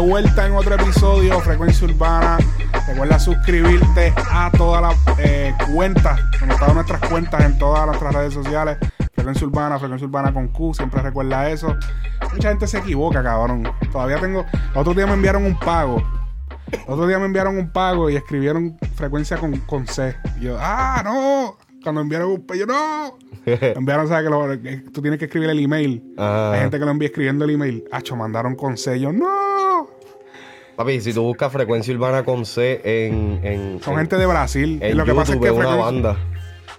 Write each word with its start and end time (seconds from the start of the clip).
vuelta 0.00 0.46
en 0.46 0.54
otro 0.54 0.74
episodio, 0.74 1.38
Frecuencia 1.40 1.86
Urbana. 1.86 2.38
Recuerda 2.88 3.18
suscribirte 3.18 4.12
a 4.30 4.50
todas 4.50 4.82
las 4.82 5.18
eh, 5.18 5.54
cuentas, 5.72 6.20
todas 6.58 6.74
nuestras 6.74 7.00
cuentas 7.08 7.44
en 7.44 7.58
todas 7.58 7.86
nuestras 7.86 8.14
redes 8.14 8.34
sociales. 8.34 8.78
Frecuencia 9.14 9.46
Urbana, 9.46 9.78
Frecuencia 9.78 10.06
Urbana 10.06 10.32
con 10.32 10.48
Q, 10.48 10.74
siempre 10.74 11.02
recuerda 11.02 11.50
eso. 11.50 11.76
Mucha 12.32 12.48
gente 12.48 12.66
se 12.66 12.78
equivoca, 12.78 13.22
cabrón. 13.22 13.70
Todavía 13.92 14.18
tengo. 14.18 14.44
otro 14.74 14.94
día 14.94 15.06
me 15.06 15.12
enviaron 15.12 15.44
un 15.44 15.58
pago. 15.58 16.02
otro 16.86 17.06
día 17.06 17.18
me 17.18 17.26
enviaron 17.26 17.58
un 17.58 17.70
pago 17.70 18.08
y 18.08 18.16
escribieron 18.16 18.78
frecuencia 18.94 19.36
con, 19.36 19.56
con 19.60 19.86
C. 19.86 20.16
Y 20.40 20.44
yo, 20.44 20.56
¡ah, 20.58 21.02
no! 21.04 21.58
Cuando 21.82 22.00
enviaron 22.00 22.30
un 22.30 22.46
pago, 22.46 22.60
yo, 22.60 22.66
¡no! 22.66 23.18
enviaron, 23.44 24.08
¿sabes? 24.08 24.58
Que, 24.60 24.76
tú 24.90 25.02
tienes 25.02 25.18
que 25.18 25.26
escribir 25.26 25.50
el 25.50 25.58
email. 25.58 26.02
Hay 26.16 26.60
gente 26.60 26.78
que 26.78 26.84
lo 26.84 26.90
envía 26.90 27.08
escribiendo 27.08 27.44
el 27.44 27.50
email. 27.50 27.84
Hacho, 27.92 28.16
mandaron 28.16 28.54
con 28.54 28.76
C. 28.76 28.98
Yo, 28.98 29.12
¡no! 29.12 29.79
Papi, 30.80 30.98
si 31.02 31.12
tú 31.12 31.20
buscas 31.24 31.52
frecuencia 31.52 31.92
urbana 31.92 32.24
con 32.24 32.46
C 32.46 32.80
en. 32.82 33.38
en 33.44 33.82
Son 33.82 33.98
gente 33.98 34.16
de 34.16 34.24
Brasil. 34.24 34.78
En 34.80 34.96
lo 34.96 35.04
que 35.04 35.12
pasa 35.14 35.34
es 35.34 35.38
que. 35.38 35.50
una 35.50 35.74
banda. 35.74 36.16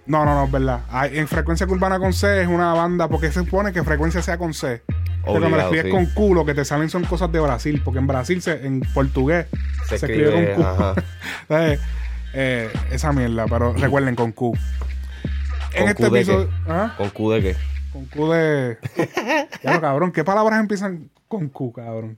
No, 0.07 0.25
no, 0.25 0.33
no, 0.33 0.45
es 0.45 0.51
verdad. 0.51 0.81
en 1.13 1.27
frecuencia 1.27 1.67
urbana 1.67 1.99
con 1.99 2.11
C 2.11 2.41
es 2.41 2.47
una 2.47 2.73
banda 2.73 3.07
porque 3.07 3.27
se 3.27 3.41
supone 3.41 3.71
que 3.71 3.83
frecuencia 3.83 4.23
sea 4.23 4.39
con 4.39 4.55
C. 4.55 4.81
Pero 4.87 5.39
cuando 5.39 5.49
lo 5.49 5.59
escribes 5.59 5.91
con 5.91 6.07
Q, 6.07 6.33
lo 6.33 6.43
que 6.43 6.55
te 6.55 6.65
salen 6.65 6.89
son 6.89 7.03
cosas 7.03 7.31
de 7.31 7.41
Brasil, 7.41 7.79
porque 7.85 7.99
en 7.99 8.07
Brasil, 8.07 8.41
se, 8.41 8.65
en 8.65 8.79
portugués, 8.91 9.45
se, 9.85 9.97
escribe, 9.97 10.55
con 10.55 10.63
Q. 10.63 11.01
Eh, 12.33 12.71
esa 12.91 13.11
mierda, 13.11 13.45
pero 13.45 13.73
recuerden 13.73 14.15
con 14.15 14.31
Q. 14.31 14.57
En 15.73 15.89
este 15.89 16.07
episodio. 16.07 16.49
¿ah? 16.67 16.95
¿Con 16.97 17.09
Q 17.11 17.31
de 17.33 17.41
qué? 17.41 17.55
Con 17.93 18.05
Q 18.05 18.31
de. 18.31 18.77
ya, 19.63 19.79
cabrón, 19.79 20.11
¿qué 20.11 20.23
palabras 20.23 20.59
empiezan 20.59 21.11
con 21.27 21.49
Q, 21.49 21.73
cabrón? 21.73 22.17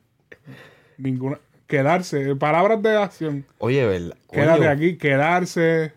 Ninguna. 0.98 1.40
Quedarse, 1.74 2.36
palabras 2.36 2.84
de 2.84 2.96
acción. 2.96 3.48
Oye, 3.58 3.84
¿verdad? 3.88 4.16
Quédate 4.32 4.68
aquí, 4.68 4.96
quedarse. 4.96 5.92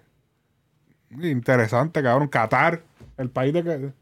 Interesante, 1.11 2.03
cabrón. 2.03 2.29
Qatar, 2.29 2.81
el 3.19 3.29
país 3.29 3.53
de 3.53 3.63
que. 3.63 3.93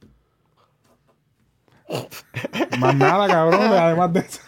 Más 2.79 2.95
nada, 2.95 3.27
cabrón, 3.27 3.73
además 3.73 4.13
de 4.13 4.21
eso. 4.21 4.41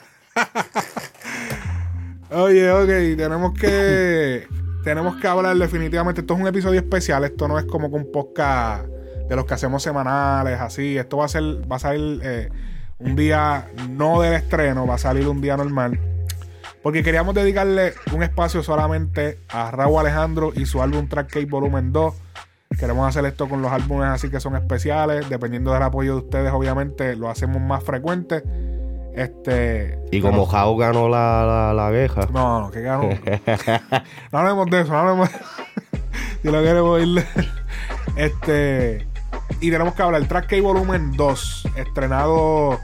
Oye, 2.30 2.70
ok, 2.70 3.16
tenemos 3.16 3.58
que. 3.58 4.47
Tenemos 4.84 5.16
que 5.16 5.27
hablar 5.27 5.56
definitivamente. 5.56 6.20
Esto 6.20 6.34
es 6.34 6.41
un 6.41 6.47
episodio 6.47 6.78
especial. 6.78 7.24
Esto 7.24 7.48
no 7.48 7.58
es 7.58 7.64
como 7.64 7.91
con 7.91 8.02
un 8.02 8.12
podcast 8.12 8.86
de 8.86 9.34
los 9.34 9.47
que 9.47 9.54
hacemos 9.54 9.82
semanales, 9.82 10.60
así. 10.60 10.97
Esto 10.97 11.16
va 11.16 11.24
a 11.24 11.28
ser, 11.28 11.42
va 11.42 11.74
a 11.74 11.80
salir 11.80 12.20
eh, 12.22 12.50
un 13.00 13.16
día 13.16 13.69
no 13.91 14.20
del 14.20 14.34
estreno, 14.34 14.86
va 14.86 14.94
a 14.94 14.98
salir 14.98 15.27
un 15.27 15.41
día 15.41 15.56
normal. 15.56 15.98
Porque 16.86 17.02
queríamos 17.02 17.34
dedicarle 17.34 17.94
un 18.12 18.22
espacio 18.22 18.62
solamente 18.62 19.40
a 19.48 19.72
Raúl 19.72 19.98
Alejandro 19.98 20.52
y 20.54 20.66
su 20.66 20.80
álbum 20.80 21.08
Track 21.08 21.32
Cake 21.32 21.50
Volumen 21.50 21.92
2 21.92 22.14
Queremos 22.78 23.08
hacer 23.08 23.24
esto 23.24 23.48
con 23.48 23.60
los 23.60 23.72
álbumes 23.72 24.06
así 24.06 24.30
que 24.30 24.38
son 24.38 24.54
especiales. 24.54 25.28
Dependiendo 25.28 25.72
del 25.72 25.82
apoyo 25.82 26.12
de 26.12 26.18
ustedes, 26.18 26.52
obviamente, 26.52 27.16
lo 27.16 27.28
hacemos 27.28 27.60
más 27.60 27.82
frecuente. 27.82 28.44
Este. 29.16 29.98
Y 30.12 30.20
como 30.20 30.46
Jao 30.46 30.76
ganó 30.76 31.08
la, 31.08 31.72
la, 31.74 31.90
queja. 31.90 32.28
No, 32.32 32.60
no, 32.60 32.70
que 32.70 32.82
ganó. 32.82 33.08
no 34.30 34.38
hablemos 34.38 34.70
de 34.70 34.80
eso, 34.82 34.92
no 34.92 34.98
hablemos 35.00 35.32
de 35.32 35.38
Si 36.42 36.48
lo 36.52 36.62
queremos 36.62 37.02
irle. 37.02 37.26
Este. 38.14 39.08
Y 39.60 39.72
tenemos 39.72 39.94
que 39.94 40.02
hablar. 40.04 40.25
Track 40.28 40.50
K 40.50 40.62
Volumen 40.62 41.16
2, 41.16 41.69
estrenado 41.78 42.78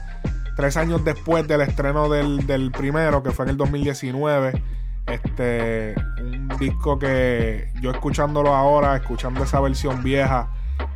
tres 0.55 0.77
años 0.77 1.03
después 1.03 1.47
del 1.47 1.61
estreno 1.61 2.09
del, 2.09 2.45
del 2.47 2.71
primero, 2.71 3.23
que 3.23 3.31
fue 3.31 3.45
en 3.45 3.51
el 3.51 3.57
2019 3.57 4.61
este, 5.05 5.95
un 6.21 6.47
disco 6.59 6.97
que 6.97 7.69
yo 7.81 7.91
escuchándolo 7.91 8.53
ahora, 8.53 8.95
escuchando 8.95 9.43
esa 9.43 9.59
versión 9.59 10.03
vieja, 10.03 10.49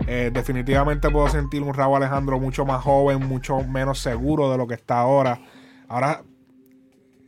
eh, 0.07 0.31
definitivamente 0.33 1.09
puedo 1.09 1.27
sentir 1.29 1.61
un 1.61 1.73
Raúl 1.73 1.97
Alejandro 1.97 2.39
mucho 2.39 2.65
más 2.65 2.83
joven, 2.83 3.27
mucho 3.27 3.61
menos 3.63 3.99
seguro 3.99 4.51
de 4.51 4.57
lo 4.57 4.67
que 4.67 4.75
está 4.75 4.99
ahora. 4.99 5.41
Ahora, 5.87 6.23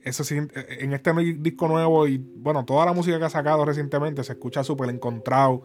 eso 0.03 0.23
sí, 0.23 0.37
en 0.37 0.93
este 0.93 1.13
disco 1.37 1.67
nuevo 1.67 2.07
y 2.07 2.17
bueno, 2.17 2.63
toda 2.63 2.85
la 2.85 2.93
música 2.93 3.19
que 3.19 3.25
ha 3.25 3.29
sacado 3.29 3.65
recientemente 3.65 4.23
se 4.23 4.33
escucha 4.33 4.63
súper 4.63 4.89
encontrado. 4.89 5.63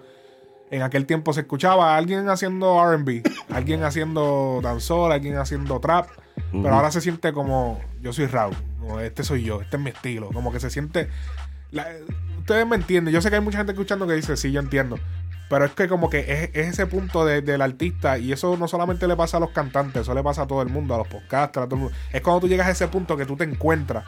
En 0.71 0.83
aquel 0.83 1.07
tiempo 1.07 1.33
se 1.33 1.43
escuchaba 1.43 1.95
a 1.95 1.97
alguien 1.97 2.29
haciendo 2.29 2.83
RB, 2.85 3.23
alguien 3.51 3.85
haciendo 3.85 4.61
danzor, 4.63 5.13
alguien 5.13 5.37
haciendo 5.37 5.79
trap, 5.79 6.09
pero 6.51 6.75
ahora 6.75 6.91
se 6.91 7.01
siente 7.01 7.33
como 7.33 7.81
yo 8.01 8.13
soy 8.13 8.27
Raúl 8.27 8.55
este 9.03 9.25
soy 9.25 9.43
yo, 9.43 9.61
este 9.61 9.77
es 9.77 9.83
mi 9.83 9.91
estilo. 9.91 10.31
Como 10.33 10.53
que 10.53 10.61
se 10.61 10.71
siente. 10.71 11.09
ustedes 12.39 12.67
me 12.67 12.77
entienden. 12.77 13.13
Yo 13.13 13.21
sé 13.21 13.31
que 13.31 13.37
hay 13.37 13.43
mucha 13.43 13.59
gente 13.59 13.73
escuchando 13.73 14.07
que 14.07 14.15
dice, 14.15 14.37
sí, 14.37 14.53
yo 14.53 14.61
entiendo. 14.61 14.99
Pero 15.49 15.67
es 15.67 15.73
que 15.73 15.89
como 15.89 16.09
que 16.09 16.21
es, 16.21 16.51
ese 16.55 16.87
punto 16.87 17.25
del 17.25 17.61
artista 17.61 18.19
y 18.19 18.33
eso 18.33 18.57
no 18.57 18.67
solamente 18.67 19.07
le 19.07 19.15
pasa 19.15 19.37
a 19.37 19.41
los 19.41 19.51
cantantes, 19.51 20.03
eso 20.03 20.15
le 20.15 20.23
pasa 20.23 20.43
a 20.43 20.47
todo 20.47 20.63
el 20.63 20.69
mundo, 20.69 20.95
a 20.95 20.99
los 20.99 21.09
podcasters, 21.09 21.65
a 21.65 21.69
todo 21.69 21.77
el 21.77 21.83
mundo. 21.83 21.97
Es 22.13 22.23
cuando 22.23 22.41
tú 22.41 22.49
llegas 22.49 22.67
a 22.67 22.71
ese 22.71 22.89
punto 22.89 23.17
que 23.17 23.27
tú 23.27 23.37
te 23.37 23.45
encuentras 23.45 24.05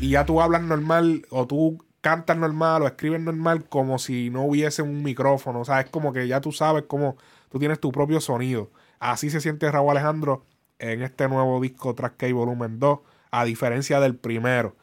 y 0.00 0.10
ya 0.10 0.26
tú 0.26 0.40
hablas 0.40 0.62
normal 0.62 1.26
o 1.30 1.46
tú 1.46 1.84
cantas 2.00 2.36
normal 2.36 2.82
o 2.82 2.86
escribes 2.86 3.20
normal 3.20 3.64
como 3.68 3.98
si 3.98 4.30
no 4.30 4.42
hubiese 4.42 4.82
un 4.82 5.02
micrófono. 5.02 5.60
O 5.60 5.64
sea, 5.64 5.80
es 5.80 5.90
como 5.90 6.12
que 6.12 6.26
ya 6.26 6.40
tú 6.40 6.50
sabes 6.50 6.84
cómo 6.88 7.16
tú 7.50 7.58
tienes 7.58 7.78
tu 7.78 7.92
propio 7.92 8.20
sonido. 8.20 8.70
Así 8.98 9.30
se 9.30 9.40
siente 9.40 9.70
Raúl 9.70 9.92
Alejandro 9.92 10.44
en 10.78 11.02
este 11.02 11.28
nuevo 11.28 11.60
disco 11.60 11.94
Track 11.94 12.16
K 12.16 12.32
Volumen 12.32 12.78
2 12.78 12.98
a 13.30 13.44
diferencia 13.44 14.00
del 14.00 14.16
primero. 14.16 14.76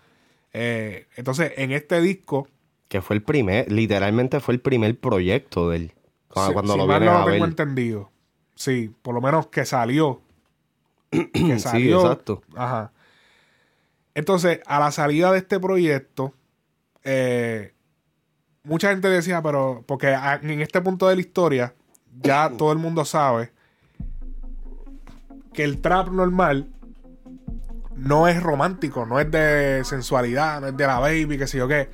Eh, 0.53 1.07
entonces, 1.16 1.53
en 1.57 1.72
este 1.72 2.02
disco. 2.02 2.47
Que 2.88 3.02
fue 3.02 3.16
el 3.16 3.24
primer, 3.24 3.72
literalmente 3.72 4.40
fue 4.40 4.53
el 4.53 4.62
primer 4.62 5.00
proyecto 5.00 5.69
de 5.69 5.78
él. 5.78 5.94
Cuando, 6.28 6.78
lo 6.78 6.88
mal 6.88 7.03
no 7.03 7.19
lo 7.19 7.31
tengo 7.31 7.46
entendido. 7.46 8.12
Sí, 8.56 8.94
por 9.01 9.13
lo 9.16 9.22
menos 9.22 9.47
que 9.47 9.66
salió. 9.66 10.22
que 11.12 11.59
salió. 11.59 12.01
Sí, 12.01 12.06
exacto. 12.06 12.41
Ajá. 12.56 12.91
Entonces, 14.13 14.59
a 14.66 14.80
la 14.80 14.91
salida 14.91 15.31
de 15.31 15.38
este 15.38 15.59
proyecto, 15.59 16.34
eh, 17.03 17.74
mucha 18.63 18.90
gente 18.90 19.07
decía, 19.07 19.41
pero, 19.41 19.84
porque 19.88 20.13
en 20.41 20.62
este 20.62 20.81
punto 20.81 21.07
de 21.07 21.16
la 21.16 21.22
historia, 21.22 21.74
ya 22.22 22.50
todo 22.57 22.74
el 22.74 22.78
mundo 22.78 23.06
sabe 23.06 23.51
que 25.53 25.63
el 25.63 25.81
trap 25.81 26.09
normal 26.09 26.67
no 27.95 28.28
es 28.28 28.41
romántico, 28.41 29.06
no 29.06 29.19
es 29.19 29.29
de 29.29 29.81
sensualidad, 29.84 30.62
no 30.62 30.67
es 30.67 30.78
de 30.78 30.88
la 30.88 31.00
baby, 31.00 31.38
qué 31.38 31.47
sé 31.47 31.57
yo 31.57 31.67
qué. 31.67 31.89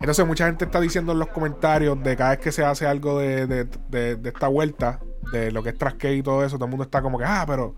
Entonces 0.00 0.26
mucha 0.26 0.46
gente 0.46 0.64
está 0.64 0.80
diciendo 0.80 1.12
en 1.12 1.20
los 1.20 1.28
comentarios 1.28 2.02
de 2.02 2.16
cada 2.16 2.30
vez 2.30 2.40
que 2.40 2.52
se 2.52 2.64
hace 2.64 2.86
algo 2.86 3.20
de, 3.20 3.68
esta 4.24 4.48
vuelta, 4.48 5.00
de 5.32 5.52
lo 5.52 5.62
que 5.62 5.70
es 5.70 5.78
trash 5.78 5.94
y 6.02 6.22
todo 6.22 6.44
eso, 6.44 6.56
todo 6.56 6.64
el 6.64 6.70
mundo 6.70 6.84
está 6.84 7.00
como 7.02 7.18
que, 7.18 7.24
ah, 7.24 7.44
pero, 7.46 7.74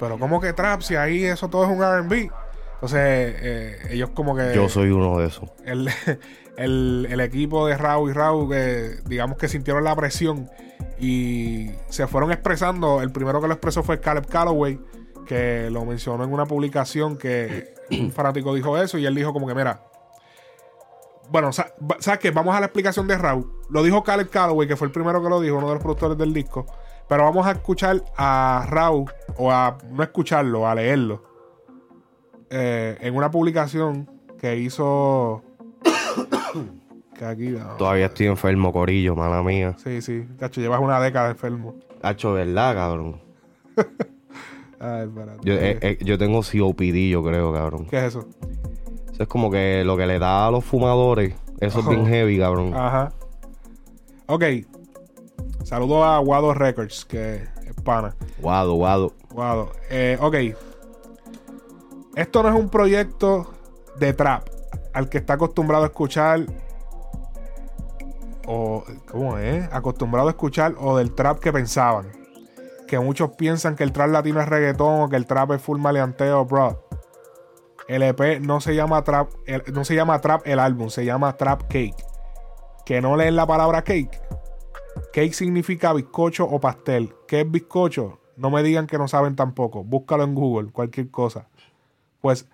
pero 0.00 0.18
¿cómo 0.18 0.40
que 0.40 0.54
trap? 0.54 0.80
Si 0.80 0.96
ahí 0.96 1.24
eso 1.24 1.48
todo 1.48 1.64
es 1.64 1.70
un 1.70 1.82
RB. 1.82 2.30
Entonces 2.74 3.00
eh, 3.00 3.78
ellos 3.90 4.10
como 4.10 4.34
que... 4.34 4.54
Yo 4.54 4.68
soy 4.68 4.90
uno 4.90 5.18
de 5.18 5.26
esos. 5.26 5.50
El, 5.64 5.90
el, 6.58 7.20
equipo 7.20 7.66
de 7.66 7.76
Raúl 7.76 8.10
y 8.10 8.12
Raúl, 8.12 8.50
que 8.50 8.96
digamos 9.06 9.38
que 9.38 9.48
sintieron 9.48 9.84
la 9.84 9.94
presión 9.96 10.50
y 10.98 11.70
se 11.88 12.06
fueron 12.06 12.32
expresando. 12.32 13.00
El 13.00 13.10
primero 13.12 13.40
que 13.40 13.48
lo 13.48 13.54
expresó 13.54 13.82
fue 13.82 14.00
Caleb 14.00 14.26
Calloway 14.26 14.78
que 15.26 15.68
lo 15.70 15.84
mencionó 15.84 16.24
en 16.24 16.32
una 16.32 16.46
publicación 16.46 17.18
que 17.18 17.74
un 17.90 18.10
fanático 18.10 18.54
dijo 18.54 18.78
eso 18.78 18.96
y 18.96 19.04
él 19.04 19.14
dijo 19.14 19.32
como 19.34 19.46
que, 19.46 19.54
mira, 19.54 19.82
bueno, 21.30 21.52
¿sabes 21.52 22.18
qué? 22.18 22.30
Vamos 22.30 22.56
a 22.56 22.60
la 22.60 22.66
explicación 22.66 23.06
de 23.06 23.18
Raúl. 23.18 23.52
Lo 23.68 23.82
dijo 23.82 24.02
Caleb 24.02 24.30
Calloway, 24.30 24.66
que 24.66 24.76
fue 24.76 24.86
el 24.86 24.92
primero 24.92 25.22
que 25.22 25.28
lo 25.28 25.40
dijo, 25.40 25.58
uno 25.58 25.68
de 25.68 25.74
los 25.74 25.82
productores 25.82 26.16
del 26.16 26.32
disco. 26.32 26.64
Pero 27.06 27.24
vamos 27.24 27.46
a 27.46 27.52
escuchar 27.52 28.02
a 28.16 28.66
Raúl, 28.68 29.12
o 29.36 29.52
a 29.52 29.76
no 29.90 30.02
escucharlo, 30.02 30.66
a 30.66 30.74
leerlo. 30.74 31.22
Eh, 32.48 32.96
en 33.00 33.14
una 33.14 33.30
publicación 33.30 34.10
que 34.38 34.56
hizo. 34.56 35.42
Todavía 37.76 38.06
estoy 38.06 38.26
enfermo, 38.26 38.72
Corillo, 38.72 39.16
mala 39.16 39.42
mía. 39.42 39.74
Sí, 39.82 40.00
sí. 40.00 40.24
Cacho, 40.38 40.60
llevas 40.60 40.80
una 40.80 41.00
década 41.00 41.30
enfermo. 41.30 41.74
Cacho, 42.00 42.32
¿verdad, 42.32 42.74
cabrón? 42.74 43.20
yo, 45.42 45.54
eh, 45.54 45.78
eh, 45.80 45.98
yo 46.00 46.16
tengo 46.16 46.40
COPD, 46.42 47.10
yo 47.10 47.24
creo, 47.24 47.52
cabrón. 47.52 47.86
¿Qué 47.86 47.98
es 47.98 48.04
eso? 48.04 48.28
Eso 49.12 49.22
es 49.24 49.28
como 49.28 49.50
que 49.50 49.82
lo 49.84 49.96
que 49.96 50.06
le 50.06 50.18
da 50.20 50.46
a 50.46 50.50
los 50.50 50.64
fumadores. 50.64 51.34
Eso 51.60 51.80
es 51.80 51.88
bien 51.88 52.06
heavy, 52.06 52.38
cabrón. 52.38 52.72
Ajá. 52.74 53.12
Ok. 54.26 54.44
Saludo 55.64 56.04
a 56.04 56.18
Guado 56.18 56.54
Records, 56.54 57.04
que 57.04 57.42
es 57.66 57.74
pana. 57.82 58.14
Guado, 58.40 58.74
Guado. 58.74 59.12
Guado. 59.30 59.72
Eh, 59.90 60.16
ok. 60.20 60.36
Esto 62.14 62.42
no 62.44 62.48
es 62.48 62.54
un 62.54 62.68
proyecto 62.68 63.52
de 63.98 64.12
trap 64.12 64.57
al 64.92 65.08
que 65.08 65.18
está 65.18 65.34
acostumbrado 65.34 65.84
a 65.84 65.86
escuchar. 65.88 66.46
O. 68.46 68.84
¿Cómo 69.10 69.38
es? 69.38 69.68
Acostumbrado 69.72 70.28
a 70.28 70.30
escuchar 70.30 70.74
o 70.78 70.96
del 70.96 71.14
trap 71.14 71.38
que 71.38 71.52
pensaban 71.52 72.12
que 72.86 72.98
muchos 72.98 73.32
piensan 73.32 73.76
que 73.76 73.84
el 73.84 73.92
trap 73.92 74.08
latino 74.08 74.40
es 74.40 74.48
reggaetón 74.48 75.02
o 75.02 75.08
que 75.10 75.16
el 75.16 75.26
trap 75.26 75.52
es 75.52 75.60
full 75.60 75.78
maleanteo, 75.78 76.46
bro. 76.46 76.88
El 77.86 78.02
EP 78.02 78.40
no 78.40 78.60
se 78.62 78.74
llama 78.74 79.02
Trap, 79.04 79.30
el- 79.46 79.62
no 79.74 79.84
se 79.84 79.94
llama 79.94 80.20
Trap 80.20 80.42
el 80.46 80.58
álbum, 80.58 80.88
se 80.88 81.04
llama 81.04 81.36
Trap 81.36 81.62
Cake. 81.64 81.96
Que 82.86 83.02
no 83.02 83.16
leen 83.16 83.36
la 83.36 83.46
palabra 83.46 83.82
cake. 83.82 84.18
Cake 85.12 85.32
significa 85.34 85.92
bizcocho 85.92 86.44
o 86.46 86.60
pastel. 86.60 87.14
¿Qué 87.26 87.42
es 87.42 87.50
bizcocho? 87.50 88.20
No 88.36 88.50
me 88.50 88.62
digan 88.62 88.86
que 88.86 88.96
no 88.98 89.06
saben 89.08 89.36
tampoco. 89.36 89.84
Búscalo 89.84 90.24
en 90.24 90.34
Google, 90.34 90.70
cualquier 90.72 91.10
cosa. 91.10 91.48
Pues 92.22 92.46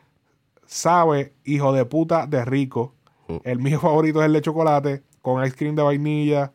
sabe, 0.66 1.34
hijo 1.44 1.72
de 1.72 1.84
puta 1.84 2.26
de 2.26 2.44
rico. 2.44 2.94
El 3.44 3.58
mío 3.58 3.80
favorito 3.80 4.20
es 4.20 4.26
el 4.26 4.32
de 4.32 4.42
chocolate, 4.42 5.02
con 5.22 5.44
ice 5.44 5.56
cream 5.56 5.74
de 5.74 5.82
vainilla. 5.82 6.52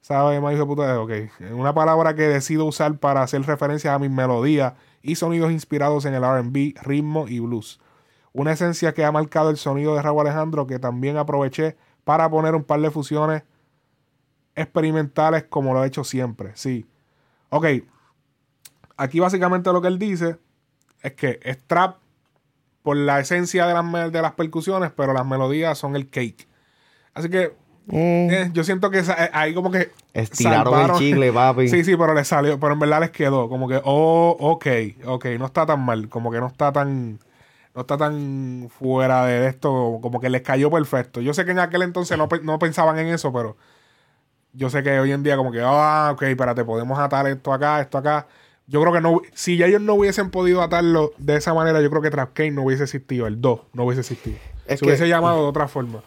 Sabe, 0.00 0.40
más 0.40 0.52
hijo 0.52 0.62
de 0.62 0.66
puta 0.66 0.86
de. 0.86 0.98
Ok. 0.98 1.52
Una 1.52 1.74
palabra 1.74 2.14
que 2.14 2.22
decido 2.22 2.64
usar 2.64 2.98
para 2.98 3.22
hacer 3.22 3.42
referencias 3.42 3.94
a 3.94 3.98
mis 3.98 4.10
melodías 4.10 4.74
y 5.02 5.14
sonidos 5.14 5.50
inspirados 5.52 6.04
en 6.04 6.14
el 6.14 6.22
RB, 6.22 6.74
ritmo 6.82 7.28
y 7.28 7.40
blues. 7.40 7.80
Una 8.32 8.52
esencia 8.52 8.94
que 8.94 9.04
ha 9.04 9.12
marcado 9.12 9.50
el 9.50 9.56
sonido 9.56 9.94
de 9.94 10.02
Raúl 10.02 10.20
Alejandro 10.20 10.66
que 10.66 10.78
también 10.78 11.16
aproveché 11.16 11.76
para 12.04 12.30
poner 12.30 12.54
un 12.54 12.64
par 12.64 12.80
de 12.80 12.90
fusiones 12.90 13.42
experimentales 14.54 15.44
como 15.44 15.74
lo 15.74 15.82
he 15.82 15.86
hecho 15.86 16.04
siempre. 16.04 16.52
Sí. 16.54 16.86
Ok. 17.50 17.66
Aquí 18.96 19.20
básicamente 19.20 19.72
lo 19.72 19.80
que 19.80 19.88
él 19.88 19.98
dice 19.98 20.38
es 21.02 21.14
que 21.14 21.40
es 21.42 21.58
trap 21.66 21.99
por 22.82 22.96
la 22.96 23.20
esencia 23.20 23.66
de 23.66 23.74
las, 23.74 24.12
de 24.12 24.22
las 24.22 24.32
percusiones, 24.32 24.90
pero 24.96 25.12
las 25.12 25.26
melodías 25.26 25.76
son 25.78 25.96
el 25.96 26.08
cake. 26.08 26.48
Así 27.14 27.28
que 27.28 27.54
eh, 27.92 28.50
yo 28.52 28.62
siento 28.64 28.90
que 28.90 29.00
eh, 29.00 29.30
ahí 29.32 29.52
como 29.54 29.70
que 29.70 29.90
Estiraron 30.12 30.74
el 30.74 30.86
salvaron- 30.86 30.98
chicle, 30.98 31.32
papi. 31.32 31.68
Sí, 31.68 31.84
sí, 31.84 31.96
pero 31.96 32.14
le 32.14 32.24
salió, 32.24 32.58
pero 32.60 32.72
en 32.74 32.78
verdad 32.78 33.00
les 33.00 33.10
quedó 33.10 33.48
como 33.48 33.68
que 33.68 33.80
oh, 33.84 34.36
ok, 34.38 34.66
ok, 35.06 35.26
no 35.38 35.46
está 35.46 35.66
tan 35.66 35.80
mal, 35.84 36.08
como 36.08 36.30
que 36.30 36.40
no 36.40 36.46
está 36.46 36.72
tan 36.72 37.18
no 37.74 37.82
está 37.82 37.96
tan 37.96 38.68
fuera 38.70 39.26
de 39.26 39.46
esto, 39.46 39.98
como 40.02 40.20
que 40.20 40.28
les 40.28 40.42
cayó 40.42 40.70
perfecto. 40.70 41.20
Yo 41.20 41.32
sé 41.34 41.44
que 41.44 41.52
en 41.52 41.60
aquel 41.60 41.82
entonces 41.82 42.18
no, 42.18 42.28
no 42.42 42.58
pensaban 42.58 42.98
en 42.98 43.06
eso, 43.08 43.32
pero 43.32 43.56
yo 44.52 44.68
sé 44.70 44.82
que 44.82 44.98
hoy 44.98 45.12
en 45.12 45.22
día 45.22 45.36
como 45.36 45.52
que, 45.52 45.60
ah, 45.62 46.10
ok, 46.12 46.22
espérate, 46.22 46.64
podemos 46.64 46.98
atar 46.98 47.26
esto 47.28 47.52
acá, 47.52 47.80
esto 47.80 47.98
acá. 47.98 48.26
Yo 48.70 48.80
creo 48.80 48.92
que 48.92 49.00
no, 49.00 49.20
si 49.34 49.56
ya 49.56 49.66
ellos 49.66 49.80
no 49.82 49.94
hubiesen 49.94 50.30
podido 50.30 50.62
atarlo 50.62 51.12
de 51.18 51.36
esa 51.36 51.52
manera, 51.52 51.82
yo 51.82 51.90
creo 51.90 52.00
que 52.02 52.10
Trap 52.10 52.32
King 52.34 52.52
no 52.52 52.62
hubiese 52.62 52.84
existido, 52.84 53.26
el 53.26 53.40
2 53.40 53.60
no 53.72 53.84
hubiese 53.84 54.00
existido. 54.02 54.36
Es 54.66 54.78
Se 54.78 54.84
que- 54.84 54.86
hubiese 54.86 55.08
llamado 55.08 55.42
de 55.42 55.48
otra 55.48 55.66
forma. 55.66 56.02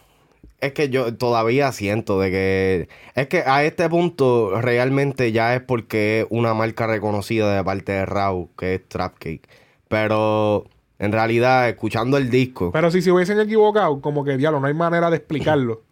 Es 0.60 0.72
que 0.72 0.88
yo 0.88 1.14
todavía 1.14 1.70
siento 1.72 2.18
de 2.18 2.30
que... 2.30 2.88
Es 3.14 3.26
que 3.28 3.42
a 3.44 3.62
este 3.64 3.86
punto 3.90 4.58
realmente 4.62 5.30
ya 5.30 5.54
es 5.54 5.60
porque 5.60 6.20
es 6.22 6.26
una 6.30 6.54
marca 6.54 6.86
reconocida 6.86 7.54
de 7.54 7.62
parte 7.62 7.92
de 7.92 8.06
Raw, 8.06 8.48
que 8.56 8.76
es 8.76 8.88
Trapcake. 8.88 9.46
Pero 9.88 10.64
en 10.98 11.12
realidad, 11.12 11.68
escuchando 11.68 12.16
el 12.16 12.30
disco... 12.30 12.72
Pero 12.72 12.90
si 12.90 13.02
se 13.02 13.12
hubiesen 13.12 13.38
equivocado, 13.40 14.00
como 14.00 14.24
que, 14.24 14.38
diablo, 14.38 14.58
no 14.60 14.66
hay 14.66 14.72
manera 14.74 15.10
de 15.10 15.16
explicarlo. 15.18 15.82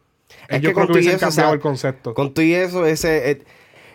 Es 0.48 0.62
yo 0.62 0.70
que 0.70 0.74
creo 0.74 0.86
con 0.86 0.94
que 0.94 1.00
hubiesen 1.00 1.18
cambiado 1.20 1.48
o 1.48 1.50
sea, 1.50 1.54
el 1.54 1.60
concepto. 1.60 2.14
Con 2.14 2.32
todo 2.32 2.42
y 2.44 2.54
eso, 2.54 2.86
ese... 2.86 3.30
eh, 3.30 3.42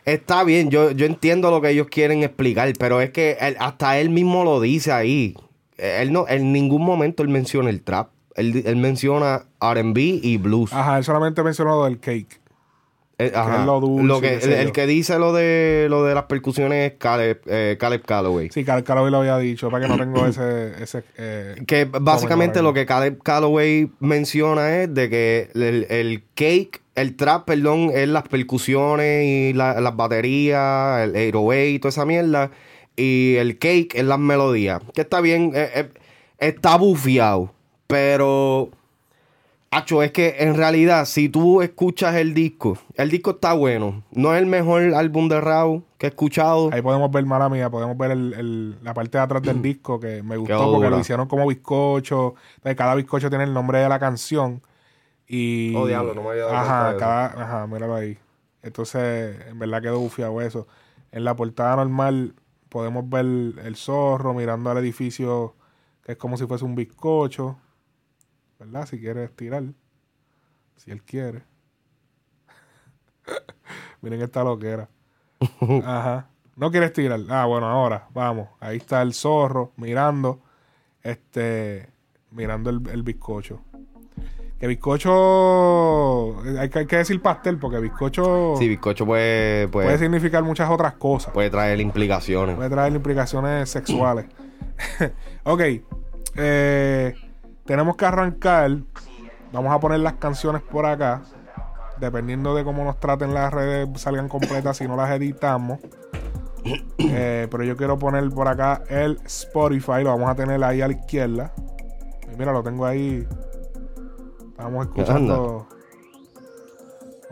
está 0.07 0.43
bien, 0.43 0.69
yo, 0.71 0.91
yo 0.91 1.05
entiendo 1.05 1.51
lo 1.51 1.61
que 1.61 1.69
ellos 1.69 1.87
quieren 1.87 2.23
explicar, 2.23 2.71
pero 2.79 3.01
es 3.01 3.11
que 3.11 3.37
él- 3.39 3.57
hasta 3.59 3.99
él 3.99 4.09
mismo 4.09 4.43
lo 4.43 4.59
dice 4.59 4.91
ahí. 4.91 5.35
Eh, 5.77 5.99
Él 6.01 6.11
no, 6.11 6.25
en 6.27 6.51
ningún 6.51 6.83
momento 6.83 7.21
él 7.21 7.29
menciona 7.29 7.69
el 7.69 7.81
trap. 7.83 8.09
Él, 8.35 8.63
él 8.65 8.75
menciona 8.77 9.43
R&B 9.61 10.01
y 10.23 10.37
blues. 10.37 10.73
Ajá, 10.73 10.97
él 10.97 11.03
solamente 11.03 11.43
mencionó 11.43 11.75
lo 11.77 11.85
del 11.85 11.99
cake. 11.99 12.39
Eh, 13.19 13.31
ajá. 13.33 13.61
es 13.61 13.65
lo 13.65 13.79
dulce, 13.79 14.39
que, 14.39 14.61
el, 14.61 14.71
que 14.71 14.85
dice 14.85 15.17
lo 15.17 15.33
de 15.33 15.87
lo 15.89 16.03
de 16.03 16.13
las 16.13 16.25
percusiones 16.25 16.91
es 16.91 16.97
Caleb, 16.99 17.41
eh, 17.47 17.75
Caleb 17.79 18.03
Calloway. 18.05 18.49
Sí, 18.51 18.63
Cal 18.63 18.83
Calloway 18.83 19.09
lo 19.11 19.17
había 19.17 19.39
dicho, 19.39 19.71
para 19.71 19.87
que 19.87 19.91
no 19.91 19.97
tengo 19.97 20.23
ese... 20.27 20.83
ese 20.83 21.03
eh, 21.17 21.55
Que 21.65 21.85
básicamente 21.85 22.61
lo 22.61 22.73
que 22.73 22.85
Caleb 22.85 23.19
Calloway 23.23 23.89
menciona 23.99 24.83
es 24.83 24.93
de 24.93 25.09
que 25.09 25.49
el, 25.55 25.87
el 25.89 26.23
cake, 26.35 26.81
el 26.97 27.15
trap, 27.15 27.45
perdón, 27.45 27.91
es 27.93 28.07
las 28.09 28.23
percusiones 28.27 29.23
y 29.25 29.53
la- 29.53 29.79
las 29.79 29.95
baterías, 29.95 31.01
el 31.03 31.11
808 31.15 31.65
y 31.69 31.79
toda 31.79 31.89
esa 31.89 32.05
mierda. 32.05 32.51
Y 32.95 33.35
el 33.35 33.57
cake 33.59 33.95
es 33.95 34.03
las 34.03 34.19
melodías. 34.19 34.81
Que 34.93 35.01
está 35.01 35.21
bien, 35.21 35.51
eh, 35.55 35.69
eh, 35.75 35.89
está 36.39 36.75
bufiado. 36.77 37.51
Pero, 37.87 38.69
Acho, 39.69 40.01
es 40.01 40.13
que 40.13 40.37
en 40.39 40.55
realidad, 40.55 41.03
si 41.05 41.27
tú 41.27 41.61
escuchas 41.61 42.15
el 42.15 42.33
disco, 42.33 42.77
el 42.95 43.09
disco 43.11 43.31
está 43.31 43.51
bueno. 43.51 44.01
No 44.13 44.33
es 44.33 44.39
el 44.41 44.45
mejor 44.47 44.81
álbum 44.95 45.27
de 45.27 45.41
Raw 45.41 45.83
que 45.97 46.05
he 46.05 46.09
escuchado. 46.09 46.69
Ahí 46.71 46.81
podemos 46.81 47.11
ver, 47.11 47.25
mala 47.25 47.49
mía, 47.49 47.69
podemos 47.69 47.97
ver 47.97 48.11
el- 48.11 48.33
el- 48.37 48.75
la 48.81 48.93
parte 48.93 49.17
de 49.17 49.23
atrás 49.25 49.41
del 49.43 49.61
disco 49.61 49.99
que 49.99 50.23
me 50.23 50.37
gustó 50.37 50.57
porque 50.57 50.75
dura. 50.77 50.89
lo 50.89 50.99
hicieron 50.99 51.27
como 51.27 51.45
bizcocho. 51.45 52.35
Cada 52.77 52.95
bizcocho 52.95 53.27
tiene 53.29 53.43
el 53.43 53.53
nombre 53.53 53.79
de 53.79 53.89
la 53.89 53.99
canción. 53.99 54.61
Y. 55.27 55.75
Oh, 55.75 55.85
diablo, 55.85 56.13
no 56.13 56.23
me 56.23 56.29
había 56.29 56.45
dado 56.45 56.55
Ajá, 56.55 56.97
cada, 56.97 57.25
ajá, 57.25 57.67
míralo 57.67 57.95
ahí. 57.95 58.17
Entonces, 58.61 59.45
en 59.47 59.59
verdad 59.59 59.81
quedó 59.81 59.99
bufiado 59.99 60.41
eso. 60.41 60.67
En 61.11 61.23
la 61.23 61.35
portada 61.35 61.75
normal 61.75 62.35
podemos 62.69 63.09
ver 63.09 63.25
el 63.25 63.75
zorro 63.75 64.33
mirando 64.33 64.69
al 64.69 64.77
edificio 64.77 65.55
que 66.03 66.13
es 66.13 66.17
como 66.17 66.37
si 66.37 66.47
fuese 66.47 66.63
un 66.63 66.75
bizcocho. 66.75 67.57
¿Verdad? 68.59 68.85
Si 68.87 68.99
quiere 68.99 69.25
estirar. 69.25 69.63
Si 70.77 70.89
él 70.89 71.03
quiere. 71.03 71.43
Miren 74.01 74.21
esta 74.21 74.43
loquera. 74.43 74.89
Ajá. 75.83 76.29
No 76.55 76.71
quieres 76.71 76.93
tirar. 76.93 77.19
Ah, 77.29 77.45
bueno, 77.45 77.67
ahora, 77.67 78.07
vamos. 78.13 78.47
Ahí 78.59 78.77
está 78.77 79.01
el 79.01 79.13
zorro 79.13 79.73
mirando. 79.75 80.41
Este. 81.03 81.89
Mirando 82.31 82.69
el, 82.69 82.87
el 82.89 83.03
bizcocho. 83.03 83.61
Que 84.59 84.65
bizcocho. 84.67 86.39
Hay 86.59 86.69
que, 86.69 86.79
hay 86.79 86.85
que 86.87 86.97
decir 86.97 87.21
pastel, 87.21 87.59
porque 87.59 87.79
bizcocho 87.79 88.55
Sí, 88.57 88.67
bizcocho 88.67 89.05
puede, 89.05 89.67
puede, 89.67 89.87
puede 89.87 89.99
significar 89.99 90.43
muchas 90.43 90.69
otras 90.69 90.93
cosas. 90.93 91.31
puede 91.31 91.49
traer 91.49 91.79
implicaciones. 91.79 92.55
Puede 92.55 92.69
traer 92.69 92.93
implicaciones 92.93 93.69
sexuales. 93.69 94.25
ok. 95.43 95.61
eh, 96.35 97.15
tenemos 97.65 97.95
que 97.95 98.05
arrancar. 98.05 98.77
Vamos 99.51 99.73
a 99.73 99.79
poner 99.79 99.99
las 99.99 100.13
canciones 100.13 100.61
por 100.63 100.85
acá. 100.85 101.21
Dependiendo 101.99 102.53
de 102.55 102.63
cómo 102.63 102.83
nos 102.83 102.99
traten 102.99 103.33
las 103.33 103.51
redes, 103.53 103.87
salgan 103.99 104.27
completas 104.29 104.77
si 104.77 104.87
no 104.87 104.95
las 104.95 105.11
editamos. 105.11 105.79
Eh, 106.99 107.47
pero 107.49 107.63
yo 107.63 107.77
quiero 107.77 107.97
poner 107.97 108.29
por 108.31 108.49
acá 108.49 108.81
el 108.89 109.17
Spotify. 109.25 110.03
Lo 110.03 110.09
vamos 110.09 110.29
a 110.29 110.35
tener 110.35 110.61
ahí 110.65 110.81
a 110.81 110.87
la 110.87 110.95
izquierda. 110.95 111.53
Y 112.29 112.37
mira, 112.37 112.51
lo 112.51 112.61
tengo 112.61 112.85
ahí. 112.85 113.25
Estamos 114.57 114.87
escuchando. 114.87 115.67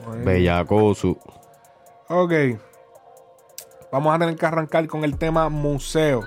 Ahí. 0.08 0.24
Bellacoso. 0.24 1.18
Ok. 2.10 2.32
Vamos 3.92 4.14
a 4.16 4.20
tener 4.20 4.36
que 4.36 4.46
arrancar 4.46 4.86
con 4.88 5.04
el 5.04 5.18
tema 5.18 5.50
museo. 5.50 6.22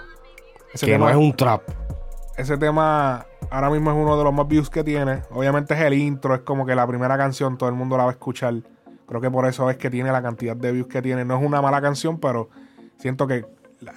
Ese 0.73 0.87
Que 0.87 0.93
tema, 0.93 1.07
no 1.07 1.11
es 1.11 1.17
un 1.17 1.35
trap. 1.35 1.62
ese 2.37 2.57
tema 2.59 3.26
ahora 3.50 3.71
mismo 3.71 3.90
es 3.90 3.97
uno 3.97 4.19
de 4.19 4.25
los 4.25 4.35
más 4.35 4.49
views 4.49 4.69
que 4.71 4.83
tiene. 4.83 5.23
Obviamente 5.31 5.75
es 5.75 5.81
el 5.81 5.95
intro, 5.95 6.35
es 6.35 6.40
como 6.40 6.67
que 6.67 6.75
la 6.75 6.87
primera 6.87 7.17
canción 7.17 7.57
todo 7.57 7.69
el 7.69 7.75
mundo 7.75 7.97
la 7.97 8.05
va 8.05 8.11
a 8.11 8.12
escuchar. 8.12 8.55
Creo 9.07 9.21
que 9.21 9.31
por 9.31 9.47
eso 9.47 9.71
es 9.71 9.76
que 9.76 9.90
tiene 9.90 10.11
la 10.12 10.21
cantidad 10.23 10.57
de 10.57 10.73
views 10.73 10.88
que 10.88 11.00
tiene. 11.00 11.25
No 11.25 11.38
es 11.38 11.45
una 11.45 11.62
mala 11.62 11.81
canción, 11.81 12.19
pero 12.19 12.49
siento 12.99 13.26
que 13.26 13.47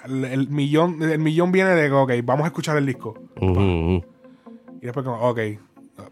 el 0.05 0.49
millón, 0.49 1.01
el 1.01 1.19
millón 1.19 1.51
viene 1.51 1.71
de, 1.71 1.91
ok, 1.91 2.11
vamos 2.23 2.43
a 2.43 2.47
escuchar 2.47 2.77
el 2.77 2.85
disco. 2.85 3.15
Y 3.39 4.01
después 4.85 5.03
como, 5.05 5.17
ok. 5.27 5.39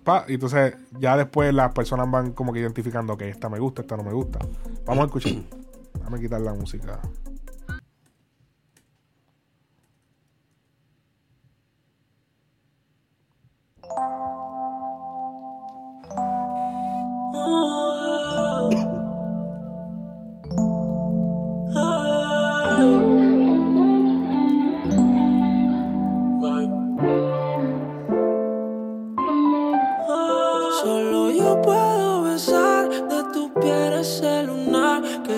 Pa, 0.03 0.25
y 0.27 0.35
entonces 0.35 0.75
ya 0.99 1.17
después 1.17 1.53
las 1.53 1.71
personas 1.73 2.09
van 2.09 2.31
como 2.33 2.53
que 2.53 2.59
identificando, 2.59 3.13
ok, 3.13 3.21
esta 3.23 3.49
me 3.49 3.59
gusta, 3.59 3.81
esta 3.81 3.97
no 3.97 4.03
me 4.03 4.13
gusta. 4.13 4.39
Vamos 4.85 5.03
a 5.03 5.05
escuchar. 5.05 5.33
Déjame 5.93 6.19
quitar 6.19 6.41
la 6.41 6.53
música. 6.53 6.99
Solo 17.31 17.88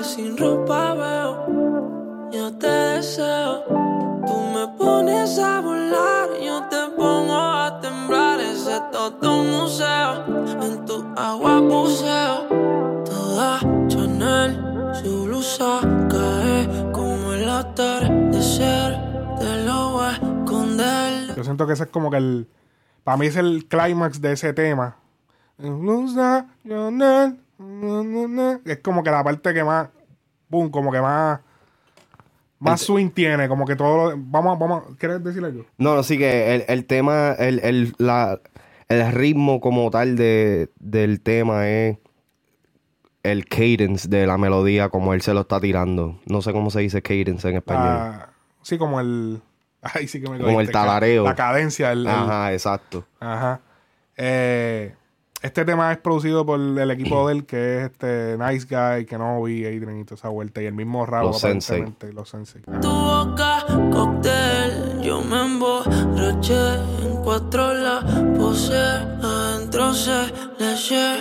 sin 0.04 0.38
ropa 0.38 0.94
veo. 0.96 2.30
Yo 2.32 2.52
te 2.58 2.68
deseo. 2.68 3.64
Tú 4.26 4.36
me 4.54 4.68
pones 4.78 5.38
a 5.40 5.62
volar, 5.62 6.30
yo 6.44 6.64
te 6.70 6.96
pongo 6.96 7.36
a 7.36 7.80
temblar. 7.82 8.40
Ese 8.40 8.80
todo 8.92 9.42
un 9.42 9.52
museo. 9.52 10.26
En 10.62 10.86
tu 10.86 11.06
agua 11.16 11.60
buceo. 11.60 12.48
Toda 13.06 13.60
Chanel, 13.88 14.60
su 15.04 15.26
blusa 15.26 15.82
cae 16.10 16.92
como 16.92 17.34
el 17.34 17.50
atardecer. 17.50 18.98
Te 19.40 19.66
lo 19.66 19.92
voy 19.92 20.06
a 20.06 20.12
esconder. 20.14 21.36
Yo 21.36 21.44
siento 21.44 21.68
que 21.68 21.74
ese 21.74 21.84
es 21.84 21.90
como 21.90 22.10
que 22.10 22.18
el. 22.18 22.48
Para 23.04 23.18
mí 23.18 23.28
es 23.28 23.36
el 23.36 23.68
clímax 23.68 24.22
de 24.22 24.34
ese 24.34 24.54
tema. 24.54 24.98
Es 28.66 28.78
como 28.80 29.04
que 29.04 29.12
la 29.12 29.24
parte 29.24 29.54
que 29.54 29.64
más. 29.64 29.90
Boom, 30.50 30.70
como 30.70 30.92
que 30.92 31.02
más. 31.02 31.40
Más 32.60 32.82
swing 32.82 33.10
tiene, 33.10 33.48
como 33.48 33.66
que 33.66 33.76
todo. 33.76 34.12
lo- 34.12 34.18
Vamos, 34.18 34.60
vamos. 34.60 34.84
¿Quieres 35.00 35.24
decir 35.24 35.44
algo? 35.44 35.66
No, 35.78 35.96
no, 35.96 36.04
sí 36.04 36.18
que 36.18 36.54
el, 36.56 36.66
el 36.68 36.86
tema, 36.86 37.32
el, 37.40 37.60
el, 37.60 37.96
la, 37.98 38.40
el 38.88 39.12
ritmo 39.12 39.60
como 39.62 39.90
tal 39.90 40.16
de, 40.16 40.70
del 40.80 41.22
tema 41.22 41.68
es 41.68 41.98
el 43.24 43.46
cadence 43.48 44.08
de 44.08 44.28
la 44.28 44.38
melodía, 44.38 44.90
como 44.90 45.14
él 45.14 45.22
se 45.22 45.34
lo 45.34 45.42
está 45.42 45.60
tirando. 45.60 46.20
No 46.28 46.42
sé 46.44 46.54
cómo 46.54 46.70
se 46.70 46.82
dice 46.82 47.02
cadence 47.02 47.50
en 47.50 47.56
español. 47.58 47.84
Ah, 47.88 48.30
sí, 48.62 48.78
como 48.78 49.00
el. 49.00 49.42
Ay, 49.82 50.08
sí 50.08 50.22
que 50.22 50.30
me 50.30 50.38
Como 50.38 50.62
el 50.62 50.70
talareo. 50.72 51.24
La 51.24 51.34
cadencia, 51.36 51.92
el- 51.92 52.06
Ajá, 52.08 52.54
exacto. 52.54 53.06
Ajá. 53.20 53.60
Eh, 54.18 54.94
este 55.42 55.66
tema 55.66 55.92
es 55.92 55.98
producido 55.98 56.46
por 56.46 56.60
el 56.60 56.92
equipo 56.92 57.28
de 57.28 57.34
él, 57.34 57.46
que 57.46 57.78
es 57.78 57.84
este 57.92 58.38
Nice 58.38 58.68
Guy, 58.70 59.06
Kenobi, 59.06 59.66
Adrian 59.66 60.00
y 60.00 60.04
toda 60.04 60.16
esa 60.16 60.30
vuelta. 60.30 60.62
Y 60.62 60.66
el 60.68 60.74
mismo 60.74 61.06
Rabo, 61.06 61.30
Los 61.30 61.40
Sensei. 61.42 61.82
aparentemente, 61.82 62.14
Los 62.14 62.30
Sensei. 62.30 62.62
Tu 62.62 62.90
boca, 62.90 63.66
cóctel, 63.92 65.02
yo 65.02 65.22
me 65.22 65.46
emborraché 65.46 66.76
en 67.04 67.16
cuatro 67.24 67.74
la 67.74 68.02
pose, 68.38 68.78
adentro 68.78 69.94
se 69.94 70.32
leche. 70.60 71.18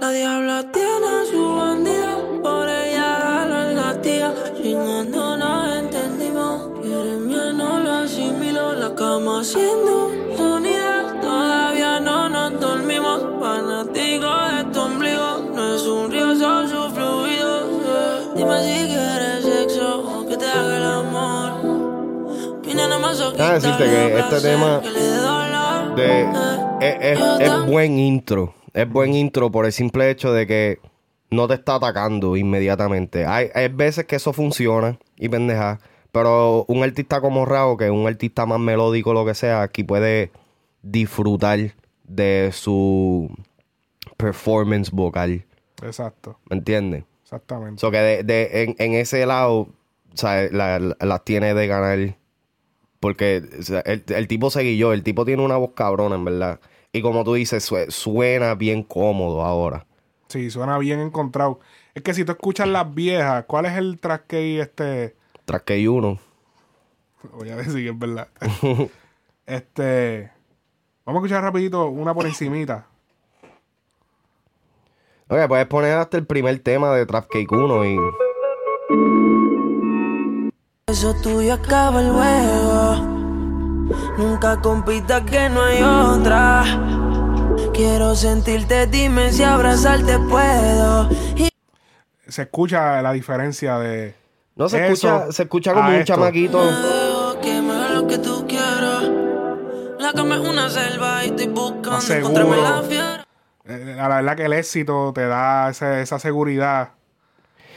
La 0.00 0.10
diabla 0.10 0.70
tiene 0.70 1.24
su 1.30 1.56
bandida, 1.56 2.18
por 2.42 2.68
ella 2.68 3.18
jalo 3.22 3.70
en 3.70 3.76
la 3.76 4.00
tía. 4.02 4.34
Chingando 4.60 5.36
nos 5.38 5.76
entendimos, 5.76 6.80
quiere 6.82 7.16
mía 7.16 7.52
no 7.54 7.78
lo 7.78 7.92
asimilo. 7.92 8.74
La 8.74 8.94
cama 8.94 9.40
haciendo 9.40 10.10
Fanático 13.94 14.56
de 14.56 14.72
tu 14.72 14.80
ombligo, 14.80 15.38
no 15.54 15.74
es 15.76 15.82
un 15.86 16.10
río, 16.10 16.34
son 16.36 16.68
sus 16.68 16.92
fluidos. 16.92 17.82
eh. 17.86 18.28
Dime 18.36 18.62
si 18.62 18.86
quieres 18.88 19.44
sexo 19.44 20.00
o 20.20 20.26
que 20.28 20.36
te 20.36 20.44
haga 20.46 20.76
el 20.76 20.84
amor. 20.84 22.60
Mi 22.66 22.74
nena 22.74 22.98
masoquista, 22.98 23.50
Ah, 23.50 23.54
decirte 23.54 23.84
que 23.84 24.18
este 24.18 24.40
tema 24.40 24.80
De, 25.96 26.22
eh. 26.22 26.28
es, 26.80 27.18
es- 27.20 27.40
es 27.40 27.66
buen 27.66 27.98
intro. 27.98 28.54
Es 28.72 28.90
buen 28.90 29.14
intro 29.14 29.52
por 29.52 29.64
el 29.66 29.72
simple 29.72 30.10
hecho 30.10 30.32
de 30.32 30.46
que 30.48 30.78
no 31.30 31.46
te 31.46 31.54
está 31.54 31.76
atacando 31.76 32.36
inmediatamente. 32.36 33.26
Hay, 33.26 33.48
hay 33.54 33.68
veces 33.68 34.06
que 34.06 34.16
eso 34.16 34.32
funciona 34.32 34.98
y 35.16 35.28
pendeja. 35.28 35.78
Pero 36.10 36.64
un 36.68 36.82
artista 36.82 37.20
como 37.20 37.44
Rao, 37.44 37.76
que 37.76 37.84
es 37.86 37.90
un 37.92 38.06
artista 38.08 38.44
más 38.46 38.58
melódico, 38.58 39.12
lo 39.14 39.24
que 39.24 39.34
sea, 39.34 39.62
aquí 39.62 39.84
puede 39.84 40.32
disfrutar 40.82 41.58
de 42.04 42.50
su 42.52 43.30
performance 44.16 44.90
vocal. 44.90 45.44
Exacto, 45.82 46.38
¿Me 46.50 46.56
entiendes? 46.56 47.04
exactamente. 47.22 47.80
So 47.80 47.90
que 47.90 47.98
de, 47.98 48.22
de- 48.22 48.62
en, 48.62 48.76
en 48.78 48.94
ese 48.94 49.26
lado, 49.26 49.54
o 49.60 49.68
sea, 50.14 50.48
la- 50.50 50.78
la- 50.78 50.96
las 51.00 51.24
tiene 51.24 51.54
de 51.54 51.66
ganar. 51.66 52.16
Porque 53.00 53.42
o 53.58 53.62
sea, 53.62 53.80
el, 53.80 54.02
el 54.08 54.28
tipo 54.28 54.50
se 54.50 54.62
guilló, 54.62 54.92
el 54.92 55.02
tipo 55.02 55.24
tiene 55.24 55.42
una 55.44 55.56
voz 55.56 55.72
cabrona, 55.74 56.14
en 56.14 56.24
verdad. 56.24 56.60
Y 56.92 57.02
como 57.02 57.24
tú 57.24 57.34
dices, 57.34 57.64
sue- 57.64 57.90
suena 57.90 58.54
bien 58.54 58.82
cómodo 58.82 59.42
ahora. 59.42 59.86
Sí, 60.28 60.48
suena 60.50 60.78
bien 60.78 61.00
encontrado. 61.00 61.60
Es 61.94 62.02
que 62.02 62.14
si 62.14 62.24
tú 62.24 62.32
escuchas 62.32 62.66
las 62.68 62.92
viejas, 62.94 63.44
¿cuál 63.46 63.66
es 63.66 63.72
el 63.76 63.98
track 64.00 64.26
que 64.26 64.60
este? 64.60 65.16
Tras 65.44 65.62
que 65.62 65.86
uno. 65.88 66.18
Voy 67.34 67.50
a 67.50 67.56
decir 67.56 67.74
que 67.74 67.88
es 67.90 67.98
verdad. 67.98 68.28
este. 69.46 70.30
Vamos 71.04 71.22
a 71.22 71.26
escuchar 71.26 71.42
rapidito 71.42 71.86
una 71.88 72.14
por 72.14 72.26
encimita. 72.26 72.86
Ok, 75.28 75.38
puedes 75.48 75.66
poner 75.66 75.96
hasta 75.98 76.16
el 76.18 76.26
primer 76.26 76.58
tema 76.60 76.94
de 76.94 77.06
Trap 77.06 77.26
Cake 77.30 77.50
1 77.50 77.84
y. 77.86 77.96
Eso 80.86 81.14
tuyo 81.22 81.54
acaba 81.54 82.02
luego. 82.02 82.94
Nunca 84.18 84.60
compitas 84.60 85.22
que 85.22 85.48
no 85.48 85.62
hay 85.62 85.82
otra. 85.82 86.64
Quiero 87.72 88.14
sentirte, 88.14 88.86
dime 88.86 89.32
si 89.32 89.42
abrazarte 89.42 90.18
puedo. 90.30 91.08
Y 91.36 91.48
Se 92.28 92.42
escucha 92.42 93.00
la 93.02 93.12
diferencia 93.12 93.78
de. 93.78 94.14
No 94.56 94.68
se 94.68 94.86
eso 94.86 95.08
escucha, 95.08 95.32
se 95.32 95.42
escucha 95.44 95.72
como 95.72 95.84
a 95.86 95.88
un 95.88 95.94
esto. 95.94 96.14
chamaquito. 96.14 96.62
La 99.98 100.12
cama 100.12 100.34
es 100.36 100.48
una 100.48 100.68
selva 100.68 101.24
y 101.24 101.28
estoy 101.28 101.46
buscando 101.48 101.90
Más 101.92 102.10
encontrarme 102.10 102.54
seguro. 102.56 102.70
la 102.76 102.82
fiera. 102.82 103.13
Eh, 103.66 103.94
la 103.96 104.08
verdad 104.08 104.36
que 104.36 104.44
el 104.44 104.52
éxito 104.52 105.12
te 105.14 105.26
da 105.26 105.70
ese- 105.70 106.02
esa 106.02 106.18
seguridad. 106.18 106.90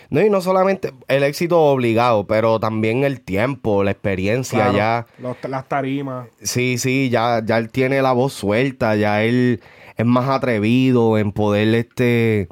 No, 0.09 0.21
y 0.21 0.29
no 0.29 0.39
solamente 0.39 0.93
el 1.09 1.23
éxito 1.23 1.61
obligado, 1.61 2.25
pero 2.27 2.59
también 2.61 3.03
el 3.03 3.19
tiempo, 3.19 3.83
la 3.83 3.91
experiencia 3.91 4.69
Claro, 4.71 4.77
ya. 4.77 5.05
los- 5.19 5.37
las 5.49 5.67
tarimas. 5.67 6.27
Sí, 6.41 6.77
sí, 6.77 7.09
ya, 7.09 7.41
ya 7.43 7.57
él 7.57 7.69
tiene 7.69 8.01
la 8.01 8.13
voz 8.13 8.31
suelta, 8.33 8.95
ya 8.95 9.21
él 9.23 9.61
es 9.97 10.05
más 10.05 10.29
atrevido 10.29 11.17
en 11.17 11.31
poder 11.33 11.73
este 11.75 12.47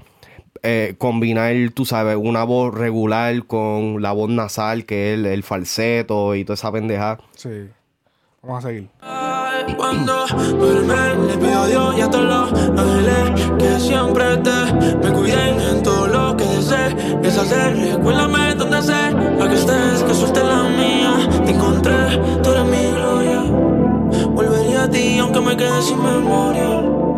eh, 0.67 0.95
combinar, 0.97 1.53
tú 1.75 1.85
sabes, 1.85 2.17
una 2.19 2.43
voz 2.43 2.73
regular 2.73 3.45
con 3.45 4.01
la 4.01 4.11
voz 4.13 4.29
nasal, 4.31 4.85
que 4.85 5.13
es 5.13 5.19
el, 5.19 5.27
el 5.27 5.43
falseto 5.43 6.33
y 6.33 6.43
toda 6.43 6.55
esa 6.55 6.71
pendeja. 6.71 7.19
Sí. 7.35 7.69
Vamos 8.41 8.65
a 8.65 8.67
seguir. 8.69 8.89
Cuando 9.77 10.25
duerme, 10.57 11.27
le 11.27 11.37
pido 11.37 11.61
a 11.61 11.67
Dios 11.67 11.97
y 11.97 12.01
a 12.01 12.09
todos 12.09 12.25
los 12.25 12.79
ángeles 12.79 13.47
que 13.59 13.79
siempre 13.79 14.37
te 14.37 14.95
me 15.03 15.11
cuiden 15.11 15.59
en 15.59 15.83
todo 15.83 16.07
lo 16.07 16.37
que 16.37 16.45
desees. 16.45 16.95
Es 17.23 17.37
hacer, 17.37 17.75
recuérdame 17.77 18.55
donde 18.55 18.81
sea 18.81 19.07
a 19.07 19.49
que 19.49 19.55
estés, 19.55 20.03
que 20.03 20.13
suelte 20.13 20.43
la 20.43 20.63
mía. 20.63 21.29
Te 21.45 21.51
encontré, 21.51 21.93
tú 22.43 22.51
eres 22.51 22.65
mi 22.65 22.91
gloria. 22.91 23.41
Volvería 24.29 24.83
a 24.83 24.89
ti 24.89 25.17
aunque 25.19 25.41
me 25.41 25.57
quede 25.57 25.81
sin 25.81 26.01
memoria. 26.03 26.69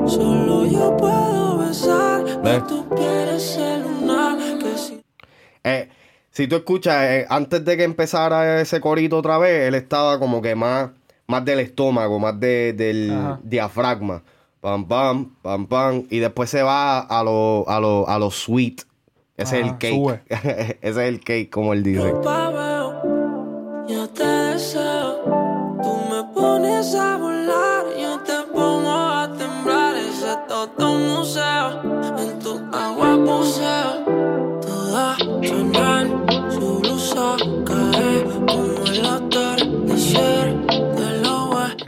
Solo 0.08 0.65
yo 0.65 0.96
puedo 0.98 1.58
besar 1.60 2.24
de 2.41 2.62
tu 2.62 2.88
piel 2.89 3.29
ese 3.29 3.79
lunar 3.79 4.38
que 4.60 4.77
si 4.77 5.01
Eh, 5.63 5.89
si 6.32 6.48
tú 6.48 6.56
escuchas, 6.56 7.03
eh, 7.03 7.25
antes 7.29 7.65
de 7.65 7.75
que 7.75 7.84
empezara 7.84 8.62
ese 8.62 8.79
corito 8.79 9.17
otra 9.17 9.38
vez, 9.38 9.67
él 9.67 9.75
estaba 9.75 10.20
como 10.20 10.41
que 10.41 10.56
más, 10.56 10.91
más 11.27 11.43
del 11.43 11.60
estómago, 11.60 12.19
más 12.19 12.39
de- 12.39 12.74
del 12.74 13.12
Ajá. 13.12 13.39
diafragma. 13.43 14.24
Pam, 14.62 14.88
pam, 14.88 15.36
pam, 15.41 15.67
pam. 15.67 16.03
Y 16.10 16.19
después 16.19 16.50
se 16.50 16.63
va 16.63 17.00
a 17.00 17.24
lo, 17.24 17.65
a 17.69 17.79
lo, 17.79 18.07
a 18.07 18.17
lo 18.17 18.31
sweet. 18.31 18.81
Ese 19.36 19.60
es 19.60 19.63
Ajá, 19.65 19.72
el 19.74 19.77
cake. 19.77 20.24
Ese 20.81 20.89
es 20.89 20.98
el 20.98 21.19
cake, 21.19 21.50
como 21.50 21.74
él 21.74 21.84
dice. 21.84 22.12
yo 23.88 24.10
te 24.10 24.25
deseo. 24.25 25.22
Tú 25.84 25.96
me 26.10 26.24
pones 26.34 26.96
a 26.96 27.17
volar, 27.17 27.86
yo 28.01 28.19
te 28.22 28.51
pongo 28.51 28.89
a 28.89 29.31
temblar. 29.38 29.96
Ese 29.98 30.36
todo 30.48 30.91
un 30.91 31.07
museo, 31.19 31.81
en 32.17 32.39
tu 32.39 32.57
agua 32.75 33.15
buceo. 33.17 34.05
Toda 34.62 35.17
sonar, 35.43 36.07
su 36.51 36.79
blusa 36.79 37.36
cae 37.65 37.96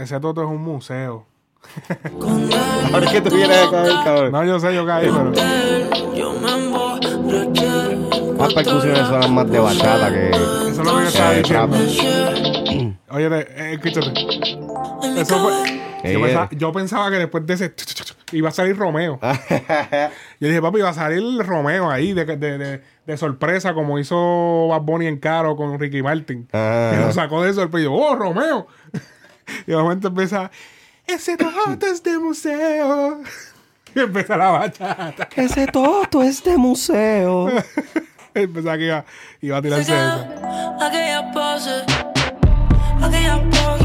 Ese 0.10 0.20
toto 0.20 0.42
es 0.42 0.48
un 0.48 0.64
museo. 0.64 1.28
Ahora 2.92 3.12
que 3.12 3.22
tú 3.22 3.36
vienes 3.36 3.68
acá, 3.68 3.84
cabrón. 4.04 4.32
No, 4.32 4.44
yo 4.44 4.60
sé, 4.60 4.74
yo 4.74 4.84
caí, 4.84 5.08
pero. 5.08 5.32
Las 8.40 8.54
percusiones 8.56 9.08
suenan 9.08 9.36
más 9.36 9.52
de 9.52 9.60
bachata 9.60 10.12
que. 10.12 10.30
Eso 10.32 10.68
es 10.70 10.78
lo 10.80 10.84
que 10.84 11.02
yo 11.04 11.08
estaba 11.10 11.34
diciendo. 11.78 12.98
Oye, 13.12 13.28
eh, 13.28 13.74
escúchate. 13.80 14.12
Eso 15.16 15.38
fue-. 15.38 15.80
Eh, 16.02 16.14
Yo 16.14 16.22
pensaba, 16.22 16.50
yo 16.54 16.72
pensaba 16.72 17.12
que 17.12 17.18
después 17.18 17.46
de 17.46 17.54
ese 17.54 17.74
iba 18.32 18.50
a 18.50 18.52
salir 18.52 18.76
Romeo. 18.76 19.20
Yo 20.40 20.48
dije, 20.48 20.62
papi, 20.62 20.80
iba 20.80 20.90
a 20.90 20.94
salir 20.94 21.22
Romeo 21.46 21.92
ahí 21.92 22.14
de, 22.14 22.26
de, 22.26 22.58
de, 22.58 22.82
de 23.06 23.18
sorpresa, 23.18 23.76
como 23.76 24.00
hizo 24.00 24.70
Bad 24.70 24.82
Bunny 24.82 25.06
en 25.08 25.18
Caro 25.20 25.56
con 25.56 25.78
Ricky 25.78 26.02
Martin. 26.02 26.48
Ah. 26.52 26.94
Y 26.96 27.00
lo 27.00 27.12
sacó 27.12 27.44
de 27.44 27.54
sorpresa. 27.54 27.82
Y 27.82 27.84
yo, 27.84 27.94
¡oh, 27.94 28.16
Romeo! 28.16 28.66
y 29.68 29.72
de 29.72 29.78
momento 29.78 30.08
empieza, 30.08 30.50
ese 31.06 31.38
toto 31.38 31.88
es 31.88 32.04
de 32.04 32.18
museo. 32.20 33.22
y 33.96 34.00
empieza 34.00 34.38
la 34.38 34.50
bachata. 34.50 35.28
Ese 35.36 35.68
toto 35.68 36.22
es 36.22 36.44
de 36.44 36.58
museo. 36.58 37.50
y 38.36 38.48
pensaba 38.48 38.78
que 38.78 38.86
iba, 38.86 39.06
iba 39.42 39.58
a 39.58 39.62
tirarse 39.62 39.92
eso. 39.92 40.28
Aquella 40.82 41.32
pose, 41.32 41.84
aquella 43.02 43.44
pose, 43.50 43.79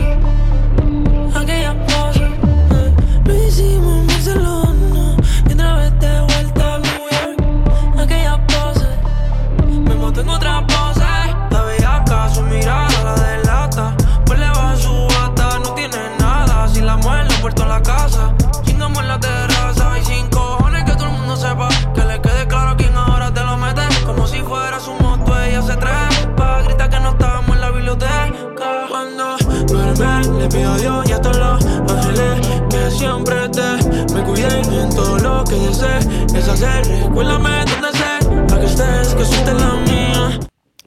le 30.44 30.50
pido 30.50 30.72
a 30.72 30.76
Dios 30.76 31.08
y 31.08 31.12
a 31.12 31.20
todos 31.22 31.38
los 31.38 31.66
ángeles 31.90 32.46
que 32.68 32.90
siempre 32.90 33.48
te 33.48 34.14
me 34.14 34.22
cuiden 34.24 34.72
en 34.74 34.90
todo 34.90 35.18
lo 35.18 35.44
que 35.44 35.54
desees. 35.54 36.06
Es 36.34 36.48
hacer, 36.48 36.84
recuérdame 37.06 37.64
donde 37.64 37.92
sé. 37.98 38.54
A 38.54 38.60
que 38.60 38.66
estés, 38.66 39.14
que 39.14 39.24
suste 39.24 39.54
la 39.54 39.74
mía. 39.86 40.40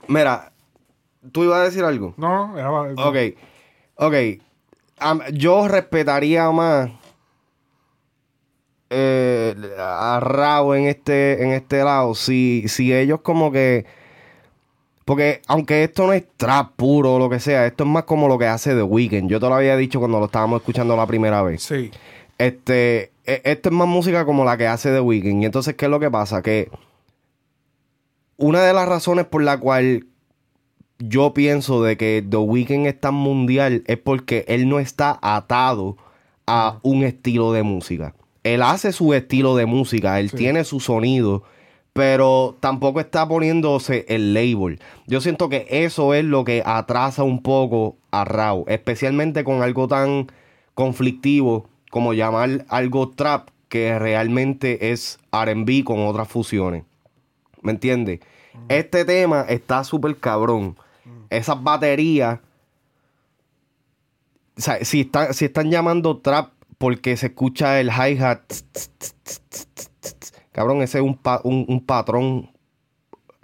Mira, 0.07 0.51
¿tú 1.31 1.43
ibas 1.43 1.59
a 1.59 1.63
decir 1.63 1.83
algo? 1.83 2.13
No, 2.17 2.55
era, 2.57 2.69
Ok, 2.71 3.15
ok. 3.95 4.13
Am- 4.99 5.21
yo 5.33 5.67
respetaría 5.67 6.49
más 6.51 6.89
eh, 8.91 9.55
a 9.79 10.19
Rao 10.21 10.75
en 10.75 10.85
este, 10.85 11.43
en 11.43 11.51
este 11.53 11.83
lado. 11.83 12.13
Si, 12.13 12.65
si 12.67 12.93
ellos 12.93 13.21
como 13.21 13.51
que... 13.51 13.85
Porque 15.07 15.41
aunque 15.47 15.85
esto 15.85 16.05
no 16.05 16.11
es 16.11 16.25
trap 16.35 16.73
puro 16.75 17.13
o 17.15 17.19
lo 17.19 17.29
que 17.29 17.39
sea, 17.39 17.65
esto 17.65 17.85
es 17.85 17.89
más 17.89 18.03
como 18.03 18.27
lo 18.27 18.37
que 18.37 18.45
hace 18.45 18.75
The 18.75 18.83
Weeknd. 18.83 19.29
Yo 19.29 19.39
te 19.39 19.47
lo 19.47 19.55
había 19.55 19.77
dicho 19.77 19.99
cuando 19.99 20.19
lo 20.19 20.25
estábamos 20.25 20.59
escuchando 20.59 20.97
la 20.97 21.07
primera 21.07 21.41
vez. 21.43 21.63
Sí. 21.63 21.91
Este, 22.37 23.13
e- 23.25 23.41
esto 23.45 23.69
es 23.69 23.73
más 23.73 23.87
música 23.87 24.25
como 24.25 24.43
la 24.43 24.57
que 24.57 24.67
hace 24.67 24.91
The 24.91 24.99
Weeknd. 24.99 25.43
Y 25.43 25.45
entonces, 25.45 25.75
¿qué 25.75 25.85
es 25.85 25.91
lo 25.91 26.01
que 26.01 26.11
pasa? 26.11 26.41
Que 26.41 26.69
una 28.35 28.61
de 28.63 28.73
las 28.73 28.85
razones 28.89 29.25
por 29.25 29.43
la 29.43 29.57
cual 29.57 30.07
yo 30.99 31.33
pienso 31.33 31.81
de 31.83 31.95
que 31.95 32.21
The 32.29 32.35
Weeknd 32.37 32.87
es 32.87 32.99
tan 32.99 33.13
mundial 33.13 33.83
es 33.87 33.97
porque 33.97 34.43
él 34.49 34.67
no 34.67 34.77
está 34.79 35.17
atado 35.21 35.95
a 36.47 36.79
un 36.81 37.03
estilo 37.05 37.53
de 37.53 37.63
música. 37.63 38.13
Él 38.43 38.61
hace 38.61 38.91
su 38.91 39.13
estilo 39.13 39.55
de 39.55 39.65
música, 39.67 40.19
él 40.19 40.31
Sí. 40.31 40.35
tiene 40.37 40.65
su 40.65 40.81
sonido, 40.81 41.43
pero 41.97 42.55
tampoco 42.59 42.99
está 42.99 43.27
poniéndose 43.27 44.05
el 44.07 44.31
label. 44.35 44.79
Yo 45.07 45.19
siento 45.19 45.49
que 45.49 45.65
eso 45.67 46.13
es 46.13 46.23
lo 46.23 46.43
que 46.43 46.61
atrasa 46.63 47.23
un 47.23 47.41
poco 47.41 47.97
a 48.11 48.23
Raw, 48.23 48.65
especialmente 48.67 49.43
con 49.43 49.63
algo 49.63 49.87
tan 49.87 50.27
conflictivo 50.75 51.67
como 51.89 52.13
llamar 52.13 52.65
algo 52.69 53.09
trap 53.09 53.49
que 53.67 53.97
realmente 53.97 54.91
es 54.91 55.17
R&B 55.31 55.83
con 55.83 56.05
otras 56.05 56.27
fusiones. 56.27 56.83
¿Me 57.63 57.71
entiendes? 57.71 58.19
Este 58.69 59.03
tema 59.03 59.41
está 59.49 59.83
súper 59.83 60.17
cabrón. 60.17 60.77
Esas 61.31 61.61
baterías. 61.63 62.39
O 64.55 64.61
sea, 64.61 64.85
si, 64.85 65.01
están- 65.01 65.33
si 65.33 65.45
están 65.45 65.71
llamando 65.71 66.17
trap 66.17 66.51
porque 66.77 67.17
se 67.17 67.25
escucha 67.27 67.79
el 67.79 67.89
hi-hat. 67.89 68.41
Cabrón, 70.57 70.81
ese 70.81 70.97
es 70.97 71.03
un, 71.03 71.15
pa- 71.15 71.39
un, 71.43 71.65
un 71.69 71.85
patrón 71.85 72.49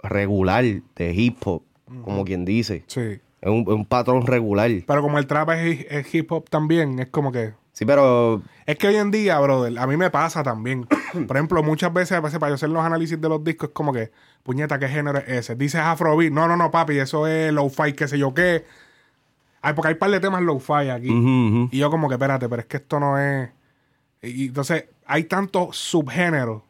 regular 0.02 0.64
de 0.96 1.14
hip 1.14 1.36
hop, 1.46 1.62
como 2.02 2.24
quien 2.24 2.44
dice. 2.44 2.82
Sí. 2.88 3.20
Es 3.40 3.48
un, 3.48 3.84
patrón 3.84 4.26
regular. 4.26 4.68
Pero 4.84 5.00
como 5.00 5.18
el 5.20 5.28
trap 5.28 5.50
es, 5.50 5.78
hi- 5.80 5.86
es 5.88 6.12
hip 6.12 6.32
hop 6.32 6.50
también, 6.50 6.98
es 6.98 7.10
como 7.10 7.30
que. 7.30 7.52
Sí, 7.72 7.84
pero 7.84 8.42
Es 8.66 8.76
que 8.78 8.88
hoy 8.88 8.96
en 8.96 9.12
día, 9.12 9.38
brother, 9.38 9.78
a 9.78 9.86
mí 9.86 9.96
me 9.96 10.10
pasa 10.10 10.42
también. 10.42 10.86
Por 11.28 11.36
ejemplo, 11.36 11.62
muchas 11.62 11.92
veces, 11.92 12.18
a 12.18 12.20
veces 12.20 12.40
para 12.40 12.50
yo 12.50 12.54
hacer 12.56 12.70
los 12.70 12.82
análisis 12.84 13.20
de 13.20 13.28
los 13.28 13.44
discos, 13.44 13.68
es 13.68 13.74
como 13.74 13.92
que, 13.92 14.10
puñeta, 14.42 14.80
¿qué 14.80 14.88
género 14.88 15.18
es 15.18 15.28
ese? 15.28 15.54
Dices 15.54 15.80
Afrobeat. 15.80 16.32
No, 16.32 16.48
no, 16.48 16.56
no, 16.56 16.72
papi, 16.72 16.98
eso 16.98 17.28
es 17.28 17.52
low-fi, 17.52 17.92
qué 17.92 18.08
sé 18.08 18.18
yo 18.18 18.34
qué. 18.34 18.64
Ay, 19.62 19.74
porque 19.74 19.86
hay 19.88 19.94
un 19.94 19.98
par 20.00 20.10
de 20.10 20.18
temas 20.18 20.42
low-fi 20.42 20.88
aquí. 20.90 21.08
Y 21.70 21.78
yo 21.78 21.90
como 21.90 22.08
que, 22.08 22.14
espérate, 22.14 22.48
pero 22.48 22.60
es 22.60 22.66
que 22.66 22.78
esto 22.78 22.98
no 22.98 23.18
es... 23.20 23.50
Y 24.20 24.48
entonces, 24.48 24.86
hay 25.06 25.24
tantos 25.24 25.76
subgéneros 25.76 26.62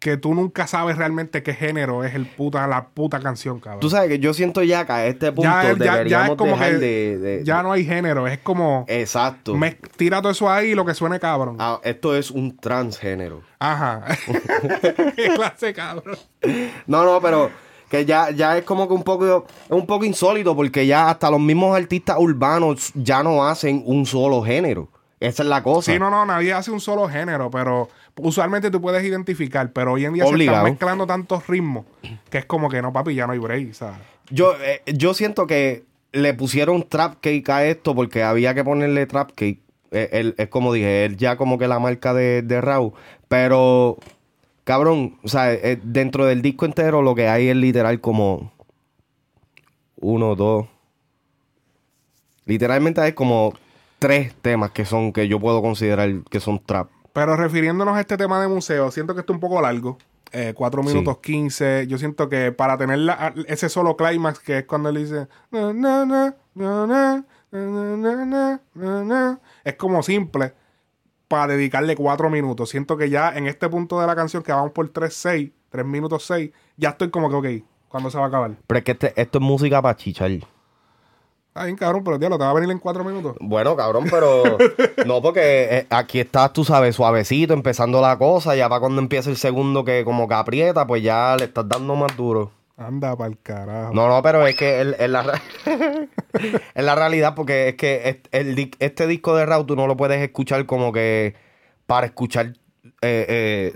que 0.00 0.16
tú 0.16 0.34
nunca 0.34 0.66
sabes 0.66 0.96
realmente 0.96 1.42
qué 1.42 1.52
género 1.54 2.04
es 2.04 2.14
el 2.14 2.26
puta, 2.26 2.66
la 2.66 2.86
puta 2.88 3.20
canción, 3.20 3.60
cabrón. 3.60 3.80
tú 3.80 3.90
sabes 3.90 4.08
que 4.08 4.18
yo 4.18 4.32
siento 4.34 4.62
ya 4.62 4.86
que 4.86 4.92
a 4.92 5.06
este 5.06 5.30
punto 5.30 5.42
ya, 5.50 5.62
ya- 5.62 5.84
ya 5.84 5.92
deberíamos 5.92 6.30
es 6.30 6.36
como 6.36 6.52
dejar 6.52 6.70
que 6.70 6.78
de, 6.78 7.18
de- 7.18 7.44
ya 7.44 7.62
no 7.62 7.70
hay 7.72 7.84
género, 7.84 8.26
es 8.26 8.38
como... 8.38 8.86
Exacto. 8.88 9.54
me, 9.54 9.72
tira 9.98 10.22
todo 10.22 10.32
eso 10.32 10.50
ahí 10.50 10.70
y 10.70 10.74
lo 10.74 10.84
que 10.86 10.94
suene 10.94 11.20
cabrón. 11.20 11.56
Ah, 11.58 11.78
esto 11.84 12.16
es 12.16 12.30
un 12.30 12.56
transgénero. 12.56 13.42
Ajá. 13.58 14.02
Qué 15.16 15.28
clase, 15.34 15.74
cabrón. 15.74 16.16
No, 16.86 17.04
no, 17.04 17.20
pero 17.20 17.50
que 17.90 18.04
ya, 18.06 18.30
ya 18.30 18.56
es 18.56 18.64
como 18.64 18.88
que 18.88 18.94
un 18.94 19.02
poco, 19.02 19.46
es 19.66 19.70
un 19.70 19.86
poco 19.86 20.04
insólito 20.06 20.56
porque 20.56 20.86
ya 20.86 21.10
hasta 21.10 21.30
los 21.30 21.40
mismos 21.40 21.76
artistas 21.76 22.16
urbanos 22.18 22.90
ya 22.94 23.22
no 23.22 23.46
hacen 23.46 23.82
un 23.84 24.06
solo 24.06 24.42
género. 24.42 24.88
Esa 25.18 25.42
es 25.42 25.48
la 25.50 25.62
cosa. 25.62 25.92
Sí, 25.92 25.98
no, 25.98 26.08
no, 26.08 26.24
nadie 26.24 26.54
hace 26.54 26.70
un 26.70 26.80
solo 26.80 27.06
género, 27.06 27.50
pero 27.50 27.90
usualmente 28.16 28.70
tú 28.70 28.80
puedes 28.80 29.02
identificar, 29.04 29.72
pero 29.72 29.92
hoy 29.92 30.04
en 30.04 30.12
día 30.14 30.24
Obligado. 30.24 30.56
se 30.58 30.60
están 30.60 30.72
mezclando 30.72 31.06
tantos 31.06 31.46
ritmos 31.46 31.84
que 32.30 32.38
es 32.38 32.44
como 32.44 32.68
que 32.68 32.80
no, 32.82 32.92
papi, 32.92 33.14
ya 33.14 33.26
no 33.26 33.32
hay 33.32 33.38
break, 33.38 33.72
¿sabes? 33.72 33.98
Yo, 34.30 34.54
eh, 34.62 34.82
yo 34.86 35.14
siento 35.14 35.46
que 35.46 35.84
le 36.12 36.34
pusieron 36.34 36.88
trap 36.88 37.16
cake 37.20 37.48
a 37.50 37.64
esto 37.66 37.94
porque 37.94 38.22
había 38.22 38.54
que 38.54 38.64
ponerle 38.64 39.06
trap 39.06 39.30
cake. 39.34 39.60
Eh, 39.92 40.08
él- 40.12 40.34
es 40.38 40.48
como 40.48 40.72
dije, 40.72 41.04
él 41.04 41.16
ya 41.16 41.36
como 41.36 41.58
que 41.58 41.66
la 41.68 41.78
marca 41.80 42.14
de, 42.14 42.42
de 42.42 42.60
Raw. 42.60 42.92
Pero, 43.28 43.96
cabrón, 44.64 45.18
o 45.24 45.28
sea, 45.28 45.52
eh, 45.52 45.78
dentro 45.82 46.26
del 46.26 46.42
disco 46.42 46.64
entero 46.66 47.02
lo 47.02 47.14
que 47.14 47.28
hay 47.28 47.48
es 47.48 47.56
literal 47.56 48.00
como 48.00 48.52
uno, 49.96 50.34
dos. 50.36 50.66
Literalmente 52.46 53.00
hay 53.00 53.12
como 53.12 53.52
tres 53.98 54.34
temas 54.40 54.70
que 54.70 54.84
son, 54.84 55.12
que 55.12 55.28
yo 55.28 55.38
puedo 55.40 55.60
considerar 55.62 56.10
que 56.30 56.40
son 56.40 56.58
trap. 56.64 56.88
Pero 57.12 57.36
refiriéndonos 57.36 57.96
a 57.96 58.00
este 58.00 58.16
tema 58.16 58.40
de 58.40 58.48
museo, 58.48 58.90
siento 58.90 59.14
que 59.14 59.20
está 59.20 59.32
un 59.32 59.40
poco 59.40 59.60
largo. 59.60 59.98
Eh, 60.32 60.54
4 60.54 60.82
minutos 60.82 61.16
sí. 61.22 61.32
15. 61.32 61.86
Yo 61.88 61.98
siento 61.98 62.28
que 62.28 62.52
para 62.52 62.78
tener 62.78 63.00
ese 63.46 63.68
solo 63.68 63.96
climax 63.96 64.38
que 64.38 64.58
es 64.58 64.64
cuando 64.64 64.88
él 64.90 64.96
dice. 64.96 65.26
Es 69.64 69.74
como 69.74 70.02
simple 70.02 70.54
para 71.26 71.54
dedicarle 71.54 71.96
4 71.96 72.30
minutos. 72.30 72.70
Siento 72.70 72.96
que 72.96 73.10
ya 73.10 73.30
en 73.36 73.46
este 73.46 73.68
punto 73.68 74.00
de 74.00 74.06
la 74.06 74.14
canción 74.14 74.42
que 74.42 74.52
vamos 74.52 74.72
por 74.72 74.88
3, 74.88 75.12
6, 75.12 75.50
3 75.70 75.86
minutos 75.86 76.24
6, 76.26 76.50
ya 76.76 76.90
estoy 76.90 77.10
como 77.10 77.28
que, 77.28 77.36
ok, 77.36 77.64
¿cuándo 77.88 78.10
se 78.10 78.18
va 78.18 78.24
a 78.24 78.28
acabar? 78.28 78.56
Pero 78.66 78.78
es 78.78 78.84
que 78.84 78.92
este, 78.92 79.20
esto 79.20 79.38
es 79.38 79.44
música 79.44 79.82
para 79.82 79.96
chichar. 79.96 80.30
Está 81.50 81.64
bien, 81.64 81.76
cabrón, 81.76 82.04
pero 82.04 82.16
diablo, 82.16 82.38
te 82.38 82.44
va 82.44 82.50
a 82.50 82.54
venir 82.54 82.70
en 82.70 82.78
4 82.78 83.02
minutos. 83.02 83.36
Bueno, 83.40 83.76
cabrón, 83.76 84.04
pero 84.08 84.56
no 85.06 85.20
porque 85.20 85.40
eh, 85.70 85.86
aquí 85.90 86.20
estás, 86.20 86.52
tú 86.52 86.64
sabes, 86.64 86.94
suavecito, 86.94 87.54
empezando 87.54 88.00
la 88.00 88.16
cosa, 88.18 88.54
ya 88.54 88.68
para 88.68 88.78
cuando 88.80 89.00
empieza 89.00 89.30
el 89.30 89.36
segundo 89.36 89.84
que 89.84 90.04
como 90.04 90.28
que 90.28 90.34
aprieta, 90.34 90.86
pues 90.86 91.02
ya 91.02 91.34
le 91.36 91.46
estás 91.46 91.68
dando 91.68 91.96
más 91.96 92.16
duro. 92.16 92.52
Anda 92.76 93.16
pa'l 93.16 93.36
carajo. 93.42 93.92
No, 93.92 94.08
no, 94.08 94.22
pero 94.22 94.46
es 94.46 94.56
que 94.56 94.80
el- 94.80 94.94
en 95.00 95.12
la, 95.12 95.42
en 96.74 96.86
la 96.86 96.94
realidad, 96.94 97.34
porque 97.34 97.68
es 97.70 97.74
que 97.74 98.22
el, 98.30 98.70
este 98.78 99.06
disco 99.08 99.34
de 99.34 99.44
Raw 99.44 99.64
tú 99.64 99.74
no 99.76 99.86
lo 99.88 99.96
puedes 99.96 100.22
escuchar 100.22 100.64
como 100.66 100.92
que 100.92 101.34
para 101.86 102.06
escuchar, 102.06 102.54
eh, 103.02 103.26
eh, 103.28 103.74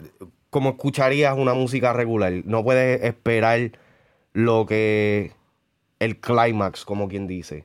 como 0.48 0.70
escucharías 0.70 1.36
una 1.36 1.54
música 1.54 1.92
regular. 1.92 2.32
No 2.44 2.62
puedes 2.62 3.02
esperar 3.02 3.72
lo 4.32 4.64
que 4.64 5.32
el 6.00 6.18
clímax, 6.20 6.84
como 6.84 7.08
quien 7.08 7.26
dice. 7.26 7.64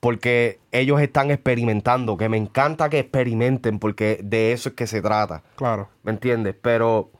Porque 0.00 0.58
ellos 0.70 1.00
están 1.00 1.30
experimentando, 1.30 2.16
que 2.18 2.28
me 2.28 2.36
encanta 2.36 2.90
que 2.90 2.98
experimenten, 2.98 3.78
porque 3.78 4.20
de 4.22 4.52
eso 4.52 4.68
es 4.70 4.74
que 4.74 4.86
se 4.86 5.00
trata. 5.00 5.42
Claro. 5.56 5.88
¿Me 6.02 6.12
entiendes? 6.12 6.54
Pero 6.60 7.10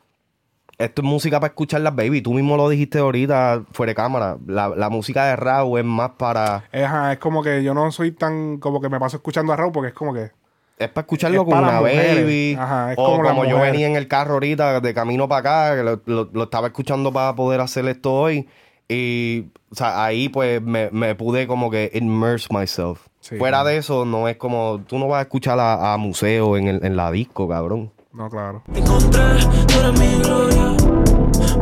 esto 0.76 1.00
es 1.00 1.09
música 1.09 1.40
para 1.40 1.52
escucharlas, 1.52 1.96
baby. 1.96 2.20
Tú 2.20 2.35
mismo 2.35 2.59
lo 2.59 2.68
dijiste 2.68 2.98
ahorita 2.98 3.62
fuera 3.72 3.90
de 3.92 3.94
cámara. 3.94 4.37
La, 4.46 4.68
la 4.68 4.90
música 4.90 5.24
de 5.24 5.37
Raw 5.37 5.78
es 5.78 5.85
más 5.85 6.11
para. 6.18 6.64
Es, 6.72 6.85
ajá, 6.85 7.12
es 7.14 7.18
como 7.20 7.42
que 7.42 7.62
yo 7.64 7.72
no 7.72 7.90
soy 7.90 8.12
tan 8.12 8.59
como 8.59 8.83
que 8.83 8.90
me 8.90 9.00
paso 9.00 9.16
escuchando 9.16 9.54
a 9.54 9.57
Raúl 9.57 9.72
porque 9.72 9.88
es 9.88 9.94
como 9.94 10.12
que 10.12 10.33
Es 10.76 10.88
para 10.90 11.04
escucharlo 11.07 11.38
Es 11.38 11.44
con 11.44 11.52
para 11.54 11.68
una 11.68 11.80
baby. 11.80 12.54
Ajá, 12.61 12.92
es 12.92 12.98
o 12.98 13.04
como 13.04 13.22
como, 13.22 13.44
yo 13.46 13.59
venía 13.61 13.87
en 13.87 13.96
el 13.96 14.09
carro 14.09 14.35
ahorita 14.35 14.80
de 14.83 14.92
camino 14.92 15.26
para 15.26 15.72
acá, 15.72 15.83
lo, 15.83 16.02
lo- 16.04 16.28
lo 16.30 16.42
estaba 16.42 16.66
escuchando 16.66 17.11
para 17.11 17.35
poder 17.35 17.62
hacer 17.62 17.87
esto 17.88 18.12
hoy. 18.12 18.46
Y 18.88 19.46
o 19.70 19.74
sea, 19.74 20.04
ahí 20.04 20.28
pues 20.28 20.60
me, 20.62 20.90
me 20.90 21.14
pude 21.14 21.46
como 21.46 21.70
que 21.70 21.90
immerse 21.94 22.48
myself. 22.50 23.00
Sí, 23.20 23.36
Fuera 23.38 23.58
claro. 23.58 23.68
de 23.70 23.76
eso, 23.78 24.04
no 24.04 24.28
es 24.28 24.36
como. 24.36 24.80
Tú 24.86 24.98
no 24.98 25.08
vas 25.08 25.20
a 25.20 25.22
escuchar 25.22 25.58
a, 25.58 25.94
a 25.94 25.96
museo 25.96 26.56
en, 26.58 26.68
el- 26.68 26.84
en 26.84 26.96
la 26.96 27.10
disco, 27.10 27.48
cabrón. 27.48 27.90
no, 28.12 28.28
claro. 28.28 28.62
Te 28.72 28.80
encontré, 28.80 29.22
tú 29.66 29.78
eres 29.80 29.98
mi 29.98 30.18
gloria. 30.22 30.76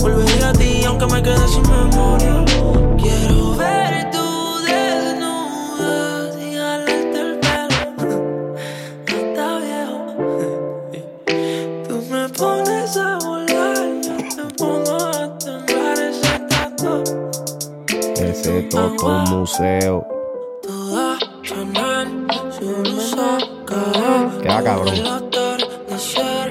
Volveré 0.01 0.45
a 0.45 0.53
ti 0.53 0.85
aunque 0.85 1.07
me 1.07 1.23
quede 1.23 1.49
sin 1.49 1.63
memoria. 1.63 2.45
Museo. 19.31 20.05
Toda 20.63 21.19
Chanel, 21.43 22.27
su 22.51 22.75
blusa, 22.83 23.39
cara 23.65 24.31
Queda 24.43 24.63
cabrón. 24.65 24.95
Esa 25.89 26.51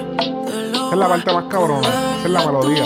es 0.91 0.97
la 0.97 1.07
parte 1.07 1.33
más 1.33 1.45
cabrona. 1.45 1.87
Esa 1.87 2.25
es 2.25 2.31
la 2.31 2.45
melodía. 2.45 2.83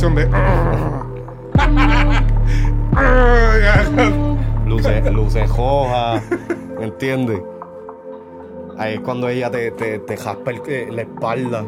De. 0.00 0.26
Luces, 4.66 5.12
luces 5.12 5.50
hojas, 5.56 6.22
¿me 6.78 6.84
entiendes? 6.86 7.40
Ahí 8.78 8.94
es 8.94 9.00
cuando 9.00 9.28
ella 9.28 9.50
te, 9.50 9.70
te, 9.70 9.98
te 10.00 10.16
jaspa 10.16 10.50
el- 10.50 10.62
eh, 10.66 10.88
la 10.90 11.02
espalda. 11.02 11.64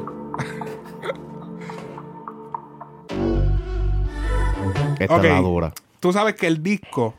Esta 4.98 5.14
Ok. 5.14 5.24
es 5.24 5.30
la 5.30 5.40
dura. 5.40 5.72
Tú 6.00 6.12
sabes 6.12 6.34
que 6.34 6.46
el 6.48 6.62
disco. 6.62 7.14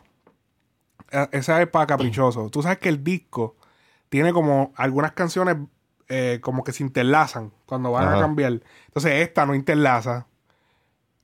eh, 1.11 1.27
Esa 1.31 1.61
es 1.61 1.67
para 1.69 1.87
caprichoso. 1.87 2.49
Tú 2.49 2.61
sabes 2.61 2.77
que 2.77 2.89
el 2.89 3.03
disco 3.03 3.55
tiene 4.09 4.31
como 4.33 4.73
algunas 4.75 5.13
canciones 5.13 5.55
eh, 6.07 6.39
como 6.41 6.63
que 6.63 6.71
se 6.71 6.83
interlazan 6.83 7.51
cuando 7.65 7.91
van 7.91 8.09
a 8.09 8.19
cambiar. 8.19 8.59
Entonces 8.87 9.13
esta 9.27 9.45
no 9.45 9.55
interlaza. 9.55 10.27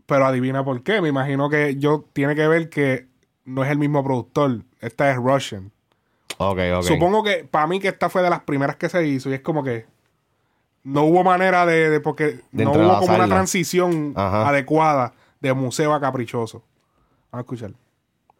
Pero 0.06 0.26
adivina 0.26 0.63
por 0.63 0.84
qué. 0.84 1.02
Me 1.02 1.10
imagino 1.10 1.50
que 1.50 1.76
yo 1.78 2.06
tiene 2.13 2.36
que 2.36 2.48
ver 2.48 2.70
que 2.70 3.08
no 3.46 3.63
es 3.63 3.72
el 3.72 3.78
mismo 3.78 4.04
productor. 4.04 4.62
Esta 4.82 5.10
es 5.12 5.18
Russian. 5.18 5.72
Ok, 6.38 6.60
ok. 6.78 6.84
Supongo 6.84 7.24
que 7.24 7.44
para 7.50 7.65
mí 7.68 7.80
que 7.80 7.88
esta 7.88 8.10
fue 8.10 8.22
de 8.22 8.30
las 8.30 8.41
primeras 8.41 8.76
que 8.76 8.89
se 8.89 9.06
hizo 9.08 9.30
y 9.30 9.34
es 9.34 9.41
como 9.41 9.63
que 9.63 9.86
no 10.84 11.04
hubo 11.06 11.24
manera 11.24 11.65
de, 11.65 11.89
de- 11.89 12.00
porque 12.00 12.41
De 12.52 12.65
no 12.65 12.72
hubo 12.74 13.00
como 13.00 13.15
una 13.15 13.28
transición 13.28 14.13
Ajá. 14.15 14.48
adecuada 14.50 15.13
de 15.39 15.54
museo 15.54 15.94
a 15.94 16.00
caprichoso. 16.02 16.63
Vamos 17.32 17.39
a 17.39 17.39
escuchar. 17.41 17.72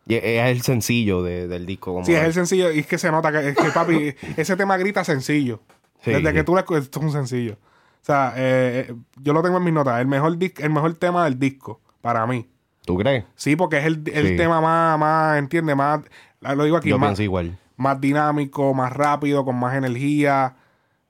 Y 0.08 0.16
es 0.16 0.24
el 0.44 0.62
sencillo 0.62 1.24
de- 1.24 1.48
del 1.48 1.66
disco. 1.66 1.94
Como 1.94 2.06
Sí, 2.06 2.14
es 2.14 2.24
el 2.24 2.34
sencillo 2.34 2.72
y 2.72 2.80
es 2.80 2.88
que 2.88 2.98
se 3.00 3.10
nota 3.12 3.32
que, 3.32 3.50
es 3.50 3.56
que 3.56 3.70
papi, 3.72 4.14
ese 4.38 4.56
tema 4.56 4.78
grita 4.78 5.04
sencillo. 5.04 5.62
Sí, 6.04 6.12
Desde 6.12 6.34
que 6.34 6.44
tú 6.44 6.58
esto 6.60 6.76
es 6.78 6.96
un 6.98 7.12
sencillo. 7.12 7.58
O 8.06 8.08
sea, 8.08 8.34
eh, 8.36 8.86
eh, 8.90 8.96
yo 9.24 9.34
lo 9.34 9.42
tengo 9.42 9.58
en 9.58 9.64
mis 9.64 9.74
notas. 9.74 10.00
El 10.00 10.06
mejor, 10.06 10.38
dis- 10.38 10.64
el 10.64 10.70
mejor 10.70 10.94
tema 10.94 11.24
del 11.24 11.40
disco, 11.40 11.82
para 12.02 12.28
mí. 12.28 12.48
¿Tú 12.86 12.98
crees? 13.00 13.26
Sí, 13.34 13.56
porque 13.56 13.80
es 13.80 13.86
el, 13.86 14.04
el 14.14 14.28
Sí. 14.28 14.38
tema 14.38 14.62
más, 14.62 15.00
más, 15.00 15.40
¿entiendes? 15.40 15.76
Más, 15.76 16.02
lo 16.42 16.64
digo 16.66 16.78
aquí, 16.78 16.90
Yo 16.90 17.00
más, 17.00 17.08
pienso 17.10 17.24
igual. 17.24 17.58
más 17.78 18.00
dinámico, 18.00 18.76
más 18.76 18.94
rápido, 18.94 19.44
con 19.44 19.56
más 19.56 19.74
energía. 19.76 20.56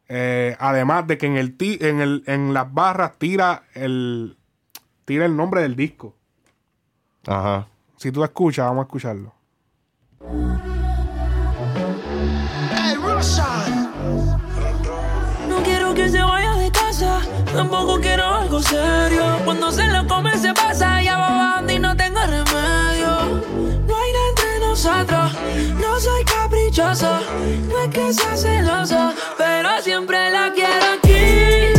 Eh, 0.07 0.55
además 0.57 1.05
de 1.05 1.17
que 1.17 1.25
en 1.25 1.35
el, 1.35 1.57
ti- 1.57 1.79
en 1.81 1.99
el 1.99 2.23
en 2.27 2.53
las 2.53 2.73
barras 2.73 3.17
tira 3.19 3.63
el 3.73 4.37
tira 5.03 5.25
el 5.25 5.35
nombre 5.35 5.61
del 5.61 5.75
disco. 5.75 6.15
Ajá. 7.27 7.67
Si 7.97 8.09
tú 8.09 8.23
escuchas, 8.23 8.67
vamos 8.67 8.83
a 8.83 8.85
escucharlo. 8.85 9.33
No 12.95 13.19
tampoco 17.55 17.99
quiero 17.99 18.23
algo 18.25 18.61
serio. 18.61 19.23
Cuando 19.45 19.71
se 19.71 19.87
lo 19.87 20.07
come 20.07 20.37
se 20.37 20.53
pasa, 20.53 21.01
ya 21.01 21.17
va 21.17 21.29
bajando 21.29 21.73
y 21.73 21.79
no 21.79 21.95
tengo 21.95 22.19
remedio. 22.19 23.41
No 23.87 23.95
hay 23.97 24.11
nada 24.13 24.29
entre 24.29 24.59
nosotros, 24.59 25.31
no 25.79 25.99
soy 25.99 26.23
caprichoso, 26.25 27.19
no 27.69 27.79
es 27.83 27.89
que 27.89 28.13
sea 28.13 28.35
celoso, 28.37 29.13
pero 29.37 29.69
siempre 29.81 30.29
la 30.31 30.51
quiero 30.53 30.85
aquí. 30.97 31.73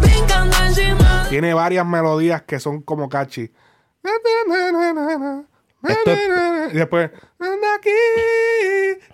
Brincando 0.00 0.56
encima. 0.66 1.26
Tiene 1.28 1.54
varias 1.54 1.86
melodías 1.86 2.42
que 2.42 2.58
son 2.58 2.82
como 2.82 3.08
catchy. 3.08 3.50
Este- 5.82 6.18
Y 6.72 6.76
después, 6.76 7.10
"Anda 7.38 7.74
aquí. 7.76 7.90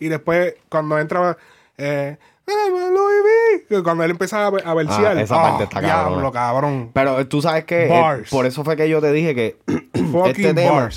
Y 0.00 0.08
después, 0.08 0.54
cuando 0.68 0.98
entra, 0.98 1.36
eh, 1.76 2.18
Louis 2.46 3.64
V, 3.70 3.82
cuando 3.82 4.04
él 4.04 4.10
empieza 4.10 4.46
a, 4.46 4.50
versear, 4.74 5.16
Ah, 5.16 5.22
esa 5.22 5.56
ah, 5.58 5.62
está 5.62 5.80
diablo, 5.80 6.30
cabrona. 6.30 6.32
cabrón. 6.32 6.90
Pero 6.92 7.26
tú 7.26 7.40
sabes 7.40 7.64
que 7.64 7.86
eh, 7.86 8.22
por 8.30 8.44
eso 8.46 8.64
fue 8.64 8.76
que 8.76 8.88
yo 8.88 9.00
te 9.00 9.12
dije 9.12 9.34
que 9.34 9.56
este 10.26 10.52
tema, 10.54 10.88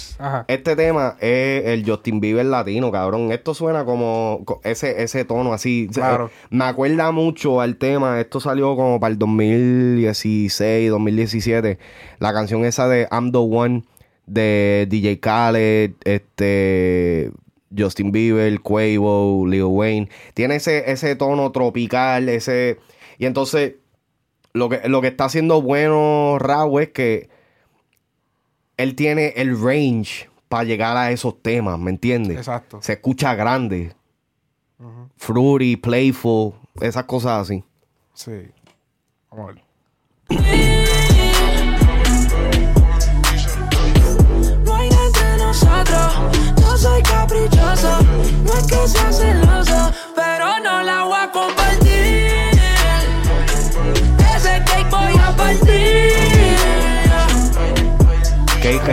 este 0.48 0.76
tema 0.76 1.16
es 1.22 1.66
el 1.66 1.84
Justin 1.90 2.20
Bieber 2.20 2.46
latino, 2.46 2.92
cabrón. 2.92 3.32
Esto 3.32 3.54
suena 3.54 3.86
como 3.86 4.42
co- 4.46 4.60
ese, 4.64 5.02
ese 5.04 5.24
tono 5.24 5.54
así. 5.54 5.90
Claro. 5.94 6.30
Me 6.50 6.66
acuerda 6.66 7.12
mucho 7.12 7.62
al 7.62 7.78
tema. 7.78 8.20
Esto 8.20 8.40
salió 8.42 8.76
como 8.76 9.00
para 9.00 9.14
el 9.14 9.18
2016, 9.20 10.90
2017. 10.90 11.78
La 12.20 12.34
canción 12.34 12.66
esa 12.66 12.88
de 12.88 13.08
I'm 13.12 13.32
the 13.32 13.38
One 13.38 13.84
de 14.26 14.86
DJ 14.90 15.20
Khaled, 15.22 15.92
este 16.04 17.32
Justin 17.76 18.12
Bieber, 18.12 18.62
Quavo, 18.62 19.46
Lil 19.48 19.64
Wayne. 19.64 20.10
Tiene 20.34 20.56
ese, 20.56 20.92
ese 20.92 21.16
tono 21.16 21.52
tropical, 21.52 22.30
ese. 22.30 22.80
Y 23.18 23.26
entonces, 23.26 23.76
lo 24.54 24.70
que, 24.70 24.88
lo 24.88 25.02
que 25.02 25.08
está 25.08 25.26
haciendo 25.26 25.62
bueno 25.62 26.38
Raúl 26.40 26.84
es 26.84 26.90
que 26.90 27.30
él 28.78 28.96
tiene 28.96 29.34
el 29.38 29.60
range 29.60 30.30
para 30.50 30.64
llegar 30.64 30.96
a 30.98 31.12
esos 31.12 31.42
temas, 31.42 31.80
¿me 31.80 31.92
entiendes? 31.92 32.38
Exacto. 32.38 32.80
Se 32.82 32.94
escucha 32.94 33.36
grande. 33.36 33.94
Fruity, 35.18 35.76
playful, 35.76 36.54
esas 36.80 37.06
cosas 37.06 37.42
así. 37.42 37.64
Sí. 38.14 38.52
Vamos 39.32 39.50
a 39.50 39.54
ver. 39.54 40.97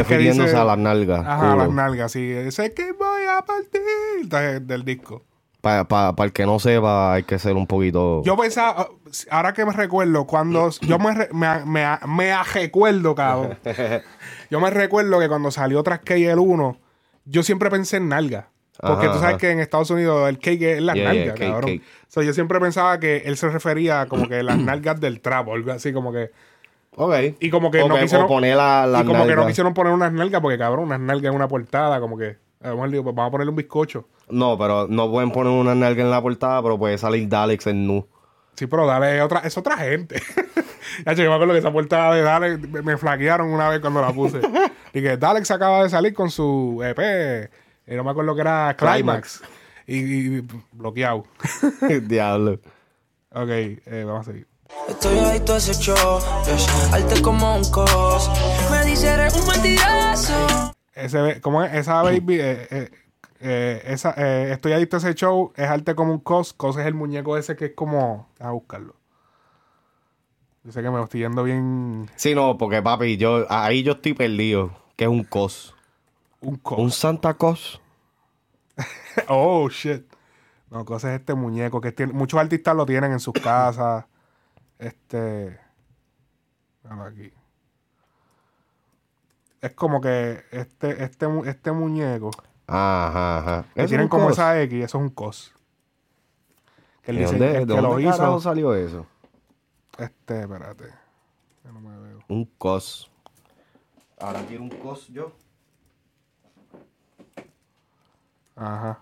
Refiriéndose 0.09 0.49
dice- 0.51 0.61
a 0.61 0.65
las 0.65 0.79
nalgas. 0.79 1.27
Ajá, 1.27 1.57
las 1.57 1.71
nalgas, 1.71 2.13
sí. 2.13 2.31
Ese 2.31 2.73
que 2.73 2.93
voy 2.93 3.23
a 3.29 3.43
partir 3.43 3.81
de- 4.25 4.61
del 4.61 4.85
disco. 4.85 5.23
Para 5.61 6.13
el 6.19 6.33
que 6.33 6.45
no 6.45 6.59
sepa, 6.59 7.15
hay 7.15 7.23
que 7.23 7.39
ser 7.39 7.55
un 7.55 7.67
poquito. 7.67 8.23
Yo 8.23 8.37
pensaba, 8.37 8.87
ahora 9.31 9.55
que 9.55 9.65
me 9.65 9.73
recuerdo, 9.73 10.27
cuando 10.27 10.69
yo 10.83 10.99
me, 10.99 11.15
me, 11.33 11.65
me, 11.65 11.87
me 12.07 12.43
recuerdo, 12.53 13.15
cabrón. 13.15 13.59
yo 14.51 14.61
me 14.61 14.69
recuerdo 14.71 15.19
que 15.19 15.29
cuando 15.29 15.51
salió 15.51 15.83
tras 15.83 16.01
Cake 16.01 16.27
el 16.31 16.39
1, 16.39 16.77
yo 17.25 17.43
siempre 17.43 17.71
pensé 17.71 17.97
en 17.97 18.09
nalga. 18.11 18.51
Porque 18.79 19.07
Ajá, 19.07 19.13
tú 19.15 19.21
sabes 19.21 19.35
ajá. 19.37 19.39
que 19.39 19.51
en 19.53 19.61
Estados 19.61 19.89
Unidos 19.91 20.29
el 20.29 20.39
cake 20.39 20.63
es 20.63 20.83
la 20.83 20.95
Yeah, 20.95 21.05
nalga, 21.05 21.25
yeah, 21.25 21.35
cake, 21.35 21.49
cabrón. 21.53 21.71
cake. 21.71 21.83
So, 22.09 22.23
yo 22.23 22.33
siempre 22.35 22.59
pensaba 22.61 22.99
que 22.99 23.19
él 23.25 23.37
se 23.37 23.49
refería 23.49 24.01
a 24.03 24.07
como 24.07 24.29
que 24.29 24.43
las 24.43 24.59
nalgas 24.59 25.01
del 25.01 25.21
trap 25.21 25.49
algo 25.49 25.73
así, 25.73 25.93
como 25.93 26.13
que. 26.13 26.31
Ok. 26.97 27.15
Y 27.41 27.51
como 27.51 27.71
que 27.71 27.83
Ok, 27.83 27.89
no 27.89 27.99
quisieron. 27.99 28.27
poner 28.29 28.57
la, 28.57 28.87
la 28.87 29.01
y 29.03 29.05
como 29.05 29.27
que 29.27 29.35
no 29.35 29.47
quisieron 29.47 29.75
poner 29.75 29.93
unas 29.93 30.13
nalgas, 30.13 30.41
porque 30.41 30.59
cabrón, 30.59 30.85
unas 30.85 31.01
nalgas 31.01 31.31
en 31.31 31.37
una 31.37 31.49
portada, 31.49 32.01
como 32.01 32.17
que. 32.17 32.37
A 32.63 32.69
lo 32.69 32.75
mejor 32.77 32.91
digo, 32.91 33.05
pues 33.05 33.15
vamos 33.17 33.29
a 33.29 33.33
ponerle 33.33 33.51
un 33.51 33.57
bizcocho. 33.57 34.09
No, 34.31 34.57
pero 34.57 34.87
no 34.89 35.11
pueden 35.11 35.31
poner 35.33 35.53
una 35.53 35.75
nalga 35.75 36.03
en 36.03 36.11
la 36.11 36.23
portada, 36.23 36.63
pero 36.63 36.79
puede 36.79 36.97
salir 36.97 37.29
Daleks 37.29 37.67
en 37.67 37.87
nu. 37.87 38.07
Sí, 38.57 38.67
pero 38.69 38.87
dale 38.87 39.21
otra, 39.21 39.41
es 39.41 39.59
otra 39.59 39.77
gente. 39.77 40.23
ya 41.05 41.13
yo 41.13 41.29
me 41.29 41.35
acuerdo 41.35 41.53
que 41.53 41.59
esa 41.59 41.73
portada 41.73 42.15
de 42.15 42.23
Dale 42.23 42.57
me, 42.57 42.83
me 42.83 42.97
flaquearon 42.97 43.49
una 43.53 43.69
vez 43.69 43.81
cuando 43.81 44.01
la 44.01 44.13
puse. 44.13 44.41
y 44.95 45.03
que 45.03 45.17
Dalek 45.17 45.45
se 45.45 45.55
acaba 45.55 45.83
de 45.83 45.91
salir 45.91 46.15
con 46.15 46.31
su 46.31 46.81
EP. 46.85 47.51
Y 47.87 47.97
no 47.97 48.05
me 48.05 48.13
acuerdo 48.13 48.35
que 48.35 48.41
era 48.43 48.75
Climax. 48.79 49.43
Y, 49.87 50.39
y 50.39 50.49
bloqueado. 50.73 51.25
Diablo. 52.03 52.61
ok, 53.33 53.49
eh, 53.51 54.05
vamos 54.07 54.27
a 54.29 54.31
seguir. 54.31 54.47
Estoy 54.89 55.19
adicto 55.19 55.55
a 55.55 55.57
ese 55.59 55.75
show, 55.75 56.21
yes, 56.47 56.67
arte 56.93 57.23
como 57.23 57.57
un 57.57 57.65
cos. 57.71 58.31
Me 58.71 58.85
dice 58.85 59.09
eres 59.09 59.35
un 59.37 59.47
mentiroso. 59.47 60.75
Ese, 60.95 61.41
¿Cómo 61.41 61.63
es? 61.63 61.75
Esa 61.75 62.03
baby. 62.03 62.41
eh, 62.41 62.67
eh, 62.71 62.91
eh, 63.41 63.83
esa, 63.87 64.15
eh, 64.17 64.53
estoy 64.53 64.73
adicto 64.73 64.97
a 64.97 64.99
ese 64.99 65.15
show. 65.15 65.53
Es 65.57 65.69
arte 65.69 65.95
como 65.95 66.13
un 66.13 66.19
cos. 66.21 66.53
Cos 66.53 66.77
es 66.77 66.87
el 66.87 66.95
muñeco 66.95 67.37
ese 67.37 67.57
que 67.57 67.67
es 67.67 67.73
como. 67.75 68.29
A 68.41 68.51
buscarlo. 68.51 68.97
Yo 70.65 70.73
sé 70.73 70.83
que 70.83 70.91
me 70.91 71.03
estoy 71.03 71.21
yendo 71.21 71.43
bien. 71.45 72.11
Sí, 72.17 72.35
no, 72.35 72.57
porque 72.57 72.81
papi, 72.83 73.17
yo 73.17 73.45
ahí 73.51 73.83
yo 73.83 73.93
estoy 73.93 74.15
perdido. 74.15 74.71
Que 74.97 75.05
es 75.05 75.11
un 75.11 75.25
cos. 75.25 75.75
Un 76.41 76.57
cos. 76.57 76.79
Un 76.79 76.91
Santa 76.91 77.35
Cos. 77.35 77.81
Oh, 79.29 79.69
shit. 79.69 80.03
No, 80.71 80.85
cosa 80.85 81.15
es 81.15 81.21
este 81.21 81.35
muñeco 81.35 81.81
que 81.81 81.93
tiene, 81.93 82.13
muchos 82.13 82.41
artistas 82.41 82.75
lo 82.75 82.85
tienen 82.85 83.13
en 83.13 83.21
sus 83.21 83.33
casas. 83.35 84.07
Este. 84.85 85.59
Aquí. 86.87 87.33
es 89.63 89.73
como 89.73 90.01
que 90.03 90.45
este, 90.51 91.03
este, 91.03 91.27
este 91.49 91.73
muñeco 91.73 92.31
Ajá, 92.67 93.39
ajá. 93.39 93.65
que 93.75 93.87
tienen 93.87 94.09
como 94.09 94.25
cos. 94.25 94.33
esa 94.35 94.61
X, 94.63 94.85
eso 94.85 94.99
es 94.99 95.03
un 95.03 95.09
cos. 95.11 95.55
Que 97.03 97.13
el 97.13 97.17
¿De 97.19 97.23
dise- 97.25 97.31
dónde, 97.39 97.57
el 97.57 97.67
de 97.67 97.75
que 97.75 97.81
lo 97.81 97.89
dónde 97.89 98.05
carajo 98.05 98.33
hizo. 98.33 98.41
salió 98.41 98.75
eso? 98.75 99.07
Este, 99.99 100.41
espérate. 100.43 100.85
Yo 101.65 101.73
no 101.73 101.81
me 101.81 101.99
veo. 101.99 102.19
Un 102.29 102.45
cos. 102.59 103.11
Ahora 104.21 104.45
quiero 104.47 104.65
un 104.65 104.71
cos 104.71 105.09
yo. 105.09 105.33
Ajá. 108.57 109.01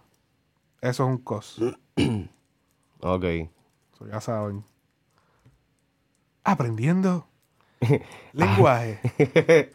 Eso 0.80 1.02
es 1.04 1.08
un 1.08 1.18
cos. 1.18 1.58
Ok. 3.04 3.24
Eso 3.24 4.06
ya 4.08 4.20
saben. 4.20 4.64
Aprendiendo 6.44 7.26
lenguaje 8.32 9.00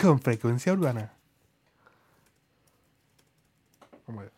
con 0.00 0.20
frecuencia 0.20 0.72
urbana. 0.72 1.12
Vamos 4.06 4.20
a 4.20 4.24
ver. 4.24 4.32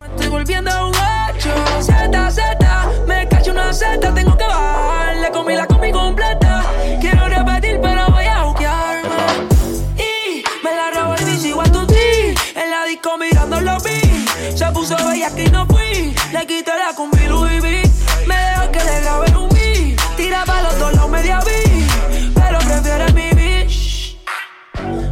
Me 0.00 0.06
estoy 0.06 0.28
volviendo 0.28 0.70
un 0.88 0.94
ocho. 0.94 1.82
Z, 1.82 2.30
Z, 2.30 3.04
me 3.06 3.28
cacho 3.28 3.50
una 3.50 3.72
Z, 3.72 4.14
tengo 4.14 4.36
que 4.36 4.44
bajar. 4.44 5.16
Le 5.16 5.30
comí 5.30 5.54
la 5.54 5.66
comí 5.66 5.92
completa. 5.92 6.64
Quiero 7.00 7.28
repetir, 7.28 7.78
pero 7.82 8.08
voy 8.10 8.24
a 8.24 8.44
buquearme. 8.44 9.48
Y 9.96 10.42
me 10.64 10.74
la 10.74 10.90
robó 10.90 11.14
el 11.16 11.24
bici 11.24 11.48
igual 11.48 11.70
tu 11.70 11.86
ti. 11.86 12.34
En 12.54 12.70
la 12.70 12.84
disco 12.84 13.18
mirando 13.18 13.60
los 13.60 13.82
beats. 13.82 14.58
Se 14.58 14.66
puso 14.72 14.96
bella 14.96 15.34
que 15.34 15.50
no 15.50 15.66
fui. 15.66 16.14
Le 16.32 16.46
quité 16.46 16.72
la 16.78 16.94
combi 16.94 17.26
Louis 17.26 17.60
V. 17.60 17.82
Me 18.26 18.36
dejó 18.36 18.72
que 18.72 18.84
le 18.84 19.00
grabé. 19.00 19.29
Tira 20.20 20.44
para 20.44 20.62
los 20.62 20.78
dos 20.78 20.92
lados 20.94 21.10
media 21.10 21.40
vi. 21.40 21.86
Pero 22.34 22.58
prefiere 22.58 23.12
mi 23.12 23.30
bitch. 23.40 24.16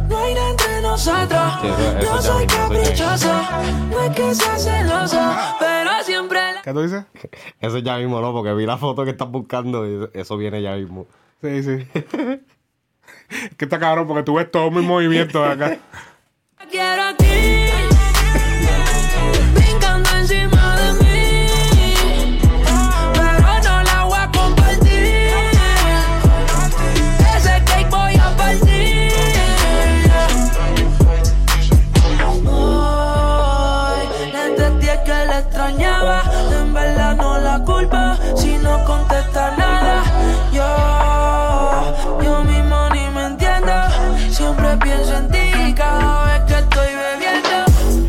No 0.07 0.17
hay 0.19 0.33
nada 0.33 0.49
entre 0.51 0.81
nosotros. 0.81 1.53
Sí, 1.61 1.67
eso- 1.67 1.97
eso 1.99 2.15
no 2.15 2.21
soy 2.21 2.47
caprichosa. 2.47 3.49
No 3.89 4.01
es 4.03 4.15
que 4.15 4.35
sea 4.35 4.57
celosa. 4.59 5.55
Pero 5.59 5.89
siempre 6.03 6.39
la 6.53 6.61
¿Qué 6.61 6.73
tú 6.73 6.81
dices? 6.81 7.03
Eso 7.59 7.77
ya 7.79 7.97
mismo 7.97 8.21
no, 8.21 8.31
porque 8.33 8.53
vi 8.53 8.65
la 8.65 8.77
foto 8.77 9.03
que 9.03 9.11
estás 9.11 9.29
buscando 9.29 9.87
y 9.87 10.09
eso 10.13 10.37
viene 10.37 10.61
ya 10.61 10.75
mismo. 10.75 11.07
Sí, 11.41 11.63
sí. 11.63 11.87
que 13.57 13.65
está 13.65 13.79
cabrón 13.79 14.07
porque 14.07 14.23
tú 14.23 14.35
ves 14.35 14.49
todos 14.51 14.71
mis 14.71 14.83
movimientos 14.83 15.45
acá. 15.47 15.77
quiero 16.71 17.03
aquí. 17.03 17.58
Extrañaba. 35.39 36.23
En 36.61 36.73
verdad 36.73 37.15
no 37.15 37.37
la 37.39 37.63
culpa 37.63 38.17
si 38.35 38.57
no 38.57 38.83
contesta 38.85 39.55
nada. 39.57 40.03
Yo, 40.51 42.23
yo 42.23 42.43
mismo 42.43 42.89
ni 42.89 43.09
me 43.09 43.25
entiendo. 43.25 43.71
Siempre 44.29 44.77
pienso 44.77 45.17
en 45.17 45.31
ti 45.31 45.73
cada 45.75 46.25
vez 46.25 46.41
que 46.47 46.59
estoy 46.59 46.87
bebiendo. 47.05 47.57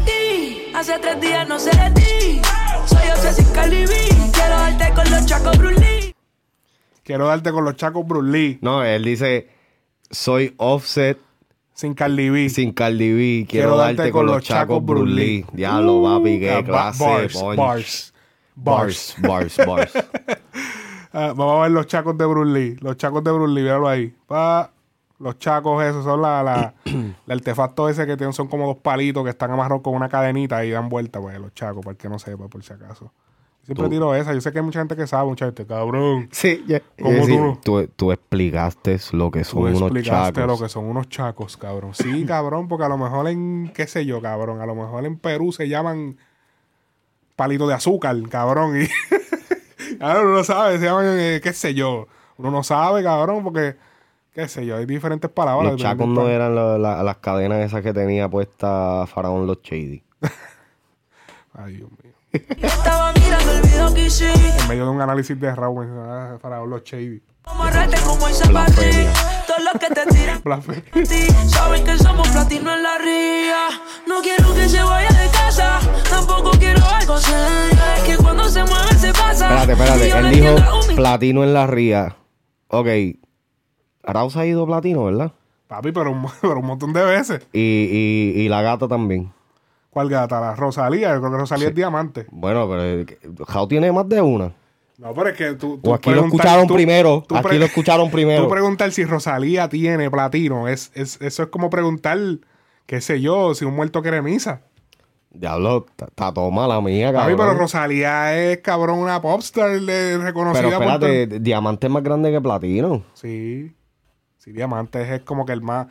Y 0.07 0.75
hace 0.75 0.99
tres 0.99 1.21
días 1.21 1.49
no 1.49 1.59
sé 1.59 1.71
de 1.71 1.91
ti. 1.93 2.43
Soy 2.87 3.09
José 3.11 3.33
sin 3.35 3.53
Calibi. 3.53 4.31
Quiero 4.33 4.57
darte 4.57 4.93
con 4.95 5.11
los 5.11 5.27
chacos 5.27 5.59
Bruce 5.59 5.81
Lee. 5.81 6.15
Quiero 7.03 7.27
darte 7.27 7.51
con 7.53 7.65
los 7.65 7.77
chacos 7.77 8.07
Bruce 8.07 8.31
Lee, 8.31 8.59
No, 8.63 8.85
él 8.85 9.05
dice, 9.05 9.49
soy 10.11 10.55
offset 10.59 11.19
sin 11.81 11.95
Cardi 11.95 12.29
B. 12.29 12.51
sin 12.51 12.73
Cardi 12.73 13.13
B. 13.13 13.47
Quiero, 13.49 13.75
darte, 13.75 14.11
con 14.11 14.27
los 14.27 14.43
chacos 14.43 14.85
Bruce 14.85 15.11
Lee. 15.11 15.47
Diablo, 15.51 16.03
papi, 16.03 16.39
qué 16.39 16.63
clase. 16.63 17.05
bars, 17.57 18.13
bars, 18.57 19.17
bars. 19.19 19.57
Bars. 19.67 19.93
Ah, 21.13 21.33
vamos 21.35 21.59
a 21.59 21.63
ver 21.63 21.73
los 21.73 21.89
chacos 21.89 22.17
de 22.17 22.25
Bruce 22.25 22.53
Lee. 22.53 22.77
Los 22.81 22.97
chacos 22.97 23.25
de 23.25 23.33
Bruce 23.33 23.53
Lee, 23.53 23.63
míralo 23.63 23.89
ahí. 23.89 24.15
Pa, 24.29 24.71
los 25.19 25.41
chacos 25.41 25.83
esos 25.83 26.05
son 26.05 26.23
la, 26.23 26.41
la, 26.41 26.75
el 26.85 27.15
artefacto 27.27 27.89
ese 27.89 28.07
que 28.07 28.17
tienen, 28.17 28.33
son 28.33 28.47
como 28.47 28.65
dos 28.69 28.77
palitos 28.77 29.25
que 29.25 29.31
están 29.31 29.51
amarrados 29.51 29.83
con 29.83 29.95
una 29.95 30.09
cadenita 30.09 30.65
y 30.65 30.71
dan 30.71 30.89
vuelta, 30.89 31.21
pues, 31.21 31.37
los 31.41 31.53
chacos, 31.53 31.85
para 31.85 31.93
el 31.93 31.97
que 31.97 32.09
no 32.09 32.21
sepa, 32.21 32.47
por 32.47 32.63
si 32.63 32.75
acaso. 32.75 33.13
Siempre 33.71 33.85
Tú. 33.85 33.91
tiro 33.91 34.15
esa. 34.17 34.35
Yo 34.35 34.41
sé 34.41 34.51
que 34.51 34.59
hay 34.59 34.65
mucha 34.65 34.81
gente 34.81 34.97
que 34.97 35.07
sabe, 35.07 35.29
mucha 35.29 35.45
gente, 35.47 35.65
cabrón. 35.65 36.29
Sí, 36.33 36.65
ya. 36.67 36.83
¿Cómo 37.01 37.25
tú 37.25 37.59
tú, 37.63 37.87
tú 37.95 38.11
explicaste 38.13 38.99
lo 39.13 39.31
que 39.31 39.45
son 39.45 39.61
Tú 39.61 39.67
unos 39.69 39.83
explicaste 39.83 40.41
chacos. 40.41 40.59
lo 40.61 40.65
que 40.65 40.69
son 40.69 40.85
unos 40.87 41.09
chacos, 41.09 41.57
cabrón. 41.57 41.95
Sí, 41.95 42.25
cabrón, 42.27 42.67
porque 42.67 42.85
a 42.87 42.89
lo 42.89 42.99
mejor 42.99 43.29
en, 43.29 43.71
qué 43.73 43.87
sé 43.87 44.05
yo, 44.05 44.21
cabrón, 44.21 44.61
a 44.61 44.67
lo 44.67 44.75
mejor 44.75 45.05
en 45.07 45.17
Perú 45.19 45.53
se 45.53 45.69
llaman 45.69 46.17
palitos 47.37 47.69
de 47.69 47.75
azúcar, 47.75 48.17
cabrón. 48.29 48.75
Y 48.83 48.89
claro, 49.99 50.23
uno 50.23 50.33
no 50.39 50.43
sabe, 50.45 50.79
se 50.81 50.87
llaman, 50.87 51.05
eh, 51.09 51.41
qué 51.41 51.53
sé 51.53 51.73
yo. 51.73 52.09
Uno 52.39 52.51
no 52.51 52.65
sabe, 52.65 53.05
cabrón, 53.05 53.45
porque, 53.45 53.77
qué 54.35 54.49
sé 54.49 54.67
yo, 54.67 54.79
hay 54.79 54.87
diferentes 54.87 55.31
palabras. 55.31 55.73
Los 55.75 55.81
chacos 55.81 56.09
no 56.09 56.27
eran 56.29 56.57
la- 56.57 57.03
las 57.05 57.17
cadenas 57.19 57.61
esas 57.65 57.83
que 57.83 57.93
tenía 57.93 58.29
puesta 58.29 59.07
Faraón 59.07 59.47
Los 59.47 59.63
Shady. 59.63 60.03
Ay, 61.55 61.75
Dios 61.77 61.91
mío. 61.91 62.00
Yo 62.33 62.39
estaba 62.67 63.13
mirando 63.13 63.53
el 63.53 63.63
video 63.63 63.95
que 63.95 64.07
hice. 64.07 64.33
En 64.33 64.69
medio 64.69 64.85
de 64.85 64.91
un 64.91 65.01
análisis 65.01 65.39
de 65.39 65.55
Raúl, 65.55 65.89
ah, 65.99 66.39
para 66.41 66.65
los 66.65 66.83
shady. 66.85 67.21
Como 67.43 67.67
el. 67.67 67.73
Todos 69.47 69.65
los 69.65 69.81
que 69.81 69.95
te 69.95 70.07
tiran 70.07 70.43
saben 71.49 71.85
que 71.85 71.99
somos 71.99 72.29
platino 72.29 72.75
en 72.75 72.83
la 72.83 72.99
ría. 72.99 73.69
No 74.07 74.21
quiero 74.23 74.55
que 74.55 74.69
se 74.69 74.83
vaya 74.83 75.09
de 75.09 75.29
casa. 75.31 75.81
Tampoco 76.09 76.51
quiero 76.53 76.85
algo 76.87 77.19
serio. 77.19 77.81
Es 77.97 78.03
que 78.05 78.17
cuando 78.17 78.49
se 78.49 78.63
mueve 78.63 78.95
se 78.95 79.13
pasa. 79.13 79.63
Espérate, 79.63 79.73
espérate. 79.73 80.19
Él 80.19 80.31
dijo 80.31 80.95
platino 80.95 81.43
en 81.43 81.55
la 81.55 81.67
ría. 81.67 82.17
Ok. 82.69 82.87
Arauz 84.05 84.37
ha 84.37 84.47
ido 84.47 84.67
platino, 84.67 85.05
¿verdad? 85.05 85.33
Papi, 85.67 85.91
pero 85.93 86.13
un, 86.13 86.27
pero 86.41 86.61
un 86.61 86.67
montón 86.67 86.93
de 86.93 87.05
veces. 87.05 87.47
Y, 87.53 87.61
y, 87.61 88.41
y 88.43 88.49
la 88.49 88.63
gata 88.63 88.87
también. 88.87 89.33
¿Cuál 89.91 90.09
gata? 90.09 90.41
La 90.41 90.55
Rosalía. 90.55 91.13
Yo 91.15 91.21
creo 91.21 91.33
que 91.33 91.39
Rosalía 91.39 91.69
es 91.69 91.75
diamante. 91.75 92.27
Bueno, 92.31 92.69
pero 92.69 93.05
Jao 93.47 93.67
tiene 93.69 93.91
más 93.93 94.09
de 94.09 94.21
una. 94.21 94.53
No, 94.99 95.15
pero 95.15 95.31
es 95.31 95.37
que 95.37 95.55
tú. 95.55 95.79
tú 95.83 95.91
O 95.91 95.95
aquí 95.95 96.11
lo 96.11 96.25
escucharon 96.27 96.67
tú- 96.67 96.75
primero. 96.75 97.25
tú 97.27 97.35
Aquí 97.37 97.59
lo 97.59 97.65
escucharon 97.65 98.11
primero. 98.11 98.45
Tú 98.45 98.51
preguntar 98.51 98.93
si 98.93 99.05
Rosalía 99.05 99.69
tiene 99.69 100.11
platino. 100.11 100.69
Es, 100.69 100.93
es- 100.95 101.21
eso 101.21 101.43
es 101.45 101.49
como 101.49 101.71
preguntar, 101.71 102.19
qué 102.87 103.01
sé 103.01 103.21
yo, 103.21 103.55
si 103.55 103.65
un 103.65 103.75
muerto 103.75 104.03
quiere 104.03 104.21
misa. 104.23 104.61
Diablo, 105.33 105.87
está- 105.97 106.33
todo 106.33 106.51
mala 106.51 106.81
mía, 106.81 107.13
cabrón. 107.13 107.37
pero 107.39 107.55
Rosalía 107.55 108.37
es 108.51 108.59
cabrón 108.59 108.99
una 108.99 109.23
popstar 109.23 109.81
de- 109.81 110.19
reconocida 110.19 110.63
Pero 110.69 110.91
espérate, 110.91 111.39
diamante 111.41 111.87
es 111.87 111.93
más 111.93 112.03
grande 112.03 112.31
que 112.33 112.41
platino. 112.41 113.03
Sí. 113.15 113.73
Sí, 114.39 114.53
diamante 114.53 115.15
es 115.15 115.23
como 115.23 115.47
que 115.47 115.53
el 115.53 115.63
más. 115.63 115.87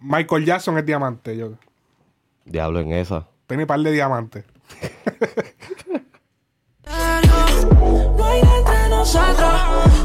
Michael 0.00 0.44
Jackson 0.44 0.76
es 0.78 0.86
diamante. 0.86 1.36
Yo. 1.36 1.52
Diablo 2.44 2.80
en 2.80 2.92
esa. 2.92 3.28
Tiene 3.46 3.66
par 3.66 3.80
de 3.80 3.92
diamantes. 3.92 4.44
No 6.84 8.24
hay 8.24 8.40
entre 8.40 8.88
nosotros. 8.88 9.52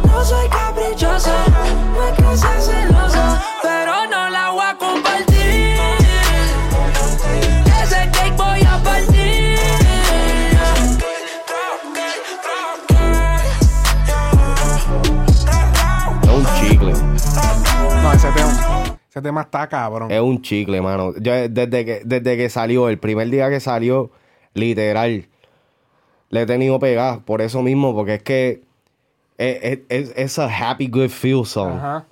No 0.06 0.24
soy 0.24 0.50
caprichosa. 0.50 1.46
No 1.94 2.10
es 2.10 2.18
ese 19.18 19.22
tema 19.24 19.42
está 19.42 19.68
cabrón. 19.68 20.12
Es 20.12 20.22
un 20.22 20.42
chicle, 20.42 20.82
mano. 20.82 21.14
Yo 21.20 21.34
desde 21.50 21.86
que, 21.86 22.02
desde 22.06 22.38
que 22.38 22.50
salió, 22.50 22.90
el 22.90 22.98
primer 23.00 23.30
día 23.30 23.50
que 23.50 23.60
salió, 23.60 24.12
literal, 24.54 25.28
le 26.30 26.42
he 26.42 26.46
tenido 26.46 26.80
pegada 26.80 27.20
por 27.20 27.42
eso 27.42 27.62
mismo, 27.62 27.94
porque 27.96 28.16
es 28.16 28.24
que 28.24 28.62
es, 29.38 29.80
es, 29.90 30.14
es 30.16 30.40
a 30.40 30.46
happy 30.72 30.88
good 30.88 31.10
feel 31.10 31.46
song. 31.46 31.74
Ajá. 31.78 32.06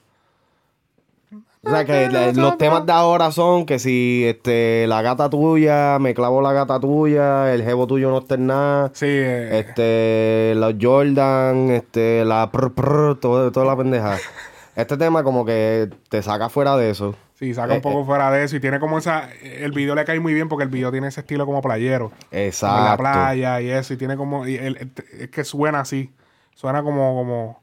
O 1.64 1.70
sea 1.72 1.84
que 1.84 2.10
la- 2.12 2.32
los 2.32 2.60
temas 2.60 2.86
de 2.86 2.92
ahora 2.92 3.32
son 3.32 3.66
que 3.66 3.80
si 3.80 4.24
este 4.28 4.86
la 4.88 5.02
gata 5.02 5.32
tuya, 5.32 5.98
me 6.00 6.14
clavo 6.14 6.40
la 6.40 6.54
gata 6.54 6.80
tuya, 6.80 7.52
el 7.56 7.64
jevo 7.64 7.88
tuyo 7.88 8.12
no 8.12 8.20
está 8.20 8.36
en 8.36 8.46
nada. 8.46 8.92
Sí, 8.94 9.08
eh, 9.10 9.60
Este, 9.66 10.54
los 10.58 10.76
Jordan, 10.80 11.72
este, 11.72 12.24
la 12.24 12.52
prr, 12.52 12.72
prr, 12.74 13.20
todo- 13.20 13.52
toda 13.52 13.66
la 13.66 13.76
pendeja. 13.76 14.18
Este 14.76 14.98
tema 14.98 15.24
como 15.24 15.46
que 15.46 15.90
te 16.10 16.22
saca 16.22 16.50
fuera 16.50 16.76
de 16.76 16.90
eso. 16.90 17.16
sí, 17.36 17.54
saca 17.54 17.74
un 17.74 17.80
eh, 17.80 17.82
poco 17.82 18.04
fuera 18.06 18.30
de 18.32 18.44
eso. 18.44 18.56
Y 18.56 18.60
tiene 18.60 18.80
como 18.80 18.98
esa. 18.98 19.30
El 19.42 19.72
video 19.72 19.96
le 19.96 20.04
cae 20.06 20.20
muy 20.20 20.34
bien 20.34 20.50
porque 20.50 20.64
el 20.64 20.70
video 20.70 20.92
tiene 20.92 21.08
ese 21.08 21.22
estilo 21.22 21.46
como 21.46 21.62
playero. 21.62 22.10
Como 22.10 22.20
en 22.32 22.40
la 22.42 22.46
Exacto. 22.48 22.98
playa 22.98 23.62
y 23.62 23.70
eso. 23.70 23.94
Y 23.94 23.98
tiene 23.98 24.18
como. 24.18 24.46
y 24.48 24.56
el- 24.56 24.78
el- 24.78 24.92
es 25.20 25.30
que 25.30 25.44
suena 25.44 25.80
así. 25.80 26.14
Suena 26.56 26.84
como. 26.84 27.16
como 27.16 27.62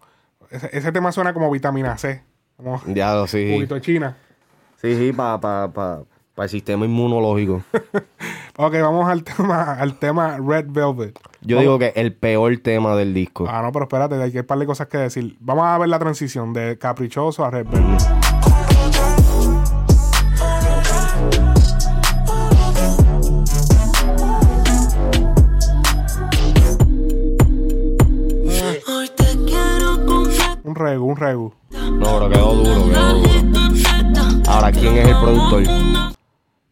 ese, 0.50 0.68
ese 0.76 0.92
tema 0.92 1.12
suena 1.12 1.32
como 1.34 1.50
vitamina 1.50 1.96
C. 1.98 2.22
Como 2.56 2.80
un 2.86 2.94
Ya 2.94 3.14
lo 3.14 3.26
sí. 3.26 3.50
juguito 3.54 3.74
de 3.74 3.80
China. 3.82 4.16
Sí, 4.80 4.96
sí, 4.96 5.12
para 5.12 5.38
pa, 5.40 5.70
pa, 5.72 6.02
pa 6.34 6.42
el 6.44 6.48
sistema 6.48 6.84
inmunológico. 6.84 7.62
Ok, 8.58 8.74
vamos 8.82 9.08
al 9.08 9.24
tema, 9.24 9.72
al 9.72 9.98
tema 9.98 10.36
Red 10.38 10.66
Velvet. 10.68 11.18
Yo 11.44 11.58
digo 11.58 11.78
que 11.78 11.92
el 11.96 12.14
peor 12.14 12.56
tema 12.58 12.94
del 12.94 13.14
disco. 13.14 13.46
Ah, 13.48 13.62
no, 13.62 13.72
pero 13.72 13.84
espérate, 13.84 14.14
hay 14.14 14.30
que 14.30 14.40
un 14.40 14.46
par 14.46 14.58
de 14.58 14.66
cosas 14.66 14.86
que 14.86 14.98
decir. 14.98 15.36
Vamos 15.40 15.64
a 15.64 15.76
ver 15.78 15.88
la 15.88 15.98
transición 15.98 16.52
de 16.52 16.78
Caprichoso 16.78 17.44
a 17.44 17.50
completo. 17.50 17.96
Un 30.64 30.76
regu, 30.76 31.06
un 31.06 31.16
regu. 31.16 31.52
No, 31.70 32.18
pero 32.18 32.30
quedó 32.30 32.54
duro, 32.54 32.88
quedó 32.88 33.14
duro. 33.14 33.32
Ahora, 34.46 34.72
¿quién 34.72 34.96
es 34.96 35.08
el 35.08 35.16
productor? 35.16 35.62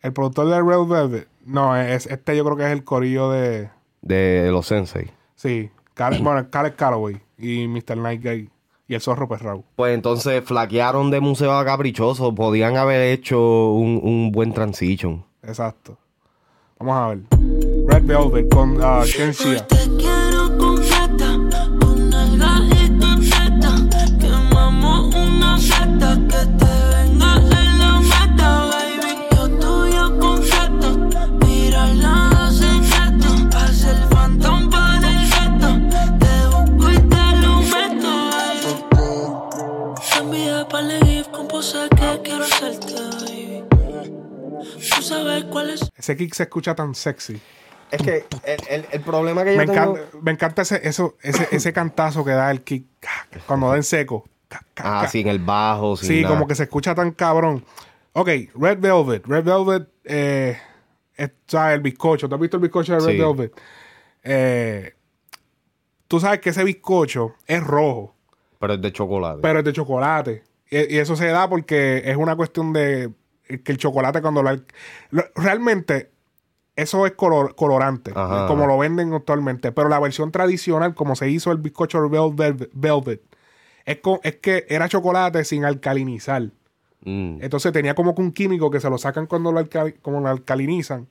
El 0.03 0.13
productor 0.13 0.49
de 0.49 0.63
Red 0.63 0.87
Velvet, 0.87 1.29
no, 1.45 1.77
es, 1.77 2.07
este 2.07 2.37
yo 2.37 2.45
creo 2.45 2.57
que 2.57 2.65
es 2.65 2.71
el 2.73 2.85
corillo 2.85 3.31
de. 3.31 3.71
De 4.03 4.49
los 4.51 4.67
Sensei. 4.67 5.11
Sí, 5.35 5.71
Cal- 5.95 6.19
bueno, 6.23 6.49
Caleb 6.51 6.77
Calloway 6.77 7.21
y 7.39 7.67
Mr. 7.69 7.97
Night 7.97 8.23
Guy 8.23 8.51
y 8.89 8.95
el 8.95 9.01
zorro 9.01 9.29
Perrau. 9.29 9.65
Pues 9.77 9.95
entonces 9.95 10.43
flaquearon 10.45 11.11
de 11.11 11.21
museo 11.21 11.53
a 11.53 11.65
caprichoso. 11.65 12.35
Podían 12.35 12.77
haber 12.77 13.03
hecho 13.13 13.71
un, 13.73 14.01
un 14.03 14.33
buen 14.33 14.53
transition. 14.53 15.25
Exacto. 15.43 15.97
Vamos 16.79 16.97
a 16.97 17.09
ver. 17.09 17.19
Red 17.87 18.05
Velvet 18.05 18.49
con 18.53 18.77
uh, 18.83 19.05
cuál 45.51 45.71
es. 45.71 45.91
Ese 45.97 46.17
kick 46.17 46.35
se 46.35 46.45
escucha 46.45 46.75
tan 46.75 46.95
sexy. 46.95 47.41
Es 47.91 48.01
que 48.03 48.25
el, 48.45 48.61
el- 48.69 48.87
el 48.93 49.01
problema 49.01 49.43
que 49.45 49.53
yo 49.53 49.59
Me 49.59 49.67
tengo... 49.67 49.97
encanta, 49.97 50.17
me 50.23 50.31
encanta 50.31 50.63
ese, 50.63 50.81
eso, 50.89 51.17
ese, 51.23 51.49
ese 51.51 51.73
cantazo 51.73 52.25
que 52.25 52.31
da 52.31 52.51
el 52.51 52.63
kick 52.63 52.87
cuando 53.47 53.69
da 53.69 53.77
en 53.77 53.83
seco. 53.83 54.29
Ah, 54.77 55.07
sin 55.11 55.29
el 55.29 55.39
bajo, 55.41 55.97
sin 55.97 56.09
Sí, 56.09 56.23
nada. 56.23 56.35
como 56.35 56.47
que 56.47 56.55
se 56.55 56.63
escucha 56.65 56.95
tan 56.95 57.11
cabrón. 57.13 57.65
Ok, 58.13 58.29
Red 58.55 58.79
Velvet. 58.81 59.27
Red 59.27 59.45
Velvet, 59.45 59.89
eh, 60.05 60.57
es- 61.17 61.31
o 61.31 61.51
sea, 61.51 61.75
el 61.75 61.81
bizcocho. 61.81 62.29
¿Tú 62.29 62.35
has 62.37 62.41
visto 62.41 62.57
el 62.57 62.63
bizcocho 62.63 62.93
de 62.95 63.01
Red 63.01 63.13
Sí. 63.13 63.19
Velvet? 63.19 63.53
Eh, 64.23 64.95
tú 66.09 66.21
sabes 66.21 66.41
que 66.41 66.51
ese 66.51 66.65
bizcocho 66.65 67.35
es 67.47 67.63
rojo, 67.63 68.15
Pero 68.59 68.75
es 68.75 68.81
de 68.83 68.93
chocolate. 68.93 69.41
pero 69.43 69.59
es 69.61 69.65
de 69.65 69.73
chocolate. 69.73 70.43
Y, 70.71 70.95
y 70.95 70.99
eso 70.99 71.17
se 71.17 71.27
da 71.27 71.49
porque 71.49 72.03
es 72.05 72.17
una 72.17 72.37
cuestión 72.37 72.73
de 72.73 73.11
que 73.59 73.73
el 73.73 73.79
chocolate 73.79 74.23
cuando 74.23 74.43
la... 74.43 74.61
lo- 75.11 75.25
realmente 75.35 76.11
eso 76.77 77.05
es 77.07 77.13
color- 77.13 77.55
colorante, 77.57 78.13
Ajá, 78.15 78.47
como 78.47 78.67
lo 78.67 78.79
venden 78.79 79.13
actualmente. 79.13 79.73
Pero 79.73 79.89
la 79.89 79.99
versión 79.99 80.31
tradicional, 80.33 80.95
como 80.95 81.15
se 81.17 81.29
hizo 81.29 81.53
el 81.53 81.59
bizcocho 81.59 82.09
Velvet, 82.09 82.71
Velvet, 82.73 83.23
es, 83.85 83.99
co- 83.99 84.21
es 84.23 84.37
que 84.37 84.65
era 84.69 84.89
chocolate 84.89 85.45
sin 85.45 85.65
alcalinizar. 85.65 86.43
Mm. 87.05 87.39
Entonces 87.43 87.73
tenía 87.73 87.95
como 87.95 88.15
que 88.15 88.23
un 88.23 88.33
químico 88.33 88.71
que 88.71 88.81
se 88.81 88.89
lo 88.89 88.99
sacan 88.99 89.27
cuando 89.27 89.53
lo, 89.53 89.63
como 90.01 90.21
lo 90.21 90.29
alcalinizan, 90.29 91.09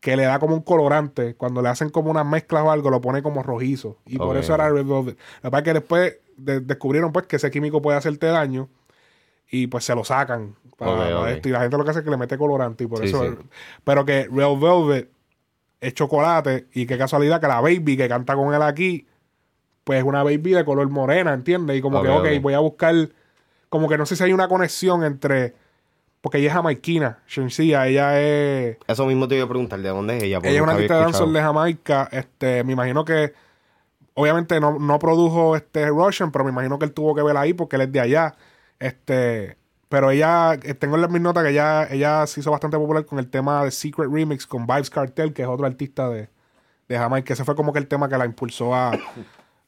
que 0.00 0.16
le 0.16 0.24
da 0.24 0.38
como 0.38 0.54
un 0.54 0.62
colorante. 0.62 1.34
Cuando 1.36 1.62
le 1.62 1.68
hacen 1.68 1.88
como 1.90 2.10
una 2.10 2.22
mezcla 2.24 2.62
o 2.62 2.70
algo, 2.70 2.90
lo 2.90 3.00
pone 3.00 3.22
como 3.22 3.42
rojizo. 3.42 3.98
Y 4.06 4.18
por 4.18 4.36
eso 4.36 4.54
era 4.54 4.68
Red 4.68 4.84
Velvet. 4.86 5.16
Lo 5.42 5.48
que 5.48 5.50
pasa 5.50 5.58
es 5.58 5.64
que 5.64 5.72
después 5.74 6.16
de- 6.36 6.60
descubrieron 6.60 7.12
pues 7.12 7.26
que 7.26 7.36
ese 7.36 7.50
químico 7.50 7.80
puede 7.82 7.98
hacerte 7.98 8.26
daño 8.26 8.68
y 9.50 9.66
pues 9.68 9.84
se 9.84 9.94
lo 9.94 10.02
sacan. 10.04 10.56
Para- 10.84 11.30
esto. 11.32 11.48
Y 11.48 11.52
la 11.52 11.60
gente 11.60 11.76
lo 11.76 11.84
que 11.84 11.90
hace 11.90 11.98
es 12.00 12.04
que 12.04 12.10
le 12.10 12.16
mete 12.16 12.36
colorante 12.38 12.84
y 12.84 12.86
por 12.86 12.98
Sí, 13.00 13.06
eso... 13.06 13.24
sí. 13.24 13.36
Pero 13.84 14.04
que 14.04 14.28
Red 14.30 14.58
Velvet 14.58 15.10
es 15.80 15.94
chocolate 15.94 16.66
y 16.74 16.86
qué 16.86 16.96
casualidad 16.96 17.40
que 17.40 17.48
la 17.48 17.60
baby 17.60 17.96
que 17.96 18.08
canta 18.08 18.34
con 18.34 18.54
él 18.54 18.62
aquí 18.62 19.06
pues 19.84 19.98
es 19.98 20.04
una 20.04 20.22
baby 20.22 20.52
de 20.52 20.64
color 20.64 20.88
morena, 20.88 21.32
¿entiendes? 21.34 21.76
Y 21.76 21.80
como 21.80 22.02
que, 22.02 22.08
ok, 22.08 22.40
voy 22.40 22.54
a 22.54 22.60
buscar, 22.60 22.94
como 23.68 23.88
que 23.88 23.98
no 23.98 24.06
sé 24.06 24.16
si 24.16 24.22
hay 24.22 24.32
una 24.32 24.48
conexión 24.48 25.02
entre, 25.02 25.54
porque 26.20 26.38
ella 26.38 26.48
es 26.48 26.54
jamaiquina, 26.54 27.18
Shensia, 27.26 27.86
ella 27.88 28.20
es, 28.20 28.76
Eso 28.86 29.06
mismo 29.06 29.26
te 29.26 29.34
iba 29.36 29.44
a 29.44 29.48
preguntar, 29.48 29.80
¿de 29.80 29.88
dónde 29.88 30.18
es 30.18 30.22
ella? 30.22 30.36
Porque 30.36 30.50
ella 30.50 30.58
es 30.58 30.62
una 30.62 30.72
artista 30.72 31.26
de 31.26 31.32
de. 31.32 31.40
Jamaica, 31.40 32.08
este, 32.12 32.62
me 32.64 32.72
imagino 32.72 33.04
que, 33.04 33.32
obviamente 34.14 34.60
no, 34.60 34.78
no 34.78 34.98
produjo 34.98 35.56
este 35.56 35.88
Russian, 35.88 36.30
pero 36.30 36.44
me 36.44 36.52
imagino 36.52 36.78
que 36.78 36.84
él 36.84 36.92
tuvo 36.92 37.14
que 37.14 37.22
ver 37.22 37.36
ahí 37.36 37.52
porque 37.54 37.76
él 37.76 37.82
es 37.82 37.92
de 37.92 38.00
allá, 38.00 38.34
este, 38.78 39.56
pero 39.92 40.10
ella, 40.10 40.54
eh, 40.54 40.72
tengo 40.72 40.96
en 40.96 41.12
mis 41.12 41.20
notas 41.20 41.44
que 41.44 41.50
ella, 41.50 41.86
ella 41.90 42.26
se 42.26 42.40
hizo 42.40 42.50
bastante 42.50 42.78
popular 42.78 43.04
con 43.04 43.18
el 43.18 43.28
tema 43.28 43.62
de 43.62 43.70
Secret 43.70 44.10
Remix 44.10 44.46
con 44.46 44.66
Vibes 44.66 44.88
Cartel, 44.88 45.34
que 45.34 45.42
es 45.42 45.48
otro 45.48 45.66
artista 45.66 46.08
de, 46.08 46.30
de 46.88 46.96
Jamaica, 46.96 47.34
ese 47.34 47.44
fue 47.44 47.54
como 47.54 47.74
que 47.74 47.78
el 47.78 47.86
tema 47.86 48.08
que 48.08 48.16
la 48.16 48.24
impulsó 48.24 48.74
a, 48.74 48.92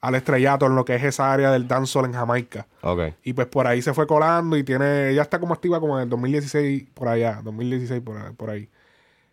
al 0.01 0.15
estrellato 0.15 0.65
en 0.65 0.77
lo 0.77 0.87
que 0.87 0.95
es 0.95 1.05
esa 1.05 1.31
área 1.31 1.51
del 1.51 1.69
dancehall 1.69 2.07
en 2.07 2.15
Jamaica. 2.15 2.67
Ok. 2.81 3.01
Y 3.23 3.35
pues 3.35 3.49
por 3.49 3.67
ahí 3.67 3.83
se 3.83 3.93
fue 3.93 4.07
colando 4.07 4.57
y 4.57 4.65
tiene, 4.65 5.11
ella 5.11 5.21
está 5.21 5.39
como 5.39 5.53
activa 5.53 5.79
como 5.79 5.99
en 5.99 6.05
el 6.05 6.09
2016 6.09 6.87
por 6.95 7.09
allá, 7.09 7.43
2016 7.45 8.01
por, 8.01 8.35
por 8.35 8.49
ahí. 8.49 8.71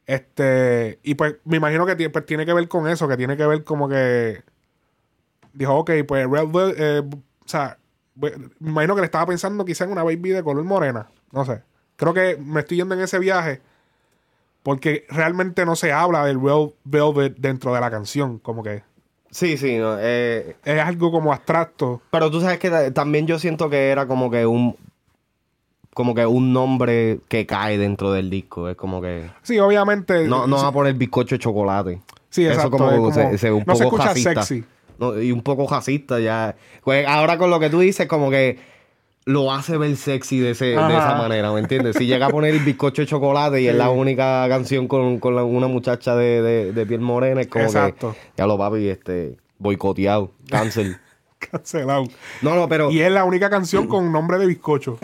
Este, 0.05 0.99
y 1.03 1.15
pues 1.15 1.35
me 1.45 1.55
imagino 1.55 1.85
que 1.85 1.95
tiene, 1.95 2.09
pues, 2.09 2.25
tiene 2.25 2.45
que 2.45 2.51
ver 2.51 2.67
con 2.67 2.89
eso, 2.89 3.07
que 3.07 3.15
tiene 3.15 3.37
que 3.37 3.47
ver 3.47 3.63
como 3.63 3.87
que 3.87 4.43
dijo, 5.53 5.73
ok, 5.73 5.91
pues 6.05 6.29
Red 6.29 6.47
Velvet, 6.47 6.75
eh, 6.77 6.99
o 6.99 7.47
sea, 7.47 7.77
me 8.21 8.69
imagino 8.69 8.95
que 8.95 9.01
le 9.01 9.05
estaba 9.05 9.25
pensando 9.25 9.65
quizá 9.65 9.83
en 9.85 9.91
una 9.91 10.03
baby 10.03 10.29
de 10.29 10.43
color 10.43 10.63
morena, 10.63 11.07
no 11.31 11.43
sé. 11.45 11.61
Creo 11.95 12.13
que 12.13 12.37
me 12.37 12.61
estoy 12.61 12.77
yendo 12.77 12.95
en 12.95 13.01
ese 13.01 13.19
viaje 13.19 13.61
porque 14.63 15.05
realmente 15.09 15.65
no 15.65 15.75
se 15.75 15.91
habla 15.91 16.25
del 16.25 16.39
Red 16.41 16.69
Velvet 16.83 17.35
dentro 17.37 17.73
de 17.73 17.81
la 17.81 17.89
canción, 17.91 18.37
como 18.39 18.63
que 18.63 18.83
Sí, 19.31 19.55
sí, 19.57 19.77
no, 19.77 19.95
eh, 19.99 20.57
es 20.65 20.79
algo 20.81 21.09
como 21.11 21.31
abstracto. 21.31 22.01
pero 22.11 22.29
tú 22.29 22.41
sabes 22.41 22.59
que 22.59 22.69
ta- 22.69 22.91
también 22.93 23.25
yo 23.27 23.39
siento 23.39 23.69
que 23.69 23.89
era 23.89 24.05
como 24.05 24.29
que 24.29 24.45
un 24.45 24.75
como 25.93 26.15
que 26.15 26.25
un 26.25 26.53
nombre 26.53 27.19
que 27.27 27.45
cae 27.45 27.77
dentro 27.77 28.11
del 28.13 28.29
disco, 28.29 28.69
es 28.69 28.77
como 28.77 29.01
que 29.01 29.29
Sí, 29.41 29.59
obviamente. 29.59 30.25
no, 30.27 30.47
no 30.47 30.57
sí, 30.57 30.63
va 30.63 30.69
a 30.69 30.73
poner 30.73 30.93
bizcocho 30.93 31.35
de 31.35 31.39
chocolate. 31.39 32.01
Sí, 32.29 32.43
Eso 32.45 32.53
exacto, 32.53 32.71
como, 32.77 32.91
es 32.91 32.97
como- 32.97 33.11
se, 33.13 33.37
se 33.37 33.49
ve 33.49 33.53
un 33.55 33.63
no 33.67 33.75
se 33.75 33.83
poco 33.83 33.95
escucha 33.97 34.09
racista. 34.13 34.43
sexy. 34.43 34.65
No, 35.01 35.19
y 35.21 35.31
un 35.31 35.41
poco 35.41 35.67
racista 35.67 36.19
ya. 36.19 36.55
Pues 36.83 37.05
ahora 37.07 37.37
con 37.37 37.49
lo 37.49 37.59
que 37.59 37.69
tú 37.69 37.79
dices, 37.79 38.07
como 38.07 38.29
que 38.29 38.59
lo 39.25 39.51
hace 39.51 39.77
ver 39.77 39.95
sexy 39.97 40.39
de, 40.39 40.51
ese, 40.51 40.65
de 40.65 40.73
esa 40.75 41.15
manera, 41.15 41.51
¿me 41.51 41.59
entiendes? 41.59 41.95
Si 41.97 42.05
llega 42.05 42.27
a 42.27 42.29
poner 42.29 42.53
el 42.55 42.61
bizcocho 42.61 43.01
de 43.01 43.07
chocolate 43.07 43.61
y 43.61 43.67
es 43.67 43.75
la 43.75 43.89
única 43.89 44.45
canción 44.47 44.87
con, 44.87 45.19
con 45.19 45.35
la- 45.35 45.43
una 45.43 45.67
muchacha 45.67 46.15
de, 46.15 46.41
de- 46.41 46.71
de 46.73 46.85
piel 46.85 47.01
morena, 47.01 47.41
es 47.41 47.47
como 47.47 47.65
Exacto. 47.65 48.13
que 48.13 48.19
ya 48.37 48.45
lo 48.47 48.57
papi, 48.57 48.87
este, 48.89 49.37
boicoteado, 49.57 50.31
cancel. 50.49 50.97
Cancelado. 51.51 52.05
No, 52.43 52.55
no, 52.55 52.69
pero 52.69 52.91
Y 52.91 53.01
es 53.01 53.11
la 53.11 53.23
única 53.23 53.49
canción 53.49 53.87
con 53.87 54.11
nombre 54.11 54.37
de 54.37 54.45
bizcocho. 54.45 54.99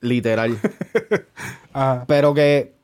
literal. 0.00 0.58
Ajá. 1.72 2.04
Pero 2.06 2.34
que 2.34 2.74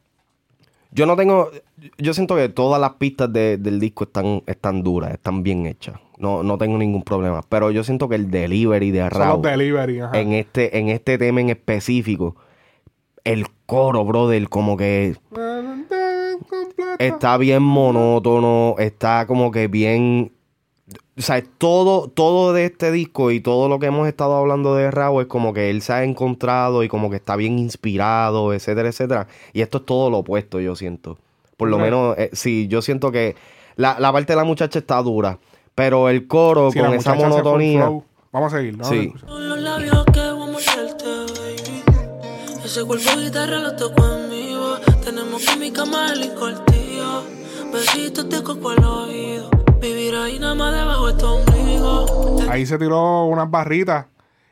yo 0.90 1.06
no 1.06 1.16
tengo. 1.16 1.50
Yo 1.98 2.14
siento 2.14 2.36
que 2.36 2.48
todas 2.48 2.80
las 2.80 2.92
pistas 2.92 3.32
de- 3.32 3.56
del 3.58 3.80
disco 3.80 4.04
están, 4.04 4.42
están 4.46 4.82
duras, 4.82 5.12
están 5.12 5.42
bien 5.42 5.66
hechas. 5.66 5.96
No, 6.22 6.44
no 6.44 6.56
tengo 6.56 6.78
ningún 6.78 7.02
problema. 7.02 7.42
Pero 7.48 7.72
yo 7.72 7.82
siento 7.82 8.08
que 8.08 8.14
el 8.14 8.30
delivery 8.30 8.92
de 8.92 9.10
Raúl 9.10 9.42
delivery. 9.42 10.00
Ajá. 10.00 10.20
en 10.20 10.32
este, 10.32 10.78
en 10.78 10.88
este 10.88 11.18
tema 11.18 11.40
en 11.40 11.50
específico, 11.50 12.36
el 13.24 13.46
coro, 13.66 14.04
brother, 14.04 14.48
como 14.48 14.76
que 14.76 15.16
está 17.00 17.36
bien 17.38 17.64
monótono, 17.64 18.76
está 18.78 19.26
como 19.26 19.50
que 19.50 19.66
bien. 19.66 20.30
O 21.18 21.22
sea, 21.22 21.42
todo, 21.58 22.08
todo 22.08 22.52
de 22.52 22.66
este 22.66 22.92
disco 22.92 23.32
y 23.32 23.40
todo 23.40 23.68
lo 23.68 23.80
que 23.80 23.86
hemos 23.86 24.06
estado 24.06 24.36
hablando 24.36 24.76
de 24.76 24.92
Raúl 24.92 25.22
es 25.22 25.28
como 25.28 25.52
que 25.52 25.70
él 25.70 25.82
se 25.82 25.92
ha 25.92 26.04
encontrado 26.04 26.84
y 26.84 26.88
como 26.88 27.10
que 27.10 27.16
está 27.16 27.34
bien 27.34 27.58
inspirado, 27.58 28.54
etcétera, 28.54 28.88
etcétera. 28.88 29.26
Y 29.52 29.60
esto 29.60 29.78
es 29.78 29.86
todo 29.86 30.08
lo 30.08 30.18
opuesto, 30.18 30.60
yo 30.60 30.76
siento. 30.76 31.18
Por 31.56 31.68
lo 31.68 31.78
menos, 31.78 32.16
eh, 32.16 32.30
sí, 32.32 32.68
yo 32.68 32.80
siento 32.80 33.10
que 33.10 33.34
la, 33.74 33.98
la 33.98 34.12
parte 34.12 34.32
de 34.32 34.36
la 34.36 34.44
muchacha 34.44 34.78
está 34.78 35.02
dura, 35.02 35.38
pero 35.74 36.08
el 36.08 36.26
coro 36.26 36.70
Sí, 36.70 36.78
la 36.78 36.86
con 36.88 36.94
esa 36.96 37.14
monotonía. 37.14 37.82
flow. 37.86 38.04
Vamos 38.32 38.52
a 38.52 38.56
seguir. 38.58 38.78
a 38.80 38.84
Sí. 38.84 39.12
Ese 42.64 42.84
cuerpo 42.84 43.10
guitarra 43.18 43.58
lo 43.58 43.76
toco 43.76 44.02
en 44.14 44.30
vivo. 44.30 44.76
Tenemos 45.04 45.44
química 45.44 45.84
mal 45.84 46.22
y 46.24 46.28
cortillo. 46.30 47.22
Besitos 47.72 48.28
de 48.30 48.42
coco 48.42 48.70
al 48.70 48.84
oído. 48.84 49.50
Vivir 49.80 50.14
ahí 50.14 50.38
nada 50.38 50.54
más 50.54 50.72
debajo 50.72 51.08
de 51.08 51.14
tu 51.14 51.26
ombligo. 51.26 52.40
Ahí 52.50 52.64
se 52.64 52.78
tiró 52.78 53.24
unas 53.26 53.50
barritas. 53.50 54.06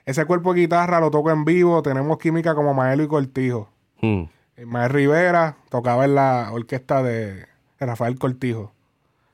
Ese 0.05 0.25
cuerpo 0.27 0.53
de 0.53 0.61
guitarra 0.62 1.01
lo 1.01 1.11
toco 1.11 1.31
en 1.31 1.45
vivo. 1.45 1.83
Tenemos 1.83 2.18
química 2.18 2.55
como 2.55 2.75
Maelo 2.75 3.03
y 3.05 3.09
Cortijo. 3.09 3.68
Hmm. 4.03 4.25
Ismael 4.59 4.91
Rivera 4.91 5.57
tocaba 5.71 6.05
en 6.05 6.14
la 6.16 6.51
orquesta 6.53 7.03
de 7.03 7.47
Rafael 7.79 8.18
Cortijo. 8.18 8.73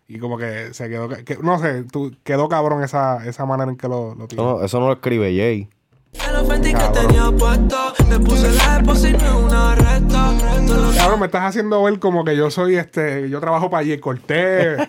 Y 0.08 0.18
como 0.18 0.38
que 0.38 0.72
se 0.72 0.88
quedó, 0.88 1.08
que- 1.08 1.38
no 1.42 1.58
sé, 1.58 1.82
tú- 1.84 2.14
quedó 2.22 2.48
cabrón 2.48 2.82
esa, 2.84 3.26
esa 3.26 3.44
manera 3.44 3.70
en 3.70 3.76
que 3.76 3.88
lo, 3.88 4.14
lo 4.14 4.28
tiró. 4.28 4.58
No, 4.58 4.64
eso 4.64 4.78
no 4.78 4.86
lo 4.86 4.92
escribe 4.94 5.36
Jay. 5.36 5.68
El 6.12 6.46
Fenty 6.46 6.68
que 6.72 6.78
Cabrón. 10.96 11.20
me 11.20 11.26
estás 11.26 11.42
haciendo 11.42 11.82
ver 11.82 11.98
como 11.98 12.24
que 12.24 12.36
yo 12.36 12.50
soy 12.50 12.76
este, 12.76 13.28
yo 13.28 13.40
trabajo 13.40 13.68
para 13.70 13.84
J. 13.86 14.00
Cortés. 14.00 14.78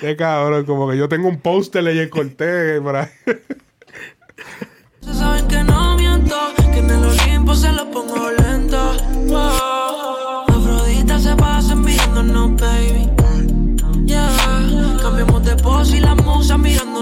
Qué 0.00 0.14
cabrón, 0.16 0.64
como 0.66 0.88
que 0.90 0.96
yo 0.96 1.08
tengo 1.08 1.28
un 1.28 1.40
póster 1.40 1.82
de 1.84 1.94
J. 1.94 2.10
Cortés 2.10 2.80
por 2.80 2.96
ahí. 2.96 3.08
Saben 5.00 5.48
que 5.48 5.62
no 5.64 5.96
miento, 5.96 6.36
que 6.56 6.78
en 6.78 6.90
el 6.90 7.04
Olimpo 7.04 7.54
se 7.54 7.72
lo 7.72 7.90
pongo 7.90 8.30
lento. 8.32 8.92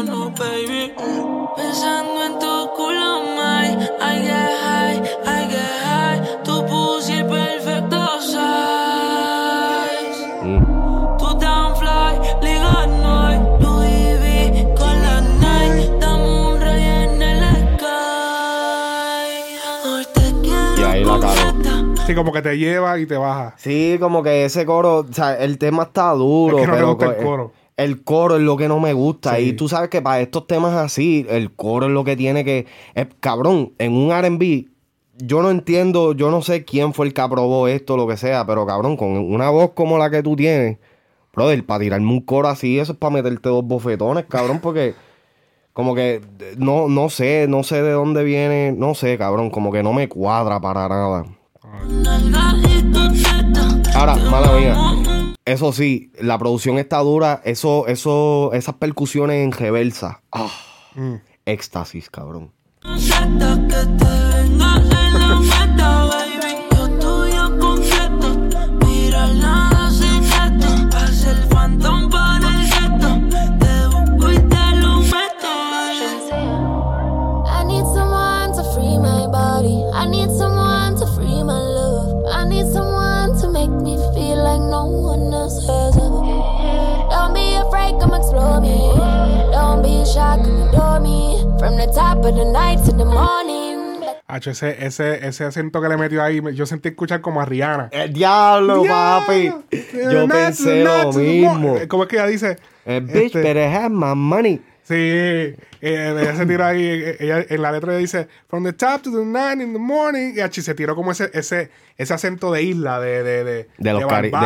Mirándonos, 0.05 0.38
baby. 0.38 0.92
Pensando 1.57 2.24
en 2.24 2.38
tu 2.38 2.70
culo, 2.76 3.20
my. 3.36 3.68
I 4.00 4.22
get 4.22 4.50
high, 4.62 5.02
I 5.26 5.48
get 5.48 5.82
high. 5.84 6.20
Tu 6.44 6.66
pussy 6.66 7.12
el 7.14 7.26
perfecto 7.26 8.20
size. 8.20 8.42
Mm. 10.42 11.16
Tú 11.18 11.38
tan 11.38 11.76
fly, 11.76 12.18
liga 12.42 12.86
no 12.86 13.20
hay 13.26 13.38
Louis 13.61 14.18
V 14.20 14.74
con 14.76 15.02
la 15.02 15.20
Nike 15.20 15.90
Dame 16.00 16.24
un 16.52 16.61
rey 16.61 16.82
en 16.82 17.22
el 17.22 17.44
sky 17.78 19.57
Hoy 19.88 20.05
te 20.12 20.20
quiero 20.42 20.76
Y 20.78 20.82
ahí 20.82 21.05
la 21.05 21.11
completa. 21.12 22.05
Sí, 22.07 22.14
como 22.14 22.32
que 22.32 22.42
te 22.42 22.59
lleva 22.59 22.98
y 22.98 23.07
te 23.07 23.16
baja. 23.16 23.55
Sí, 23.57 23.96
como 23.98 24.22
que 24.22 24.44
ese 24.44 24.66
coro, 24.66 24.98
o 24.98 25.07
sea, 25.12 25.38
el 25.38 25.57
tema 25.57 25.84
está 25.84 26.11
duro, 26.12 26.59
Es 26.59 26.64
que 26.64 26.66
no 26.68 26.74
pero 26.74 26.88
gusta 26.88 27.07
el 27.07 27.16
co- 27.16 27.22
coro. 27.22 27.52
El 27.76 28.04
coro 28.04 28.36
es 28.36 28.42
lo 28.42 28.56
que 28.56 28.68
no 28.68 28.78
me 28.80 28.92
gusta. 28.92 29.36
Sí. 29.36 29.42
Y 29.42 29.52
tú 29.54 29.68
sabes 29.68 29.90
que 29.90 30.00
para 30.00 30.20
estos 30.20 30.46
temas 30.46 30.74
así, 30.74 31.26
el 31.28 31.52
coro 31.52 31.86
es 31.86 31.92
lo 31.92 32.04
que 32.04 32.16
tiene 32.16 32.44
que. 32.44 32.66
es- 32.94 33.08
cabrón, 33.20 33.72
en 33.78 33.92
un 33.92 34.12
RB, 34.12 34.66
yo 35.18 35.42
no 35.42 35.50
entiendo, 35.50 36.12
yo 36.12 36.30
no 36.30 36.40
sé 36.42 36.64
quién 36.64 36.92
fue 36.94 37.06
el 37.06 37.14
que 37.14 37.20
aprobó 37.20 37.66
esto, 37.68 37.96
lo 37.96 38.06
que 38.06 38.16
sea, 38.16 38.46
pero 38.46 38.64
cabrón, 38.66 38.96
con 38.96 39.10
una 39.16 39.50
voz 39.50 39.70
como 39.74 39.98
la 39.98 40.10
que 40.10 40.22
tú 40.22 40.36
tienes, 40.36 40.78
brother, 41.34 41.64
para 41.66 41.80
tirarme 41.80 42.10
un 42.12 42.20
coro 42.20 42.48
así, 42.48 42.78
eso 42.78 42.92
es 42.92 42.98
para 42.98 43.12
meterte 43.14 43.48
dos 43.48 43.64
bofetones, 43.64 44.24
cabrón, 44.28 44.60
porque. 44.60 44.94
Como 45.72 45.96
que 45.96 46.20
no, 46.56 46.86
no 46.88 47.08
sé, 47.10 47.46
no 47.48 47.64
sé 47.64 47.82
de 47.82 47.90
dónde 47.90 48.22
viene, 48.22 48.72
no 48.78 48.94
sé, 48.94 49.18
cabrón, 49.18 49.50
como 49.50 49.72
que 49.72 49.82
no 49.82 49.92
me 49.92 50.08
cuadra 50.08 50.60
para 50.60 50.88
nada. 50.88 51.24
Ahora, 53.96 54.14
mala 54.30 54.52
mía. 54.56 55.13
Eso 55.45 55.72
sí, 55.72 56.11
la 56.18 56.38
producción 56.38 56.78
está 56.78 56.99
dura. 57.01 57.42
Eso, 57.45 57.86
eso, 57.86 58.53
esas 58.55 58.76
percusiones 58.76 59.45
en 59.45 59.53
reversa. 59.53 60.22
Ah, 60.32 60.49
Mm. 60.95 61.16
éxtasis, 61.45 62.09
cabrón. 62.09 62.53
Hacho, 94.35 94.51
ese, 94.51 94.85
ese, 94.85 95.24
ese 95.28 95.45
acento 95.45 95.80
que 95.80 95.89
le 95.89 95.97
metió 95.97 96.20
ahí, 96.20 96.43
yo 96.55 96.66
sentí 96.66 96.89
escuchar 96.89 97.20
como 97.20 97.41
a 97.41 97.45
Rihanna. 97.45 97.89
El 97.93 98.12
diablo, 98.12 98.82
papi. 98.82 99.53
Yo 100.11 100.26
pensé 100.26 100.82
lo 100.82 101.12
mismo. 101.12 101.76
¿Cómo 101.87 102.03
es 102.03 102.09
que 102.09 102.16
ella 102.16 102.26
dice? 102.26 102.57
El 102.85 103.03
bitch 103.03 103.26
Este, 103.26 103.43
better 103.43 103.68
have 103.72 103.91
my 103.91 104.12
money. 104.16 104.61
Sí, 104.82 104.95
eh, 104.97 105.57
ella 105.80 106.35
se 106.35 106.47
tira 106.47 106.66
ahí, 106.66 106.85
eh, 106.85 107.16
ella, 107.20 107.47
en 107.49 107.62
la 107.62 107.70
letra 107.70 107.93
ella 107.93 108.01
dice, 108.01 108.28
from 108.49 108.64
the 108.64 108.72
top 108.72 109.03
to 109.03 109.12
the 109.12 109.24
nine 109.24 109.62
in 109.62 109.72
the 109.72 109.78
morning, 109.78 110.32
y 110.35 110.41
achi, 110.41 110.62
se 110.62 110.74
tiró 110.74 110.97
como 110.97 111.12
ese, 111.12 111.30
ese, 111.32 111.70
ese 111.97 112.12
acento 112.12 112.51
de 112.51 112.64
isla, 112.64 112.99
de, 112.99 113.22
de, 113.22 113.45
de, 113.45 113.68
De 113.78 113.93
los 113.93 114.01
del 114.01 114.09
Caribe, 114.09 114.37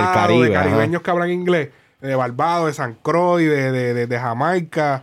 de 0.50 0.56
ajá. 0.56 0.64
caribeños 0.64 1.00
que 1.00 1.10
hablan 1.10 1.30
inglés, 1.30 1.70
de 2.02 2.14
Barbados, 2.14 2.66
de 2.66 2.74
San 2.74 2.94
Croix, 3.02 3.42
de, 3.48 3.72
de, 3.72 3.94
de, 3.94 4.06
de 4.06 4.18
Jamaica, 4.18 5.02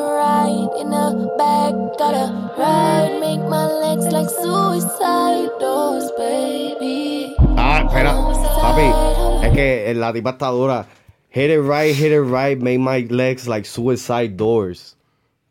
night, 0.51 0.71
in 0.81 0.89
the 0.89 1.33
back, 1.37 1.73
gotta 1.97 2.51
ride, 2.57 3.19
make 3.19 3.41
my 3.49 3.65
legs 3.81 4.05
like 4.11 4.29
suicide 4.29 5.49
doors, 5.59 6.11
baby. 6.17 7.35
Ah, 7.57 7.83
espera. 7.85 8.13
Papi, 8.61 9.45
es 9.47 9.53
que 9.53 9.93
la 9.95 10.13
tipa 10.13 10.31
está 10.31 10.47
dura. 10.47 10.85
Hit 11.29 11.49
it 11.49 11.61
right, 11.61 11.95
hit 11.95 12.11
it 12.11 12.21
right, 12.21 12.59
make 12.59 12.79
my 12.79 13.07
legs 13.09 13.47
like 13.47 13.65
suicide 13.65 14.35
doors. 14.35 14.97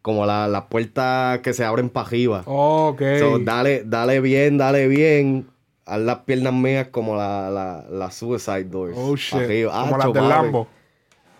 Como 0.02 0.24
la- 0.24 0.48
las 0.48 0.64
puertas 0.64 1.40
que 1.40 1.52
se 1.52 1.64
abren 1.64 1.90
para 1.90 2.06
arriba. 2.06 2.42
Ok. 2.46 3.02
So, 3.18 3.38
dale, 3.38 3.82
dale 3.84 4.20
bien, 4.20 4.56
dale 4.58 4.88
bien. 4.88 5.46
Haz 5.86 6.00
las 6.00 6.18
piernas 6.20 6.52
mías 6.54 6.88
como 6.90 7.16
la, 7.16 7.50
la, 7.50 7.84
la 7.90 8.10
Suicide 8.10 8.64
Doors. 8.64 8.96
oh, 8.96 9.16
shit. 9.16 9.34
arriba. 9.40 9.72
Como 9.72 9.98
las 9.98 10.12
del. 10.12 10.28
Lambo. 10.28 10.66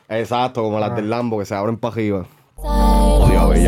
Exacto, 0.08 0.62
como 0.62 0.80
las 0.80 0.96
del 0.96 1.08
Lambo 1.08 1.38
que 1.38 1.44
se 1.44 1.54
abren 1.54 1.76
para 1.76 1.94
arriba. 1.94 2.26
Ahí 3.40 3.64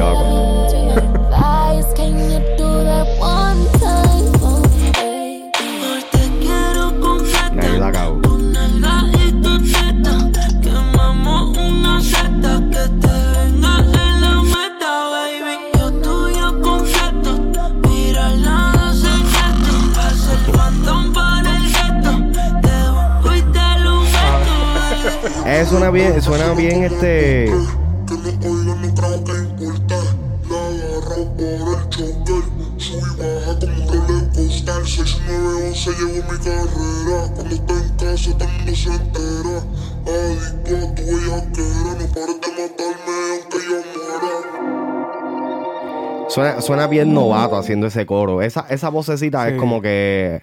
la 7.78 7.90
Eh, 25.44 25.66
suena 25.66 25.90
bien, 25.90 26.22
suena 26.22 26.54
bien 26.54 26.84
este. 26.84 27.81
Llevo 36.06 36.32
mi 36.32 36.38
carrera. 36.38 37.18
Cuando 37.34 37.54
estoy 37.54 37.76
en 37.76 37.88
casa, 37.96 38.30
todo 38.38 38.48
el 38.48 38.54
mundo 38.56 38.74
se 38.74 38.90
entera. 38.90 39.56
Adicto 40.02 40.72
a 40.76 40.94
tu 40.94 41.02
bellaquera. 41.02 41.90
No 41.98 42.06
pares 42.14 42.38
de 42.40 42.50
matarme 42.58 43.16
aunque 43.32 43.58
yo 43.68 43.78
muera. 43.94 44.34
Suena, 46.28 46.60
suena 46.62 46.86
bien 46.86 47.12
novato 47.12 47.56
haciendo 47.56 47.86
ese 47.86 48.06
coro. 48.06 48.40
Esa, 48.42 48.66
esa 48.70 48.88
vocecita 48.88 49.46
Sí. 49.46 49.52
es 49.54 49.58
como 49.58 49.82
que. 49.82 50.42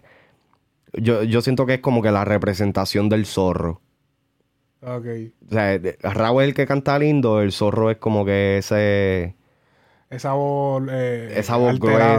Yo, 0.94 1.24
yo 1.24 1.42
siento 1.42 1.66
que 1.66 1.76
es 1.76 1.80
como 1.82 2.02
que 2.02 2.12
la 2.12 2.26
representación 2.26 3.10
del 3.10 3.26
zorro. 3.26 3.82
Ok. 4.82 5.06
O 5.48 5.52
sea, 5.54 5.80
Raúl 6.02 6.44
es 6.44 6.50
el 6.50 6.54
que 6.56 6.66
canta 6.66 6.98
lindo, 7.00 7.42
el 7.42 7.52
zorro 7.52 7.92
es 7.92 7.98
como 7.98 8.24
que 8.26 8.60
ese. 8.60 9.36
Esa 10.10 10.34
voz. 10.34 10.84
eh, 10.90 11.34
esa 11.36 11.58
voz 11.58 11.70
alterada, 11.72 12.16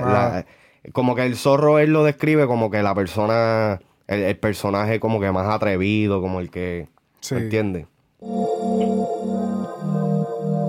la- 0.10 0.46
como 0.92 1.14
que 1.14 1.24
el 1.24 1.36
zorro 1.36 1.78
él 1.78 1.92
lo 1.92 2.02
describe 2.04 2.46
como 2.46 2.70
que 2.70 2.82
la 2.82 2.94
persona, 2.94 3.80
el, 4.08 4.22
el 4.22 4.36
personaje 4.38 4.98
como 5.00 5.20
que 5.20 5.30
más 5.30 5.46
atrevido, 5.48 6.20
como 6.20 6.40
el 6.40 6.50
que, 6.50 6.88
Sí. 7.20 7.34
¿me 7.36 7.42
entiendes? 7.42 7.86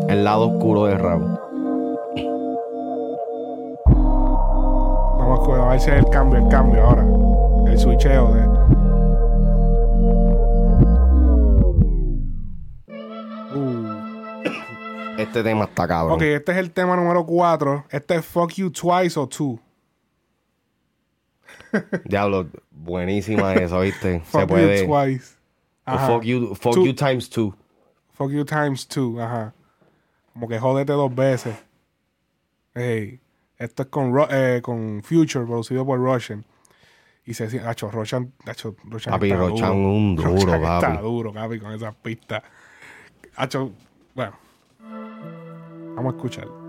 El 0.10 0.24
lado 0.24 0.50
oscuro 0.52 0.86
de 0.86 0.96
Raúl. 0.98 1.40
Vamos 5.18 5.50
a 5.60 5.70
ver 5.70 5.80
si 5.80 5.90
hay 5.90 6.00
el 6.00 6.10
cambio, 6.10 6.40
el 6.40 6.48
cambio 6.50 6.84
ahora. 6.84 7.04
El 7.72 7.80
switcheo 7.80 8.34
de. 8.34 8.44
Este 15.18 15.44
tema 15.44 15.66
está 15.66 15.88
cabrón. 15.88 16.16
Ok, 16.16 16.22
este 16.24 16.52
es 16.54 16.58
el 16.58 16.72
tema 16.72 16.96
número 16.96 17.26
4. 17.26 17.86
Este 17.92 18.16
es 18.16 18.26
Fuck 18.26 18.54
You 18.54 18.72
Twice 18.72 19.20
o 19.20 19.28
Two. 19.28 19.60
Diablo, 22.06 22.48
buenísima 22.72 23.54
eso, 23.54 23.80
¿viste? 23.82 24.20
Fuck 24.26 24.42
Se 24.42 24.48
puede. 24.48 24.82
You 24.82 24.88
Twice. 24.88 25.36
Ajá. 25.86 26.08
fuck 26.08 26.24
you, 26.24 26.56
fuck 26.56 26.74
Two. 26.74 26.86
you 26.86 26.94
times 26.94 27.30
two. 27.30 27.54
Fuck 28.14 28.32
You 28.32 28.46
Times 28.46 28.88
Two. 28.88 29.20
Ajá. 29.20 29.54
Como 30.34 30.48
que 30.48 30.60
jódete 30.60 30.94
dos 30.94 31.14
veces. 31.14 31.56
Ey. 32.76 33.20
Esto 33.58 33.84
es 33.84 33.90
con, 33.90 34.14
eh, 34.30 34.62
con 34.64 35.02
Future, 35.04 35.46
producido 35.46 35.86
por 35.86 36.00
Roshan. 36.00 36.44
Y 37.26 37.34
se 37.34 37.50
siente, 37.50 37.68
hacho, 37.68 37.90
Roshan, 37.90 38.34
hacho, 38.46 38.76
Roshan 38.84 39.14
Papi, 39.14 39.32
está 39.32 39.38
Roshan 39.38 39.70
duro. 39.70 39.94
un 39.94 40.16
duro, 40.18 40.30
Roshan 40.32 40.64
Está 40.64 41.02
duro, 41.02 41.34
papi, 41.34 41.60
con 41.60 41.72
esas 41.72 41.96
pistas. 41.96 42.44
Hacho, 43.36 43.72
bueno. 44.14 44.34
Vamos 45.96 46.14
a 46.14 46.18
escuchar. 46.18 46.63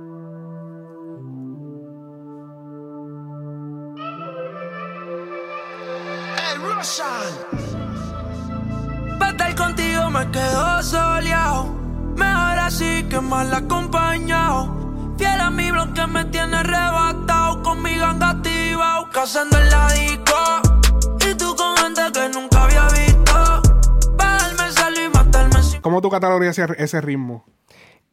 Pa' 9.19 9.31
estar 9.31 9.55
contigo 9.55 10.11
me 10.11 10.29
quedo 10.33 10.83
soleado. 10.83 11.67
Mejor 12.17 12.59
así 12.59 13.05
que 13.09 13.21
mal 13.21 13.55
acompañado. 13.55 15.15
Fiel 15.17 15.41
a 15.41 15.51
mi 15.51 15.71
blog 15.71 15.93
que 15.95 16.07
me 16.07 16.25
tiene 16.27 16.57
arrebatado. 16.57 17.63
Con 17.63 17.81
mi 17.81 17.97
ganga 17.97 18.31
activado. 18.31 19.09
Cazando 19.13 19.57
en 19.59 19.71
la 19.71 19.93
disco. 19.93 20.35
Y 21.31 21.35
tú 21.37 21.55
con 21.55 21.77
gente 21.77 22.03
que 22.13 22.29
nunca 22.31 22.65
había 22.65 22.89
visto. 22.89 23.63
Bajarme 24.17 24.73
sal 24.73 24.95
y 24.97 25.09
matarme 25.11 25.63
sin. 25.63 25.81
¿Cómo 25.81 26.01
tú 26.03 26.11
catalogarías 26.11 26.59
ese, 26.59 26.75
ese 26.77 27.01
ritmo? 27.01 27.45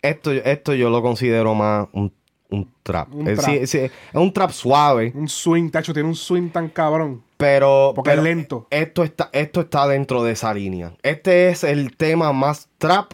Esto, 0.03 0.31
esto 0.31 0.73
yo 0.75 0.89
lo 0.91 1.01
considero 1.01 1.55
más 1.55 1.87
un, 1.93 2.13
un 2.51 2.71
trap. 2.83 3.13
Un 3.13 3.27
es, 3.27 3.39
trap. 3.39 3.49
sí, 3.49 3.67
sí, 3.67 3.77
es 3.79 3.91
un 4.13 4.31
trap 4.31 4.51
suave, 4.51 5.11
Un 5.15 5.27
swing, 5.27 5.69
tacho, 5.71 5.93
tiene 5.93 6.07
un 6.09 6.15
swing 6.15 6.49
tan 6.49 6.69
cabrón. 6.69 7.23
pero. 7.37 7.93
Porque 7.95 8.11
pero 8.11 8.21
es 8.21 8.25
lento. 8.25 8.67
Esto 8.69 9.03
está, 9.03 9.29
esto 9.33 9.61
está 9.61 9.87
dentro 9.87 10.23
de 10.23 10.33
esa 10.33 10.53
línea. 10.53 10.93
Este 11.01 11.49
es 11.49 11.63
el 11.63 11.95
tema 11.97 12.31
más 12.33 12.69
trap 12.77 13.13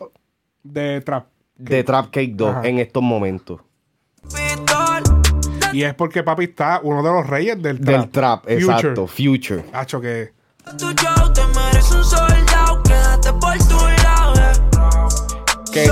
De 0.63 0.99
trap. 1.01 1.27
de 1.55 1.83
Trap 1.83 2.05
Cake 2.11 2.33
2 2.35 2.49
Ajá. 2.49 2.67
en 2.67 2.79
estos 2.79 3.01
momentos. 3.03 3.61
Y 5.73 5.83
es 5.83 5.93
porque 5.93 6.23
papi 6.23 6.45
está 6.45 6.79
uno 6.83 7.03
de 7.03 7.11
los 7.11 7.27
reyes 7.27 7.61
del 7.61 7.79
trap. 7.79 7.99
Del 8.01 8.09
trap, 8.09 8.43
Future. 8.43 8.55
exacto. 8.63 9.07
Future. 9.07 9.65
Hacho, 9.73 10.01
que 10.01 10.33
Tu 10.77 10.91
show 10.93 11.31
te 11.33 11.41
mereces 11.47 11.91
un 11.91 12.03
soldado. 12.03 12.81
Quédate 12.83 13.33
por 13.33 13.57
tu 13.57 13.77
lado. 14.03 14.33
eh. 14.35 15.71
Que 15.71 15.89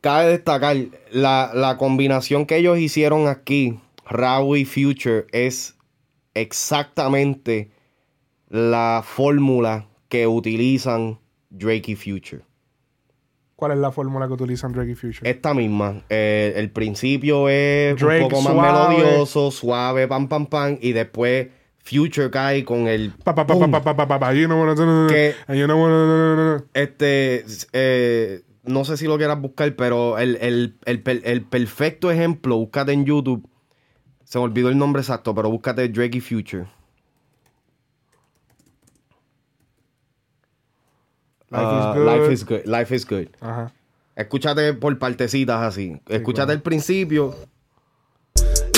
cabe 0.00 0.30
destacar, 0.30 0.76
la, 1.10 1.50
la 1.54 1.76
combinación 1.76 2.46
que 2.46 2.56
ellos 2.56 2.78
hicieron 2.78 3.28
aquí, 3.28 3.78
Raw 4.06 4.56
y 4.56 4.64
Future, 4.64 5.26
es 5.32 5.76
exactamente 6.34 7.70
la 8.48 9.02
fórmula 9.04 9.86
que 10.08 10.26
utilizan 10.26 11.18
Drake 11.50 11.92
y 11.92 11.96
Future. 11.96 12.42
¿cuál 13.58 13.72
es 13.72 13.78
la 13.78 13.90
fórmula 13.90 14.28
que 14.28 14.34
utilizan 14.34 14.72
Drake 14.72 14.92
y 14.92 14.94
Future? 14.94 15.28
Esta 15.28 15.52
misma. 15.52 16.02
eh, 16.08 16.52
el 16.56 16.70
principio 16.70 17.48
es 17.48 17.96
Drake 17.96 18.22
un 18.22 18.28
poco 18.30 18.42
más 18.42 18.52
suave. 18.52 18.96
melodioso, 18.96 19.50
suave, 19.50 20.06
pam, 20.06 20.28
pam, 20.28 20.46
pam. 20.46 20.78
Y 20.80 20.92
después 20.92 21.48
Future 21.82 22.30
cae 22.30 22.64
con 22.64 22.86
el. 22.86 23.12
Este. 26.72 27.44
eh, 27.72 28.42
no 28.68 28.84
sé 28.84 28.96
si 28.96 29.06
lo 29.06 29.16
quieras 29.16 29.40
buscar, 29.40 29.74
pero 29.76 30.18
el, 30.18 30.36
el- 30.40 30.78
el 30.84 31.02
per- 31.02 31.22
el 31.24 31.42
perfecto 31.42 32.10
ejemplo, 32.10 32.56
búscate 32.56 32.92
en 32.92 33.04
YouTube. 33.04 33.48
Se 34.24 34.38
me 34.38 34.44
olvidó 34.44 34.68
el 34.68 34.76
nombre 34.78 35.00
exacto, 35.02 35.34
pero 35.34 35.50
búscate 35.50 35.88
Drake 35.88 36.18
y 36.18 36.20
Future. 36.20 36.66
Life 41.50 41.64
Ah, 41.64 41.92
is 41.92 41.96
good. 41.96 42.06
Life 42.06 42.32
is 42.32 42.44
good. 42.44 42.66
Life 42.66 42.94
is 42.94 43.06
good. 43.06 43.28
Ajá. 43.40 43.72
Escúchate 44.14 44.74
por 44.74 44.98
partecitas 44.98 45.62
así. 45.62 46.00
Escúchate 46.08 46.52
el 46.52 46.60
principio. 46.60 47.34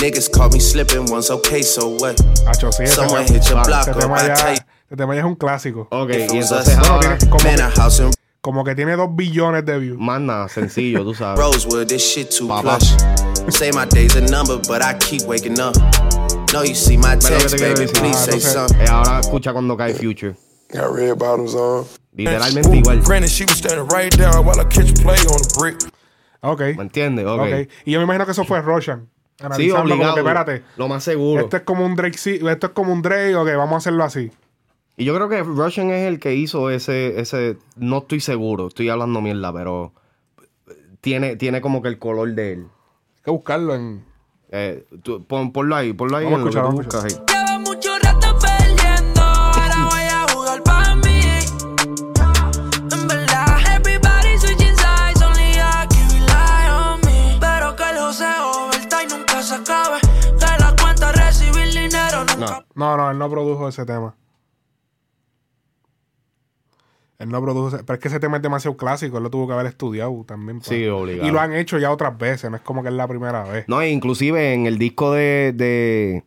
Niggas 0.01 0.29
caught 0.29 0.53
me 0.53 0.59
slipping 0.59 1.11
once, 1.11 1.29
okay, 1.31 1.61
so 1.63 1.89
what? 1.99 2.15
Sí, 2.17 2.87
Someone 2.87 3.25
tema- 3.25 3.39
hit 3.39 3.43
your 3.49 3.59
Ah, 3.59 3.63
block 3.65 3.87
up, 3.89 3.99
tema 3.99 4.17
ya, 4.25 4.53
este 4.53 4.95
tema 4.95 5.13
ya 5.13 5.19
es 5.21 5.25
un 5.25 5.35
clásico. 5.35 5.87
Ok, 5.91 6.09
y 6.11 6.21
entonces 6.37 6.77
ahora. 6.77 7.17
Como 8.41 8.63
que- 8.63 8.75
tiene 8.75 8.95
dos 8.95 9.09
billones 9.15 9.65
de 9.65 9.77
views. 9.79 9.99
Más 9.99 10.19
nada, 10.19 10.47
sencillo, 10.49 11.03
tú 11.03 11.13
sabes. 11.13 11.39
Rosewood, 11.43 11.87
this 11.87 12.01
shit 12.01 12.29
too 12.29 12.47
Papá. 12.47 12.77
plush. 12.77 12.93
Say 13.49 13.71
my 13.71 13.85
day's 13.85 14.15
a 14.15 14.21
number, 14.21 14.57
but 14.67 14.81
I 14.81 14.95
keep 14.99 15.23
waking 15.27 15.59
up. 15.59 15.75
No, 16.53 16.63
you 16.63 16.75
see 16.75 16.97
my 16.97 17.15
text, 17.17 17.57
baby, 17.59 17.85
decir. 17.85 17.93
please 17.93 18.17
Ah, 18.17 18.25
say 18.25 18.33
entonces- 18.35 18.53
something. 18.53 18.81
Eh, 18.81 18.89
ahora 18.89 19.19
escucha 19.21 19.53
cuando 19.53 19.77
cae 19.77 19.93
Future. 19.93 20.35
Got 20.73 20.95
red 20.95 21.15
bottoms 21.17 21.53
on. 21.55 21.85
Literalmente 22.15 22.75
igual. 22.77 23.01
Granted, 23.03 23.29
she 23.29 23.45
was 23.45 23.57
standing 23.57 23.87
right 23.89 24.13
there 24.15 24.39
while 24.41 24.59
I 24.59 24.65
catch 24.65 24.93
play 25.01 25.19
on 25.27 25.37
the 25.41 25.59
brick. 25.59 25.77
Ok. 26.41 26.59
¿Me 26.77 26.83
entiendes? 26.83 27.25
Ok. 27.25 27.39
ok. 27.41 27.69
Y 27.85 27.91
yo 27.91 27.99
me 27.99 28.05
imagino 28.05 28.25
que 28.25 28.31
eso 28.31 28.43
fue 28.45 28.61
Roshan. 28.61 29.07
Sí, 29.37 29.45
Analizando 29.45 29.81
como 29.81 29.93
obligado. 29.93 30.13
que, 30.15 30.19
espérate. 30.21 30.63
Lo 30.77 30.87
más 30.87 31.03
seguro. 31.03 31.43
Esto 31.43 31.57
es 31.57 31.63
como 31.63 31.85
un 31.85 31.95
Drake, 31.95 32.17
sí, 32.17 32.39
esto 32.47 32.67
es 32.67 32.73
como 32.73 32.93
un 32.93 33.01
Drake, 33.01 33.35
ok, 33.35 33.47
vamos 33.57 33.73
a 33.73 33.77
hacerlo 33.77 34.03
así. 34.03 34.31
Y 34.97 35.05
yo 35.05 35.15
creo 35.15 35.29
que 35.29 35.41
Russian 35.41 35.89
es 35.91 36.07
el 36.07 36.19
que 36.19 36.35
hizo 36.35 36.69
ese, 36.69 37.19
ese, 37.19 37.57
no 37.75 37.99
estoy 37.99 38.19
seguro, 38.19 38.67
estoy 38.67 38.89
hablando 38.89 39.21
mierda, 39.21 39.51
pero 39.53 39.93
tiene, 40.99 41.35
tiene 41.37 41.61
como 41.61 41.81
que 41.81 41.87
el 41.89 41.97
color 41.97 42.33
de 42.35 42.53
él. 42.53 42.59
Hay 43.17 43.23
que 43.23 43.31
buscarlo 43.31 43.73
en. 43.75 44.05
Eh, 44.51 44.85
tú- 45.01 45.23
pon- 45.25 45.51
ponlo 45.53 45.75
ahí, 45.75 45.93
ponlo 45.93 46.17
ahí 46.17 46.25
Vamos 46.25 46.41
en 46.41 46.47
escuchar, 46.47 46.63
que. 46.63 46.67
No, 62.75 62.97
no, 62.97 63.11
él 63.11 63.17
no 63.17 63.29
produjo 63.29 63.67
ese 63.67 63.85
tema. 63.85 64.15
Él 67.21 67.29
no 67.29 67.41
produjo 67.41 67.67
ese, 67.75 67.83
Pero 67.83 67.93
es 67.95 67.99
que 68.01 68.07
ese 68.07 68.19
tema 68.19 68.37
es 68.37 68.43
demasiado 68.43 68.75
clásico. 68.77 69.17
Él 69.17 69.23
lo 69.23 69.29
tuvo 69.29 69.47
que 69.47 69.53
haber 69.53 69.67
estudiado 69.67 70.23
también. 70.27 70.61
Sí, 70.61 70.85
obligado. 70.87 71.27
Y 71.27 71.31
lo 71.31 71.39
han 71.39 71.53
hecho 71.53 71.77
ya 71.77 71.91
otras 71.91 72.17
veces. 72.17 72.49
No 72.49 72.57
es 72.57 72.63
como 72.63 72.81
que 72.83 72.89
es 72.89 72.95
la 72.95 73.07
primera 73.07 73.43
vez. 73.43 73.65
No, 73.67 73.81
e 73.81 73.89
inclusive 73.89 74.53
en 74.53 74.65
el 74.65 74.77
disco 74.77 75.11
de, 75.13 75.53
de 75.55 76.23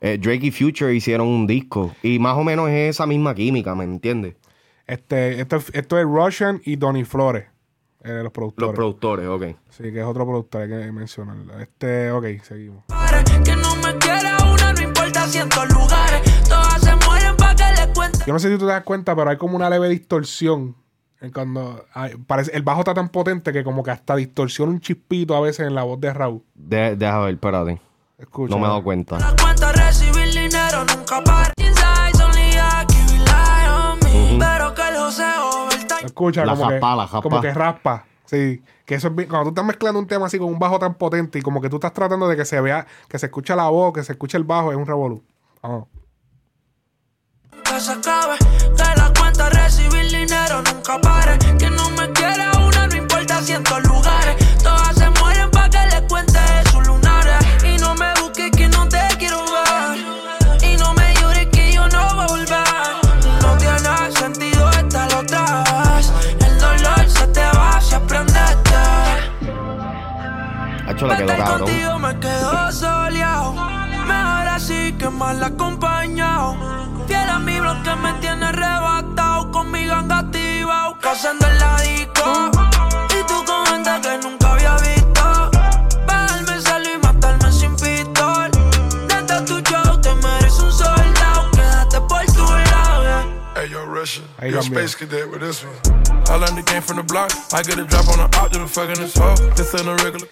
eh, 0.00 0.18
Drake 0.18 0.46
y 0.46 0.50
Future 0.50 0.94
hicieron 0.94 1.26
un 1.28 1.46
disco. 1.46 1.94
Y 2.02 2.18
más 2.18 2.36
o 2.36 2.44
menos 2.44 2.68
es 2.70 2.90
esa 2.96 3.06
misma 3.06 3.34
química, 3.34 3.74
¿me 3.74 3.84
entiendes? 3.84 4.34
Este, 4.86 5.40
esto, 5.40 5.58
esto 5.72 5.98
es 5.98 6.04
Roshan 6.04 6.60
y 6.64 6.76
Donny 6.76 7.04
Flores. 7.04 7.44
eh, 8.04 8.08
los 8.12 8.22
Los 8.24 8.32
productores. 8.32 8.74
productores, 8.74 9.26
ok. 9.28 9.44
sí, 9.70 9.82
que 9.92 9.98
es 9.98 10.04
otro 10.06 10.24
productor, 10.24 10.62
hay 10.62 10.68
que 10.68 10.92
mencionarlo. 10.92 11.58
Este, 11.60 12.10
ok, 12.12 12.24
seguimos. 12.44 12.84
pare. 12.86 13.24
Que 13.44 13.56
no 13.56 13.74
me 13.76 13.96
quiera 13.98 14.36
una, 14.52 14.72
no 14.72 14.80
importa 14.82 15.26
si 15.26 15.38
en 15.38 15.48
todos 15.48 15.68
lugares. 15.70 16.22
Todas 16.48 16.85
Yo 18.26 18.32
no 18.32 18.38
sé 18.38 18.48
si 18.50 18.54
tú 18.58 18.66
te 18.66 18.72
das 18.72 18.82
cuenta, 18.82 19.14
pero 19.14 19.30
hay 19.30 19.36
como 19.36 19.56
una 19.56 19.70
leve 19.70 19.88
distorsión. 19.88 20.74
en 21.18 21.32
cuando 21.32 21.82
hay- 21.94 22.14
parece, 22.16 22.54
el 22.54 22.62
bajo 22.62 22.80
está 22.80 22.92
tan 22.92 23.08
potente 23.08 23.50
que 23.50 23.64
como 23.64 23.82
que 23.82 23.90
hasta 23.90 24.14
distorsiona 24.16 24.70
un 24.70 24.80
chispito 24.80 25.34
a 25.34 25.40
veces 25.40 25.66
en 25.66 25.74
la 25.74 25.82
voz 25.82 25.98
de 25.98 26.12
Raúl. 26.12 26.42
De- 26.54 26.94
deja 26.94 27.18
ver, 27.20 27.34
espérate. 27.34 27.80
Escucha. 28.18 28.54
No 28.54 28.58
me 28.60 28.66
he 28.66 28.68
dado 28.68 28.82
cuenta. 28.82 29.16
Escucha, 36.04 36.44
La 36.44 36.52
como, 36.52 36.64
jaspa, 36.70 36.90
que, 36.90 36.96
la 37.16 37.22
como 37.22 37.40
que 37.40 37.54
raspa. 37.54 38.04
Sí, 38.26 38.62
que 38.84 38.96
eso 38.96 39.08
es 39.08 39.14
bien- 39.14 39.28
Cuando 39.28 39.44
tú 39.44 39.48
estás 39.50 39.64
mezclando 39.64 39.98
un 40.00 40.06
tema 40.06 40.26
así 40.26 40.38
con 40.38 40.48
un 40.48 40.58
bajo 40.58 40.78
tan 40.78 40.94
potente 40.94 41.38
y 41.38 41.42
como 41.42 41.60
que 41.60 41.68
tú 41.70 41.76
estás 41.76 41.92
tratando 41.92 42.28
de 42.28 42.36
que 42.36 42.44
se 42.44 42.60
vea, 42.60 42.86
que 43.08 43.18
se 43.18 43.26
escuche 43.26 43.54
la 43.56 43.68
voz, 43.68 43.92
que 43.94 44.02
se 44.02 44.12
escuche 44.12 44.36
el 44.36 44.44
bajo, 44.44 44.70
es 44.70 44.76
un 44.76 44.86
revolú. 44.86 45.22
Vamos. 45.62 45.86
Nunca 47.76 47.80
se 47.80 47.92
acabe. 47.92 48.36
Que 48.76 49.00
la 49.00 49.12
cuenta 49.18 49.50
recibir 49.50 50.08
dinero 50.10 50.62
nunca 50.62 50.98
pare. 51.00 51.38
Que 51.58 51.70
no 51.70 51.90
me 51.90 52.10
quiera 52.12 52.52
una, 52.58 52.86
no 52.86 52.96
importa 52.96 53.42
si 53.42 53.52
en 53.52 53.64
todos 53.64 53.82
lugares. 53.84 54.36
Todas 54.62 54.94
se 54.96 55.10
mueren 55.10 55.50
pa' 55.50 55.68
que 55.68 55.86
les 55.86 56.02
cuente 56.02 56.38
sus 56.70 56.86
lunares. 56.86 57.36
Y 57.64 57.78
no 57.78 57.94
me 57.94 58.12
busques 58.20 58.50
que 58.52 58.68
no 58.68 58.88
te 58.88 59.00
quiero 59.18 59.42
ver. 59.44 60.70
Y 60.70 60.76
no 60.76 60.94
me 60.94 61.14
llores 61.14 61.46
que 61.48 61.72
yo 61.72 61.86
no 61.88 62.14
voy 62.14 62.24
a 62.24 62.26
volver. 62.26 63.42
No 63.42 63.56
tiene 63.58 64.12
sentido 64.18 64.70
estar 64.70 65.14
otra 65.14 65.64
vez. 65.96 66.12
El 66.46 66.58
dolor 66.58 67.08
se 67.08 67.26
te 67.28 67.44
va 67.44 67.80
si 67.80 67.94
aprendete. 67.94 68.76
Hacho, 70.88 71.06
le 71.06 71.16
quedó 71.16 71.26
cabrón. 71.26 71.58
contigo 71.58 71.98
me 71.98 72.20
quedo 72.20 72.72
soleado. 72.72 73.52
Mejor 73.52 74.48
así 74.48 74.92
que 74.98 75.10
mal 75.10 75.42
acompañado 75.42 76.85
que 77.86 77.94
me 78.02 78.12
tiene 78.14 78.46
arrebatado 78.46 79.52
con 79.52 79.70
mi 79.70 79.86
ganga 79.86 80.18
activado, 80.18 80.98
cazando 81.00 81.46
en 81.46 81.58
la 81.58 81.80
disco. 81.82 82.50
Y 83.16 83.22
tú 83.28 83.44
con 83.44 83.84
que 84.02 84.18
nunca 84.24 84.52
había 84.52 84.74
visto. 84.78 85.50
Bajarme 86.04 86.60
solo 86.62 86.88
y 86.94 86.98
matarme 86.98 87.52
sin 87.52 87.76
pistol. 87.76 88.50
Desde 89.06 89.40
tu 89.42 89.60
show 89.60 90.00
te 90.00 90.12
mereces 90.14 90.58
un 90.58 90.72
soldado. 90.72 91.50
Quédate 91.52 92.00
por 92.00 92.26
tu 92.26 92.44
lado. 92.44 93.04
Hey, 93.54 93.68
yo, 93.70 93.86
Russia. 93.86 94.24
Yo, 94.42 94.60
Space 94.62 94.96
Cadet 94.96 95.30
with 95.30 95.40
this 95.40 95.62
one. 95.62 95.76
I 96.28 96.38
learned 96.38 96.58
the 96.58 96.62
game 96.62 96.82
from 96.82 96.96
the 96.96 97.04
block. 97.04 97.30
I 97.52 97.62
get 97.62 97.78
a 97.78 97.84
drop 97.84 98.08
on 98.08 98.18
the 98.18 98.36
op, 98.36 98.50
to 98.50 98.58
the 98.58 98.66
fucking 98.66 99.00
this 99.00 99.16
hoe. 99.16 99.36
This 99.54 99.72
ain't 99.76 99.86
a 99.86 99.94
regular. 100.02 100.26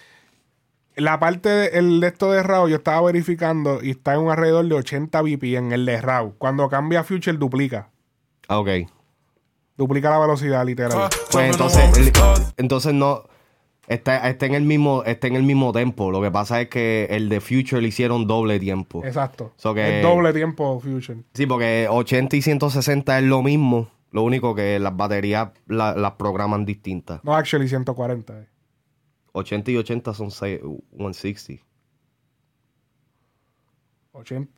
La 0.97 1.18
parte 1.18 1.49
de, 1.49 1.66
el 1.78 2.01
de 2.01 2.07
esto 2.09 2.30
de 2.30 2.42
RAW 2.42 2.68
yo 2.68 2.76
estaba 2.76 3.01
verificando 3.03 3.80
y 3.82 3.90
está 3.90 4.14
en 4.14 4.20
un 4.20 4.30
alrededor 4.30 4.66
de 4.66 4.74
80 4.76 5.22
BPM 5.22 5.72
el 5.72 5.86
de 5.86 6.01
RAW. 6.01 6.34
Cuando 6.38 6.68
cambia 6.68 7.01
a 7.01 7.05
Future 7.05 7.36
duplica. 7.36 7.90
Ah, 8.49 8.59
Ok. 8.59 8.68
Duplica 9.76 10.09
la 10.11 10.20
velocidad 10.20 10.64
literal. 10.64 10.92
Car, 10.92 11.11
Pues 11.32 11.51
entonces, 11.51 11.99
el- 11.99 12.12
entonces 12.59 12.95
no. 12.95 13.24
Está, 13.88 14.28
está 14.30 14.47
en 14.47 14.55
el 14.55 14.62
mismo, 14.62 15.03
está 15.05 15.26
en 15.26 15.34
el 15.36 15.42
mismo 15.42 15.72
tempo. 15.72 16.11
Lo 16.12 16.22
que 16.22 16.30
pasa 16.30 16.61
es 16.61 16.68
que 16.68 17.09
el 17.11 17.28
de 17.28 17.40
Future 17.40 17.82
le 17.82 17.88
hicieron 17.88 18.26
doble 18.28 18.59
tiempo. 18.61 19.05
Exacto. 19.05 19.53
So 19.57 19.74
que- 19.74 19.97
Es 19.99 20.03
doble 20.03 20.32
tiempo 20.32 20.78
Future. 20.80 21.18
Sí, 21.34 21.45
porque 21.47 21.86
80 21.90 22.36
y 22.36 22.42
160 22.42 23.18
es 23.18 23.24
lo 23.24 23.42
mismo. 23.42 23.88
Lo 24.12 24.22
único 24.22 24.55
que 24.55 24.78
las 24.78 24.97
baterías 24.97 25.49
la- 25.66 25.95
las 25.97 26.12
programan 26.12 26.64
distintas. 26.64 27.18
No, 27.24 27.34
actually 27.34 27.68
140. 27.68 28.40
eh. 28.40 28.47
80 29.37 29.70
y 29.72 29.76
80 29.76 30.14
son 30.14 30.30
seis- 30.30 30.61
160. 30.97 31.64
80. 34.12 34.51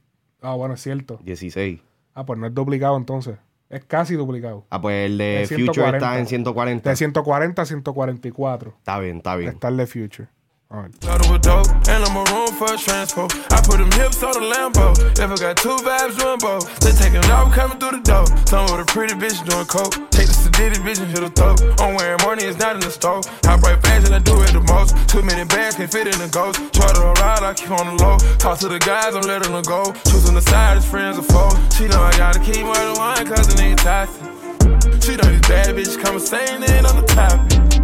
Ah, 0.43 0.55
bueno, 0.55 0.75
es 0.75 0.83
cierto. 0.83 1.19
16. 1.25 1.81
Ah, 2.15 2.25
pues 2.27 2.39
no 2.39 2.47
es 2.47 2.55
duplicado 2.55 2.97
entonces. 2.97 3.39
Es 3.69 3.85
casi 3.85 4.15
duplicado. 4.15 4.65
Ah, 4.71 4.81
pues 4.81 5.07
el 5.07 5.19
de 5.19 5.43
Es 5.43 5.49
Future 5.49 5.65
140. 5.73 5.97
está 5.97 6.19
en 6.21 6.27
140. 6.27 6.91
De 6.91 6.97
140 6.97 7.63
a 7.63 7.67
144. 7.67 8.75
Está 8.79 8.99
bien, 9.01 9.17
está 9.17 9.35
bien. 9.37 9.51
Está 9.51 9.69
el 9.69 9.77
de 9.79 9.87
Future. 9.87 10.29
A 10.69 10.83
ver. 10.83 10.91
Started 11.01 11.31
with 11.31 11.43
dope, 11.43 11.69
and 11.89 12.03
I'm 12.03 12.17
a 12.17 12.25
room 12.35 12.51
for 12.59 12.75
a 12.75 12.77
transpo. 12.77 13.31
I 13.53 13.63
put 13.63 13.79
them 13.79 13.91
hips 13.93 14.23
on 14.23 14.33
the 14.35 14.43
Lambo. 14.51 14.99
If 15.15 15.31
I 15.31 15.37
got 15.37 15.57
two 15.57 15.77
vibes 15.79 16.19
doing 16.19 16.39
both, 16.39 16.67
they 16.81 16.91
taking 16.91 17.23
off 17.31 17.55
coming 17.55 17.79
through 17.79 17.99
the 17.99 18.03
door. 18.03 18.27
Some 18.47 18.67
with 18.67 18.83
a 18.83 18.85
pretty 18.85 19.15
bitch 19.15 19.39
doing 19.47 19.67
coke. 19.67 19.95
Take 20.11 20.27
the 20.27 20.35
sedity 20.35 20.83
bitch 20.83 20.99
and 20.99 21.11
hit 21.11 21.23
her 21.23 21.31
throat. 21.31 21.63
I'm 21.81 21.95
wearing 21.95 22.19
money, 22.27 22.45
it's 22.45 22.59
not 22.59 22.75
in 22.75 22.81
the 22.81 22.91
store. 22.91 23.23
Hot 23.47 23.61
bright 23.61 23.81
fashion, 23.83 24.13
I 24.13 24.19
do 24.19 24.43
it 24.43 24.51
the 24.51 24.61
most. 24.67 24.97
Too 25.09 25.23
many 25.23 25.45
bags 25.47 25.77
can 25.77 25.87
fit 25.87 26.09
in 26.09 26.19
the 26.19 26.29
ghost. 26.29 26.59
Charter 26.75 27.03
a 27.03 27.13
ride, 27.15 27.47
I 27.47 27.55
keep 27.55 27.71
on 27.71 27.87
the 27.87 28.03
low. 28.03 28.19
Talk 28.39 28.59
to 28.61 28.69
the 28.69 28.81
guys, 28.81 29.15
I'm 29.15 29.23
letting 29.23 29.53
them 29.53 29.63
go. 29.63 29.95
Choosing 30.11 30.35
the 30.35 30.43
side, 30.43 30.79
it's 30.79 30.87
friends 30.87 31.19
or 31.19 31.27
foes. 31.31 31.55
She 31.79 31.87
know 31.87 32.03
I 32.03 32.11
gotta 32.19 32.41
keep 32.41 32.67
more 32.67 32.75
than 32.75 32.99
one, 32.99 33.23
cause 33.27 33.47
it 33.55 33.61
ain't 33.61 33.79
toxic. 33.79 34.19
She 34.99 35.15
know 35.15 35.31
these 35.31 35.47
bad 35.47 35.79
bitches 35.79 35.95
come 35.95 36.19
saying 36.19 36.63
it 36.63 36.85
on 36.85 36.97
the 36.99 37.07
topic. 37.07 37.76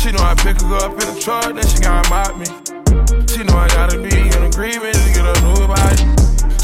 She 0.00 0.12
know 0.12 0.24
I 0.24 0.34
pick 0.34 0.58
her 0.62 0.76
up 0.80 0.92
in 0.92 1.12
the 1.12 1.20
truck, 1.20 1.52
then 1.52 1.60
she 1.68 1.76
gotta 1.76 2.08
mop 2.08 2.32
me. 2.40 2.48
She 3.28 3.44
know 3.44 3.52
I 3.52 3.68
gotta 3.68 4.00
be 4.00 4.08
in 4.08 4.42
agreement 4.48 4.96
to 4.96 5.08
get 5.12 5.28
a 5.28 5.36
new 5.44 5.68
body. 5.68 6.08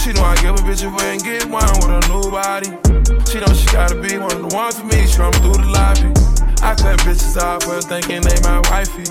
She 0.00 0.16
know 0.16 0.24
I 0.24 0.40
give 0.40 0.56
a 0.56 0.62
bitch 0.64 0.80
away 0.88 1.12
and 1.12 1.22
get 1.22 1.44
one 1.44 1.68
with 1.84 1.92
a 1.92 2.00
new 2.08 2.32
body. 2.32 2.72
She 3.28 3.36
know 3.36 3.52
she 3.52 3.68
gotta 3.76 3.92
be 4.00 4.16
one 4.16 4.32
of 4.32 4.48
the 4.48 4.56
ones 4.56 4.80
for 4.80 4.88
me, 4.88 5.04
she 5.04 5.20
come 5.20 5.36
through 5.44 5.60
the 5.60 5.68
lobby. 5.68 6.08
I 6.64 6.72
cut 6.80 6.96
bitches 7.04 7.36
off 7.36 7.64
for 7.64 7.76
thinking 7.84 8.24
they 8.24 8.40
my 8.40 8.64
wifey. 8.72 9.04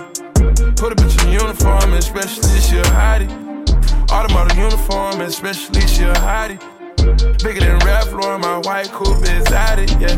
Put 0.73 0.89
a 0.89 0.95
bitch 0.97 1.21
in 1.21 1.30
uniform, 1.30 1.93
especially 1.93 2.57
she 2.65 2.82
a 2.82 2.88
hottie. 2.97 3.30
Automatic 4.09 4.57
uniform, 4.57 5.21
especially 5.21 5.86
she 5.86 6.01
a 6.01 6.13
hottie. 6.26 6.57
Bigger 7.45 7.61
than 7.61 7.78
Ralph 7.86 8.11
Lauren, 8.11 8.41
my 8.41 8.57
white 8.65 8.89
coupe 8.89 9.21
is 9.21 9.45
out 9.53 9.78
it, 9.78 9.93
yeah. 10.01 10.17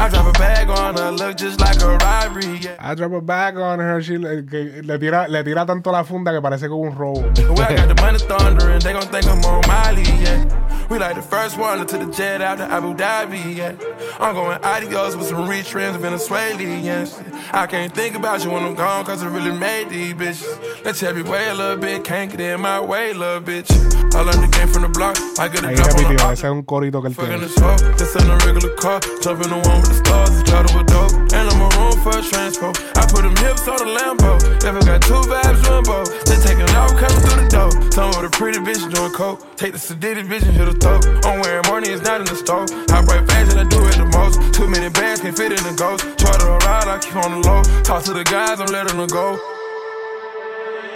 I 0.00 0.08
drop 0.08 0.26
a 0.26 0.32
bag 0.38 0.70
on 0.70 0.96
her, 0.96 1.10
look 1.10 1.36
just 1.36 1.60
like 1.60 1.80
a 1.82 1.96
robbery, 1.96 2.58
yeah. 2.58 2.76
I 2.78 2.94
drop 2.94 3.12
a 3.12 3.20
bag 3.20 3.56
on 3.56 3.80
her. 3.80 4.00
she- 4.00 4.16
le, 4.16 4.42
que 4.42 4.80
le 4.82 4.96
tira, 4.98 5.26
le 5.28 5.42
tira 5.42 5.66
tanto 5.66 5.90
la 5.90 6.04
funda 6.04 6.30
que 6.32 6.40
parece 6.40 6.68
como 6.68 6.84
un 6.88 6.94
robo. 6.96 7.20
I 7.28 7.74
got 7.74 7.88
the 7.88 7.94
money 8.00 8.18
thundering, 8.18 8.80
they 8.80 8.92
gon' 8.92 9.02
think 9.08 9.26
I'm 9.26 9.44
on 9.44 9.66
Miley, 9.66 10.02
yeah. 10.22 10.44
We 10.88 10.98
like 10.98 11.16
the 11.16 11.22
first 11.22 11.58
one 11.58 11.84
to 11.84 11.98
the 11.98 12.06
jet 12.12 12.40
out 12.40 12.58
to 12.58 12.64
Abu 12.64 12.94
Dhabi, 12.94 13.56
yeah. 13.56 13.72
I'm 14.20 14.34
going 14.34 14.58
adios 14.62 15.16
with 15.16 15.26
some 15.26 15.48
rich 15.48 15.70
friends 15.72 15.96
in 15.96 16.02
Venezuela, 16.02 16.62
yes. 16.62 17.20
I 17.52 17.66
can't 17.66 17.92
think 17.92 18.14
about 18.14 18.44
you 18.44 18.50
when 18.50 18.62
I'm 18.62 18.74
gone, 18.76 19.04
cause 19.04 19.22
I 19.24 19.26
really 19.26 19.52
made 19.58 19.90
these 19.90 20.14
bitches. 20.14 20.84
Let's 20.84 21.00
have 21.00 21.18
you 21.18 21.24
way 21.24 21.48
a 21.48 21.54
little 21.54 21.76
bit, 21.76 22.04
can't 22.04 22.30
get 22.30 22.40
in 22.40 22.60
my 22.60 22.80
way, 22.80 23.12
little 23.12 23.40
bitch. 23.42 23.68
I 24.14 24.22
learned 24.22 24.44
the 24.44 24.56
game 24.56 24.68
from 24.68 24.82
the 24.82 24.88
block, 24.88 25.16
I 25.40 25.48
get 25.48 25.64
a 25.64 25.74
drop 25.74 25.94
on 25.98 26.14
the 26.16 26.22
Ese 26.32 26.44
es 26.44 26.44
un 26.44 26.62
corito 26.62 27.02
que 27.02 27.10
él 27.10 27.14
Fucking 27.16 27.30
tiene. 27.32 27.40
this 27.40 27.58
hoe, 27.58 27.76
this 27.98 28.16
ain't 28.16 28.30
a 28.30 28.46
regular 28.46 28.74
car. 28.76 29.00
Jump 29.22 29.42
in 29.44 29.50
the 29.50 29.56
one 29.68 29.82
the 29.88 29.94
stars, 30.04 30.30
started 30.46 30.72
with 30.76 30.86
dope. 30.86 31.12
And 31.32 31.44
I'm 31.48 31.60
a 31.60 31.68
room 31.76 31.96
for 32.04 32.14
a 32.18 32.22
transpo. 32.22 32.72
I 32.96 33.02
put 33.10 33.22
them 33.22 33.36
hips 33.36 33.66
on 33.68 33.78
the 33.80 33.88
Lambo. 33.96 34.36
If 34.62 34.74
I 34.74 34.80
got 34.84 35.00
two 35.02 35.20
vibes 35.28 35.60
doing 35.64 35.84
both, 35.84 36.08
they 36.24 36.36
taking 36.44 36.68
off 36.76 36.92
coming 36.96 37.20
through 37.24 37.38
the 37.42 37.48
door. 37.48 37.70
Some 37.92 38.10
with 38.16 38.28
a 38.28 38.32
pretty 38.32 38.58
bitch 38.60 38.82
doing 38.92 39.12
coke. 39.12 39.40
Take 39.56 39.72
the 39.72 39.78
sedity 39.78 40.22
bitch 40.26 40.42
and 40.46 40.54
hit 40.56 40.66
her 40.68 40.76
throat. 40.78 41.04
I'm 41.24 41.40
wearing 41.40 41.66
money, 41.68 41.88
it's 41.88 42.02
not 42.02 42.20
in 42.20 42.26
the 42.26 42.36
store. 42.36 42.66
Hot 42.92 43.04
bright 43.06 43.26
fashion, 43.28 43.58
I 43.58 43.64
do 43.64 43.80
it 43.86 43.96
the 43.96 44.06
most. 44.16 44.38
Too 44.54 44.66
many 44.68 44.88
bags 44.90 45.20
can 45.20 45.34
fit 45.34 45.52
in 45.52 45.62
the 45.64 45.74
ghost. 45.76 46.04
Charter 46.18 46.48
a 46.48 46.56
ride, 46.66 46.88
I 46.88 46.98
keep 46.98 47.16
on 47.16 47.40
the 47.40 47.48
low. 47.48 47.62
Talk 47.82 48.04
to 48.04 48.12
the 48.12 48.24
guys, 48.24 48.60
I'm 48.60 48.68
letting 48.72 48.96
them 48.98 49.08
go. 49.08 49.38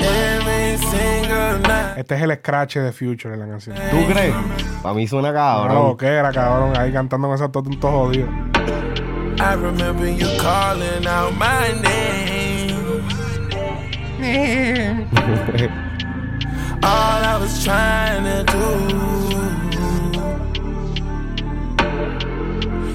Every 0.01 0.79
single 0.79 1.59
night. 1.69 1.99
Este 1.99 2.15
es 2.17 2.23
el 2.23 2.35
scratch 2.37 2.77
de 2.77 2.93
Future 2.93 3.35
en 3.35 3.41
la 3.41 3.47
canción. 3.47 3.77
¿Tú 3.91 4.07
crees? 4.13 4.35
Para 4.83 4.95
mí 4.95 5.07
suena 5.07 5.29
No, 5.29 5.35
cabrón. 5.35 5.97
que 5.97 6.07
era 6.07 6.33
cabrón. 6.33 6.77
Ahí 6.77 6.93
cantando 6.93 7.29
con 7.29 7.35
esos 7.37 7.53
tontos 7.53 7.77
jodidos. 7.91 8.29
I 9.43 9.55
remember 9.55 10.09
you 10.09 10.29
calling 10.39 11.05
out 11.05 11.35
my 11.35 11.73
name. 11.83 13.03
All 16.85 17.25
I 17.33 17.37
was 17.41 17.65
trying 17.65 18.23
to 18.23 18.45
do 18.53 18.69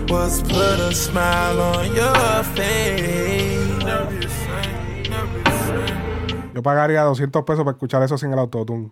was 0.07 0.41
put 0.43 0.79
a 0.79 0.93
smile 0.93 1.59
on 1.59 1.93
your 1.93 2.43
face. 2.55 3.83
Never 3.83 4.05
be 4.05 4.19
the 4.19 4.29
same, 4.29 5.03
never 5.09 5.27
be 5.27 5.41
the 5.43 5.51
same. 5.67 6.53
Yo 6.55 6.63
pagaría 6.63 7.01
200 7.03 7.43
pesos 7.43 7.65
para 7.65 7.75
escuchar 7.75 8.03
eso 8.03 8.17
sin 8.17 8.31
el 8.31 8.39
autotune. 8.39 8.89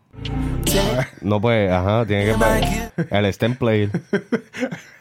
No, 1.21 1.39
pues, 1.39 1.71
ajá, 1.71 2.05
tiene 2.05 2.25
que 2.25 2.33
pagar. 2.37 2.91
El 3.09 3.25
stem 3.33 3.55
player. 3.55 3.89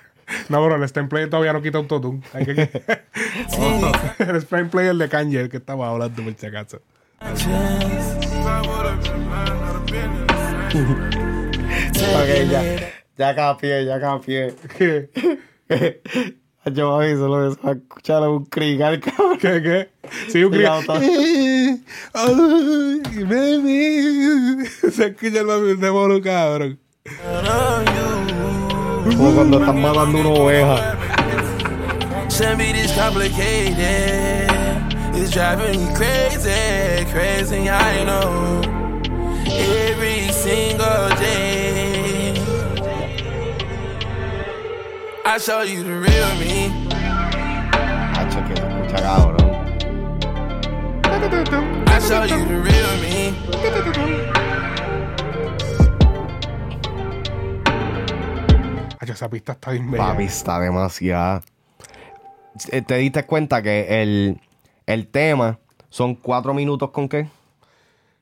No, 0.48 0.62
pero 0.62 0.76
el 0.76 0.88
stem 0.88 1.08
player 1.08 1.30
todavía 1.30 1.52
no 1.52 1.62
quita 1.62 1.78
autotune. 1.78 2.22
Hay 2.32 2.44
que... 2.44 2.52
el 4.18 4.42
stem 4.42 4.70
player 4.70 4.94
de 4.94 5.08
Kanye, 5.08 5.40
el 5.40 5.48
que 5.48 5.58
estaba 5.58 5.88
hablando 5.88 6.22
por 6.22 6.34
si 6.34 6.46
acaso. 6.46 6.80
Ok, 12.14 12.50
ya. 12.50 12.62
Ya 13.16 13.34
capié, 13.34 13.84
ya 13.84 14.00
capié. 14.00 14.54
Yo 16.72 16.98
a 16.98 17.04
mí 17.04 17.12
solo 17.12 17.52
eso, 17.52 17.60
a 17.62 17.72
escuchar 17.72 18.26
un 18.28 18.46
crigal, 18.46 18.98
cabrón. 19.00 19.38
¿Qué, 19.38 19.62
qué? 19.62 19.90
Sí, 20.28 20.42
un. 20.44 20.54
Ay, 22.14 23.24
baby. 23.24 24.66
Se 24.90 25.06
escucha 25.06 25.40
el 25.40 25.46
mami 25.46 25.74
de 25.74 25.90
mono, 25.90 26.22
cabrón. 26.22 26.78
Como 29.04 29.34
cuando 29.34 29.60
están 29.60 29.80
matando 29.82 30.18
una 30.20 30.30
oveja. 30.30 30.96
Shouldn't 32.30 32.58
be 32.58 32.72
this 32.72 32.92
complicated. 32.94 34.50
It's 35.14 35.30
driving 35.30 35.86
me 35.86 35.94
crazy, 35.94 37.04
crazy, 37.12 37.68
I 37.68 38.04
know. 38.04 38.60
Every 39.46 40.32
single 40.32 41.08
day. 41.20 42.34
I 45.26 45.38
show 45.38 45.62
you 45.62 45.82
the 45.82 45.94
real 45.94 46.34
me. 46.40 46.72
Ah, 46.92 48.12
Hacho, 48.16 48.42
que 48.48 48.56
se 48.56 48.62
escucha 48.62 49.02
cabrón. 49.02 49.50
I 51.88 51.98
show 52.00 52.24
you 52.24 52.44
the 52.46 52.56
real 52.60 52.96
me. 53.00 54.43
Esa 59.12 59.28
pista 59.28 59.52
está 59.52 59.70
bien 59.72 59.90
bella. 59.90 60.04
Papi, 60.04 60.24
está 60.24 60.58
demasiado. 60.60 61.42
Eh, 62.70 62.82
¿Te 62.82 62.96
diste 62.96 63.24
cuenta 63.24 63.62
que 63.62 64.02
el, 64.02 64.40
el 64.86 65.08
tema 65.08 65.58
son 65.88 66.14
cuatro 66.14 66.54
minutos 66.54 66.90
con 66.90 67.08
qué? 67.08 67.26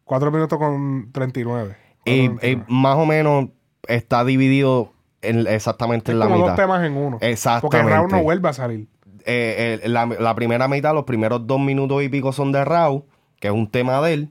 4 0.04 0.30
minutos 0.30 0.58
con 0.58 1.10
39. 1.12 1.76
Y, 2.04 2.28
Cuatro 2.28 2.48
y 2.48 2.62
más 2.68 2.96
o 2.96 3.06
menos 3.06 3.46
está 3.88 4.24
dividido 4.24 4.92
en- 5.22 5.46
exactamente 5.46 6.10
es 6.10 6.14
en 6.14 6.18
la 6.18 6.26
como 6.26 6.36
mitad. 6.38 6.48
dos 6.48 6.56
temas 6.56 6.84
en 6.84 6.96
uno. 6.96 7.18
Exactamente. 7.20 7.78
Porque 7.78 7.94
Raúl 7.94 8.10
no 8.10 8.22
vuelve 8.22 8.48
a 8.48 8.52
salir. 8.52 8.88
Eh, 9.24 9.80
eh, 9.82 9.88
la, 9.88 10.04
la 10.06 10.34
primera 10.34 10.66
mitad, 10.68 10.92
los 10.92 11.04
primeros 11.04 11.46
dos 11.46 11.60
minutos 11.60 12.02
y 12.02 12.08
pico 12.08 12.32
son 12.32 12.52
de 12.52 12.64
Raw, 12.64 13.06
que 13.40 13.48
es 13.48 13.54
un 13.54 13.70
tema 13.70 14.00
de 14.02 14.14
él. 14.14 14.30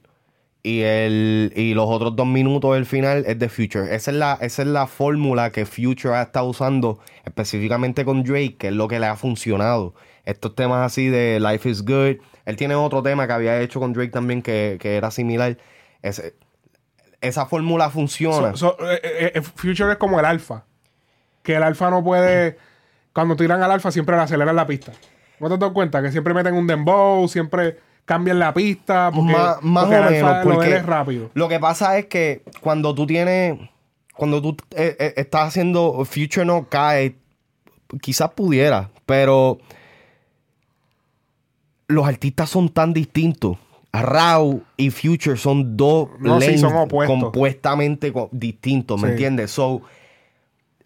Y, 0.63 0.81
el, 0.81 1.51
y 1.55 1.73
los 1.73 1.87
otros 1.89 2.15
dos 2.15 2.27
minutos 2.27 2.75
del 2.75 2.85
final 2.85 3.23
es 3.25 3.39
de 3.39 3.49
Future. 3.49 3.95
Esa 3.95 4.11
es 4.11 4.17
la, 4.17 4.37
esa 4.41 4.61
es 4.61 4.67
la 4.67 4.85
fórmula 4.85 5.51
que 5.51 5.65
Future 5.65 6.13
ha 6.15 6.21
estado 6.21 6.45
usando 6.45 6.99
específicamente 7.25 8.05
con 8.05 8.23
Drake, 8.23 8.57
que 8.59 8.67
es 8.67 8.73
lo 8.73 8.87
que 8.87 8.99
le 8.99 9.07
ha 9.07 9.15
funcionado. 9.15 9.95
Estos 10.23 10.53
temas 10.53 10.85
así 10.85 11.07
de 11.07 11.39
Life 11.39 11.67
is 11.67 11.81
Good. 11.83 12.17
Él 12.45 12.55
tiene 12.57 12.75
otro 12.75 13.01
tema 13.01 13.25
que 13.25 13.33
había 13.33 13.59
hecho 13.59 13.79
con 13.79 13.91
Drake 13.93 14.11
también 14.11 14.43
que, 14.43 14.77
que 14.79 14.97
era 14.97 15.09
similar. 15.09 15.57
Ese- 16.03 16.35
esa 17.21 17.45
fórmula 17.47 17.89
funciona. 17.89 18.49
Eh, 18.51 18.99
eh, 19.03 19.31
eh, 19.35 19.41
Future 19.41 19.91
es 19.93 19.97
como 19.97 20.19
el 20.19 20.25
alfa. 20.25 20.65
Que 21.41 21.55
el 21.55 21.63
alfa 21.63 21.89
no 21.89 22.03
puede. 22.03 22.57
cuando 23.13 23.35
tiran 23.35 23.63
al 23.63 23.71
alfa 23.71 23.91
siempre 23.91 24.15
le 24.15 24.21
aceleran 24.21 24.55
la 24.55 24.67
pista. 24.67 24.91
¿No 25.39 25.49
te 25.49 25.57
das 25.57 25.71
cuenta? 25.71 26.03
Que 26.03 26.11
siempre 26.11 26.35
meten 26.35 26.53
un 26.53 26.67
dembow, 26.67 27.27
siempre 27.27 27.79
cambian 28.05 28.39
la 28.39 28.53
pista. 28.53 29.11
Porque, 29.13 29.31
más 29.33 29.57
porque 29.61 29.97
o 29.97 30.01
menos, 30.09 30.37
lo 30.37 30.43
porque 30.53 30.67
eres 30.69 30.85
rápido. 30.85 31.29
lo 31.33 31.47
que 31.49 31.59
pasa 31.59 31.97
es 31.97 32.05
que 32.07 32.43
cuando 32.61 32.93
tú 32.95 33.05
tienes, 33.07 33.57
cuando 34.15 34.41
tú 34.41 34.55
eh, 34.75 34.95
eh, 34.99 35.13
estás 35.17 35.47
haciendo 35.49 36.03
Future 36.05 36.45
no 36.45 36.67
cae, 36.69 37.15
quizás 38.01 38.31
pudiera, 38.31 38.89
pero 39.05 39.59
los 41.87 42.07
artistas 42.07 42.49
son 42.49 42.69
tan 42.69 42.93
distintos. 42.93 43.57
Raw 43.93 44.61
y 44.77 44.89
Future 44.89 45.35
son 45.35 45.75
dos 45.75 46.07
No, 46.19 46.39
sí, 46.39 46.57
son 46.57 46.73
opuestos. 46.75 47.19
compuestamente 47.19 48.13
co- 48.13 48.29
distintos, 48.31 49.01
¿me 49.01 49.09
Sí. 49.09 49.11
entiendes? 49.11 49.51
So, 49.51 49.81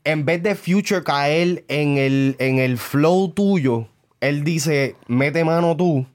en 0.04 0.26
vez 0.26 0.42
de 0.42 0.56
Future 0.56 1.04
caer 1.04 1.64
en 1.68 1.98
el, 2.00 2.36
en 2.40 2.58
el 2.58 2.80
flow 2.80 3.30
tuyo, 3.30 3.88
él 4.22 4.44
dice, 4.44 4.96
mete 5.08 5.44
mano 5.44 5.76
tú. 5.78 6.06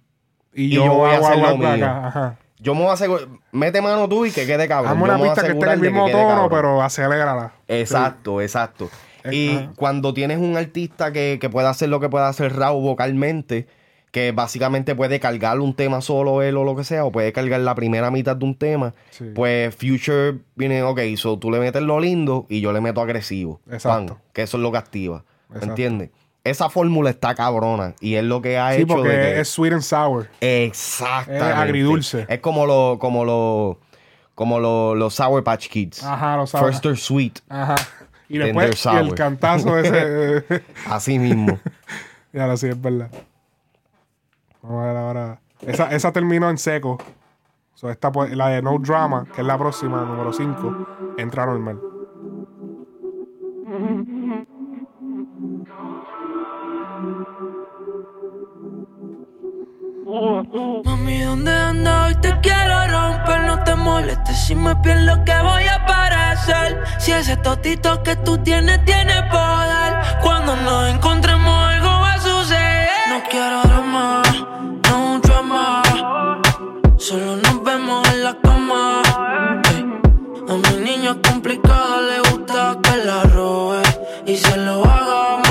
Y, 0.55 0.65
y 0.65 0.71
yo, 0.71 0.85
yo 0.87 0.95
voy 0.95 1.11
a 1.11 1.19
hacer 1.19 1.39
lo 1.39 1.47
acá, 1.49 1.77
mío. 1.77 1.87
Ajá. 1.87 2.37
Yo 2.59 2.75
me 2.75 2.81
voy 2.83 2.91
a 2.91 2.93
asegurar, 2.93 3.29
mete 3.53 3.81
mano 3.81 4.09
tú 4.09 4.27
y 4.27 4.31
que 4.33 4.47
quede 4.47 4.69
cabrón. 4.69 4.93
Hazme 4.93 5.05
una 5.05 5.19
pista 5.19 5.43
que 5.43 5.53
esté 5.53 5.65
en 5.65 5.73
el 5.73 5.81
que 5.81 5.91
mismo 5.91 6.11
tono, 6.11 6.29
cabrón. 6.29 6.49
pero 6.51 6.83
acelérala. 6.83 7.53
Exacto, 7.69 8.41
exacto. 8.43 8.91
Y 9.31 9.57
ajá. 9.57 9.73
cuando 9.77 10.13
tienes 10.15 10.39
un 10.39 10.57
artista 10.57 11.13
que, 11.13 11.39
que 11.41 11.49
puede 11.49 11.69
hacer 11.69 11.89
lo 11.89 12.01
que 12.01 12.09
puede 12.09 12.27
hacer 12.27 12.55
Raúl 12.57 12.83
vocalmente, 12.83 13.67
que 14.11 14.33
básicamente 14.33 14.95
puede 14.95 15.21
cargar 15.21 15.61
un 15.61 15.73
tema 15.75 16.01
solo 16.01 16.43
él 16.43 16.57
o 16.57 16.65
lo 16.65 16.75
que 16.77 16.85
sea, 16.85 17.05
o 17.05 17.13
puede 17.13 17.33
cargar 17.33 17.61
la 17.61 17.75
primera 17.75 18.11
mitad 18.11 18.37
de 18.37 18.45
un 18.45 18.55
tema, 18.57 18.93
Sí. 19.11 19.25
pues 19.35 19.75
Future 19.75 20.39
viene, 20.57 20.83
ok, 20.83 21.01
so 21.17 21.39
tú 21.39 21.51
le 21.51 21.61
metes 21.61 21.81
lo 21.83 22.01
lindo 22.01 22.45
y 22.49 22.61
yo 22.61 22.73
le 22.73 22.81
meto 22.81 23.01
agresivo. 23.01 23.61
Exacto. 23.71 24.15
Pan, 24.15 24.23
que 24.33 24.43
eso 24.43 24.57
es 24.57 24.63
lo 24.63 24.73
que 24.73 24.79
activa. 24.79 25.25
¿Me 25.49 25.63
entiendes? 25.65 26.11
Esa 26.43 26.71
fórmula 26.71 27.11
está 27.11 27.35
cabrona 27.35 27.95
y 28.01 28.15
es 28.15 28.25
lo 28.25 28.41
que 28.41 28.59
ha 28.59 28.73
Sí, 28.73 28.83
hecho 28.83 28.95
porque 28.95 29.09
de 29.11 29.35
que- 29.35 29.41
es 29.41 29.49
sweet 29.49 29.73
and 29.75 29.83
sour. 29.83 30.29
Exactamente. 30.41 31.37
Es 31.51 31.55
agridulce. 31.57 32.27
Es 32.29 32.41
como 32.41 32.65
lo, 32.67 32.99
como 32.99 33.25
lo, 33.27 33.79
como 34.35 34.59
lo- 34.59 34.95
los 34.95 35.15
Sour 35.15 35.45
Patch 35.45 35.69
Kids. 35.69 36.03
Ajá, 36.03 36.37
los 36.39 36.55
Sour- 36.55 36.65
First 36.67 36.87
or 36.87 36.97
Sweet. 36.97 37.41
Ajá. 37.49 37.75
Y 38.29 38.39
después 38.39 38.87
y 38.87 38.97
el 38.97 39.15
cantazo 39.15 39.79
ese. 39.79 40.63
Así 40.87 41.19
mismo. 41.19 41.59
ya 42.33 42.47
lo 42.47 42.57
sí, 42.57 42.69
es 42.69 42.81
verdad. 42.81 43.11
Vamos 44.63 44.83
a 44.83 44.87
ver 44.87 44.97
ahora. 44.97 45.41
Esa, 45.67 45.91
esa 45.91 46.11
terminó 46.13 46.49
en 46.49 46.57
seco. 46.57 46.97
So, 47.75 47.91
esta, 47.91 48.11
pues, 48.13 48.35
la 48.35 48.49
de 48.49 48.63
No 48.63 48.79
Drama, 48.79 49.27
que 49.35 49.41
es 49.43 49.47
la 49.47 49.59
próxima, 49.59 50.03
número 50.05 50.33
5, 50.33 51.15
entra 51.19 51.45
normal. 51.47 51.81
Mami, 60.13 61.23
¿dónde 61.23 61.53
anda? 61.55 62.07
Hoy 62.07 62.17
te 62.17 62.37
quiero 62.41 62.85
romper, 62.89 63.43
no 63.43 63.63
te 63.63 63.77
molestes 63.77 64.45
si 64.45 64.57
me 64.57 64.75
pierdo 64.77 65.25
que 65.25 65.41
voy 65.41 65.63
a 65.63 65.77
aparecer. 65.77 66.83
Si 66.99 67.13
ese 67.13 67.37
totito 67.37 68.03
que 68.03 68.17
tú 68.17 68.37
tienes 68.39 68.85
tiene 68.85 69.23
poder, 69.31 69.95
cuando 70.21 70.57
nos 70.57 70.91
encontremos 70.91 71.55
algo 71.65 71.87
va 71.87 72.15
a 72.15 72.19
suceder. 72.19 72.89
No 73.09 73.23
quiero 73.31 73.63
drama, 73.63 74.23
no 74.89 75.21
drama, 75.21 75.83
solo 76.97 77.37
nos 77.37 77.63
vemos 77.63 78.09
en 78.09 78.25
la 78.25 78.37
cama. 78.43 79.03
A 80.49 80.55
mi 80.55 80.77
niña 80.91 81.17
complicada 81.23 82.01
le 82.01 82.19
gusta 82.31 82.79
que 82.83 82.97
la 83.05 83.23
robe 83.23 83.83
y 84.27 84.37
se 84.37 84.57
lo 84.57 84.85
haga, 84.85 85.50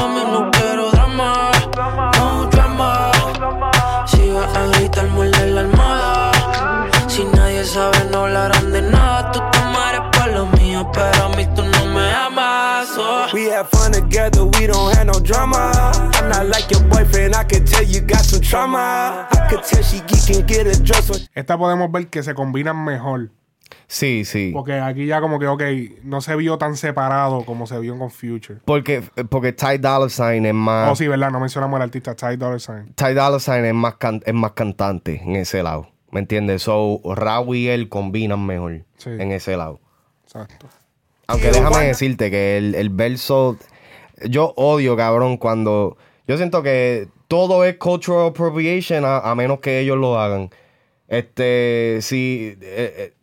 pero 10.93 11.23
a 11.25 11.29
mí 11.35 11.45
tú 11.55 11.61
no 11.63 11.85
me 11.93 12.11
amas. 12.11 12.89
oh. 12.97 13.27
We 13.33 13.49
have 13.51 13.67
fun 13.69 13.91
together, 13.91 14.43
we 14.43 14.67
don't 14.67 14.93
have 14.95 15.05
no 15.05 15.19
drama. 15.19 15.71
I'm 16.15 16.29
not 16.29 16.47
like 16.47 16.69
your 16.71 16.83
boyfriend, 16.89 17.35
I 17.35 17.43
can 17.45 17.63
tell 17.65 17.83
you 17.83 18.01
got 18.01 18.21
some 18.23 18.41
trauma. 18.41 19.27
I 19.31 19.47
could 19.49 19.63
tell 19.63 19.83
she 19.83 19.99
geek 20.07 20.35
and 20.35 20.47
get 20.47 20.67
a 20.67 20.77
dress 20.83 21.29
Esta 21.35 21.57
podemos 21.57 21.91
ver 21.91 22.07
que 22.09 22.23
se 22.23 22.33
combinan 22.33 22.83
mejor. 22.83 23.29
Sí, 23.87 24.23
sí. 24.25 24.51
Porque 24.53 24.73
aquí 24.73 25.05
ya 25.07 25.19
como 25.21 25.39
que, 25.39 25.47
ok, 25.47 25.61
no 26.03 26.21
se 26.21 26.35
vio 26.35 26.57
tan 26.59 26.75
separado 26.75 27.43
como 27.45 27.65
se 27.67 27.79
vio 27.79 27.97
con 27.97 28.11
Future. 28.11 28.59
Porque, 28.65 29.01
porque 29.29 29.51
Ty 29.53 29.77
Dolla 29.79 30.09
Sign 30.09 30.45
es 30.45 30.53
más. 30.53 30.91
Oh, 30.91 30.95
sí, 30.95 31.07
¿verdad? 31.07 31.31
No 31.31 31.39
mencionamos 31.39 31.75
al 31.77 31.83
artista 31.83 32.15
Ty 32.15 32.35
Dolla 32.37 32.59
Sign. 32.59 32.93
Ty 32.95 33.13
Dolla 33.13 33.39
Sign 33.39 33.65
es 33.65 33.73
más, 33.73 33.95
can- 33.95 34.21
es 34.25 34.33
más 34.33 34.51
cantante 34.51 35.21
en 35.23 35.35
ese 35.35 35.63
lado. 35.63 35.87
¿Me 36.11 36.19
entiendes? 36.19 36.63
So, 36.63 36.99
Raúl 37.03 37.55
y 37.55 37.67
él 37.67 37.89
combinan 37.89 38.43
mejor 38.45 38.83
Sí. 38.97 39.09
en 39.11 39.31
ese 39.31 39.55
lado. 39.57 39.79
Exacto. 40.23 40.67
Aunque 41.29 41.51
déjame 41.51 41.85
decirte 41.87 42.29
que 42.31 42.57
el, 42.57 42.75
el 42.75 42.89
verso. 42.89 43.57
Yo 44.27 44.53
odio, 44.57 44.97
cabrón, 44.97 45.37
cuando. 45.37 45.97
Yo 46.27 46.37
siento 46.37 46.61
que 46.63 47.07
todo 47.27 47.63
es 47.65 47.77
cultural 47.77 48.27
appropriation 48.27 49.05
a, 49.05 49.19
a 49.19 49.35
menos 49.35 49.59
que 49.59 49.79
ellos 49.79 49.97
lo 49.97 50.19
hagan. 50.19 50.49
Este. 51.07 51.99
Sí. 52.01 52.57
eh, 52.61 52.93
eh, 52.97 53.13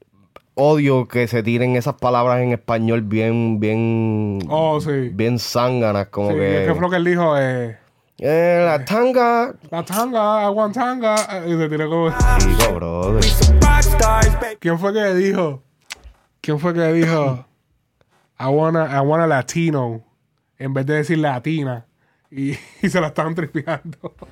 odio 0.54 1.06
que 1.06 1.28
se 1.28 1.42
tiren 1.42 1.76
esas 1.76 1.94
palabras 1.94 2.40
en 2.40 2.52
español 2.52 3.02
bien. 3.02 3.60
Bien. 3.60 4.38
Oh, 4.48 4.80
sí. 4.80 5.10
Bien 5.12 5.38
zánganas, 5.38 6.06
como 6.08 6.30
Sí, 6.30 6.36
que. 6.36 6.64
¿Qué 6.66 6.72
fue 6.72 6.80
lo 6.80 6.90
que 6.90 6.96
él 6.96 7.04
dijo? 7.04 7.36
Eh, 7.38 7.76
eh, 8.18 8.62
la 8.64 8.84
tanga. 8.84 9.54
la 9.70 9.84
tanga, 9.84 10.46
aguan 10.46 10.72
tanga. 10.72 11.16
eh, 11.44 11.44
Y 11.48 11.58
se 11.58 11.68
tiró 11.68 11.90
como... 11.90 12.08
Digo, 12.10 12.74
brother. 12.74 13.24
¿Quién 14.58 14.78
fue 14.78 14.92
que 14.94 15.14
dijo? 15.14 15.62
¿Quién 16.40 16.58
fue 16.58 16.72
que 16.72 16.92
dijo? 16.92 17.45
I 18.38 18.46
wanna, 18.48 18.84
I 18.96 19.00
wanna 19.00 19.26
Latino. 19.26 20.02
En 20.58 20.72
vez 20.74 20.86
de 20.86 20.94
decir 20.94 21.18
latina. 21.18 21.84
Y, 22.30 22.52
y 22.82 22.88
se 22.88 23.00
la 23.00 23.08
estaban 23.08 23.34
tripeando. 23.34 24.14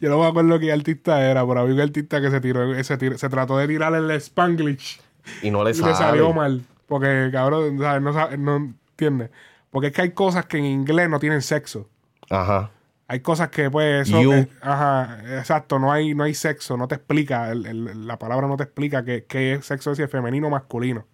Yo 0.00 0.08
no 0.10 0.18
me 0.18 0.26
acuerdo 0.26 0.58
qué 0.58 0.72
artista 0.72 1.24
era, 1.24 1.46
pero 1.46 1.60
había 1.60 1.74
un 1.74 1.80
artista 1.80 2.20
que 2.20 2.30
se 2.30 2.40
tiró, 2.40 2.82
se, 2.82 2.96
tiró- 2.98 3.16
se 3.18 3.28
trató 3.28 3.56
de 3.58 3.68
tirar 3.68 3.94
el 3.94 4.10
Spanglish 4.10 5.00
Y 5.42 5.50
no 5.50 5.62
le 5.62 5.70
y 5.70 5.74
sale. 5.74 5.92
le 5.92 5.96
salió 5.96 6.32
mal. 6.32 6.62
Porque, 6.88 7.28
cabrón, 7.32 7.78
¿sabes? 7.78 8.02
No, 8.02 8.12
sabe- 8.12 8.36
no 8.36 8.56
entiende. 8.56 9.30
Porque 9.70 9.88
es 9.88 9.92
que 9.92 10.02
hay 10.02 10.10
cosas 10.10 10.46
que 10.46 10.58
en 10.58 10.64
inglés 10.64 11.08
no 11.08 11.20
tienen 11.20 11.40
sexo. 11.42 11.88
Ajá. 12.30 12.70
Hay 13.08 13.20
cosas 13.20 13.50
que, 13.50 13.70
pues, 13.70 14.08
eso, 14.08 14.20
You. 14.20 14.32
eh, 14.32 14.48
ajá, 14.60 15.20
exacto, 15.38 15.78
no 15.78 15.92
hay, 15.92 16.14
no 16.16 16.24
hay 16.24 16.34
sexo, 16.34 16.76
no 16.76 16.88
te 16.88 16.96
explica, 16.96 17.52
el- 17.52 17.64
el- 17.66 18.06
la 18.08 18.18
palabra 18.18 18.48
no 18.48 18.56
te 18.56 18.64
explica 18.64 19.04
qué, 19.04 19.24
qué 19.28 19.52
es 19.54 19.66
sexo, 19.66 19.92
es 19.92 19.96
si 19.98 20.02
es 20.02 20.10
femenino 20.10 20.48
o 20.48 20.50
masculino, 20.50 21.04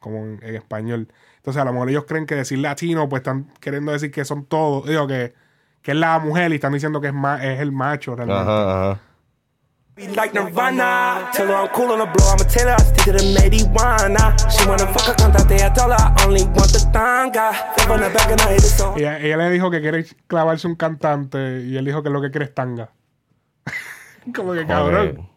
como 0.00 0.18
en, 0.24 0.40
en 0.42 0.56
español. 0.56 1.08
Entonces, 1.36 1.62
a 1.62 1.64
lo 1.64 1.72
mejor 1.72 1.90
ellos 1.90 2.04
creen 2.06 2.26
que 2.26 2.34
decir 2.34 2.58
latino, 2.58 3.08
pues 3.08 3.20
están 3.20 3.52
queriendo 3.60 3.92
decir 3.92 4.10
que 4.10 4.24
son 4.24 4.44
todos, 4.44 4.86
digo, 4.86 5.06
que, 5.06 5.32
que 5.82 5.92
es 5.92 5.96
la 5.96 6.18
mujer 6.18 6.50
y 6.52 6.56
están 6.56 6.72
diciendo 6.72 7.00
que 7.00 7.06
es, 7.08 7.14
ma- 7.14 7.42
es 7.44 7.60
el 7.60 7.70
macho 7.72 8.16
realmente. 8.16 8.42
Ajá, 8.42 8.88
ajá. 8.90 9.00
Be 9.96 10.08
like 10.08 10.32
Nirvana. 10.38 11.30
Tell 11.32 11.48
her 11.48 11.54
I'm 11.56 11.68
cool 11.74 11.90
on 11.90 11.98
the 11.98 12.06
blow, 12.06 12.32
I'ma 12.32 12.44
tell 12.48 12.68
her 12.68 12.74
I 12.74 12.82
stick 12.82 13.04
to 13.04 13.12
the 13.12 13.34
marijuana. 13.34 14.34
She 14.50 14.66
wanna 14.66 14.86
fuck 14.86 15.08
a 15.08 15.14
cantante, 15.14 15.56
I 15.56 15.68
tell 15.74 15.90
her 15.90 15.96
I 15.98 16.24
only 16.24 16.44
want 16.44 16.72
the 16.72 16.88
tanga. 16.92 17.52
Flip 17.76 17.90
on 17.90 18.00
the 18.00 18.08
back 18.08 18.30
and 18.30 18.40
I 18.40 18.52
hit 18.54 18.58
it 18.64 18.70
so. 18.70 18.94
Ella, 18.96 19.18
ella 19.18 19.36
le 19.36 19.50
dijo 19.50 19.70
que 19.70 19.80
quiere 19.80 20.04
clavarse 20.26 20.66
un 20.68 20.76
cantante 20.76 21.60
y 21.62 21.76
él 21.76 21.84
dijo 21.84 22.02
que 22.02 22.08
lo 22.10 22.22
que 22.22 22.30
quiere 22.30 22.46
es 22.46 22.54
tanga. 22.54 22.90
como 24.34 24.52
que 24.54 24.64
cabrón. 24.66 25.28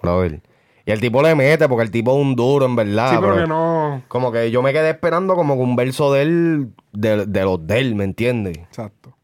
Joder. 0.00 0.40
Brother. 0.40 0.42
Y 0.84 0.90
el 0.90 1.00
tipo 1.00 1.22
le 1.22 1.34
mete 1.34 1.68
porque 1.68 1.84
el 1.84 1.90
tipo 1.90 2.12
es 2.12 2.20
un 2.20 2.34
duro, 2.34 2.66
en 2.66 2.74
verdad. 2.74 3.10
Sí, 3.10 3.16
pero 3.20 3.34
pero 3.34 3.42
que 3.44 3.48
no. 3.48 4.02
Como 4.08 4.32
que 4.32 4.50
yo 4.50 4.62
me 4.62 4.72
quedé 4.72 4.90
esperando 4.90 5.34
como 5.34 5.54
que 5.54 5.60
un 5.62 5.76
verso 5.76 6.12
de 6.12 6.22
él, 6.22 6.68
de, 6.92 7.26
de 7.26 7.42
los 7.42 7.64
de 7.66 7.78
él, 7.78 7.94
¿me 7.94 8.04
entiendes? 8.04 8.58
Exacto. 8.58 9.16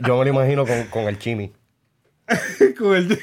Yo 0.00 0.16
me 0.18 0.24
lo 0.24 0.30
imagino 0.30 0.64
con, 0.64 0.84
con 0.84 1.02
el 1.04 1.18
chimi. 1.18 1.52
con 2.78 2.94
el- 2.96 3.18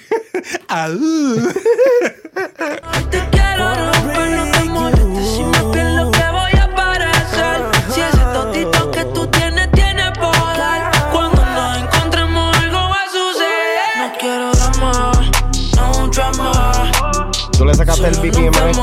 sacaste 17.95 18.07
el 18.07 18.31
BPM 18.31 18.55
a 18.57 18.69
este. 18.69 18.81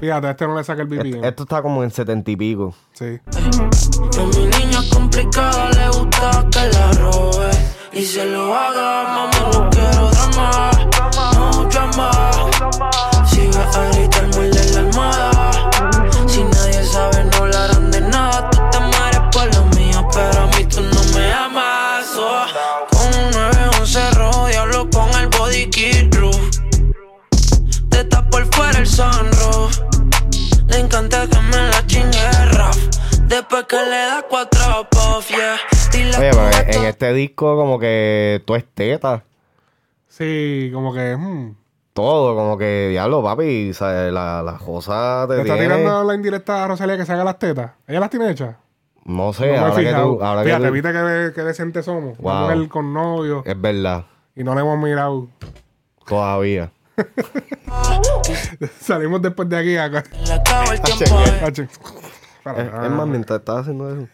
Fíjate, 0.00 0.26
a 0.26 0.30
este 0.30 0.46
no 0.46 0.56
le 0.56 0.64
saca 0.64 0.82
el 0.82 0.88
BPM. 0.88 1.24
Esto 1.24 1.42
está 1.42 1.62
como 1.62 1.82
en 1.82 1.90
setenta 1.90 2.30
y 2.30 2.36
pico. 2.36 2.74
Sí. 2.92 3.18
Que 4.12 4.22
mi 4.38 4.46
niña 4.46 4.80
complicada 4.92 5.70
le 5.70 5.88
gusta 5.88 6.46
que 6.50 6.68
la 6.68 6.92
robe 6.92 7.50
y 7.92 8.04
se 8.04 8.24
lo 8.26 8.54
haga, 8.54 9.04
mami, 9.14 9.36
no 9.52 9.70
quiero 9.70 10.10
drama, 10.10 10.70
no 11.34 11.64
drama. 11.64 12.30
Si 13.26 13.46
vas 13.48 13.76
el 28.80 28.86
sunroof. 28.86 29.78
Le 30.68 30.78
encanta 30.78 31.26
que 31.28 31.38
me 31.40 31.56
la 31.68 31.86
chingue 31.86 32.18
rap. 32.52 32.74
Después 33.26 33.64
que 33.64 33.76
le 33.76 33.90
da 33.90 34.24
cuatro 34.28 34.86
puff, 34.90 35.28
yeah. 35.28 35.56
Oye, 35.94 36.10
pero 36.18 36.48
en 36.80 36.84
este 36.86 37.12
disco 37.12 37.56
como 37.56 37.78
que 37.78 38.42
todo 38.46 38.56
es 38.56 38.64
teta. 38.74 39.22
Sí, 40.08 40.70
como 40.72 40.92
que. 40.94 41.14
hmm, 41.16 41.54
Todo, 41.92 42.34
como 42.34 42.56
que, 42.56 42.88
diablo, 42.90 43.22
papi, 43.22 43.72
¿sabes? 43.74 44.12
La, 44.12 44.42
la 44.42 44.54
cosa 44.58 45.26
te 45.28 45.36
¿Le 45.36 45.42
está 45.42 45.54
tiene- 45.54 45.74
tirando 45.76 46.04
la 46.04 46.14
indirecta 46.14 46.64
a 46.64 46.68
Rosalía 46.68 46.96
que 46.96 47.04
se 47.04 47.12
haga 47.12 47.24
las 47.24 47.38
tetas? 47.38 47.72
¿Ella 47.86 48.00
las 48.00 48.10
tiene 48.10 48.30
hechas? 48.30 48.56
No 49.04 49.32
sé, 49.32 49.46
No 49.46 49.52
me 49.52 49.56
he 49.56 49.60
ahora 49.60 49.74
que 49.76 49.86
fijado. 49.86 50.16
tú... 50.16 50.22
Ahora 50.24 50.40
que 50.42 50.46
Fíjate, 50.48 50.66
tú- 50.68 50.72
viste 50.72 50.92
que, 50.92 51.32
que 51.34 51.42
decentes 51.42 51.84
somos. 51.84 52.16
Wow. 52.18 52.32
Una 52.32 52.54
mujer 52.54 52.68
con 52.68 52.92
novio 52.94 53.42
Es 53.44 53.60
verdad, 53.60 54.04
y 54.36 54.44
no 54.44 54.54
le 54.54 54.60
hemos 54.62 54.78
mirado. 54.78 55.28
todavía. 56.06 56.70
Salimos 58.80 59.22
después 59.22 59.48
de 59.48 59.56
aquí 59.58 59.76
acá. 59.76 60.04
Le 60.26 60.32
acabo 60.32 60.72
el 60.72 60.80
tiempo 60.80 61.18
a 61.18 61.24
él. 61.24 61.44
Hache. 61.44 61.68
Para, 62.42 62.62
Es, 62.62 62.84
es 62.86 62.90
más, 62.90 63.06
mientras 63.06 63.38
estás 63.40 63.58
haciendo 63.60 63.90
eso. 63.90 64.08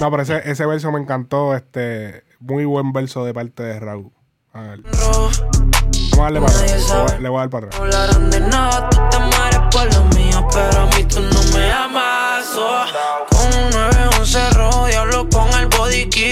No, 0.00 0.10
pero 0.10 0.22
ese, 0.22 0.50
ese 0.50 0.66
verso 0.66 0.90
me 0.92 1.00
encantó. 1.00 1.54
Este, 1.54 2.24
muy 2.40 2.64
buen 2.64 2.92
verso 2.92 3.24
de 3.24 3.34
parte 3.34 3.62
de 3.62 3.78
Raúl. 3.78 4.10
A 4.52 4.60
ver. 4.62 4.80
Vamos 4.82 6.18
a 6.18 6.22
darle 6.22 6.40
para 6.40 6.52
atrás. 6.52 6.70
Le 6.72 6.78
voy 6.78 6.82
a- 6.82 6.88
sabe. 6.88 7.20
Le 7.20 7.28
voy 7.28 7.36
a 7.36 7.40
dar 7.42 7.50
para 7.50 7.66
atrás. 7.66 7.80
No 7.80 7.84
hablarán 7.86 8.30
de 8.30 8.40
nada, 8.40 8.88
tú 8.90 8.98
te 9.10 9.18
mueres 9.18 9.60
por 9.70 9.94
lo 9.94 10.04
mío, 10.18 10.48
pero 10.52 10.80
a 10.80 10.86
mí 10.86 11.04
tú 11.04 11.20
no 11.20 11.56
me 11.58 11.70
amas. 11.72 12.50
Oh, 12.56 12.84
con 13.30 13.46
un 13.46 13.70
911 13.70 14.50
rojo, 14.50 14.86
diablo 14.86 15.28
con 15.30 15.48
el 15.60 15.66
body 15.68 16.08
kit 16.08 16.29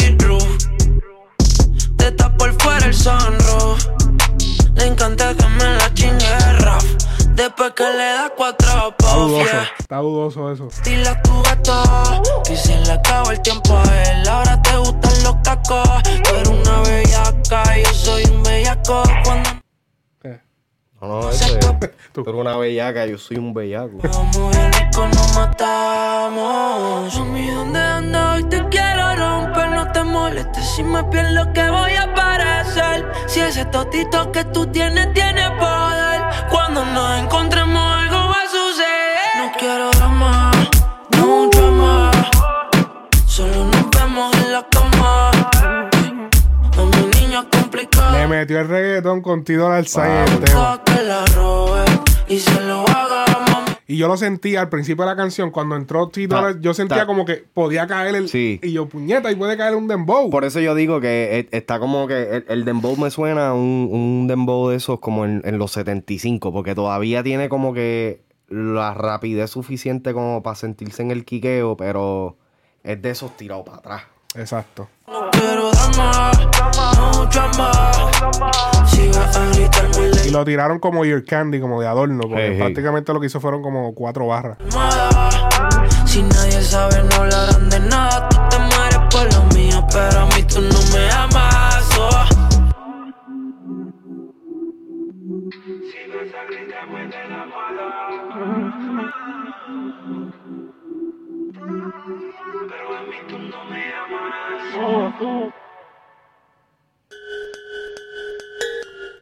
el 2.88 2.94
sunroof. 2.94 3.86
Le 4.74 4.86
encanta 4.86 5.34
que 5.34 5.46
me 5.46 5.64
la 5.64 5.92
chingue 5.94 6.38
rap. 6.60 6.82
Después 7.34 7.72
que 7.72 7.84
le 7.84 8.12
da 8.16 8.32
cuatro 8.36 8.88
Está 8.98 9.14
dudoso. 9.14 9.44
yeah. 9.44 9.70
Está 9.78 9.96
dudoso 9.98 10.52
eso. 10.52 10.68
Dile 10.84 11.08
a 11.08 11.22
tu 11.22 11.42
gato 11.42 12.22
que 12.44 12.56
se 12.56 12.76
le 12.80 12.92
acabó 12.92 13.30
el 13.30 13.40
tiempo 13.42 13.76
a 13.76 14.10
él. 14.10 14.28
Ahora 14.28 14.60
te 14.62 14.76
gustan 14.76 15.22
los 15.22 15.36
cacos. 15.44 16.02
Tú 16.02 16.34
eres 16.34 16.48
una 16.48 16.80
bellaca, 16.80 17.78
yo 17.78 17.94
soy 17.94 18.24
un 18.24 18.42
bellaco. 18.42 19.02
Cuando. 19.24 19.50
No, 21.00 21.06
no, 21.06 21.30
eso 21.30 21.58
es... 21.58 21.90
Tú 22.12 22.22
eres 22.22 22.34
una 22.34 22.56
bellaca, 22.56 23.06
yo 23.06 23.18
soy 23.18 23.36
un 23.36 23.54
bellaco. 23.54 23.98
Vamos 24.02 24.56
nos 24.96 25.34
matamos. 25.36 27.18
Mami, 27.18 27.50
¿dónde 27.50 27.78
ando? 27.78 28.32
Hoy 28.32 28.44
te 28.44 28.68
quiero. 28.68 28.87
No 30.28 30.34
te 30.34 30.40
molestes 30.42 30.68
si 30.76 30.82
me 30.82 31.02
pierdo 31.04 31.50
que 31.54 31.70
voy 31.70 31.92
a 31.92 32.02
aparecer. 32.02 33.10
Si 33.26 33.40
ese 33.40 33.64
totito 33.64 34.30
que 34.30 34.44
tú 34.44 34.66
tienes 34.66 35.12
tiene 35.14 35.48
poder. 35.58 36.20
Cuando 36.50 36.84
nos 36.84 37.18
encontremos 37.20 37.82
algo 37.82 38.16
va 38.28 38.42
a 38.42 38.48
suceder. 38.50 39.38
No 39.38 39.52
quiero 39.58 39.90
drama, 39.92 40.50
no 41.16 41.48
drama. 41.48 42.10
Solo 43.26 43.64
nos 43.64 43.90
vemos 43.90 44.34
en 44.34 44.52
la 44.52 44.66
cama. 44.70 45.30
A 45.30 46.80
mi 46.96 47.20
niña 47.20 47.44
complicada. 47.50 48.18
Le 48.18 48.26
metió 48.26 48.60
el 48.60 48.68
reggaetón 48.68 49.22
con 49.22 49.44
el 49.46 49.58
Gusta 49.58 50.02
tema. 50.44 50.80
que 50.84 51.02
la 51.04 51.24
robe 51.36 51.84
y 52.28 52.38
se 52.38 52.60
lo 52.60 52.86
haga, 52.86 53.24
mami. 53.48 53.67
Y 53.90 53.96
yo 53.96 54.06
lo 54.06 54.18
sentía 54.18 54.60
al 54.60 54.68
principio 54.68 55.04
de 55.04 55.10
la 55.10 55.16
canción, 55.16 55.50
cuando 55.50 55.74
entró 55.74 56.08
Tito, 56.10 56.36
Ta- 56.36 56.60
yo 56.60 56.74
sentía 56.74 56.98
ta- 56.98 57.06
como 57.06 57.24
que 57.24 57.36
podía 57.54 57.86
caer 57.86 58.14
el. 58.16 58.28
Sí. 58.28 58.60
Y 58.62 58.72
yo, 58.72 58.86
puñeta, 58.86 59.32
y 59.32 59.34
puede 59.34 59.56
caer 59.56 59.74
un 59.74 59.88
dembow. 59.88 60.28
Por 60.28 60.44
eso 60.44 60.60
yo 60.60 60.74
digo 60.74 61.00
que 61.00 61.38
e- 61.50 61.56
está 61.56 61.80
como 61.80 62.06
que 62.06 62.36
el, 62.36 62.44
el 62.48 62.64
dembow 62.66 62.96
me 62.98 63.10
suena 63.10 63.48
a 63.48 63.54
un, 63.54 63.88
un 63.90 64.26
dembow 64.28 64.68
de 64.68 64.76
esos 64.76 65.00
como 65.00 65.24
en, 65.24 65.40
en 65.44 65.56
los 65.58 65.72
75, 65.72 66.52
porque 66.52 66.74
todavía 66.74 67.22
tiene 67.22 67.48
como 67.48 67.72
que 67.72 68.20
la 68.50 68.92
rapidez 68.92 69.50
suficiente 69.50 70.12
como 70.12 70.42
para 70.42 70.54
sentirse 70.56 71.00
en 71.02 71.10
el 71.10 71.24
quiqueo, 71.24 71.76
pero 71.78 72.36
es 72.84 73.00
de 73.00 73.08
esos 73.10 73.36
tirados 73.38 73.64
para 73.64 73.78
atrás. 73.78 74.02
Exacto. 74.34 74.88
Y 80.24 80.30
lo 80.30 80.44
tiraron 80.44 80.78
como 80.78 81.04
Ear 81.04 81.24
Candy, 81.24 81.60
como 81.60 81.80
de 81.80 81.86
adorno, 81.86 82.20
porque 82.22 82.36
Hey, 82.46 82.48
hey. 82.52 82.58
prácticamente 82.58 83.12
lo 83.12 83.20
que 83.20 83.26
hizo 83.26 83.40
fueron 83.40 83.62
como 83.62 83.94
cuatro 83.94 84.26
barras. 84.26 84.58
Si 86.04 86.22
nadie 86.22 86.62
sabe, 86.62 87.02
no 87.04 87.16
hablarán 87.16 87.70
de 87.70 87.80
nada. 87.80 88.28
Tú 88.28 88.36
te 88.50 88.58
mueres 88.58 88.98
por 89.10 89.32
lo 89.34 89.42
mío, 89.54 89.86
pero 89.92 90.20
a 90.20 90.26
mí 90.26 90.42
tú 90.42 90.60
no 90.60 90.78
me 90.92 91.10
amas. 91.10 91.47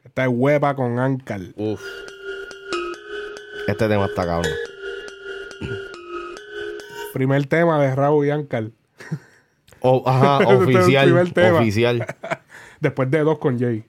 Esta 0.05 0.25
es 0.25 0.31
huepa 0.31 0.77
con 0.77 0.99
Ankal. 0.99 1.55
Uf. 1.57 1.83
Este 3.67 3.89
tema 3.89 4.07
está 4.07 4.27
cabrón. 4.27 4.53
Primer 7.15 7.47
tema 7.47 7.81
de 7.81 7.95
Raúl 7.95 8.27
y 8.27 8.31
Ankal. 8.31 8.73
Oh, 9.81 10.03
ajá, 10.07 10.39
Este 10.43 10.55
es 10.55 10.61
oficial. 10.61 11.55
Oficial. 11.55 12.07
Después 12.81 13.11
de 13.11 13.21
dos 13.21 13.39
con 13.39 13.59
Jay. 13.59 13.85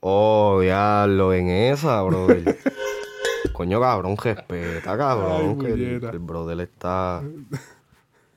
Oh, 0.00 0.60
diablo, 0.60 1.34
en 1.34 1.48
esa, 1.50 2.02
brother. 2.02 2.58
Coño, 3.52 3.80
cabrón, 3.80 4.16
respeta, 4.16 4.96
cabrón. 4.96 5.58
Ay, 5.60 5.66
que 5.66 5.72
el, 5.72 6.04
el 6.04 6.18
brother 6.18 6.60
está. 6.60 7.22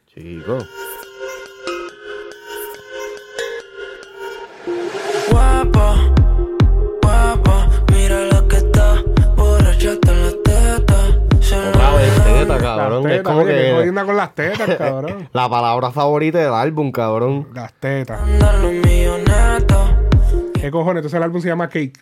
Chico. 0.07 0.59
Guapa, 5.29 5.95
guapa, 7.01 7.69
mira 7.91 8.21
lo 8.25 8.47
que 8.47 8.57
está. 8.57 9.03
Borracha 9.35 9.91
hasta 9.91 10.11
las 10.13 10.35
tetas. 10.43 11.17
Se 11.41 11.55
Otra 11.55 11.95
vez 11.95 12.23
teta, 12.23 12.45
Las 12.53 12.61
cabrón. 12.61 13.05
es 13.07 13.17
tetas, 13.17 13.23
como 13.23 13.39
oye, 13.43 13.53
que 13.53 13.91
que. 13.91 14.05
con 14.05 14.17
las 14.17 14.35
tetas, 14.35 14.75
cabrón. 14.77 15.29
La 15.33 15.49
palabra 15.49 15.91
favorita 15.91 16.39
del 16.39 16.53
álbum, 16.53 16.91
cabrón. 16.91 17.47
Las 17.53 17.73
tetas. 17.73 18.19
¿Qué 20.59 20.71
cojones? 20.71 20.97
Entonces 21.01 21.17
el 21.17 21.23
álbum 21.23 21.41
se 21.41 21.47
llama 21.47 21.67
Cake. 21.69 21.93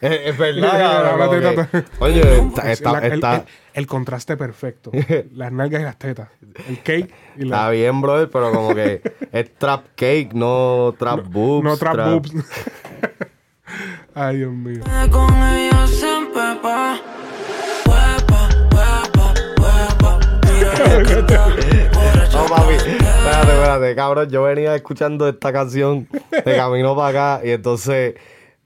Es, 0.00 0.20
es 0.26 0.36
verdad, 0.38 0.78
La 1.18 1.18
cabrón. 1.18 1.40
teta, 1.40 1.66
teta. 1.68 1.88
Oye, 2.00 2.20
está, 2.48 2.62
Es 2.72 2.80
está, 2.80 2.92
la- 2.92 2.98
el, 2.98 3.12
está- 3.14 3.44
el- 3.74 3.86
contraste 3.86 4.36
perfecto. 4.36 4.90
Las 5.34 5.52
nalgas 5.52 5.80
y 5.80 5.84
las 5.84 5.98
tetas. 5.98 6.28
El 6.68 6.78
cake 6.82 7.10
y 7.36 7.44
está 7.44 7.64
la. 7.64 7.70
bien, 7.70 8.00
brother, 8.00 8.28
pero 8.30 8.52
como 8.52 8.74
que 8.74 9.00
es 9.32 9.54
trap 9.54 9.84
cake, 9.96 10.32
no 10.34 10.94
trap 10.98 11.26
boobs. 11.28 11.64
No 11.64 11.76
trap 11.76 11.96
boobs. 11.96 12.32
Ay, 14.14 14.36
Dios 14.38 14.52
mío. 14.52 14.82
Con 15.10 15.32
ella 15.34 15.86
siempre 15.86 16.42
va. 16.62 17.00
Huepa, 17.86 18.48
huepa, 18.74 19.34
huepa. 19.58 20.20
Mira 20.52 20.98
lo 20.98 21.06
que 21.06 21.12
está. 21.20 21.46
Borracha 21.94 22.38
No, 22.38 22.44
papi, 22.54 22.74
espérate, 22.74 23.52
espérate, 23.52 23.94
cabrón. 23.96 24.28
Yo 24.30 24.42
venía 24.42 24.74
escuchando 24.74 25.26
esta 25.28 25.52
canción 25.52 26.06
de 26.44 26.56
camino 26.56 26.94
para 26.94 27.36
acá 27.36 27.46
y 27.46 27.50
entonces 27.52 28.14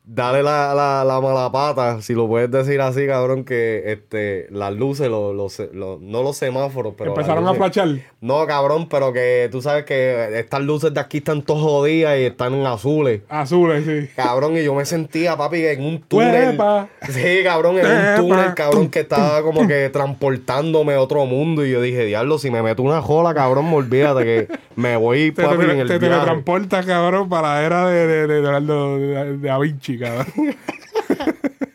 dale 0.08 0.42
la, 0.42 0.72
la, 0.74 1.04
la 1.04 1.20
mala 1.20 1.50
pata, 1.50 2.00
si 2.00 2.14
lo 2.14 2.28
puedes 2.28 2.48
decir 2.50 2.80
así, 2.80 3.06
cabrón, 3.06 3.44
que 3.44 3.82
este 3.86 4.46
las 4.50 4.72
luces, 4.72 5.08
los, 5.08 5.34
los, 5.34 5.60
los- 5.74 6.00
no 6.00 6.22
los 6.22 6.36
semáforos, 6.36 6.94
pero. 6.96 7.10
Empezaron 7.10 7.46
a 7.48 7.54
flashar. 7.54 7.88
No, 8.20 8.46
cabrón, 8.46 8.88
pero 8.88 9.12
que 9.12 9.48
tú 9.50 9.60
sabes 9.62 9.84
que 9.84 10.38
estas 10.38 10.60
luces 10.62 10.94
de 10.94 11.00
aquí 11.00 11.18
están 11.18 11.42
todas 11.42 11.62
jodidas 11.62 12.18
y 12.18 12.22
están 12.24 12.54
en 12.54 12.66
azules. 12.66 13.22
Azules, 13.28 13.84
sí. 13.84 14.08
Cabrón, 14.14 14.56
y 14.56 14.62
yo 14.64 14.74
me 14.74 14.84
sentía, 14.84 15.36
papi, 15.36 15.64
en 15.66 15.82
un 15.84 16.00
túnel. 16.02 16.50
Huepa. 16.50 16.88
Sí, 17.08 17.40
cabrón, 17.44 17.78
en 17.78 17.86
un 17.86 18.28
túnel, 18.28 18.54
cabrón, 18.54 18.88
que 18.88 19.00
estaba 19.00 19.42
como 19.42 19.66
que 19.66 19.90
transportándome 19.90 20.94
a 20.94 21.00
otro 21.00 21.26
mundo. 21.26 21.64
Y 21.66 21.70
yo 21.72 21.80
dije, 21.80 22.04
diablo, 22.04 22.38
si 22.38 22.50
me 22.50 22.62
meto 22.62 22.82
una 22.82 23.02
jola, 23.02 23.34
cabrón, 23.34 23.66
me 23.70 23.76
olvídate 23.76 24.24
que 24.24 24.48
me 24.76 24.96
voy, 24.96 25.32
Te, 25.32 25.42
papi, 25.42 25.58
te, 25.66 25.72
en 25.72 25.78
el 25.80 25.88
te 25.88 25.98
teletransportas, 25.98 26.86
cabrón, 26.86 27.28
para 27.28 27.54
la 27.56 27.64
era 27.64 27.86
de, 27.88 28.06
de, 28.06 28.26
de, 28.26 28.40
de, 28.42 28.60
de- 28.60 29.36
de 29.38 29.48
Da 29.48 29.58
Vinci, 29.58 29.95
cabrón. 29.98 30.56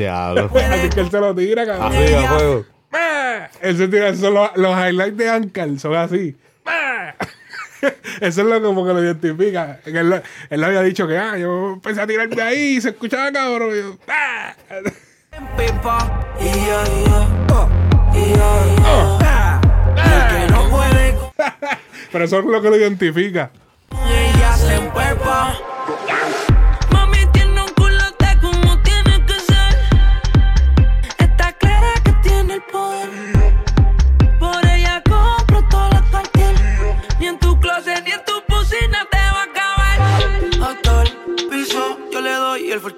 Diablo. 0.00 0.50
Así 0.54 0.88
que 0.88 1.00
él 1.00 1.10
se 1.10 1.20
lo 1.20 1.34
tira, 1.34 1.66
cabrón. 1.66 1.92
Arriba, 1.92 2.28
fuego. 2.28 2.64
Él 3.60 3.76
se 3.76 3.88
tira, 3.88 4.14
son 4.14 4.34
los, 4.34 4.78
highlights 4.78 5.16
de 5.16 5.28
Ankar 5.28 5.78
son 5.78 5.94
así. 5.94 6.36
Eso 8.20 8.40
es 8.42 8.46
lo 8.46 8.62
como 8.62 8.86
que 8.86 8.92
lo 8.92 9.02
identifica. 9.02 9.80
Él, 9.84 10.22
él 10.50 10.64
había 10.64 10.82
dicho 10.82 11.06
que, 11.06 11.18
ah, 11.18 11.36
yo 11.36 11.74
empecé 11.74 12.00
a 12.00 12.06
tirarme 12.06 12.40
ahí 12.42 12.76
y 12.76 12.80
se 12.80 12.90
escuchaba 12.90 13.32
cabrón. 13.32 13.70
Y 13.74 13.80
yo, 13.80 13.98
¡ah! 14.08 14.54
Pero 22.12 22.24
eso 22.24 22.40
es 22.40 22.44
lo 22.44 22.60
que 22.60 22.70
lo 22.70 22.76
identifica. 22.76 23.50
ella 23.92 24.56
se 24.56 24.74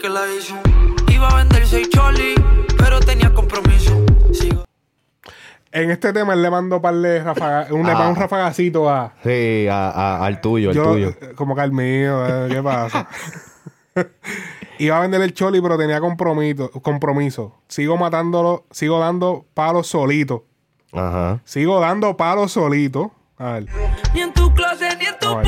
le 0.01 0.09
doy 0.09 0.35
y 0.35 0.37
él 0.37 0.43
fue 0.43 0.57
el 0.63 0.69
que 0.69 0.89
la 0.89 1.01
hizo. 1.03 1.13
Iba 1.13 1.29
a 1.29 1.37
vender 1.37 1.67
seis 1.67 1.89
choli, 1.91 2.35
pero 2.79 3.01
tenía 3.01 3.33
compromiso. 3.33 4.05
Sigo. 4.33 4.65
En 5.73 5.91
este 5.91 6.13
tema 6.13 6.35
él 6.35 6.43
le 6.43 6.51
mandó 6.51 6.81
par 6.83 6.95
de 6.95 7.23
rafaga- 7.25 7.69
un, 7.73 7.87
Ah. 7.89 8.09
un 8.09 8.17
rafagacito 8.17 8.89
a. 8.91 9.15
Sí, 9.23 9.67
a- 9.69 9.91
a- 9.91 10.27
al 10.27 10.41
tuyo, 10.41 10.71
al 10.71 10.77
Yo, 10.77 10.85
tuyo. 10.85 11.09
eh, 11.11 11.33
como 11.35 11.55
que 11.55 11.61
al 11.63 11.73
mío, 11.73 12.27
eh, 12.27 12.49
¿qué 12.51 12.63
pasa? 12.63 13.09
Iba 14.79 14.97
a 14.99 15.01
vender 15.01 15.21
el 15.23 15.33
choli, 15.33 15.61
pero 15.61 15.79
tenía 15.79 16.01
compromiso, 16.01 16.71
compromiso. 16.71 17.61
Sigo 17.69 17.97
matándolo, 17.97 18.65
sigo 18.71 18.99
dando 18.99 19.47
palos 19.55 19.87
solito. 19.87 20.45
Ajá. 20.93 21.41
Sigo 21.45 21.81
dando 21.81 22.17
palos 22.17 22.53
solito. 22.53 23.13
A 23.39 23.53
ver. 23.53 23.67
Ni 24.15 24.21
en 24.21 24.33
tu 24.33 24.53
closet 24.55 24.99
ni 24.99 25.07
en 25.07 25.19
tu 25.19 25.29
Ay. 25.29 25.43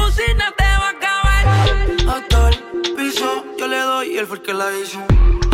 Piso 2.90 3.44
yo 3.58 3.68
le 3.68 3.78
doy 3.78 4.08
y 4.14 4.18
él 4.18 4.26
fue 4.26 4.36
el 4.38 4.42
que 4.42 4.54
la 4.54 4.66
hizo. 4.82 4.98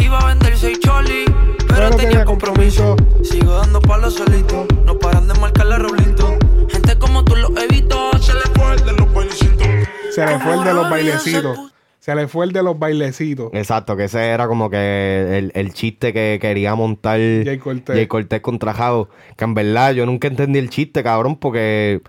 Iba 0.02 0.18
a 0.18 0.26
vender 0.26 0.56
seis 0.56 0.78
choli, 0.80 1.24
pero, 1.68 1.90
tenía 1.90 2.24
compromiso. 2.24 2.96
Sigo 3.22 3.54
dando 3.54 3.80
palos 3.80 4.14
solito, 4.14 4.66
no 4.84 4.98
paran 4.98 5.28
de 5.28 5.34
marcarle 5.34 5.78
roblito. 5.78 6.36
Gente 6.68 6.98
como 6.98 7.24
tú 7.24 7.36
lo 7.36 7.48
evito, 7.58 8.10
se 8.18 8.34
le 8.34 8.40
fue 8.54 8.74
el 8.74 8.84
de 8.84 8.92
los 8.92 9.12
bailecitos. 9.12 9.66
Se 10.14 10.26
le 10.26 10.38
fue 10.40 10.54
el 10.54 10.64
de 10.64 10.74
los 10.74 10.90
bailecitos. 10.90 11.72
se 11.98 12.14
le 12.14 12.28
fue 12.28 12.46
el 12.46 12.52
de 12.52 12.62
los 12.62 12.78
bailecitos. 12.78 13.50
Exacto, 13.52 13.96
que 13.96 14.04
ese 14.04 14.26
era 14.26 14.48
como 14.48 14.70
que 14.70 15.38
el, 15.38 15.52
el 15.54 15.72
chiste 15.72 16.12
que 16.12 16.38
quería 16.40 16.74
montar 16.74 17.18
Jay 17.18 17.58
Cortez. 17.58 17.94
Jay 17.94 18.06
Cortez 18.06 18.40
contra 18.40 18.74
Jao. 18.74 19.08
Que 19.36 19.44
en 19.44 19.54
verdad 19.54 19.92
yo 19.92 20.06
nunca 20.06 20.28
entendí 20.28 20.58
el 20.58 20.70
chiste, 20.70 21.02
cabrón, 21.02 21.36
porque 21.36 22.00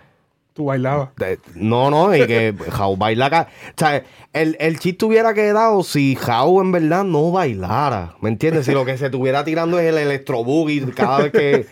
Tú 0.62 0.66
bailabas. 0.66 1.10
No, 1.56 1.90
no, 1.90 2.16
y 2.16 2.28
que 2.28 2.54
Jau 2.70 2.96
baila 2.96 3.26
acá. 3.26 3.48
O 3.70 3.74
sea, 3.78 4.04
el, 4.32 4.56
el 4.60 4.78
chiste 4.80 5.06
hubiera 5.06 5.34
quedado 5.34 5.82
si 5.84 6.16
Jau 6.16 6.62
en 6.62 6.72
verdad 6.72 7.04
no 7.04 7.32
bailara. 7.32 8.14
¿Me 8.22 8.30
entiendes? 8.30 8.68
Si 8.68 8.72
lo 8.74 8.86
que 8.86 8.96
se 8.98 9.06
estuviera 9.08 9.44
tirando 9.44 9.80
es 9.80 9.88
el 9.90 9.98
electro 9.98 10.44
boogie 10.44 10.86
cada 10.94 11.18
vez 11.24 11.32
que. 11.32 11.66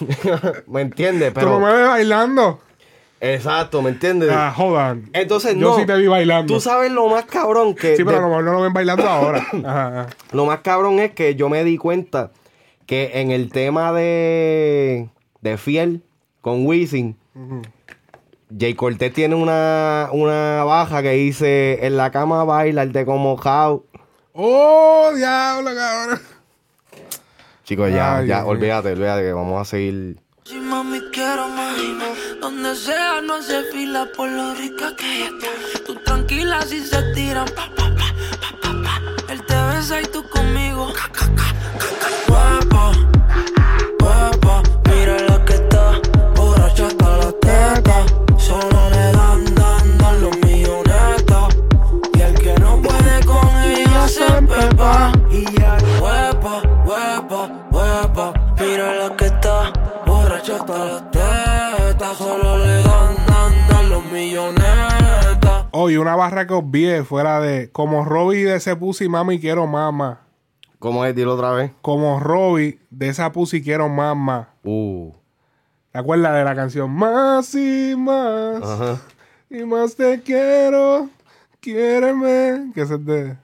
¿Me 0.66 0.80
entiendes? 0.80 1.34
Tú 1.34 1.40
no 1.40 1.46
Pero. 1.46 1.60
me 1.60 1.72
ves 1.72 1.86
bailando. 1.88 2.60
Exacto, 3.20 3.82
¿me 3.82 3.90
entiendes? 3.90 4.30
Ah, 4.32 4.54
hold 4.56 4.76
on. 4.76 5.10
Entonces, 5.12 5.54
Yo 5.56 5.70
no. 5.70 5.76
sí 5.76 5.84
te 5.84 5.94
vi 5.96 6.06
bailando. 6.06 6.54
Tú 6.54 6.60
sabes 6.60 6.90
lo 6.90 7.08
más 7.08 7.24
cabrón 7.26 7.74
que. 7.74 7.94
Sí, 7.96 8.04
pero 8.04 8.10
a 8.16 8.20
de- 8.20 8.20
lo 8.22 8.28
mejor 8.28 8.44
no 8.44 8.52
lo 8.52 8.60
ven 8.62 8.72
bailando 8.72 9.06
ahora. 9.06 9.38
Ajá, 9.64 9.86
ajá. 9.88 10.06
Lo 10.32 10.46
más 10.46 10.60
cabrón 10.60 10.98
es 11.00 11.10
que 11.12 11.34
yo 11.34 11.48
me 11.50 11.62
di 11.64 11.76
cuenta 11.76 12.30
que 12.86 13.20
en 13.20 13.32
el 13.32 13.50
tema 13.52 13.92
de, 13.92 15.10
de 15.42 15.58
Fiel 15.58 16.02
con 16.40 16.64
Wisin, 16.64 17.16
Jay 18.56 18.74
Cortez 18.74 19.12
tiene 19.12 19.34
una, 19.34 20.08
una 20.12 20.64
baja 20.64 21.02
que 21.02 21.10
dice: 21.12 21.86
En 21.86 21.96
la 21.96 22.10
cama 22.10 22.44
bailarte 22.44 23.04
como 23.04 23.34
How. 23.34 23.84
¡Oh, 24.32 25.10
diablo, 25.14 25.70
cabrón! 25.74 26.20
Chicos, 27.64 27.90
ya, 27.90 28.18
Ay, 28.18 28.28
ya, 28.28 28.36
Dios 28.36 28.48
olvídate, 28.48 28.92
olvídate 28.92 29.22
que 29.22 29.32
vamos 29.32 29.60
a 29.60 29.64
seguir. 29.64 30.16
Si 30.44 30.54
mami 30.54 31.00
quiero 31.12 31.48
más, 31.48 31.76
donde 32.40 32.74
sea 32.74 33.20
no 33.20 33.34
hace 33.34 33.64
fila 33.64 34.08
por 34.16 34.30
lo 34.30 34.54
rica 34.54 34.96
que 34.96 35.04
ella 35.04 35.26
está. 35.26 35.84
Tú 35.84 35.96
tranquila 35.96 36.62
si 36.62 36.80
se 36.80 37.02
tiran, 37.14 37.46
pa, 37.48 37.68
pa, 37.76 37.90
pa, 37.94 38.14
pa, 38.40 38.60
pa, 38.62 38.82
pa. 38.82 39.32
Él 39.32 39.44
te 39.44 39.54
besa 39.54 40.00
y 40.00 40.06
tú 40.06 40.26
conmigo. 40.30 40.90
ca, 40.94 41.10
ca, 41.12 41.26
ca, 41.34 41.54
ca, 41.78 42.60
ca. 42.70 43.17
teta. 47.40 48.06
Solo 48.36 48.90
le 48.90 49.12
dan, 49.12 49.44
dan, 49.54 49.98
dan 49.98 50.20
los 50.20 50.36
millonetas. 50.38 51.56
Y 52.14 52.20
el 52.20 52.34
que 52.34 52.54
no 52.58 52.80
puede 52.80 53.24
con 53.26 53.48
ella 53.62 54.08
se 54.08 54.26
pepa. 54.42 55.12
Y 55.30 55.44
ya, 55.58 55.76
huepa, 56.00 56.62
huepa, 56.84 57.66
huepa. 57.70 58.32
Mira 58.58 58.94
la 58.94 59.16
que 59.16 59.26
está, 59.26 59.72
borracha 60.06 60.56
hasta 60.56 60.84
la 60.84 61.10
teta. 61.10 62.14
Solo 62.14 62.58
le 62.58 62.82
dan, 62.82 63.16
dan, 63.26 63.68
dan 63.68 63.90
los 63.90 64.04
millonetas. 64.06 65.66
Oye, 65.72 65.98
una 65.98 66.16
barra 66.16 66.46
que 66.46 66.54
obvié 66.54 67.04
fuera 67.04 67.40
de 67.40 67.70
como 67.70 68.04
Robbie 68.04 68.44
de 68.44 68.56
ese 68.56 68.74
pussy 68.76 69.08
mami 69.08 69.38
quiero 69.38 69.66
mama. 69.66 70.22
¿Cómo 70.78 71.04
es? 71.04 71.14
Dilo 71.14 71.34
otra 71.34 71.50
vez. 71.52 71.72
Como 71.82 72.20
Robbie 72.20 72.78
de 72.90 73.08
esa 73.08 73.32
pussy 73.32 73.62
quiero 73.62 73.88
mama. 73.88 74.50
Uh. 74.62 75.12
¿Te 75.98 76.02
acuerdas 76.02 76.32
de 76.32 76.44
la 76.44 76.54
canción? 76.54 76.92
Más 76.92 77.52
y 77.56 77.96
más. 77.98 78.62
Ajá. 78.62 79.00
Y 79.50 79.64
más 79.64 79.96
te 79.96 80.22
quiero. 80.22 81.10
Quiéreme. 81.58 82.70
Que 82.72 82.82
es 82.82 83.04
de. 83.04 83.36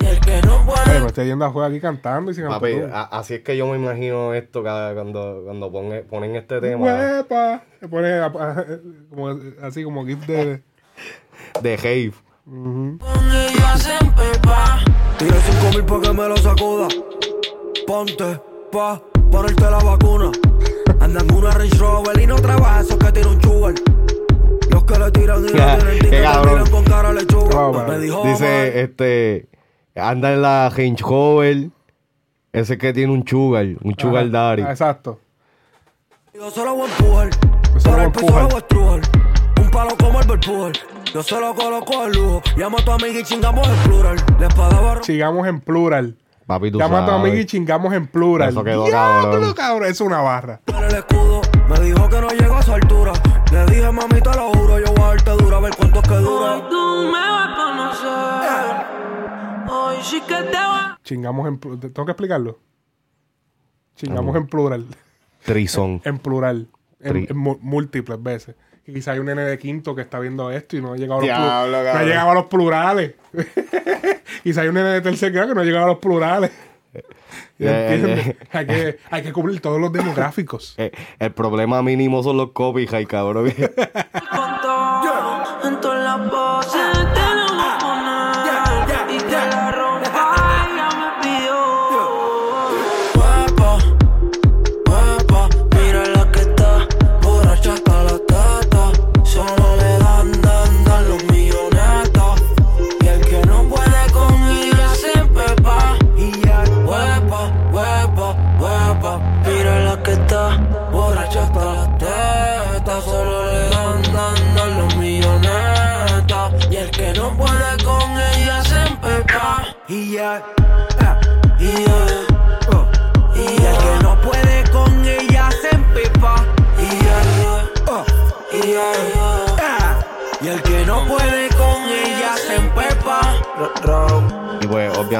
Y 0.00 0.06
el 0.06 0.18
que 0.18 0.42
no 0.42 0.66
puede 0.66 1.00
me 1.02 1.06
estoy 1.06 1.26
yendo 1.26 1.44
a 1.44 1.50
juego 1.52 1.68
aquí 1.68 1.78
cantando 1.80 2.32
y 2.32 2.34
sin 2.34 2.48
Papi, 2.48 2.72
a- 2.92 3.02
así 3.04 3.34
es 3.34 3.40
que 3.42 3.56
yo 3.56 3.68
me 3.68 3.76
imagino 3.76 4.34
esto 4.34 4.64
cada- 4.64 4.92
cuando, 4.92 5.42
cuando 5.44 5.70
pone- 5.70 6.02
ponen 6.02 6.34
este 6.34 6.60
tema 6.60 6.84
Huepa. 6.84 7.62
Se 7.78 7.86
pone 7.86 8.14
a- 8.14 8.24
a- 8.26 8.64
como, 9.08 9.38
así 9.62 9.84
como 9.84 10.04
gif 10.04 10.18
de. 10.26 10.64
de 11.62 11.78
ella 12.44 13.76
se 13.76 13.98
pepa. 14.16 14.80
Tira 15.16 15.36
cinco 15.36 15.76
mil 15.76 15.84
pa' 15.84 16.00
que 16.00 16.12
me 16.12 16.28
lo 16.28 16.36
sacuda. 16.38 16.88
Ponte 17.86 18.40
pa' 18.72 19.00
ponerte 19.30 19.62
la 19.62 19.78
vacuna. 19.78 20.32
Anda 21.00 21.20
en 21.20 21.34
una 21.34 21.50
Range 21.50 21.76
Rover 21.78 22.20
y 22.20 22.26
no 22.26 22.36
trabaja 22.36 22.80
esos 22.80 22.96
que 22.96 23.12
tiene 23.12 23.28
un 23.28 23.42
sugar. 23.42 23.74
Los 24.70 24.84
que 24.84 24.98
le 24.98 25.10
tiran 25.12 25.38
y 25.40 25.42
no 25.42 25.48
tienen 25.52 25.98
ticket 25.98 26.10
miran 26.20 26.70
con 26.70 26.84
cara 26.84 27.12
lechuga. 27.12 27.48
Pero 27.72 27.86
me 27.86 27.98
dijo 27.98 28.22
Dice, 28.24 28.80
este, 28.82 29.48
anda 29.94 30.32
en 30.32 30.42
la 30.42 30.68
Range 30.70 31.02
Rover, 31.02 31.68
ese 32.52 32.78
que 32.78 32.92
tiene 32.92 33.12
un 33.12 33.26
sugar, 33.26 33.66
un 33.82 33.94
sugar 33.98 34.24
Ajá. 34.24 34.30
daddy. 34.32 34.62
Ah, 34.62 34.70
Exacto. 34.70 35.20
Yo 36.34 36.50
se 36.50 36.64
lo 36.64 36.74
voy 36.74 36.88
a 36.88 36.92
empujar. 36.92 37.30
Por 37.82 38.00
el 38.00 38.12
piso 38.12 38.26
lo 38.26 38.46
voy 38.46 38.54
a 38.54 38.58
estrujar. 38.58 39.00
Un 39.60 39.70
palo 39.70 39.96
como 39.98 40.20
el 40.20 40.26
Berpujar. 40.28 40.72
Yo 41.14 41.22
se 41.22 41.40
lo 41.40 41.54
coloco 41.54 42.06
de 42.06 42.14
lujo. 42.14 42.42
Llamo 42.56 42.78
a 42.78 42.84
tu 42.84 42.90
amiga 42.90 43.20
y 43.20 43.22
chingamos 43.24 43.66
el 43.66 43.76
plural. 43.88 44.16
La 44.38 44.48
espada 44.48 44.80
barro. 44.80 45.00
Chingamos 45.00 45.46
en 45.46 45.60
plural. 45.60 46.16
Papi, 46.46 46.70
tú 46.70 46.78
Llama 46.78 47.02
a 47.02 47.06
tu 47.06 47.10
amigo 47.12 47.34
y 47.36 47.44
chingamos 47.44 47.92
en 47.92 48.06
plural. 48.06 48.50
Eso 48.50 48.62
quedó 48.62 48.84
Diablo, 48.86 49.30
cabrón. 49.32 49.54
cabrón. 49.54 49.88
Es 49.90 50.00
una 50.00 50.20
barra. 50.20 50.60
en 50.66 50.76
el 50.76 50.94
escudo. 50.94 51.40
Me 51.68 51.80
dijo 51.80 52.08
que 52.08 52.20
no 52.20 52.28
llego 52.28 52.54
a 52.54 52.62
su 52.62 52.72
altura. 52.72 53.12
Le 53.50 53.66
dije, 53.66 53.90
mami, 53.90 54.20
te 54.20 54.30
lo 54.36 54.50
juro, 54.52 54.78
yo 54.78 54.92
voy 54.94 55.02
a 55.02 55.06
darte 55.08 55.30
dura, 55.32 55.56
a 55.56 55.60
ver 55.60 55.74
cuánto 55.76 55.98
es 56.00 56.08
que 56.08 56.14
Hoy 56.14 56.22
dura. 56.24 56.68
tú 56.70 57.02
me 57.06 57.18
vas 57.18 57.48
a 57.48 57.56
conocer. 57.56 58.86
Hoy 59.74 59.96
sí 60.02 60.20
que 60.20 60.36
te 60.36 60.56
va. 60.56 61.00
Chingamos 61.02 61.48
en 61.48 61.58
plural. 61.58 61.80
¿Tengo 61.92 62.06
que 62.06 62.12
explicarlo? 62.12 62.58
Chingamos 63.96 64.36
en 64.36 64.46
plural. 64.46 64.86
Trison. 65.44 66.00
En 66.06 66.18
plural. 66.18 66.68
En, 67.00 67.12
Tri- 67.12 67.26
en 67.30 67.36
mu- 67.36 67.58
múltiples 67.60 68.22
veces. 68.22 68.54
Y 68.86 68.92
quizá 68.94 69.12
hay 69.12 69.18
un 69.18 69.26
nene 69.26 69.42
de 69.42 69.58
quinto 69.58 69.94
que 69.96 70.02
está 70.02 70.20
viendo 70.20 70.50
esto 70.50 70.76
y 70.76 70.80
no 70.80 70.92
ha 70.92 70.96
llegado 70.96 71.14
a 71.14 71.22
los, 71.22 71.26
Diablo, 71.26 71.82
no 71.82 71.98
ha 71.98 72.02
llegado 72.04 72.30
a 72.30 72.34
los 72.34 72.46
plurales. 72.46 73.14
quizá 74.44 74.60
hay 74.60 74.68
un 74.68 74.74
nene 74.74 74.90
de 74.90 75.00
tercer 75.00 75.32
grado 75.32 75.48
que 75.48 75.54
no 75.56 75.60
ha 75.60 75.64
llegado 75.64 75.86
a 75.86 75.88
los 75.88 75.98
plurales. 75.98 76.50
Eh, 77.58 77.88
¿Entiendes? 77.90 78.26
eh. 78.26 78.36
hay, 78.52 78.66
que, 78.66 78.98
hay 79.10 79.22
que 79.22 79.32
cubrir 79.32 79.60
todos 79.60 79.80
los 79.80 79.90
demográficos. 79.92 80.74
Eh, 80.76 80.92
el 81.18 81.32
problema 81.32 81.82
mínimo 81.82 82.22
son 82.22 82.36
los 82.36 82.52
copyright, 82.52 83.08
cabrón. 83.08 83.50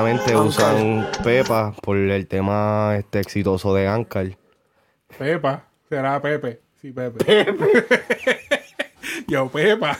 Obviamente 0.02 0.32
Ankar. 0.32 0.46
usan 0.46 1.06
Pepa 1.24 1.72
por 1.82 1.96
el 1.96 2.26
tema 2.26 2.94
este 2.98 3.20
exitoso 3.20 3.74
de 3.74 3.86
Ankar. 3.88 4.36
Pepa. 5.18 5.64
Será 5.88 6.20
Pepe. 6.20 6.60
Sí, 6.80 6.92
Pepe. 6.92 7.46
Yo, 9.28 9.48
Pepa. 9.48 9.96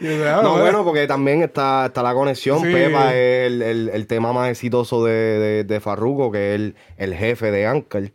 Y 0.00 0.06
yo, 0.18 0.28
ah, 0.28 0.40
No, 0.42 0.58
bueno, 0.58 0.84
porque 0.84 1.06
también 1.06 1.42
está, 1.42 1.86
está 1.86 2.02
la 2.02 2.14
conexión. 2.14 2.60
Sí. 2.60 2.72
Pepa 2.72 3.14
es 3.14 3.46
el, 3.46 3.62
el- 3.62 3.88
el 3.90 4.06
tema 4.06 4.32
más 4.32 4.48
exitoso 4.50 5.04
de, 5.04 5.12
de, 5.12 5.64
de 5.64 5.80
Farruko, 5.80 6.30
que 6.32 6.50
es 6.54 6.60
el, 6.60 6.76
el 6.96 7.14
jefe 7.14 7.50
de 7.50 7.66
Ankar. 7.66 8.10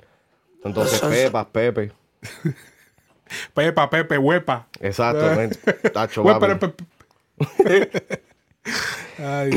Entonces, 0.64 1.00
Pepa, 1.02 1.48
Pepe. 1.50 1.92
Pepa, 3.54 3.90
Pepe, 3.90 4.18
huepa. 4.18 4.68
Exacto. 4.82 5.26
men. 5.36 5.52
Tacho, 5.94 6.24
Huepa. 6.24 6.58
Pepe. 6.58 6.74
Pepe. 7.64 8.22
Ay. 9.20 9.52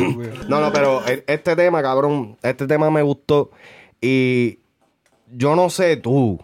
No, 0.49 0.61
no, 0.61 0.73
pero 0.73 1.07
e- 1.07 1.25
este 1.27 1.55
tema, 1.57 1.83
cabrón, 1.83 2.37
este 2.43 2.67
tema 2.67 2.91
me 2.91 3.03
gustó. 3.03 3.51
Y 4.01 4.59
yo 5.33 5.55
no 5.57 5.69
sé 5.71 5.97
tú, 5.97 6.41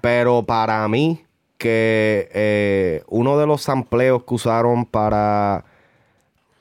pero 0.00 0.44
para 0.44 0.86
mí, 0.88 1.22
que 1.58 2.28
eh, 2.34 3.02
uno 3.08 3.38
de 3.38 3.46
los 3.46 3.62
sampleos 3.62 4.24
que 4.24 4.34
usaron 4.34 4.84
para 4.86 5.64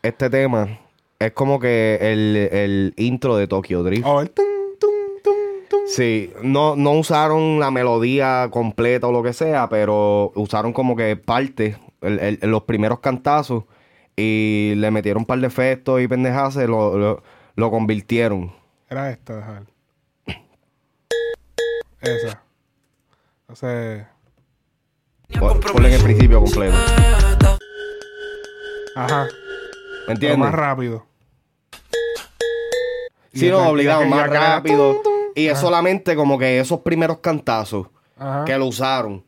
este 0.04 0.30
tema 0.30 0.80
es 1.20 1.32
como 1.32 1.60
que 1.60 1.98
el, 2.02 2.36
el 2.52 2.94
intro 2.98 3.36
de 3.38 3.48
Tokyo 3.48 3.84
Drift. 3.84 4.06
Oh, 4.06 4.22
el 4.22 4.30
tum, 4.30 4.46
tum, 4.80 4.90
tum, 5.24 5.34
tum. 5.70 5.80
Sí, 5.88 6.32
no, 6.44 6.76
no 6.76 6.92
usaron 6.92 7.60
la 7.60 7.72
melodía 7.72 8.50
completa 8.52 9.08
o 9.08 9.12
lo 9.12 9.24
que 9.24 9.34
sea, 9.34 9.68
pero 9.70 10.32
usaron 10.36 10.74
como 10.74 10.96
que 10.96 11.16
parte, 11.16 11.78
el- 12.02 12.20
el- 12.20 12.40
los 12.52 12.64
primeros 12.64 13.00
cantazos, 13.00 13.64
y 14.16 14.74
le 14.76 14.92
metieron 14.92 15.22
un 15.22 15.26
par 15.26 15.40
de 15.40 15.48
efectos 15.48 16.02
y 16.02 16.08
pendejadas, 16.08 16.56
lo, 16.56 16.98
lo, 16.98 17.24
lo 17.56 17.72
convirtieron. 17.72 18.54
Era 18.90 19.10
esta, 19.12 19.36
dejar. 19.38 19.64
Esa. 22.02 22.42
Entonces. 23.42 24.06
Pon- 25.40 25.60
Ponle 25.60 25.90
en 25.90 25.96
el 25.96 26.04
principio 26.04 26.40
completo. 26.40 26.76
Ajá. 28.96 29.24
¿Me 29.26 29.30
Pero 29.30 30.12
entiendes? 30.14 30.40
más 30.40 30.54
rápido. 30.54 31.06
Sí, 33.34 33.50
no, 33.50 33.68
obligado, 33.70 34.06
más 34.06 34.30
rápido. 34.30 35.02
Y 35.36 35.48
es 35.48 35.60
solamente 35.60 36.16
como 36.16 36.38
que 36.40 36.60
esos 36.60 36.80
primeros 36.82 37.18
cantazos 37.20 37.88
Ajá. 38.18 38.46
que 38.46 38.58
lo 38.58 38.68
usaron. 38.68 39.26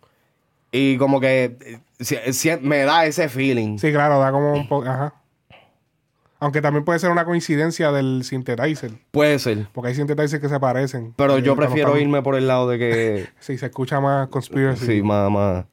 Y 0.71 0.97
como 0.97 1.19
que 1.19 1.79
si- 1.99 2.33
si- 2.33 2.57
me 2.61 2.79
da 2.83 3.05
ese 3.05 3.29
feeling. 3.29 3.77
Sí, 3.77 3.91
claro, 3.91 4.19
da 4.19 4.31
como 4.31 4.53
un 4.53 4.67
poco. 4.67 4.87
Ajá. 4.87 5.13
Aunque 6.39 6.61
también 6.61 6.85
puede 6.85 6.99
ser 6.99 7.09
una 7.09 7.25
coincidencia 7.25 7.91
del 7.91 8.23
synthesizer. 8.23 8.91
Puede 9.09 9.39
ser. 9.39 9.67
Porque 9.73 9.87
hay 9.89 9.95
synthesizers 9.95 10.39
que 10.39 10.49
se 10.49 10.59
parecen. 10.59 11.15
Pero 11.17 11.37
Eh, 11.37 11.41
yo 11.41 11.55
prefiero 11.55 11.97
irme 11.97 12.21
por 12.21 12.35
el 12.35 12.47
lado 12.47 12.69
de 12.69 12.77
que... 12.77 13.27
Sí, 13.39 13.57
se 13.57 13.65
escucha 13.65 13.99
más 13.99 14.27
conspiracy. 14.27 14.85
sí, 14.85 15.01
más, 15.01 15.31
más... 15.31 15.65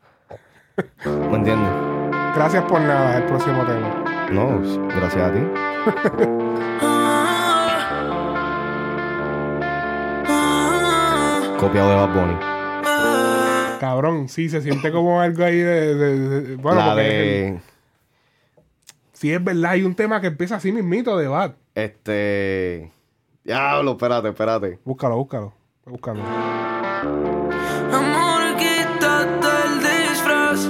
¿Me 1.04 1.36
entiendes? 1.36 1.70
Gracias 2.34 2.64
por 2.64 2.80
nada, 2.80 3.18
el 3.18 3.24
próximo 3.24 3.62
tema. 3.64 4.04
No, 4.32 4.62
gracias 4.88 5.22
a 5.22 5.32
ti. 5.32 5.40
Copiado 11.58 11.90
de 11.90 11.96
Bad 11.96 12.14
Bunny. 12.14 12.53
Cabrón, 13.80 14.28
sí, 14.28 14.48
se 14.48 14.62
siente 14.62 14.90
como 14.92 15.20
algo 15.20 15.44
ahí 15.44 15.56
de. 15.58 15.94
de- 15.94 16.18
de- 16.40 16.56
bueno, 16.56 16.78
la 16.80 16.86
porque 16.94 17.02
de... 17.02 17.60
sí, 19.12 19.32
es 19.32 19.42
verdad, 19.42 19.72
hay 19.72 19.82
un 19.82 19.94
tema 19.94 20.20
que 20.20 20.28
empieza 20.28 20.56
así 20.56 20.72
mismito 20.72 21.16
de 21.16 21.28
Bad. 21.28 21.52
Este... 21.74 22.90
Diablo, 23.44 23.92
espérate, 23.92 24.28
espérate. 24.28 24.78
Búscalo, 24.84 25.16
búscalo. 25.16 25.52
Búscalo. 25.84 26.22
Amor, 27.92 28.56
quítate 28.56 29.48
el 29.66 29.80
disfraz. 29.80 30.68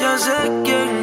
Ya 0.00 0.16
sé 0.16 0.50
quién 0.64 0.97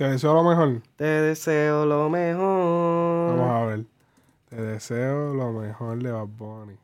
Te 0.00 0.08
deseo 0.08 0.32
lo 0.32 0.42
mejor. 0.42 0.80
Te 0.96 1.04
deseo 1.04 1.84
lo 1.84 2.08
mejor. 2.08 3.36
Vamos 3.36 3.50
a 3.50 3.64
ver. 3.66 3.80
Te 4.48 4.56
deseo 4.56 5.34
lo 5.34 5.52
mejor 5.52 6.02
de 6.02 6.10
Bad 6.10 6.26
Bunny. 6.38 6.74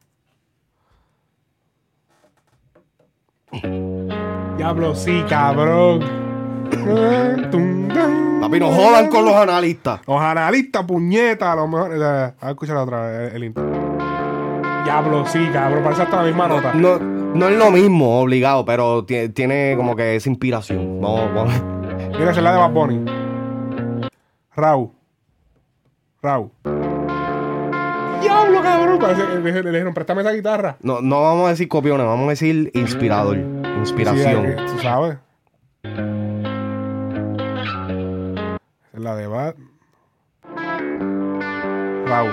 Diablo, 4.59 4.95
sí, 4.95 5.25
cabrón. 5.31 6.01
Papi, 8.43 8.61
no 8.61 8.71
jodan 8.71 9.09
con 9.09 9.25
los 9.25 9.35
analistas. 9.35 10.03
Los 10.07 10.21
analistas, 10.21 10.85
puñeta, 10.85 11.53
a 11.53 11.57
lo 11.57 11.69
mejor. 11.69 11.93
eh, 11.95 12.33
A 12.39 12.51
escuchar 12.51 12.77
otra 12.77 13.07
vez 13.07 13.31
el, 13.31 13.37
el 13.37 13.45
intro. 13.45 13.65
Diablo, 14.85 15.25
sí, 15.25 15.49
cabrón. 15.55 15.83
Parece 15.83 16.03
hasta 16.03 16.17
la 16.17 16.23
misma 16.25 16.49
nota. 16.49 16.75
No, 16.75 16.99
no 16.99 17.49
es 17.49 17.57
lo 17.57 17.71
mismo, 17.71 18.21
obligado, 18.21 18.67
pero 18.67 19.07
tie- 19.07 19.33
tiene 19.33 19.73
como 19.75 19.97
que 19.97 20.17
esa 20.17 20.29
inspiración. 20.29 21.01
Vamos, 21.01 21.35
vamos. 21.35 21.76
Mira, 22.19 22.31
es 22.31 22.37
la 22.43 22.53
de 22.53 22.59
Bad 22.59 22.71
Bunny. 22.71 23.05
Raúl. 24.55 24.91
Raúl. 26.23 26.51
Diablo, 28.23 28.63
cabrón. 28.63 28.99
Parece 28.99 29.23
que 29.27 29.39
le, 29.39 29.63
le 29.63 29.71
dijeron, 29.71 29.95
préstame 29.95 30.23
esa 30.23 30.33
guitarra. 30.33 30.77
No, 30.81 31.01
no 31.03 31.23
vamos 31.23 31.47
a 31.47 31.51
decir 31.51 31.69
copiones, 31.69 32.07
vamos 32.07 32.27
a 32.27 32.31
decir 32.31 32.71
inspirador. 32.75 33.37
Sí, 33.37 33.43
Inspiración. 33.79 34.57
tú 34.67 34.79
sabes. 34.81 35.19
Esa 35.83 36.01
es 38.95 39.01
la 39.01 39.17
de 39.17 39.27
Bad. 39.27 39.55
Raúl. 42.07 42.33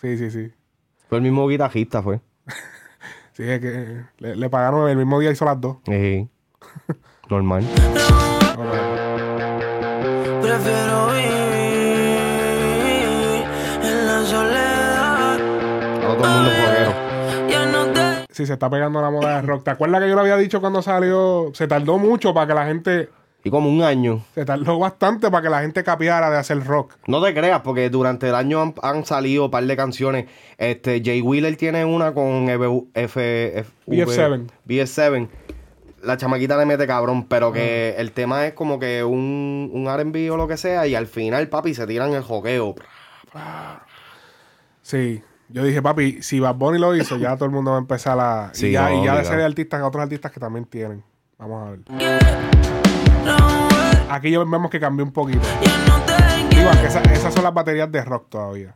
Sí, 0.00 0.16
sí, 0.16 0.30
sí. 0.30 0.52
Fue 1.08 1.18
el 1.18 1.22
mismo 1.24 1.46
guitarrista, 1.48 2.02
fue. 2.02 2.20
Sí, 3.32 3.44
es 3.48 3.60
que 3.60 4.02
le, 4.18 4.34
le 4.34 4.50
pagaron 4.50 4.88
el 4.90 4.96
mismo 4.96 5.20
día 5.20 5.30
hizo 5.30 5.44
las 5.44 5.60
dos. 5.60 5.76
Sí. 5.86 6.28
Normal. 7.30 7.64
Prefiero 10.40 11.06
vivir 11.08 12.18
en 13.82 14.06
la 14.06 14.22
soledad. 14.24 15.38
Ahora 16.04 16.16
todo 16.18 16.26
el 16.26 16.30
mundo 16.32 18.10
Sí, 18.30 18.46
se 18.46 18.52
está 18.52 18.70
pegando 18.70 19.02
la 19.02 19.10
moda 19.10 19.36
de 19.40 19.42
rock. 19.46 19.64
¿Te 19.64 19.70
acuerdas 19.72 20.00
que 20.00 20.08
yo 20.08 20.14
lo 20.14 20.20
había 20.20 20.36
dicho 20.36 20.60
cuando 20.60 20.80
salió? 20.80 21.50
Se 21.54 21.66
tardó 21.66 21.98
mucho 21.98 22.32
para 22.32 22.46
que 22.46 22.54
la 22.54 22.66
gente. 22.66 23.08
Y 23.44 23.50
como 23.50 23.68
un 23.70 23.82
año. 23.82 24.22
Se 24.34 24.44
tardó 24.44 24.78
bastante 24.78 25.30
para 25.30 25.42
que 25.42 25.48
la 25.50 25.60
gente 25.60 25.82
capiara 25.84 26.30
de 26.30 26.38
hacer 26.38 26.64
rock. 26.64 26.94
No 27.06 27.22
te 27.22 27.34
creas, 27.34 27.60
porque 27.62 27.90
durante 27.90 28.28
el 28.28 28.34
año 28.36 28.60
han, 28.62 28.74
han 28.82 29.04
salido 29.04 29.46
un 29.46 29.50
par 29.50 29.64
de 29.64 29.76
canciones. 29.76 30.26
Este, 30.56 31.02
Jay 31.04 31.20
Wheeler 31.20 31.56
tiene 31.56 31.84
una 31.84 32.12
con 32.14 32.48
F, 32.48 32.64
F, 32.94 33.58
F- 33.58 33.72
BF7. 34.66 35.28
BF7. 36.00 36.06
La 36.06 36.16
chamaquita 36.16 36.56
le 36.56 36.66
mete 36.66 36.86
cabrón, 36.86 37.24
pero 37.28 37.52
que 37.52 37.94
el 37.98 38.12
tema 38.12 38.46
es 38.46 38.52
como 38.54 38.78
que 38.78 39.02
un, 39.04 39.70
un 39.72 39.86
RB 39.86 40.32
o 40.32 40.36
lo 40.36 40.46
que 40.48 40.56
sea, 40.56 40.86
y 40.86 40.94
al 40.94 41.06
final, 41.06 41.48
papi, 41.48 41.74
se 41.74 41.86
tiran 41.86 42.12
el 42.12 42.22
joqueo. 42.22 42.74
Sí. 44.82 45.22
Yo 45.50 45.64
dije, 45.64 45.80
papi, 45.80 46.22
si 46.22 46.40
Bad 46.40 46.56
Bunny 46.56 46.78
lo 46.78 46.94
hizo, 46.94 47.16
ya 47.16 47.34
todo 47.36 47.46
el 47.46 47.50
mundo 47.52 47.70
va 47.70 47.78
a 47.78 47.80
empezar 47.80 48.18
a. 48.20 48.50
Sí, 48.52 48.66
y 48.68 48.72
ya, 48.72 48.90
no, 48.90 49.02
y 49.02 49.06
ya 49.06 49.16
de 49.16 49.24
ser 49.24 49.40
artistas, 49.40 49.82
otros 49.82 50.02
artistas 50.02 50.30
que 50.30 50.40
también 50.40 50.66
tienen. 50.66 51.02
Vamos 51.38 51.66
a 51.66 51.70
ver. 51.70 51.80
Aquí 54.10 54.30
ya 54.30 54.38
vemos 54.38 54.70
que 54.70 54.78
cambió 54.80 55.04
un 55.04 55.12
poquito. 55.12 55.40
Digo, 56.50 56.70
que 56.80 56.86
esa- 56.86 57.02
esas 57.02 57.32
son 57.32 57.44
las 57.44 57.54
baterías 57.54 57.90
de 57.90 58.04
rock 58.04 58.28
todavía. 58.28 58.74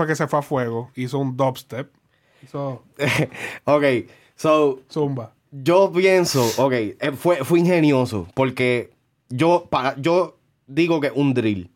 Fue 0.00 0.06
que 0.06 0.16
se 0.16 0.26
fue 0.26 0.38
a 0.38 0.42
fuego. 0.42 0.90
Hizo 0.96 1.18
un 1.18 1.36
dubstep. 1.36 1.92
Hizo 2.42 2.82
ok, 3.64 3.84
so, 4.34 4.80
zumba. 4.90 5.34
yo 5.50 5.92
pienso, 5.92 6.42
ok, 6.56 6.72
eh, 6.72 7.12
fue, 7.14 7.44
fue 7.44 7.58
ingenioso, 7.58 8.26
porque 8.32 8.94
yo, 9.28 9.66
para, 9.68 9.94
yo 10.00 10.38
digo 10.66 11.02
que 11.02 11.08
es 11.08 11.12
un 11.14 11.34
drill, 11.34 11.70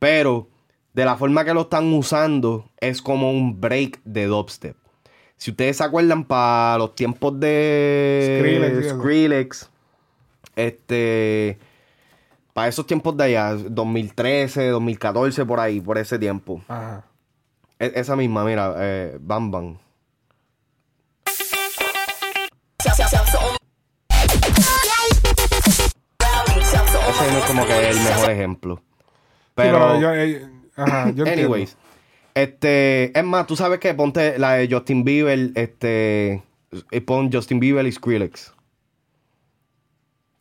pero 0.00 0.48
de 0.94 1.04
la 1.04 1.16
forma 1.16 1.44
que 1.44 1.54
lo 1.54 1.60
están 1.60 1.92
usando 1.92 2.68
es 2.80 3.00
como 3.00 3.30
un 3.30 3.60
break 3.60 4.00
de 4.02 4.26
dubstep. 4.26 4.76
Si 5.36 5.52
ustedes 5.52 5.76
se 5.76 5.84
acuerdan, 5.84 6.24
para 6.24 6.76
los 6.78 6.96
tiempos 6.96 7.38
de 7.38 8.40
Skrillex. 8.40 8.98
Skrillex, 8.98 9.70
este, 10.56 11.58
para 12.52 12.66
esos 12.66 12.84
tiempos 12.84 13.16
de 13.16 13.24
allá, 13.26 13.54
2013, 13.54 14.70
2014, 14.70 15.46
por 15.46 15.60
ahí, 15.60 15.80
por 15.80 15.98
ese 15.98 16.18
tiempo. 16.18 16.60
Ajá. 16.66 17.04
E- 17.80 17.92
esa 17.96 18.14
misma, 18.14 18.44
mira, 18.44 18.74
eh, 18.78 19.16
Bam 19.20 19.50
Bam. 19.50 19.78
Ese 27.08 27.32
no 27.32 27.38
es 27.38 27.44
como 27.46 27.66
que 27.66 27.88
el 27.90 27.96
mejor 28.00 28.30
ejemplo. 28.30 28.76
Sí, 28.76 28.82
Pero, 29.54 30.00
yo, 30.00 30.14
eh, 30.14 30.48
ajá, 30.76 31.04
yo 31.10 31.24
entiendo. 31.24 31.30
anyways, 31.32 31.76
este, 32.34 33.18
es 33.18 33.24
más, 33.24 33.46
tú 33.46 33.56
sabes 33.56 33.80
que 33.80 33.92
ponte 33.94 34.38
la 34.38 34.52
de 34.54 34.68
Justin 34.70 35.04
Bieber, 35.04 35.50
este, 35.54 36.42
y 36.90 37.00
pon 37.00 37.30
Justin 37.32 37.60
Bieber 37.60 37.86
y 37.86 37.92
Skrillex. 37.92 38.54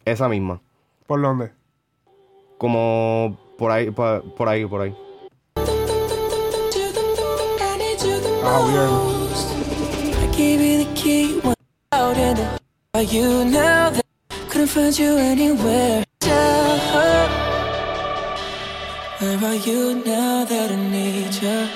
Esa 0.05 0.29
misma. 0.29 0.61
¿Por 1.07 1.21
dónde? 1.21 1.51
Como 2.57 3.37
por 3.57 3.71
ahí, 3.71 3.91
por, 3.91 4.35
por 4.35 4.47
ahí, 4.47 4.65
por 4.65 4.81
ahí. 4.81 4.95
Bien. 8.49 8.89
I 10.23 10.27
gave 10.35 10.59
you 10.59 10.83
the 10.83 10.89
key 10.95 11.39
when 11.43 11.53
out 11.91 12.17
in 12.17 12.35
the 12.35 12.59
are 12.95 13.03
you 13.03 13.45
now 13.45 13.91
that 13.91 14.03
couldn't 14.49 14.67
find 14.67 14.97
you 14.97 15.17
anywhere. 15.17 16.03
Where 19.19 19.37
are 19.43 19.53
you 19.53 20.01
now 20.03 20.45
that 20.45 20.71
I 20.71 20.75
need 20.75 21.33
you? 21.43 21.67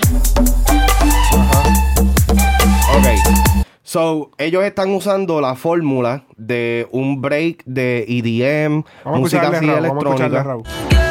Ok. 2.96 3.08
So, 3.84 4.32
ellos 4.40 4.64
están 4.64 4.96
usando 4.96 5.42
la 5.42 5.54
fórmula 5.54 6.24
de 6.38 6.88
un 6.92 7.22
break 7.22 7.64
de 7.66 8.06
EDM, 8.08 8.84
Vamos 9.06 9.20
música 9.20 9.44
escucharle 9.44 9.90
así 9.90 10.38
a 10.38 10.44
Raúl. 10.44 10.64
Vamos 10.64 10.96
a 10.96 11.03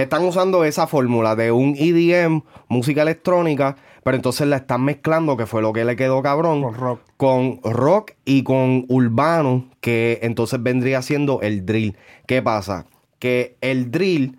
Están 0.00 0.24
usando 0.24 0.64
esa 0.64 0.86
fórmula 0.86 1.36
de 1.36 1.52
un 1.52 1.76
EDM, 1.76 2.40
música 2.68 3.02
electrónica, 3.02 3.76
pero 4.02 4.16
entonces 4.16 4.46
la 4.48 4.56
están 4.56 4.82
mezclando, 4.82 5.36
que 5.36 5.44
fue 5.44 5.60
lo 5.60 5.74
que 5.74 5.84
le 5.84 5.94
quedó 5.94 6.22
cabrón, 6.22 6.62
Con 6.62 6.74
rock. 6.74 7.00
con 7.18 7.60
rock 7.62 8.12
y 8.24 8.42
con 8.42 8.86
urbano, 8.88 9.68
que 9.82 10.18
entonces 10.22 10.62
vendría 10.62 11.02
siendo 11.02 11.42
el 11.42 11.66
drill. 11.66 11.98
¿Qué 12.26 12.40
pasa? 12.40 12.86
Que 13.18 13.58
el 13.60 13.90
drill, 13.90 14.38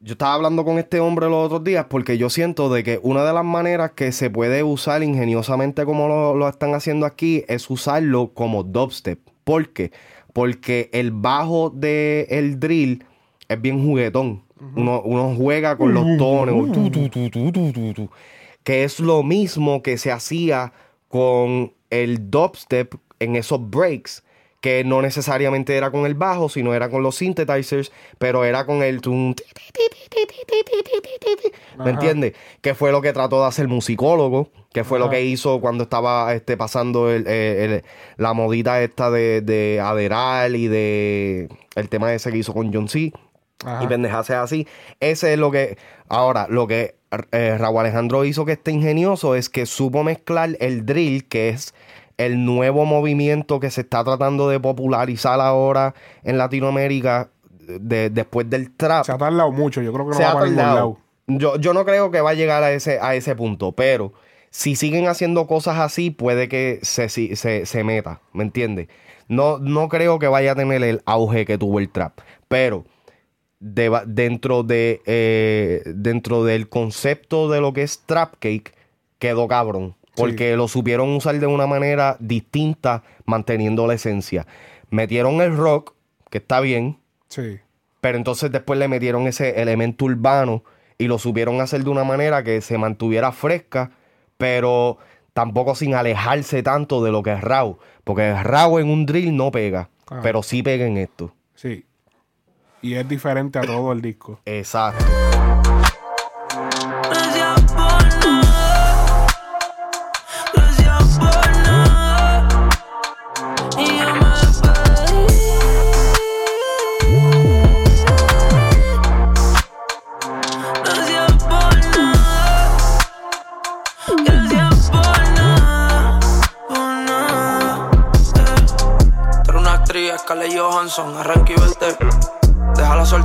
yo 0.00 0.12
estaba 0.12 0.32
hablando 0.32 0.64
con 0.64 0.78
este 0.78 0.98
hombre 0.98 1.28
los 1.28 1.44
otros 1.44 1.62
días 1.62 1.84
porque 1.90 2.16
yo 2.16 2.30
siento 2.30 2.72
de 2.72 2.82
que 2.82 2.98
una 3.02 3.22
de 3.22 3.34
las 3.34 3.44
maneras 3.44 3.90
que 3.90 4.12
se 4.12 4.30
puede 4.30 4.62
usar 4.62 5.02
ingeniosamente 5.02 5.84
como 5.84 6.08
lo, 6.08 6.34
lo 6.36 6.48
están 6.48 6.72
haciendo 6.72 7.04
aquí 7.04 7.44
es 7.48 7.68
usarlo 7.68 8.32
como 8.32 8.62
dubstep. 8.62 9.20
¿Por 9.44 9.74
qué? 9.74 9.92
Porque 10.32 10.88
el 10.94 11.10
bajo 11.10 11.68
del 11.68 12.58
drill 12.58 13.04
es 13.46 13.60
bien 13.60 13.84
juguetón. 13.84 14.43
Uno, 14.76 15.02
uno 15.02 15.34
juega 15.36 15.76
con 15.76 15.92
los 15.92 16.16
tonos, 16.16 16.70
que 18.62 18.84
es 18.84 19.00
lo 19.00 19.22
mismo 19.22 19.82
que 19.82 19.98
se 19.98 20.12
hacía 20.12 20.72
con 21.08 21.72
el 21.90 22.30
dubstep 22.30 22.94
en 23.18 23.36
esos 23.36 23.70
breaks, 23.70 24.24
que 24.60 24.82
no 24.82 25.02
necesariamente 25.02 25.76
era 25.76 25.90
con 25.90 26.06
el 26.06 26.14
bajo, 26.14 26.48
sino 26.48 26.72
era 26.72 26.88
con 26.88 27.02
los 27.02 27.16
synthesizers, 27.16 27.92
pero 28.18 28.44
era 28.44 28.64
con 28.64 28.82
el... 28.82 29.00
¿Me 31.78 31.90
entiendes? 31.90 32.32
Que 32.62 32.74
fue 32.74 32.90
lo 32.90 33.02
que 33.02 33.12
trató 33.12 33.40
de 33.42 33.46
hacer 33.46 33.68
musicólogo, 33.68 34.48
que 34.72 34.82
fue 34.82 34.98
lo 34.98 35.10
que 35.10 35.22
hizo 35.22 35.60
cuando 35.60 35.84
estaba 35.84 36.34
este, 36.34 36.56
pasando 36.56 37.10
la 38.16 38.32
modita 38.32 38.82
esta 38.82 39.10
de, 39.10 39.42
de 39.42 39.80
Aderal 39.80 40.56
y 40.56 40.68
de 40.68 41.48
el 41.74 41.88
tema 41.88 42.14
ese 42.14 42.32
que 42.32 42.38
hizo 42.38 42.54
con 42.54 42.72
John 42.72 42.88
C. 42.88 43.12
Ajá. 43.64 43.84
Y 43.84 43.86
pendejas 43.86 44.30
así. 44.30 44.66
Ese 45.00 45.32
es 45.34 45.38
lo 45.38 45.50
que. 45.50 45.76
Ahora, 46.08 46.46
lo 46.50 46.66
que 46.66 46.96
eh, 47.32 47.56
Raúl 47.58 47.80
Alejandro 47.80 48.24
hizo 48.24 48.44
que 48.44 48.52
esté 48.52 48.72
ingenioso 48.72 49.34
es 49.34 49.48
que 49.48 49.66
supo 49.66 50.02
mezclar 50.04 50.50
el 50.60 50.84
drill, 50.86 51.26
que 51.28 51.50
es 51.50 51.74
el 52.16 52.44
nuevo 52.44 52.84
movimiento 52.84 53.58
que 53.60 53.70
se 53.70 53.80
está 53.82 54.04
tratando 54.04 54.48
de 54.48 54.60
popularizar 54.60 55.40
ahora 55.40 55.94
en 56.22 56.38
Latinoamérica 56.38 57.30
de- 57.66 58.10
después 58.10 58.48
del 58.50 58.70
trap 58.76 59.04
Se 59.04 59.12
ha 59.12 59.18
tardado 59.18 59.50
mucho. 59.50 59.80
Yo 59.82 59.92
creo 59.92 60.04
que 60.06 60.10
no 60.10 60.16
se 60.16 60.22
va 60.24 60.30
ha 60.30 60.34
tardado. 60.34 60.54
lado. 60.74 60.98
Yo, 61.26 61.56
yo 61.56 61.72
no 61.72 61.84
creo 61.84 62.10
que 62.10 62.20
va 62.20 62.30
a 62.30 62.34
llegar 62.34 62.62
a 62.62 62.72
ese, 62.72 62.98
a 63.00 63.14
ese 63.14 63.34
punto, 63.34 63.72
pero 63.72 64.12
si 64.50 64.76
siguen 64.76 65.08
haciendo 65.08 65.46
cosas 65.46 65.78
así, 65.78 66.10
puede 66.10 66.48
que 66.48 66.78
se, 66.82 67.08
se, 67.08 67.64
se 67.66 67.84
meta, 67.84 68.20
¿me 68.34 68.44
entiendes? 68.44 68.88
No, 69.26 69.58
no 69.58 69.88
creo 69.88 70.18
que 70.18 70.28
vaya 70.28 70.52
a 70.52 70.54
tener 70.54 70.82
el 70.84 71.00
auge 71.06 71.46
que 71.46 71.56
tuvo 71.56 71.78
el 71.78 71.88
trap, 71.88 72.18
pero 72.46 72.84
deba- 73.64 74.04
dentro, 74.06 74.62
de, 74.62 75.00
eh, 75.06 75.82
dentro 75.86 76.44
del 76.44 76.68
concepto 76.68 77.48
de 77.50 77.60
lo 77.60 77.72
que 77.72 77.82
es 77.82 78.00
trap 78.04 78.34
cake, 78.38 78.74
quedó 79.18 79.48
cabrón. 79.48 79.94
Porque 80.16 80.54
lo 80.56 80.68
supieron 80.68 81.08
usar 81.16 81.40
de 81.40 81.46
una 81.46 81.66
manera 81.66 82.16
distinta, 82.20 83.02
manteniendo 83.24 83.86
la 83.88 83.94
esencia. 83.94 84.46
Metieron 84.90 85.40
el 85.40 85.56
rock, 85.56 85.94
que 86.30 86.38
está 86.38 86.60
bien, 86.60 86.98
Sí. 87.28 87.58
pero 88.00 88.16
entonces 88.16 88.52
después 88.52 88.78
le 88.78 88.86
metieron 88.86 89.26
ese 89.26 89.60
elemento 89.60 90.04
urbano 90.04 90.62
y 90.98 91.08
lo 91.08 91.18
supieron 91.18 91.60
hacer 91.60 91.82
de 91.82 91.90
una 91.90 92.04
manera 92.04 92.44
que 92.44 92.60
se 92.60 92.78
mantuviera 92.78 93.32
fresca, 93.32 93.90
pero 94.36 94.98
tampoco 95.32 95.74
sin 95.74 95.94
alejarse 95.94 96.62
tanto 96.62 97.02
de 97.02 97.10
lo 97.10 97.22
que 97.24 97.32
es 97.32 97.40
Raw. 97.40 97.78
Porque 98.04 98.32
Raw 98.40 98.78
en 98.78 98.88
un 98.90 99.06
drill 99.06 99.34
no 99.34 99.50
pega, 99.50 99.90
Ah. 100.08 100.20
pero 100.22 100.44
sí 100.44 100.62
pega 100.62 100.86
en 100.86 100.96
esto. 100.98 101.34
Sí. 101.56 101.86
Y 102.84 102.96
es 102.96 103.08
diferente 103.08 103.58
a 103.58 103.62
todo 103.62 103.92
el 103.92 104.02
disco. 104.02 104.40
Exacto. 104.44 105.02
Gracias 107.10 107.72
por 107.72 108.04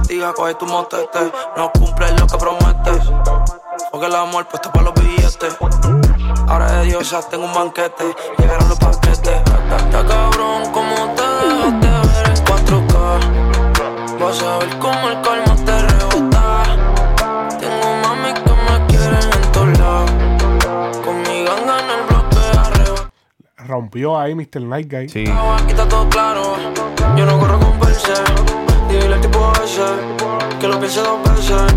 Sortija, 0.10 0.34
coge 0.34 0.56
tu 0.56 0.66
motete. 0.66 1.32
No 1.56 1.72
cumples 1.72 2.20
lo 2.20 2.26
que 2.26 2.38
prometes. 2.38 3.12
Porque 3.92 4.08
el 4.08 4.16
amor 4.16 4.48
puesto 4.48 4.72
para 4.72 4.86
los 4.86 4.94
billetes. 4.96 5.56
Ahora 6.48 6.72
de 6.72 6.86
diosas 6.86 7.30
tengo 7.30 7.46
un 7.46 7.54
banquete. 7.54 8.16
Llegaron 8.40 8.70
los 8.70 8.80
paquetes. 8.80 9.20
Está 9.20 10.06
cabrón 10.08 10.72
como 10.72 11.14
te 11.14 11.22
dejaste 11.22 11.88
ver 11.88 12.28
en 12.28 12.44
4K. 12.44 12.94
Vas 14.20 14.42
a 14.42 14.58
ver 14.58 14.80
cómo 14.80 15.10
el 15.10 15.22
calma 15.22 15.56
te 15.64 15.80
rebota. 15.80 16.64
Tengo 17.60 17.96
mami 18.02 18.34
que 18.34 18.50
me 18.50 18.86
quieren 18.88 19.32
en 19.32 19.52
todos 19.52 19.78
lados. 19.78 20.12
Con 21.06 21.22
mi 21.22 21.44
ganga 21.44 21.80
en 21.82 21.90
el 21.92 22.04
bloque 22.08 22.58
arriba. 22.58 23.12
Rompió 23.58 24.18
ahí 24.18 24.34
Mr. 24.34 24.62
Night 24.62 24.92
Guy. 24.92 25.08
Sí. 25.08 25.26
Aquí 25.28 25.70
está 25.70 25.88
todo 25.88 26.10
claro. 26.10 26.56
Yo 27.16 27.26
no 27.28 27.38
corro 27.38 27.60
con 27.60 27.80
verse. 27.80 28.59
Al 29.02 29.22
tipo 29.22 29.52
ese 29.64 29.86
que 30.60 30.68
lo 30.68 30.80
piense 30.80 31.02
dos 31.02 31.22
veces. 31.24 31.74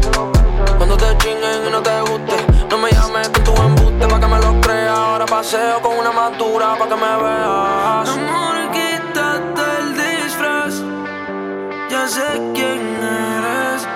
Cuando 0.77 0.97
te 0.97 1.17
chinguen 1.19 1.67
y 1.67 1.71
no 1.71 1.81
te 1.81 2.01
guste, 2.03 2.37
no 2.69 2.79
me 2.79 2.91
llames 2.91 3.29
con 3.31 3.45
tu 3.45 3.55
embuste 3.57 4.07
pa' 4.07 4.21
que 4.21 4.27
me 4.27 4.39
lo 4.39 4.61
creas. 4.61 4.99
Ahora 4.99 5.27
paseo 5.27 5.81
con 5.81 5.97
una 5.97 6.13
madura 6.13 6.77
pa' 6.79 6.89
que 6.89 6.97
me 6.97 7.17
veas. 7.23 8.09
Amor, 8.09 8.57
quítate 8.73 9.63
el 9.81 9.89
disfraz. 10.03 10.75
Ya 11.91 12.09
sé 12.09 12.29
quién 12.55 12.81
eres. 13.01 13.89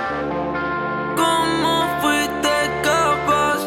¿Cómo 1.16 1.86
fuiste 2.00 2.54
capaz 2.82 3.60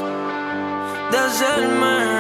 de 1.11 1.17
hacerme 1.17 2.18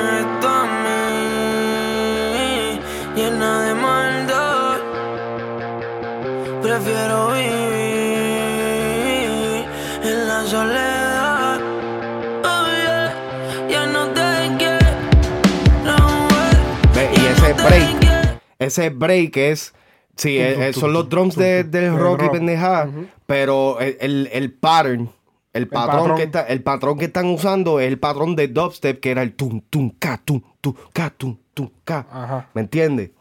break, 17.69 18.41
ese 18.59 18.89
break 18.89 19.37
es. 19.37 19.73
Sí, 20.15 20.37
eh, 20.37 20.69
eh, 20.69 20.73
son 20.73 20.91
los 20.91 21.07
drums 21.07 21.35
de- 21.37 21.63
del 21.63 21.95
rock 21.97 22.23
y 22.25 22.29
pendejada, 22.29 22.89
pero 23.25 23.79
el, 23.79 23.95
el, 24.01 24.29
el 24.33 24.51
pattern, 24.51 25.09
el 25.53 25.67
patrón, 25.69 25.97
patrón. 25.99 26.17
Que 26.17 26.23
está, 26.23 26.41
el 26.43 26.61
patrón 26.61 26.97
que 26.97 27.05
están 27.05 27.27
usando 27.27 27.79
es 27.79 27.87
el 27.87 27.99
patrón 27.99 28.35
de 28.35 28.49
dubstep 28.49 28.99
que 28.99 29.11
era 29.11 29.21
el 29.21 29.33
tum 29.33 29.61
tum 29.69 29.91
ka 29.97 30.19
tum 30.25 30.41
tum 30.59 30.73
tum 31.17 31.37
tum. 31.53 31.69
Ajá. 31.87 32.49
¿Me 32.53 32.61
entiendes? 32.61 33.11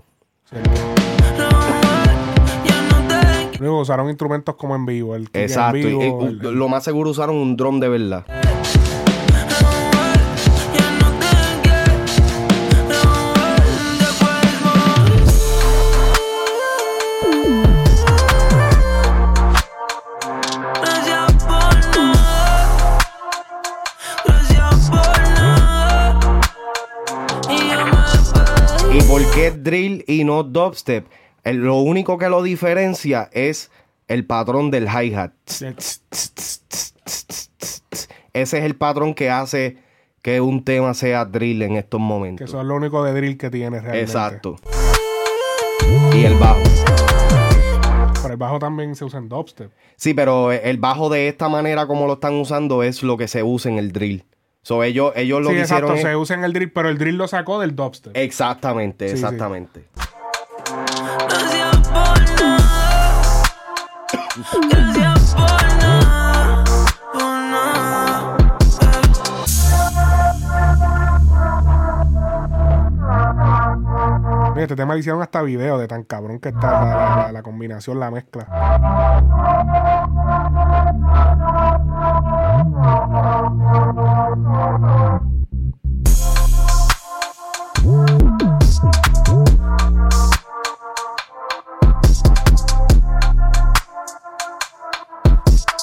Usaron 3.61 4.09
instrumentos 4.09 4.55
como 4.57 4.75
en 4.77 4.87
vivo. 4.87 5.15
El 5.17 5.29
en 5.33 5.43
Exacto. 5.43 5.79
y- 5.79 5.85
vivo, 5.85 6.03
y, 6.23 6.27
el- 6.27 6.47
el- 6.47 6.55
lo 6.55 6.69
más 6.69 6.85
seguro 6.85 7.11
usaron 7.11 7.37
un 7.37 7.57
drum 7.57 7.81
de 7.81 7.89
verdad. 7.89 8.25
¿Y 29.59 29.65
por 29.65 29.65
qué 29.65 29.71
drill 29.71 30.05
y 30.07 30.25
no 30.25 30.43
dubstep? 30.43 31.07
El- 31.45 31.59
lo 31.59 31.77
único 31.77 32.19
que 32.19 32.29
lo 32.29 32.43
diferencia 32.43 33.29
es 33.33 33.71
el 34.07 34.25
patrón 34.25 34.71
del 34.71 34.87
hi-hat. 34.89 35.33
Ese 38.33 38.59
es 38.59 38.65
el 38.65 38.77
patrón 38.77 39.15
que 39.15 39.31
hace 39.31 39.79
que 40.23 40.41
un 40.41 40.65
tema 40.65 40.95
sea 40.95 41.25
drill 41.25 41.63
en 41.63 41.77
estos 41.77 41.99
que 41.99 42.03
momentos. 42.05 42.49
eso 42.49 42.61
es 42.61 42.67
lo 42.67 42.75
único 42.77 43.03
de 43.05 43.13
drill 43.13 43.39
que 43.39 43.51
tiene 43.51 43.81
realmente. 43.81 44.01
Exacto. 44.03 44.57
Y 46.15 46.25
el 46.25 46.35
bajo. 46.35 46.61
Pero 48.21 48.33
el 48.35 48.37
bajo 48.37 48.59
también 48.59 48.95
se 48.95 49.05
usa 49.05 49.19
en 49.21 49.29
dubstep. 49.29 49.71
Sí, 49.97 50.13
pero 50.13 50.53
el 50.53 50.77
bajo 50.79 51.09
de 51.09 51.29
esta 51.29 51.49
manera 51.49 51.87
como 51.87 52.07
lo 52.07 52.15
están 52.15 52.35
usando 52.35 52.83
es 52.83 53.03
lo 53.03 53.17
que 53.17 53.29
se 53.29 53.43
usa 53.43 53.71
en 53.71 53.79
el 53.79 53.93
drill. 53.93 54.25
So, 54.69 54.83
ellos, 54.83 55.13
ellos 55.17 55.41
lo 55.41 55.49
sí, 55.49 55.55
que 55.55 55.61
exacto, 55.63 55.87
hicieron 55.95 56.03
se 56.03 56.11
es- 56.11 56.17
usa 56.19 56.37
en 56.37 56.45
el 56.45 56.53
drill, 56.53 56.71
pero 56.71 56.91
el 56.91 56.99
drill 56.99 57.17
lo 57.17 57.27
sacó 57.27 57.59
del 57.59 57.75
dubstep. 57.75 58.15
Exactamente, 58.15 59.09
Sí, 59.09 59.15
exactamente. 59.15 59.87
Este 74.57 74.75
tema 74.75 74.95
le 74.95 75.01
hicieron 75.01 75.23
hasta 75.23 75.41
video 75.43 75.79
de 75.79 75.87
tan 75.87 76.03
cabrón 76.03 76.41
que 76.41 76.49
está 76.49 76.71
la, 76.73 77.17
la- 77.27 77.33
la 77.33 77.43
combinación, 77.43 78.01
la 78.01 78.11
mezcla. 78.11 78.45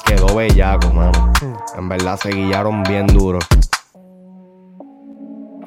Quedó 0.06 0.36
bellaco, 0.36 0.94
mano. 0.94 1.34
En 1.78 1.90
verdad 1.90 2.18
se 2.18 2.30
guillaron 2.30 2.84
bien 2.84 3.08
duro. 3.08 3.40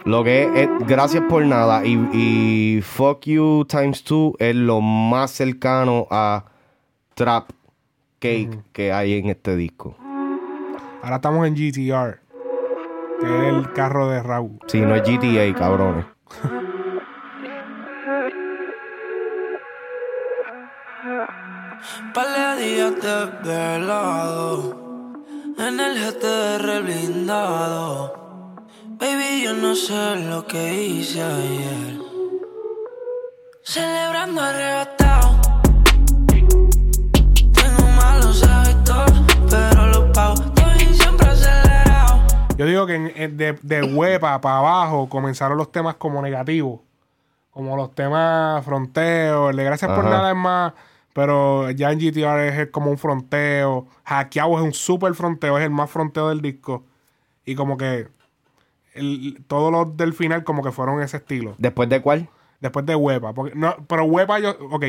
Lo 0.04 0.24
que 0.24 0.44
es, 0.44 0.48
es 0.56 0.68
gracias 0.86 1.22
por 1.28 1.44
nada 1.44 1.84
y, 1.84 1.92
y 2.12 2.80
Fuck 2.80 3.26
You 3.26 3.66
Times 3.68 4.02
2 4.04 4.34
es 4.38 4.54
lo 4.54 4.80
más 4.80 5.32
cercano 5.32 6.06
a 6.10 6.46
Trap 7.14 7.50
Cake 8.18 8.62
que 8.72 8.92
hay 8.92 9.18
en 9.18 9.28
este 9.28 9.54
disco. 9.56 9.96
Ahora 11.02 11.16
estamos 11.16 11.46
en 11.46 11.54
GTR, 11.54 12.20
que 13.20 13.26
es 13.26 13.54
el 13.54 13.72
carro 13.72 14.08
de 14.08 14.22
Raúl. 14.22 14.58
Si 14.66 14.80
no 14.80 14.94
es 14.94 15.02
GTA, 15.02 15.54
cabrones. 15.58 16.06
Par 22.12 22.56
de 22.56 22.64
días 22.64 22.94
desvelado 23.00 24.58
En 25.58 25.78
el 25.78 25.94
GTR 25.96 26.82
blindado 26.82 28.14
Baby, 28.98 29.42
yo 29.44 29.54
no 29.54 29.74
sé 29.76 30.16
lo 30.28 30.44
que 30.46 30.82
hice 30.82 31.22
ayer 31.22 32.00
Celebrando 33.62 34.40
arrebatado 34.40 35.40
Tengo 37.54 37.82
malos 37.96 38.42
hábitos 38.42 39.12
Pero 39.48 39.77
Yo 42.58 42.66
digo 42.66 42.86
que 42.86 42.96
en- 42.96 43.12
en- 43.14 43.36
de, 43.36 43.52
de 43.62 43.82
huepa 43.84 44.40
para 44.40 44.58
abajo 44.58 45.08
comenzaron 45.08 45.56
los 45.56 45.70
temas 45.72 45.94
como 45.94 46.20
negativos. 46.20 46.80
Como 47.50 47.76
los 47.76 47.94
temas 47.94 48.64
fronteos. 48.64 49.50
El 49.50 49.56
de 49.56 49.64
gracias 49.64 49.90
por 49.90 50.00
Ajá. 50.06 50.10
nada 50.10 50.30
es 50.30 50.36
más. 50.36 50.72
Pero 51.12 51.70
ya 51.70 51.90
en 51.90 51.98
GTR 51.98 52.48
es 52.48 52.66
como 52.70 52.90
un 52.90 52.98
fronteo. 52.98 53.86
Hackeado 54.04 54.56
es 54.58 54.62
un 54.64 54.72
super 54.74 55.14
fronteo. 55.14 55.56
Es 55.58 55.64
el 55.64 55.70
más 55.70 55.90
fronteo 55.90 56.28
del 56.28 56.40
disco. 56.42 56.84
Y 57.44 57.54
como 57.54 57.76
que. 57.76 58.08
el- 58.94 59.44
todos 59.46 59.70
los 59.72 59.96
del 59.96 60.12
final 60.12 60.42
como 60.44 60.62
que 60.62 60.72
fueron 60.72 61.00
ese 61.02 61.16
estilo. 61.18 61.54
¿Después 61.58 61.88
de 61.88 62.02
cuál? 62.02 62.28
Después 62.60 62.84
de 62.86 62.96
huepa. 62.96 63.32
Porque, 63.32 63.54
no, 63.54 63.76
pero 63.86 64.04
huepa 64.04 64.38
yo. 64.40 64.50
Ok. 64.70 64.84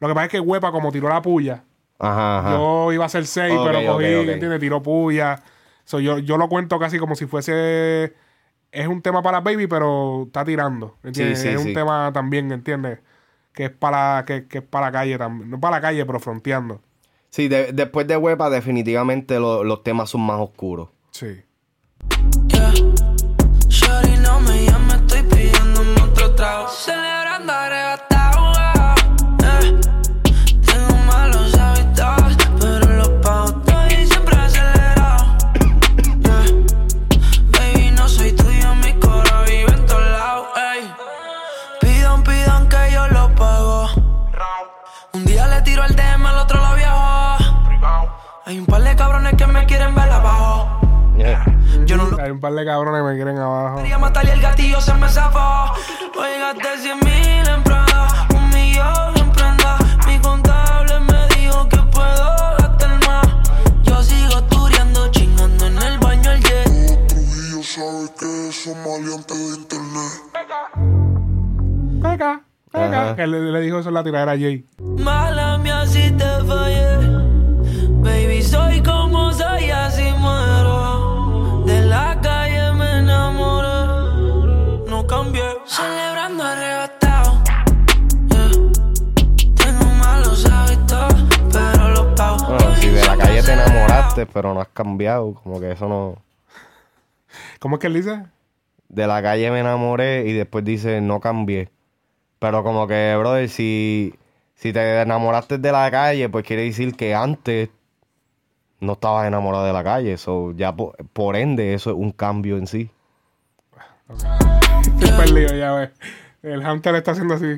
Lo 0.00 0.08
que 0.08 0.14
pasa 0.14 0.24
es 0.26 0.30
que 0.30 0.40
huepa 0.40 0.70
como 0.72 0.92
tiró 0.92 1.08
la 1.08 1.22
puya. 1.22 1.64
Ajá, 1.98 2.38
ajá. 2.40 2.50
Yo 2.52 2.92
iba 2.92 3.04
a 3.04 3.08
ser 3.08 3.26
6, 3.26 3.54
Ok, 3.58 3.66
pero 3.66 3.78
cogí, 3.92 4.14
ok, 4.14 4.22
ok. 4.22 4.28
¿entiendes? 4.28 4.60
Tiró 4.60 4.82
puya. 4.82 5.42
So, 5.88 6.00
yo, 6.00 6.18
yo 6.18 6.36
lo 6.36 6.50
cuento 6.50 6.78
casi 6.78 6.98
como 6.98 7.14
si 7.14 7.24
fuese. 7.24 8.12
Es 8.70 8.86
un 8.88 9.00
tema 9.00 9.22
para 9.22 9.40
baby, 9.40 9.66
pero 9.66 10.24
está 10.26 10.44
tirando. 10.44 10.98
¿entiendes? 11.02 11.38
Sí, 11.38 11.48
sí, 11.48 11.54
es 11.54 11.56
un 11.58 11.68
sí. 11.68 11.72
tema 11.72 12.10
también, 12.12 12.52
¿entiendes? 12.52 12.98
Que 13.54 13.64
es 13.64 13.70
para, 13.70 14.22
que, 14.26 14.46
que 14.46 14.58
es 14.58 14.64
para 14.64 14.88
la 14.88 14.92
calle 14.92 15.16
también. 15.16 15.48
No 15.48 15.58
para 15.58 15.76
la 15.76 15.80
calle, 15.80 16.04
pero 16.04 16.20
fronteando. 16.20 16.82
Sí, 17.30 17.48
de- 17.48 17.72
después 17.72 18.06
de 18.06 18.18
Huepa 18.18 18.50
definitivamente 18.50 19.40
lo- 19.40 19.64
los 19.64 19.82
temas 19.82 20.10
son 20.10 20.20
más 20.20 20.38
oscuros. 20.40 20.90
Sí. 21.10 21.40
Yeah. 22.48 22.70
Shorty, 23.68 24.18
no 24.18 24.40
me 24.40 24.66
llame, 24.66 24.94
estoy 24.94 25.22
pidiendo 25.22 25.80
otro 26.04 26.34
trago. 26.34 26.68
Celebrando 26.68 27.50
arrebatado. 27.50 28.52
eh. 29.42 29.80
Le 45.58 45.64
tiro 45.64 45.84
el 45.84 45.96
DM, 45.96 46.24
al 46.24 46.38
otro 46.38 46.60
lo 46.60 46.74
viajo. 46.74 47.44
Hay 48.44 48.58
un 48.58 48.66
par 48.66 48.82
de 48.82 48.94
cabrones 48.94 49.34
que 49.34 49.46
me 49.46 49.66
quieren 49.66 49.94
ver 49.94 50.10
abajo. 50.10 50.80
Yo 51.84 51.96
no 51.96 52.04
lo 52.06 52.20
Hay 52.22 52.30
un 52.30 52.40
par 52.40 52.52
de 52.52 52.64
cabrones 52.64 53.02
que 53.02 53.08
me 53.08 53.14
quieren 53.16 53.38
abajo. 53.38 53.76
Quería 53.78 53.98
matarle 53.98 54.32
el 54.34 54.40
gatillo, 54.40 54.80
se 54.80 54.94
me 54.94 55.08
zafó. 55.08 55.74
Hoy 56.18 56.30
gasté 56.38 56.82
100 56.82 56.98
mil 57.00 57.48
en 57.48 57.62
Prada, 57.64 58.08
un 58.34 58.48
millón 58.50 59.16
en 59.16 59.32
prenda. 59.32 59.78
Mi 60.06 60.18
contable 60.20 61.00
me 61.00 61.26
dijo 61.34 61.68
que 61.68 61.78
puedo 61.78 62.36
gastar 62.58 63.06
más. 63.06 63.26
Yo 63.82 64.02
sigo 64.02 64.42
tureando, 64.44 65.08
chingando 65.10 65.66
en 65.66 65.78
el 65.78 65.98
baño 65.98 66.30
el 66.32 66.42
jet. 66.42 67.08
Trujillo 67.08 67.62
sabe 67.62 68.08
que 68.18 68.52
son 68.52 68.78
maleantes 68.84 69.36
de 69.36 69.56
internet. 69.56 70.12
Peca, 70.32 70.70
peca. 72.02 72.47
Ajá. 72.72 73.16
Que 73.16 73.26
le, 73.26 73.40
le 73.52 73.60
dijo 73.60 73.78
eso 73.78 73.88
en 73.88 73.94
la 73.94 74.04
tiradera 74.04 74.32
a 74.32 74.38
Jay. 74.38 74.64
Mala 74.78 75.58
mía 75.58 75.86
si 75.86 76.10
te 76.12 76.24
fallé. 76.46 76.98
Baby, 78.00 78.42
soy 78.42 78.82
como 78.82 79.32
soy, 79.32 79.70
así 79.70 80.12
muero. 80.18 81.64
De 81.66 81.82
la 81.82 82.18
calle 82.20 82.72
me 82.74 82.98
enamoré. 82.98 84.88
No 84.88 85.06
cambié. 85.06 85.42
Celebrando 85.66 86.44
arrebatado. 86.44 87.42
Yeah. 88.28 88.50
Tengo 89.56 89.84
malos 89.98 90.46
hábitos, 90.46 91.14
pero 91.52 91.88
los 91.88 92.06
pago. 92.14 92.46
Bueno, 92.46 92.74
si 92.76 92.88
de 92.88 93.04
la 93.04 93.16
calle 93.16 93.42
te 93.42 93.52
enamoraste, 93.52 94.26
pero 94.26 94.54
no 94.54 94.60
has 94.60 94.68
cambiado, 94.68 95.34
como 95.34 95.60
que 95.60 95.72
eso 95.72 95.88
no... 95.88 96.16
¿Cómo 97.58 97.76
es 97.76 97.80
que 97.80 97.88
él 97.88 97.94
dice? 97.94 98.24
De 98.88 99.06
la 99.06 99.20
calle 99.20 99.50
me 99.50 99.60
enamoré 99.60 100.26
y 100.26 100.32
después 100.32 100.64
dice 100.64 101.00
no 101.00 101.20
cambié. 101.20 101.70
Pero 102.38 102.62
como 102.62 102.86
que, 102.86 103.14
brother, 103.18 103.48
si, 103.48 104.14
Si 104.54 104.72
te 104.72 105.00
enamoraste 105.02 105.58
de 105.58 105.70
la 105.72 105.90
calle, 105.90 106.28
pues 106.28 106.44
quiere 106.44 106.64
decir 106.64 106.94
que 106.96 107.14
antes 107.14 107.68
no 108.80 108.92
estabas 108.94 109.26
enamorado 109.26 109.64
de 109.64 109.72
la 109.72 109.84
calle. 109.84 110.16
So, 110.18 110.52
ya 110.52 110.74
po- 110.74 110.94
por, 111.12 111.36
ende, 111.36 111.74
eso 111.74 111.90
es 111.90 111.96
un 111.96 112.10
cambio 112.12 112.56
en 112.58 112.66
sí. 112.66 112.90
Estoy 114.82 115.10
perdido 115.16 115.54
ya, 115.54 115.72
ves. 115.74 115.90
El 116.42 116.66
Hunter 116.66 116.94
está 116.96 117.12
haciendo 117.12 117.34
así. 117.34 117.56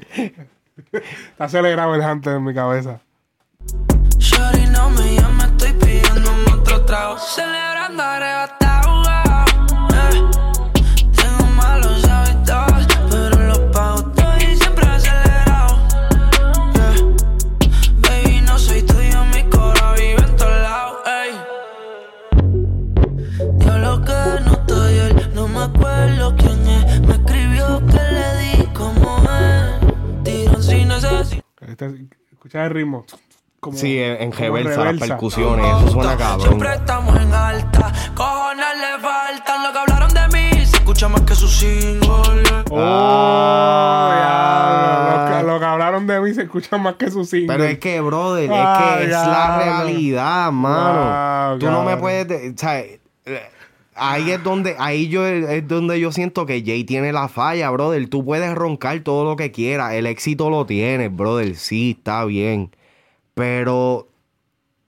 está 0.92 1.44
acelerado 1.44 1.94
el 1.94 2.00
Hunter 2.02 2.36
en 2.36 2.44
mi 2.44 2.54
cabeza. 2.54 3.00
Shorty, 4.18 4.66
no 4.66 4.90
me 4.90 5.14
llama, 5.16 5.44
estoy 5.44 5.72
pidiendo 5.74 6.30
otro 6.54 6.84
trago. 6.84 7.18
Celebrando 7.18 8.02
arrebatado. 8.02 8.59
Escucha 31.86 32.64
el 32.66 32.70
ritmo. 32.70 33.04
Como, 33.60 33.76
Sí, 33.76 33.98
en, 33.98 34.32
reversa, 34.32 34.84
las 34.84 34.98
percusiones, 34.98 35.66
eso 35.66 35.90
suena 35.90 36.16
cabrón. 36.16 36.46
Siempre 36.48 36.74
estamos 36.74 37.14
en 37.20 37.34
alta. 37.34 37.92
Cojones 38.14 38.66
le 38.80 38.98
faltan 39.02 39.62
lo 39.62 39.72
que 39.72 39.78
hablaron 39.78 40.14
de 40.14 40.28
mí. 40.28 40.64
Se 40.64 40.76
escucha 40.78 41.08
más 41.08 41.20
que 41.22 41.34
su 41.34 41.46
single. 41.46 42.08
Oh, 42.70 42.80
Ah. 44.12 44.16
ya, 44.16 45.12
lo, 45.12 45.38
que, 45.40 45.46
lo 45.52 45.58
que 45.58 45.64
hablaron 45.66 46.06
de 46.06 46.20
mí 46.20 46.32
se 46.32 46.42
escucha 46.42 46.78
más 46.78 46.94
que 46.94 47.10
su 47.10 47.24
single. 47.26 47.48
Pero 47.48 47.64
es 47.64 47.78
que, 47.78 48.00
brother, 48.00 48.50
Ah, 48.52 48.78
es 48.94 48.98
que 48.98 49.04
es 49.04 49.10
la 49.10 49.58
realidad, 49.58 50.50
mano. 50.52 51.50
Wow, 51.50 51.58
Tú 51.58 51.66
no 51.70 51.82
me 51.84 51.96
puedes, 51.98 52.28
de- 52.28 52.50
o 52.50 52.58
sea, 52.58 52.78
eh, 52.80 52.98
ahí 54.00 54.30
es 54.30 54.42
donde, 54.42 54.74
ahí 54.78 55.08
yo 55.08 55.26
es 55.26 55.68
donde 55.68 56.00
yo 56.00 56.10
siento 56.10 56.46
que 56.46 56.62
Jay 56.64 56.84
tiene 56.84 57.12
la 57.12 57.28
falla, 57.28 57.70
brother. 57.70 58.08
Tú 58.08 58.24
puedes 58.24 58.54
roncar 58.54 59.00
todo 59.00 59.24
lo 59.24 59.36
que 59.36 59.52
quieras, 59.52 59.92
el 59.92 60.06
éxito 60.06 60.50
lo 60.50 60.66
tienes, 60.66 61.14
brother. 61.14 61.54
Sí, 61.54 61.96
está 61.98 62.24
bien, 62.24 62.70
pero 63.34 64.08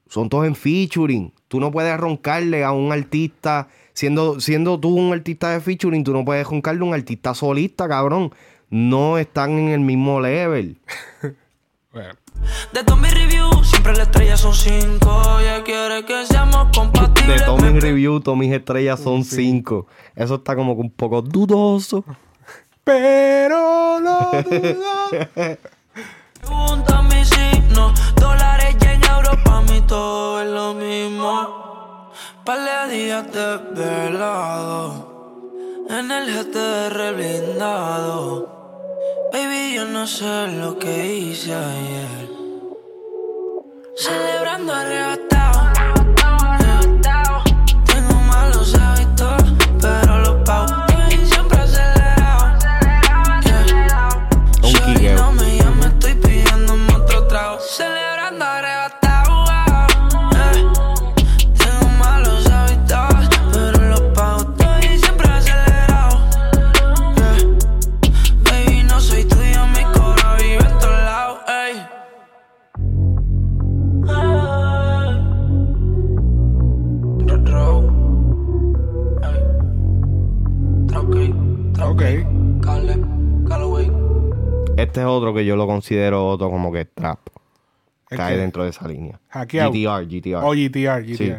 son 0.08 0.28
todos 0.28 0.46
en 0.46 0.56
featuring. 0.56 1.32
Tú 1.48 1.60
no 1.60 1.70
puedes 1.70 1.96
roncarle 1.98 2.64
a 2.64 2.72
un 2.72 2.90
artista, 2.92 3.68
siendo, 3.92 4.40
siendo 4.40 4.80
tú 4.80 4.88
un 4.96 5.12
artista 5.12 5.50
de 5.50 5.60
featuring, 5.60 6.02
tú 6.02 6.12
no 6.12 6.24
puedes 6.24 6.46
roncarle 6.46 6.80
a 6.80 6.84
un 6.84 6.94
artista 6.94 7.34
solista, 7.34 7.88
cabrón. 7.88 8.32
No 8.70 9.18
están 9.18 9.52
en 9.58 9.68
el 9.68 9.80
mismo 9.80 10.20
level. 10.20 10.78
Bueno, 11.92 12.14
De 12.72 12.82
todos 12.84 12.98
mis 13.00 13.12
reviews, 13.14 13.66
siempre 13.68 13.94
la 13.94 14.02
estrella 14.04 14.36
son 14.36 14.54
cinco. 14.54 15.22
Ella 15.40 15.62
quiere 15.64 16.04
que 16.04 16.26
seamos 16.26 16.66
De 16.66 16.72
compatibles. 16.78 17.44
todos 17.44 17.62
mis 17.62 17.72
Me 17.72 17.80
reviews, 17.80 18.22
todas 18.22 18.38
mis 18.38 18.52
estrellas 18.52 19.00
son 19.00 19.24
cinco. 19.24 19.86
Eso 20.14 20.36
está 20.36 20.54
como 20.56 20.74
que 20.74 20.80
un 20.82 20.90
poco 20.90 21.22
dudoso. 21.22 22.04
pero 22.84 24.00
no 24.04 24.30
dudo. 24.42 25.10
preguntan 26.40 27.08
mi 27.08 27.24
signo. 27.24 27.92
Dólares 28.16 28.76
y 28.80 28.84
en 28.84 29.04
euros, 29.04 29.36
pa' 29.44 29.60
mí 29.62 29.80
todo 29.86 30.40
es 30.42 30.48
lo 30.50 30.74
mismo. 30.74 32.10
Par 32.44 32.88
de 32.88 32.94
días 32.96 33.24
desvelado. 33.32 35.10
En 35.88 36.10
el 36.10 36.26
GTR 36.26 37.14
blindado. 37.14 38.48
Baby, 39.32 39.74
yo 39.76 39.84
no 39.86 40.06
sé 40.06 40.48
lo 40.58 40.78
que 40.78 41.14
hice 41.14 41.54
ayer. 41.54 42.31
Celebrando 43.94 44.72
arrebatado. 44.72 45.31
Este 84.92 85.00
es 85.00 85.06
otro 85.06 85.32
que 85.32 85.46
yo 85.46 85.56
lo 85.56 85.66
considero 85.66 86.26
otro 86.28 86.50
como 86.50 86.70
que 86.70 86.84
trap. 86.84 87.18
¿El 88.10 88.18
Cae 88.18 88.34
qué? 88.34 88.40
dentro 88.42 88.62
de 88.64 88.68
esa 88.68 88.86
línea. 88.86 89.18
Hackeado. 89.30 89.70
GTR, 89.72 90.04
GTR. 90.06 90.44
O 90.44 90.50
GTR, 90.52 91.02
GTR. 91.02 91.16
Sí. 91.16 91.32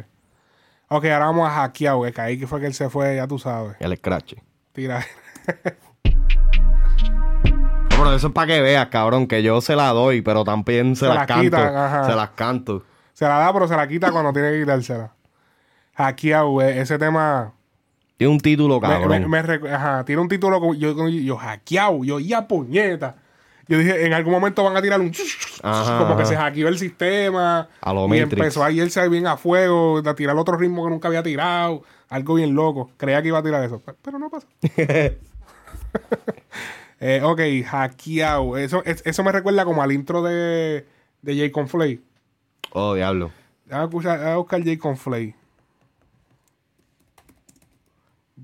Ok, 0.87 1.05
ahora 1.05 1.25
vamos 1.27 1.47
a 1.47 1.51
hackear, 1.51 1.95
güey. 1.97 2.11
Que 2.11 2.21
ahí 2.21 2.39
que 2.39 2.47
fue 2.47 2.59
que 2.59 2.65
él 2.65 2.73
se 2.73 2.89
fue, 2.89 3.15
ya 3.17 3.27
tú 3.27 3.37
sabes. 3.37 3.75
El 3.79 3.95
scratch. 3.95 4.33
Tira. 4.71 5.05
No, 6.03 6.13
pero 7.91 8.15
eso 8.15 8.25
es 8.29 8.33
para 8.33 8.47
que 8.47 8.59
veas, 8.61 8.87
cabrón, 8.87 9.27
que 9.27 9.43
yo 9.43 9.61
se 9.61 9.75
la 9.75 9.89
doy, 9.89 10.23
pero 10.23 10.43
también 10.43 10.95
se, 10.95 11.01
Se 11.01 11.07
las 11.09 11.15
la 11.17 11.25
canto. 11.27 11.43
quitan. 11.43 12.05
Se 12.09 12.15
las 12.15 12.29
canto. 12.31 12.83
Se 13.13 13.25
la 13.25 13.37
da, 13.37 13.53
pero 13.53 13.67
se 13.67 13.75
la 13.75 13.87
quita 13.87 14.11
cuando 14.11 14.33
tiene 14.33 14.49
que 14.53 14.61
quitársela. 14.61 15.11
Hackeado, 15.93 16.49
güey. 16.49 16.79
Ese 16.79 16.97
tema. 16.97 17.53
Tiene 18.17 18.33
un 18.33 18.39
título, 18.39 18.79
cabrón. 18.81 19.09
me- 19.09 19.27
me 19.27 19.43
recu- 19.43 19.71
ajá, 19.71 20.03
tiene 20.05 20.23
un 20.23 20.27
título 20.27 20.73
yo, 20.73 20.95
yo, 20.95 21.07
yo 21.07 21.37
hackeado, 21.37 22.03
yo 22.03 22.19
ya 22.19 22.47
puñeta. 22.47 23.17
Yo 23.67 23.77
dije, 23.77 24.05
en 24.05 24.11
algún 24.13 24.33
momento 24.33 24.63
van 24.63 24.75
a 24.75 24.81
tirar 24.81 24.99
un 24.99 25.11
Ajá, 25.61 25.97
como 25.99 26.17
que 26.17 26.25
se 26.25 26.35
hackeó 26.35 26.67
el 26.67 26.77
sistema. 26.77 27.69
A 27.81 27.93
lo 27.93 28.05
y 28.05 28.09
Matrix. 28.09 28.33
empezó 28.33 28.63
a 28.63 28.71
irse 28.71 29.07
bien 29.07 29.25
a 29.25 29.37
fuego, 29.37 30.01
a 30.05 30.15
tirar 30.15 30.35
otro 30.35 30.57
ritmo 30.57 30.83
que 30.83 30.89
nunca 30.89 31.07
había 31.07 31.23
tirado. 31.23 31.83
Algo 32.09 32.35
bien 32.35 32.53
loco. 32.55 32.91
Creía 32.97 33.21
que 33.21 33.29
iba 33.29 33.39
a 33.39 33.43
tirar 33.43 33.63
eso. 33.63 33.79
pe- 33.79 33.93
Pero 34.01 34.19
no 34.19 34.29
pasó. 34.29 34.47
Eh, 37.05 37.21
ok, 37.21 37.41
hackeado. 37.65 38.57
Eso, 38.57 38.81
es- 38.85 39.01
eso 39.05 39.23
me 39.25 39.31
recuerda 39.33 39.65
como 39.65 39.83
al 39.83 39.91
intro 39.91 40.21
de, 40.23 40.85
de 41.21 41.35
J. 41.37 41.51
Conflay. 41.51 41.99
Oh, 42.71 42.93
diablo. 42.93 43.29
Déjame 43.65 43.85
escuchar- 43.85 44.19
déjame 44.19 44.37
buscar 44.37 44.63
J. 44.63 44.77
Conflay. 44.79 45.35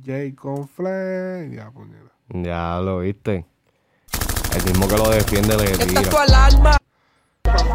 J. 0.06 0.36
Conflay. 0.36 1.56
Ya, 1.56 1.72
puñeta. 1.72 2.12
Ya 2.30 2.80
lo 2.82 3.00
viste. 3.00 3.46
El 4.56 4.64
mismo 4.66 4.88
que 4.88 4.98
lo 4.98 5.10
defiende 5.10 5.56
le 5.58 5.66
Esta 5.72 5.86
tira. 5.86 6.02
es 6.02 6.10
tu 6.10 6.18
alarma. 6.18 6.78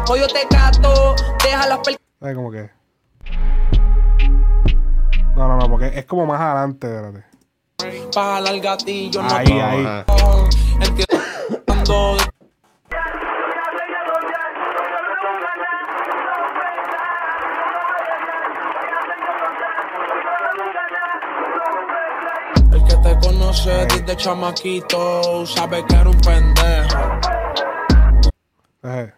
Hoy 0.09 0.19
yo 0.19 0.27
te 0.27 0.47
cato. 0.49 1.15
Deja 1.43 1.67
las 1.67 1.79
pel- 1.79 1.97
¿Sabes 2.19 2.35
cómo 2.35 2.51
que? 2.51 2.69
No, 5.35 5.47
no, 5.47 5.57
no, 5.57 5.69
porque 5.69 5.91
es 5.97 6.05
como 6.05 6.25
más 6.25 6.39
adelante, 6.39 6.87
espérate. 6.87 7.25
para 8.13 8.35
jalar 8.35 8.59
gatillo. 8.61 9.21
No 9.21 9.35
Ahí, 9.35 9.51
ahí. 9.59 9.85
Te 23.05 23.19
conoce 23.19 23.69
desde 23.85 24.15
chamaquito 24.17 25.45
sabe 25.45 25.85
que 25.85 25.95
era 25.95 26.09
un 26.09 26.19
pendejo. 26.21 27.19
Eh. 28.83 29.13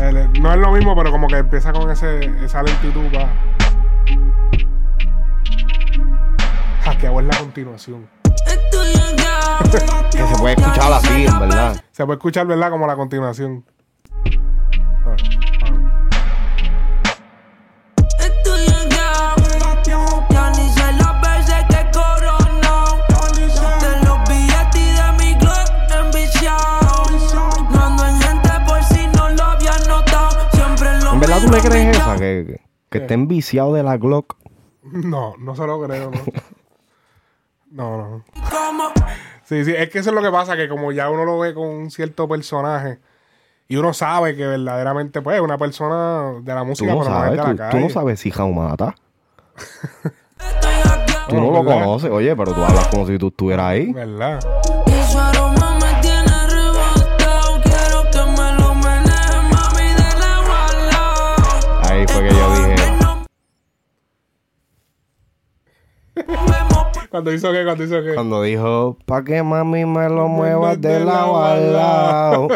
El- 0.00 0.32
No 0.40 0.52
es 0.54 0.58
lo 0.60 0.70
mismo, 0.72 0.94
pero 0.96 1.10
como 1.10 1.26
que 1.26 1.38
empieza 1.38 1.72
con 1.72 1.90
ese, 1.90 2.20
esa 2.44 2.62
lentitud 2.62 3.10
para. 3.12 3.28
Hackeado 6.84 7.20
es 7.20 7.26
la 7.26 7.36
continuación. 7.38 8.08
Que 10.12 10.26
se 10.26 10.34
puede 10.38 10.54
escuchar 10.54 10.92
así, 10.92 11.26
en 11.26 11.38
verdad. 11.40 11.84
Se 11.90 12.04
puede 12.06 12.16
escuchar, 12.16 12.46
¿verdad? 12.46 12.70
Como 12.70 12.86
la 12.86 12.94
continuación. 12.96 13.64
Verdad 31.40 31.58
tú 31.62 31.68
le 31.68 31.68
crees 31.74 31.96
esa? 31.96 32.16
Que, 32.16 32.44
que, 32.46 32.60
que 32.90 32.98
estén 32.98 33.28
viciados 33.28 33.74
de 33.74 33.82
la 33.82 33.96
Glock. 33.96 34.36
No, 34.82 35.34
no 35.38 35.54
se 35.54 35.66
lo 35.66 35.82
creo, 35.82 36.10
no. 36.10 36.20
No, 37.70 37.96
no. 37.98 38.24
Sí, 39.44 39.62
sí, 39.64 39.74
es 39.76 39.90
que 39.90 39.98
eso 39.98 40.08
es 40.08 40.14
lo 40.16 40.22
que 40.22 40.30
pasa, 40.30 40.56
que 40.56 40.68
como 40.70 40.90
ya 40.90 41.10
uno 41.10 41.26
lo 41.26 41.38
ve 41.38 41.52
con 41.52 41.66
un 41.68 41.90
cierto 41.90 42.26
personaje, 42.26 42.98
Y 43.68 43.76
uno 43.76 43.92
sabe 43.92 44.34
que 44.34 44.46
verdaderamente, 44.46 45.20
pues, 45.20 45.36
es 45.36 45.42
una 45.42 45.58
persona 45.58 46.40
de 46.40 46.54
la 46.54 46.60
Tú 46.60 46.66
música, 46.66 46.92
no 46.94 47.00
pero 47.00 47.10
no 47.10 47.16
es 47.16 47.22
sabes, 47.24 47.30
de 47.32 47.36
la 47.36 47.42
tú, 47.50 47.56
calle. 47.58 47.70
tú 47.70 47.78
no 47.80 47.90
sabes 47.90 48.20
si 48.20 48.30
Jaumata. 48.30 48.94
Tú 51.28 51.34
no 51.36 51.42
No, 51.44 51.50
lo 51.52 51.62
¿verdad? 51.64 51.84
conoces, 51.84 52.10
oye, 52.10 52.34
pero 52.34 52.54
tú 52.54 52.64
hablas 52.64 52.88
como 52.88 53.06
si 53.06 53.18
tú 53.18 53.28
estuvieras 53.28 53.66
ahí. 53.66 53.92
¿Verdad? 53.92 54.40
Cuando 67.10 67.32
hizo 67.32 67.50
qué, 67.52 67.64
cuando 67.64 67.84
hizo 67.84 68.02
qué. 68.02 68.14
cuando 68.14 68.42
dijo, 68.42 68.98
pa' 69.06 69.24
que 69.24 69.42
mami 69.42 69.86
me 69.86 70.08
lo 70.08 70.28
muevas 70.28 70.80
de 70.80 70.90
de 70.90 71.04
lado 71.04 71.42
a 71.42 71.56
lado. 71.56 72.48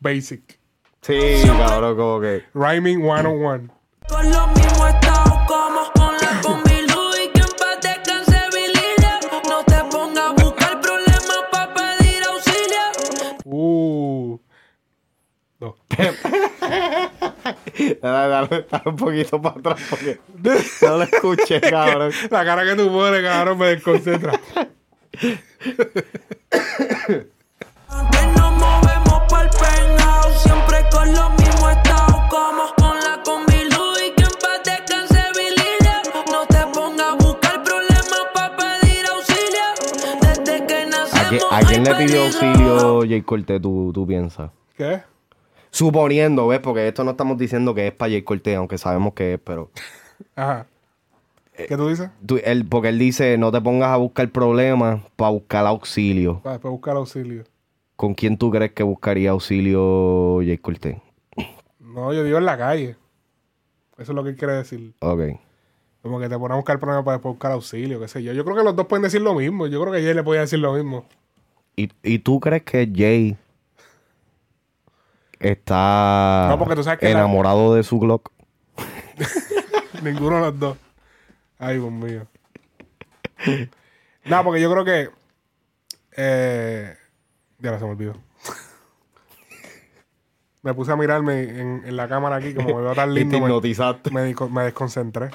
Basic. 0.00 0.58
Sí, 1.02 1.42
cabrón, 1.44 1.96
como 1.96 2.20
que. 2.20 2.44
Rhyming 2.54 3.02
101. 3.02 3.68
Con 4.08 4.30
los 4.30 4.48
mismos 4.48 4.88
estados 4.88 5.38
como 5.46 5.80
con 5.94 6.14
la 6.16 6.40
combi 6.42 6.86
Louis 6.88 7.30
que 7.34 7.40
en 7.40 7.46
paz 7.58 7.78
descanse 7.82 8.38
Billy 8.52 8.88
No 9.48 9.62
te 9.64 9.84
pongas 9.90 10.30
a 10.30 10.32
buscar 10.32 10.80
problemas 10.80 11.44
para 11.50 11.74
pedir 11.74 12.22
auxilio. 12.24 13.42
Uh. 13.44 14.40
No. 15.60 15.76
Dale, 18.02 18.28
dale, 18.28 18.66
dale 18.70 18.82
un 18.86 18.96
poquito 18.96 19.40
para 19.40 19.58
atrás 19.58 19.80
porque 19.88 20.20
no 20.82 20.96
lo 20.98 21.02
escuché, 21.04 21.60
cabrón. 21.70 22.12
La 22.30 22.44
cara 22.44 22.64
que 22.64 22.74
tú 22.74 22.92
pones, 22.92 23.22
cabrón, 23.22 23.58
me 23.58 23.66
desconcentra. 23.68 24.38
Que 28.10 28.26
nos 28.36 28.52
movemos 28.52 29.22
pa'l 29.28 29.48
penthouse 29.50 30.42
Siempre 30.42 30.78
con 30.90 31.12
los 31.12 31.30
mismos 31.32 31.70
estados 31.70 32.16
como 32.30 32.74
con 32.76 32.96
la 32.98 33.20
combi 33.24 33.64
Louis 33.70 34.12
que 34.16 34.22
en 34.22 34.30
paz 34.40 34.60
descanse 34.64 35.22
Billy 35.36 35.70
No 36.30 36.46
te 36.46 36.66
pongas 36.72 37.08
a 37.08 37.14
buscar 37.14 37.62
problemas 37.62 38.22
para 38.34 38.56
pedir 38.56 39.06
auxilio. 39.06 39.66
Desde 40.20 40.66
que 40.66 40.74
¿A 40.74 40.88
quién, 40.88 40.90
nacemos 40.90 41.52
a 41.52 41.60
quién 41.60 41.84
le 41.84 41.94
pidió 41.94 42.22
auxilio 42.24 43.00
Jay 43.00 43.22
Cortés, 43.22 43.60
tú, 43.60 43.90
tú 43.92 44.06
piensas? 44.06 44.50
¿Qué? 44.76 45.02
Suponiendo, 45.72 46.46
¿ves? 46.46 46.60
Porque 46.60 46.86
esto 46.86 47.02
no 47.02 47.12
estamos 47.12 47.36
diciendo 47.38 47.74
que 47.74 47.88
es 47.88 47.92
para 47.94 48.10
Jay 48.12 48.22
Cortés, 48.22 48.56
aunque 48.56 48.78
sabemos 48.78 49.14
que 49.14 49.34
es, 49.34 49.40
pero... 49.42 49.70
Ajá. 50.36 50.66
¿Qué 51.56 51.76
tú 51.76 51.88
dices? 51.88 52.10
tú- 52.26 52.40
él, 52.44 52.66
porque 52.66 52.88
él 52.88 52.98
dice, 52.98 53.36
no 53.38 53.50
te 53.50 53.60
pongas 53.60 53.88
a 53.90 53.96
buscar 53.96 54.28
problemas 54.30 55.00
para 55.16 55.30
buscar 55.30 55.66
auxilio. 55.66 56.40
Para 56.42 56.54
después 56.54 56.72
buscar 56.72 56.96
auxilio. 56.96 57.44
¿Con 57.96 58.14
quién 58.14 58.36
tú 58.36 58.50
crees 58.50 58.72
que 58.72 58.82
buscaría 58.82 59.30
auxilio 59.30 60.38
Jay 60.44 60.58
Cortés? 60.58 60.96
No, 61.78 62.12
yo 62.12 62.22
digo 62.24 62.38
en 62.38 62.46
la 62.46 62.56
calle. 62.58 62.96
Eso 63.98 64.12
es 64.12 64.16
lo 64.16 64.24
que 64.24 64.30
él 64.30 64.36
quiere 64.36 64.54
decir. 64.54 64.94
Ok. 65.00 65.20
Como 66.02 66.18
que 66.18 66.28
te 66.28 66.36
ponen 66.38 66.52
a 66.52 66.56
buscar 66.56 66.78
problemas 66.80 67.04
para 67.04 67.16
después 67.18 67.32
buscar 67.34 67.52
auxilio, 67.52 68.00
qué 68.00 68.08
sé 68.08 68.22
yo. 68.22 68.32
Yo 68.32 68.44
creo 68.44 68.56
que 68.56 68.64
los 68.64 68.74
dos 68.76 68.86
pueden 68.86 69.04
decir 69.04 69.20
lo 69.20 69.34
mismo. 69.34 69.66
Yo 69.68 69.80
creo 69.80 69.92
que 69.92 70.02
Jay 70.02 70.14
le 70.14 70.22
podía 70.22 70.40
decir 70.40 70.58
lo 70.58 70.72
mismo. 70.74 71.06
¿Y, 71.76 71.90
y 72.02 72.18
tú 72.18 72.40
crees 72.40 72.62
que 72.64 72.90
Jay 72.94 73.36
está 75.42 76.46
No, 76.50 76.58
porque 76.58 76.74
tú 76.76 76.82
sabes 76.82 76.98
que 76.98 77.06
la- 77.06 77.12
enamorado 77.20 77.74
de 77.74 77.82
su 77.82 77.98
Glock? 77.98 78.30
Ninguno 80.02 80.36
de 80.36 80.42
los 80.42 80.58
dos. 80.58 80.76
Ay, 81.58 81.78
Dios 81.78 81.92
mío. 81.92 82.26
no, 84.24 84.44
porque 84.44 84.60
yo 84.60 84.70
creo 84.72 84.84
que. 84.84 85.10
Eh, 86.16 86.96
ya 87.58 87.70
no 87.70 87.78
se 87.78 87.84
me 87.84 87.90
olvidó. 87.92 88.14
me 90.62 90.74
puse 90.74 90.92
a 90.92 90.96
mirarme 90.96 91.42
en, 91.42 91.82
en 91.86 91.96
la 91.96 92.08
cámara 92.08 92.36
aquí, 92.36 92.54
como 92.54 92.76
me 92.76 92.82
veo 92.82 92.94
tan 92.94 93.14
lindo. 93.14 93.38
me- 93.38 93.44
hipnotizaste. 93.46 94.10
Me, 94.10 94.34
me 94.50 94.62
desconcentré. 94.64 95.30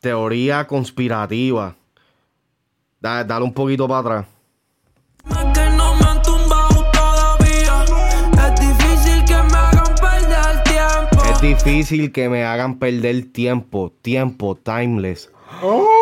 Teoría 0.00 0.66
conspirativa. 0.66 1.76
Da- 3.00 3.24
dale 3.24 3.44
un 3.44 3.52
poquito 3.52 3.86
para 3.86 4.00
atrás. 4.00 4.26
Es 11.32 11.40
difícil 11.40 12.12
que 12.12 12.28
me 12.28 12.44
hagan 12.44 12.78
perder 12.78 13.32
tiempo. 13.32 13.92
Tiempo, 14.02 14.56
timeless. 14.56 15.30
¡Oh! 15.62 15.99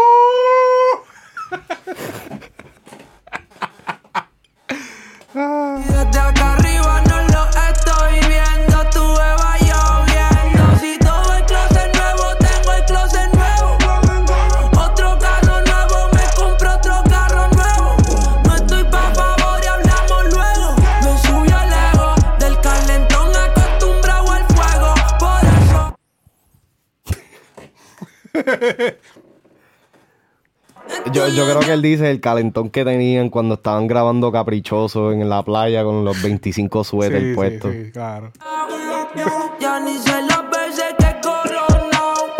Yo, 31.12 31.28
yo 31.28 31.44
creo 31.44 31.60
que 31.60 31.72
él 31.72 31.82
dice 31.82 32.10
el 32.10 32.20
calentón 32.20 32.70
que 32.70 32.82
tenían 32.84 33.28
cuando 33.28 33.56
estaban 33.56 33.86
grabando 33.86 34.32
Caprichoso 34.32 35.12
en 35.12 35.28
la 35.28 35.42
playa 35.42 35.84
con 35.84 36.02
los 36.04 36.20
25 36.22 36.82
suéter 36.82 37.20
Sí, 37.20 37.28
sí, 37.30 37.34
puestos. 37.34 37.72
sí, 37.72 37.90
claro. 37.92 38.32
Ya 39.60 39.80
ni 39.80 39.98
sé 39.98 40.22
las 40.22 40.48
veces 40.50 40.94
que 40.98 41.04
he 41.04 41.20
coronado. 41.20 42.34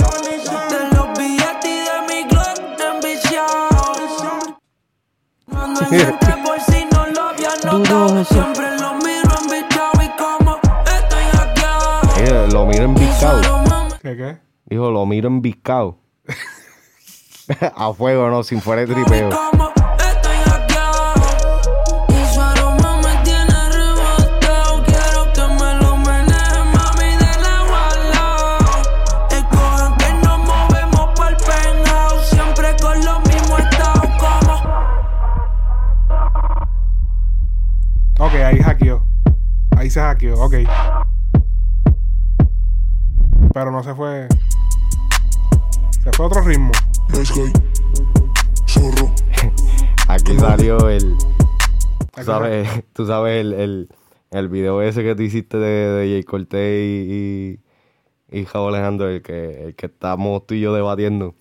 De 0.71 0.97
los 0.97 1.19
billetes 1.19 1.65
y 1.67 1.79
de 1.85 2.01
mi 2.09 2.29
Glock 2.29 2.81
enviciado. 2.95 3.69
No 5.47 5.63
ando 5.63 5.81
en 5.83 5.87
gente 5.89 6.35
por 6.45 6.61
si 6.61 6.85
no 6.87 7.07
lo 7.07 8.95
miro 8.95 9.35
enviciado 9.43 9.93
y 10.03 10.09
como 10.17 10.59
estoy 10.87 11.25
hackeado. 11.33 12.01
Eh, 12.19 12.49
lo 12.53 12.67
miro 12.67 12.85
embiscado. 12.85 13.41
¿Qué 14.01 14.17
qué? 14.17 14.39
Dijo, 14.67 14.91
lo 14.91 15.05
miro 15.07 15.29
embiscado. 15.29 15.99
A 17.77 17.93
fuego, 17.95 18.29
no, 18.29 18.43
sin 18.43 18.61
fuera 18.61 18.85
de 18.85 18.93
tripeo. 18.95 19.31
Como 19.31 19.73
estoy 19.99 20.37
hackeado. 20.45 21.15
Y 22.09 22.35
su 22.35 22.41
aroma 22.41 23.01
me 23.03 23.17
tiene 23.25 23.53
arrebatado. 23.53 24.85
Quiero 24.85 25.33
que 25.33 25.43
me 25.55 25.75
lo 25.81 25.97
menees, 25.97 26.65
mami, 26.75 27.17
de 27.17 27.33
lado 27.43 27.75
a 27.75 27.95
lado. 28.13 28.67
Escojan 29.31 29.97
que 29.97 30.13
nos 30.27 30.39
movemos 30.41 31.19
pa'l 31.19 31.37
penthouse. 31.37 32.27
Siempre 32.29 32.77
con 32.83 33.03
los 33.05 33.19
mismos 33.29 33.61
estados 33.61 34.11
como. 34.21 34.55
Ok, 38.19 38.35
ahí 38.35 38.59
hackeó. 38.59 39.07
Ahí 39.77 39.89
se 39.89 40.01
hackeó, 40.01 40.35
ok. 40.35 40.55
Pero 43.55 43.71
no 43.71 43.83
se 43.83 43.95
fue. 43.95 44.29
Se 46.05 46.13
fue 46.13 46.25
a 46.25 46.29
otro 46.29 46.43
ritmo. 46.43 46.71
Zorro. 48.69 49.13
Aquí 50.09 50.39
salió 50.39 50.89
el. 50.89 51.15
Tú 52.15 52.25
sabes, 52.25 52.69
tú 52.93 53.07
sabes 53.07 53.41
el, 53.41 53.53
el, 53.55 53.89
el 54.31 54.49
video 54.49 54.83
ese 54.83 55.03
que 55.03 55.15
tú 55.15 55.23
hiciste 55.23 55.57
de, 55.59 55.69
de 55.93 56.09
Jay 56.13 56.23
Cortés 56.25 56.81
y, 56.83 57.61
y, 58.31 58.41
y 58.41 58.45
Javo 58.45 58.69
Alejandro, 58.69 59.09
el 59.09 59.23
que, 59.23 59.65
el 59.67 59.75
que 59.75 59.87
estamos 59.87 60.47
tú 60.47 60.55
y 60.55 60.61
yo 60.61 60.75
debatiendo. 60.75 61.35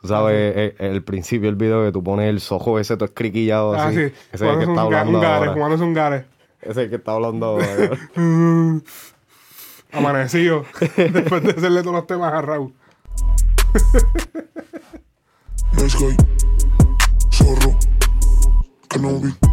Tú 0.00 0.08
sabes, 0.08 0.74
el, 0.78 0.86
el 0.86 1.04
principio 1.04 1.48
del 1.48 1.54
video 1.56 1.84
que 1.84 1.92
tú 1.92 2.02
pones 2.02 2.28
el 2.28 2.40
sojo 2.40 2.78
ese 2.80 2.96
todo 2.96 3.04
escriquillado 3.04 3.74
Ah, 3.74 3.86
así. 3.88 3.96
sí. 4.08 4.14
Ese 4.32 4.46
es 4.48 4.52
el 4.52 4.58
que 4.58 4.64
está 4.64 4.80
hablando 4.80 5.18
un 5.18 5.22
gare, 5.22 5.36
ahora. 5.36 5.52
fumándose 5.52 5.84
un 5.84 5.94
gare. 5.94 6.24
Ese 6.62 6.70
es 6.70 6.76
el 6.78 6.90
que 6.90 6.96
está 6.96 7.12
hablando 7.12 7.46
ahora. 7.46 7.66
Amanecido. 9.92 10.64
Después 10.96 11.42
de 11.42 11.50
hacerle 11.50 11.82
todos 11.82 11.94
los 11.94 12.06
temas 12.06 12.32
a 12.32 12.40
Raúl. 12.40 12.72
Nice 15.72 15.96
guy. 15.98 16.16
Zorro. 17.30 17.76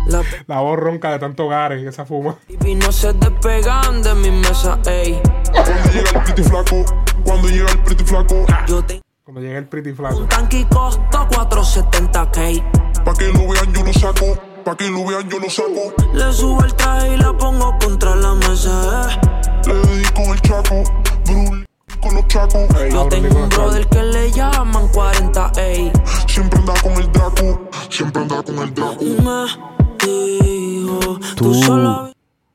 La 0.07 0.21
La 0.47 0.59
voz 0.59 0.77
ronca 0.77 1.11
de 1.11 1.19
tanto 1.19 1.47
gare 1.47 1.81
que 1.81 1.87
esa 1.89 2.05
fuma. 2.05 2.35
baby 2.49 2.75
no 2.75 2.91
se 2.91 3.13
despegan 3.13 4.01
de 4.03 4.13
mi 4.15 4.31
mesa, 4.31 4.77
ey. 4.85 5.21
Cuando 5.53 5.91
llega 5.93 6.09
el 6.11 6.23
pretty 6.23 6.43
flaco. 6.43 6.85
Cuando 7.23 7.47
llega 7.47 7.71
el 7.71 7.79
pretty 7.83 8.03
flaco. 8.03 8.45
Yo 8.67 8.83
tengo 8.83 9.01
Cuando 9.23 9.41
llega 9.41 9.57
el 9.59 9.67
pretty 9.67 9.93
flaco. 9.93 10.17
un 10.17 10.27
tanque 10.27 10.59
y 10.59 10.65
costo 10.65 11.01
470k. 11.29 13.03
Pa' 13.05 13.13
que 13.13 13.27
lo 13.31 13.47
vean, 13.47 13.73
yo 13.73 13.83
lo 13.83 13.93
saco. 13.93 14.37
Pa' 14.65 14.75
que 14.75 14.89
lo 14.89 15.05
vean, 15.05 15.29
yo 15.29 15.39
lo 15.39 15.49
saco. 15.49 15.93
Le 16.13 16.33
subo 16.33 16.61
el 16.65 16.73
traje 16.75 17.13
y 17.13 17.17
la 17.17 17.31
pongo 17.37 17.73
contra 17.79 18.15
la 18.17 18.33
mesa. 18.35 19.07
eh. 19.09 19.67
Le 19.67 19.73
dedico 19.75 20.33
el 20.33 20.41
chaco. 20.41 20.83
Brul 21.25 21.58
con 22.01 22.15
los 22.15 22.27
chacos. 22.27 22.67
Yo 22.91 23.07
tengo 23.07 23.39
un 23.43 23.49
brother 23.49 23.87
que 23.87 24.03
le 24.03 24.31
llaman 24.31 24.87
40 24.89 25.51
ey. 25.57 25.91
Siempre 26.27 26.59
anda 26.59 26.73
con 26.81 26.93
el 26.93 27.11
Draco. 27.11 27.69
Siempre 27.89 28.21
anda 28.21 28.43
con 28.43 28.57
el 28.59 28.73
Draco. 28.73 29.03
Me 29.03 30.07
dijo, 30.07 31.19
tú, 31.35 31.43
Tú. 31.51 31.53
solo 31.55 32.11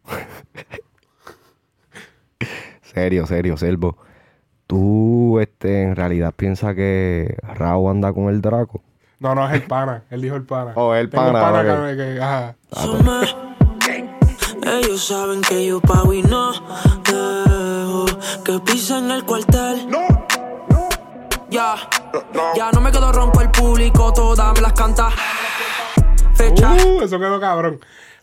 Serio, 2.83 3.27
serio, 3.27 3.57
Selvo. 3.57 3.97
Tú, 4.66 5.39
este, 5.41 5.83
en 5.83 5.97
realidad 5.97 6.33
piensas 6.35 6.75
que 6.75 7.37
Rao 7.43 7.91
anda 7.91 8.12
con 8.12 8.29
el 8.29 8.41
Draco. 8.41 8.83
No, 9.21 9.35
no, 9.35 9.47
es 9.49 9.55
el 9.55 9.62
pana. 9.62 10.05
Él 10.11 10.23
dijo 10.23 10.37
el 10.37 10.45
pana. 10.45 10.73
Oh, 10.75 10.95
el 10.95 11.11
Tengo 11.11 11.27
un 11.27 11.33
pana, 11.33 11.53
pana 11.62 11.75
ok. 11.83 11.91
que, 11.91 11.97
que- 11.97 12.21
ajá. 12.23 12.57
Ellos 14.66 15.05
saben 15.07 15.43
que 15.43 15.66
yo 15.66 15.81
pago 15.81 16.12
y 16.15 16.23
no 16.23 16.53
dejo 16.53 17.34
que 18.39 18.59
pisen 18.61 19.11
el 19.11 19.24
cuartel. 19.24 19.89
Ya, 21.51 21.77
ya 22.56 22.70
no 22.73 22.81
me 22.81 22.90
quedo 22.90 23.12
ronco 23.12 23.40
el 23.40 23.51
público, 23.51 24.12
todas 24.12 24.55
me 24.55 24.61
las 24.61 24.73
canta. 24.73 25.11
Fecha. 26.35 26.73
Uh, 26.73 27.02
eso 27.02 27.19
quedó 27.19 27.39
cabrón. 27.39 27.81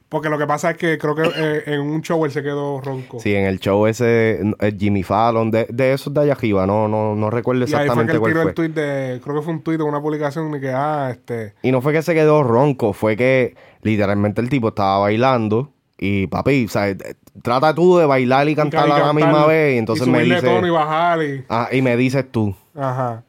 Porque 0.09 0.27
lo 0.27 0.38
que 0.38 0.45
pasa 0.45 0.71
es 0.71 0.77
que 0.77 0.97
creo 0.97 1.15
que 1.15 1.23
eh, 1.23 1.63
en 1.67 1.79
un 1.79 2.01
show 2.01 2.25
él 2.25 2.31
se 2.31 2.43
quedó 2.43 2.81
ronco. 2.81 3.21
Sí, 3.21 3.33
en 3.33 3.45
el 3.45 3.61
show 3.61 3.88
ese, 3.88 4.41
eh, 4.59 4.75
Jimmy 4.77 5.03
Fallon, 5.03 5.49
de, 5.49 5.65
de 5.69 5.93
esos 5.93 6.13
de 6.13 6.19
allá 6.19 6.33
arriba, 6.33 6.67
no, 6.67 6.89
no, 6.89 7.15
no 7.15 7.29
recuerdo 7.29 7.61
y 7.61 7.63
ahí 7.63 7.69
fue 7.69 7.77
que 7.77 7.83
exactamente 7.85 8.13
él 8.13 8.19
cuál 8.19 8.31
tiró 8.33 8.41
fue. 8.41 8.51
el 8.51 8.55
tweet 8.55 8.69
de. 8.69 9.21
Creo 9.23 9.35
que 9.38 9.41
fue 9.41 9.53
un 9.53 9.61
tweet 9.61 9.77
de 9.77 9.83
una 9.83 10.01
publicación 10.01 10.51
de 10.51 10.59
que, 10.59 10.69
ah, 10.69 11.07
este. 11.11 11.53
Y 11.61 11.71
no 11.71 11.79
fue 11.79 11.93
que 11.93 12.01
se 12.01 12.13
quedó 12.13 12.43
ronco, 12.43 12.91
fue 12.91 13.15
que 13.15 13.55
literalmente 13.83 14.41
el 14.41 14.49
tipo 14.49 14.67
estaba 14.67 14.99
bailando 14.99 15.71
y 16.03 16.26
papi, 16.26 16.65
o 16.65 16.68
sea, 16.68 16.98
trata 17.44 17.76
tú 17.76 17.99
de 17.99 18.07
bailar 18.07 18.49
y 18.49 18.56
cantar 18.56 18.90
y 18.90 18.91
a 18.91 18.99
la 18.99 19.14
misma 19.14 19.45
vez 19.45 19.76
y 19.76 19.78
entonces 19.78 20.07
me 20.07 20.18
subirle 20.18 20.36
dice, 20.36 20.48
tono 20.48 20.65
y 20.65 20.72
bajar 20.72 21.22
y. 21.22 21.45
ah, 21.48 21.69
y 21.72 21.84
me 21.84 21.95
dices 21.95 22.26
tú. 22.32 22.56
Ajá. 22.76 23.23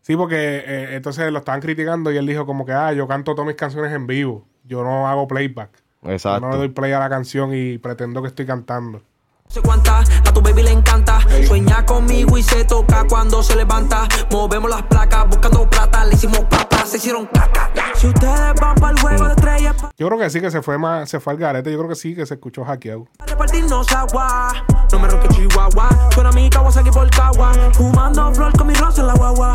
Sí, 0.00 0.16
porque 0.16 0.64
eh, 0.66 0.96
entonces 0.96 1.30
lo 1.30 1.40
estaban 1.40 1.60
criticando 1.60 2.10
y 2.10 2.16
él 2.16 2.26
dijo 2.26 2.46
como 2.46 2.64
que, 2.64 2.72
ah, 2.72 2.94
yo 2.94 3.06
canto 3.06 3.34
todas 3.34 3.46
mis 3.46 3.56
canciones 3.56 3.92
en 3.92 4.06
vivo. 4.06 4.46
Yo 4.64 4.82
no 4.82 5.06
hago 5.06 5.28
playback. 5.28 5.70
Yo 6.02 6.10
Exacto. 6.10 6.46
no 6.46 6.52
le 6.52 6.56
doy 6.56 6.68
play 6.70 6.92
a 6.92 6.98
la 6.98 7.10
canción 7.10 7.54
y 7.54 7.76
pretendo 7.76 8.22
que 8.22 8.28
estoy 8.28 8.46
cantando. 8.46 9.02
No 9.48 9.54
sé 9.54 9.62
cuántas, 9.62 10.10
a 10.10 10.32
tu 10.34 10.42
baby 10.42 10.62
le 10.62 10.72
encanta. 10.72 11.20
Sueña 11.46 11.86
conmigo 11.86 12.36
y 12.36 12.42
se 12.42 12.66
toca 12.66 13.06
cuando 13.08 13.42
se 13.42 13.56
levanta. 13.56 14.06
Movemos 14.30 14.68
las 14.68 14.82
placas 14.82 15.26
buscando 15.26 15.68
plata. 15.70 16.04
Le 16.04 16.16
hicimos 16.16 16.40
papas, 16.40 16.90
se 16.90 16.98
hicieron 16.98 17.24
caca. 17.26 17.70
Si 17.94 18.08
ustedes 18.08 18.54
van 18.60 18.74
para 18.74 18.90
el 18.90 19.00
juego 19.00 19.24
de 19.24 19.30
estrellas, 19.30 19.74
Yo 19.96 20.06
creo 20.06 20.18
que 20.18 20.28
sí 20.28 20.42
que 20.42 20.50
se 20.50 20.60
fue 20.60 20.76
más, 20.76 21.08
se 21.08 21.18
fue 21.18 21.32
al 21.32 21.38
garete. 21.38 21.72
Yo 21.72 21.78
creo 21.78 21.88
que 21.88 21.94
sí 21.94 22.14
que 22.14 22.26
se 22.26 22.34
escuchó 22.34 22.62
hackeado. 22.66 23.06
repartirnos 23.26 23.90
agua. 23.90 24.52
No 24.92 24.98
me 24.98 25.08
ronque 25.08 25.28
chihuahua. 25.28 26.10
Suena 26.12 26.30
mi 26.32 26.50
Kawasaki 26.50 26.90
por 26.90 27.08
cagua. 27.08 27.52
Fumando 27.72 28.34
flor 28.34 28.52
con 28.52 28.66
mi 28.66 28.74
rosa 28.74 29.00
en 29.00 29.06
la 29.06 29.14
guagua. 29.14 29.54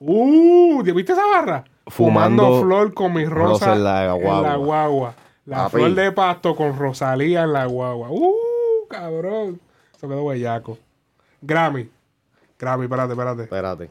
Uh, 0.00 0.82
¿viste 0.82 1.12
esa 1.12 1.26
barra? 1.26 1.64
Fumando 1.88 2.62
flor 2.62 2.94
con 2.94 3.12
mi 3.12 3.26
rosa, 3.26 3.66
rosa 3.66 3.72
en 3.74 3.84
la 3.84 4.12
guagua. 4.14 4.48
la 4.48 4.56
guagua. 4.56 5.14
La 5.44 5.68
flor 5.68 5.94
de 5.94 6.10
pasto 6.10 6.56
con 6.56 6.76
Rosalía 6.76 7.42
en 7.42 7.52
la 7.52 7.66
guagua. 7.66 8.08
Uh, 8.10 8.34
cabrón. 8.88 9.60
Eso 9.96 10.08
quedó 10.08 10.26
bellaco. 10.26 10.78
Grammy. 11.42 11.90
Grammy, 12.58 12.84
espérate, 12.84 13.12
espérate. 13.12 13.42
Espérate. 13.44 13.90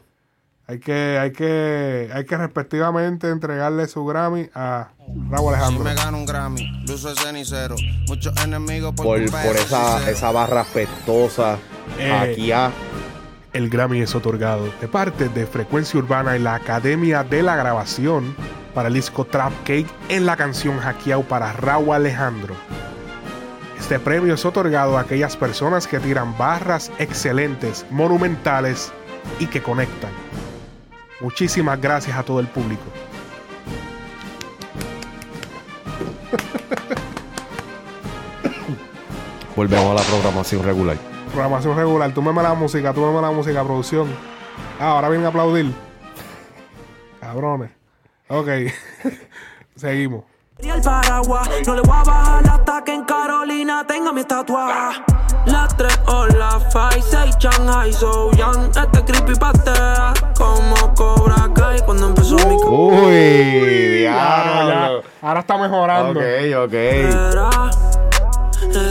Hay 0.67 0.80
que, 0.80 1.19
hay 1.19 1.31
que, 1.31 2.09
hay 2.11 2.26
que 2.26 2.38
respectivamente 2.38 3.30
entregarle 3.30 3.88
su 3.88 4.03
Grammy 4.03 4.49
a 4.55 4.89
Raúl 5.30 5.53
Si 5.53 5.59
Alejandro. 5.59 5.84
me 5.84 5.93
gano 5.93 6.17
un 6.17 6.26
Grammy, 6.26 6.85
cenicero. 7.23 7.76
Muchos 8.07 8.34
enemigos 8.43 8.93
por, 8.95 9.05
Por, 9.05 9.55
esa, 9.55 10.09
esa 10.09 10.31
barra 10.31 10.61
apestosa, 10.61 11.59
Eh. 11.99 12.11
aquí 12.11 12.51
a 12.51 12.72
El 13.53 13.69
Grammy 13.69 14.01
es 14.01 14.15
otorgado 14.15 14.67
de 14.81 14.88
parte 14.88 15.30
de 15.30 15.45
Frecuencia 15.45 15.99
Urbana 15.99 16.35
y 16.35 16.39
la 16.39 16.55
Academia 16.55 17.23
de 17.23 17.43
la 17.43 17.55
Grabación 17.55 18.35
para 18.73 18.88
el 18.88 18.95
disco 18.95 19.23
Trap 19.26 19.53
Cake 19.65 19.88
en 20.09 20.26
la 20.26 20.35
canción 20.35 20.80
Hackeado 20.80 21.22
para 21.22 21.53
Raúl 21.53 21.93
Alejandro. 21.93 22.55
Este 23.86 23.99
premio 23.99 24.34
es 24.34 24.44
otorgado 24.44 24.98
a 24.98 25.02
aquellas 25.02 25.38
personas 25.38 25.86
que 25.86 25.99
tiran 25.99 26.36
barras 26.40 26.91
excelentes, 26.98 27.86
monumentales 27.91 28.91
y 29.38 29.45
que 29.45 29.62
conectan. 29.62 30.10
Muchísimas 31.22 31.80
gracias 31.80 32.18
a 32.18 32.24
todo 32.24 32.40
el 32.40 32.48
público. 32.48 32.82
volvemos 39.56 39.91
a 39.91 39.94
la 39.94 40.02
programación 40.02 40.64
regular. 40.64 40.98
Programación 41.32 41.78
regular, 41.78 42.12
tú 42.12 42.24
me 42.24 42.34
la 42.41 42.56
música, 42.56 42.91
tú 42.91 43.02
me 43.02 43.22
la 43.22 43.30
música, 43.30 43.64
producción. 43.64 44.07
Ah, 44.80 44.94
ahora 44.94 45.10
vienen 45.10 45.28
a 45.28 45.30
aplaudir. 45.30 45.72
Cabrones. 47.20 47.70
Ok. 48.30 48.49
Seguimos. 49.76 50.24
Y 50.61 50.69
el 50.69 50.82
paraguas, 50.82 51.49
no 51.68 51.76
le 51.76 51.82
voy 51.82 51.95
a 51.98 52.03
bajar 52.03 52.49
hasta 52.49 52.84
que 52.84 52.94
en 52.94 53.03
Carolina 53.03 53.86
tenga 53.86 54.14
mi 54.14 54.22
estatua. 54.22 54.94
Las 55.45 55.76
tres 55.76 55.99
olas, 56.07 56.64
Five, 56.72 57.02
seis, 57.02 57.36
Shanghai, 57.40 57.91
So 57.91 58.32
Young. 58.32 58.69
Este 58.76 59.03
creepy 59.03 59.36
patea 59.38 60.14
como 60.38 60.76
Cobra 60.95 61.49
Kai 61.53 61.82
cuando 61.86 62.07
empezó 62.07 62.36
mi 62.48 62.56
Uy, 62.56 64.03
Ya, 64.03 64.44
no, 64.45 64.69
ya. 64.69 64.76
diablo. 64.76 65.03
Ahora 65.22 65.40
está 65.41 65.57
mejorando. 65.57 66.19
Ok, 66.19 66.26
ok. 66.65 66.73
Era, 66.73 67.49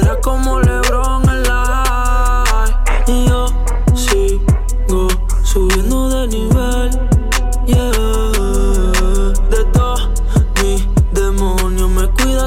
era 0.02 0.20
como 0.20 0.60
LeBron 0.60 1.28
en 1.30 1.42
la 1.44 2.44
high. 2.46 3.04
Y 3.06 3.26
yo 3.26 3.46
sigo 3.94 5.08
subiendo 5.42 6.08
de 6.10 6.28
nivel. 6.28 7.08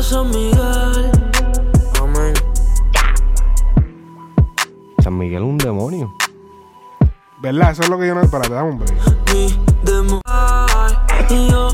San 0.08 0.30
Miguel. 0.30 1.12
Amén. 2.02 2.34
San 5.04 5.18
Miguel 5.18 5.44
es 5.44 5.50
un 5.50 5.58
demonio. 5.58 6.16
¿Verdad? 7.42 7.72
Eso 7.72 7.82
es 7.84 7.90
lo 7.90 8.00
que 8.00 8.08
yo 8.08 8.16
no. 8.16 8.22
Espérate, 8.22 8.54
dame 8.54 8.70
un 8.70 8.80
break. 8.80 8.94
Y 11.30 11.50
yo 11.52 11.68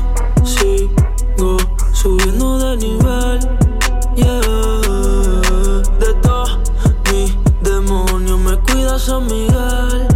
sigo 0.44 1.58
subiendo 1.92 2.58
de 2.58 2.76
nivel. 2.76 3.38
Yeah. 4.16 4.40
De 6.00 6.14
todos 6.20 6.58
mis 7.12 7.36
demonios 7.62 8.40
me 8.40 8.58
cuida 8.58 8.98
San 8.98 9.26
Miguel. 9.26 10.08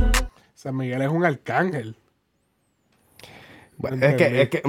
San 0.54 0.76
Miguel 0.76 1.02
es 1.02 1.08
un 1.08 1.24
arcángel. 1.24 1.96
Es 3.80 4.14
que, 4.16 4.42
es 4.42 4.48
que, 4.48 4.62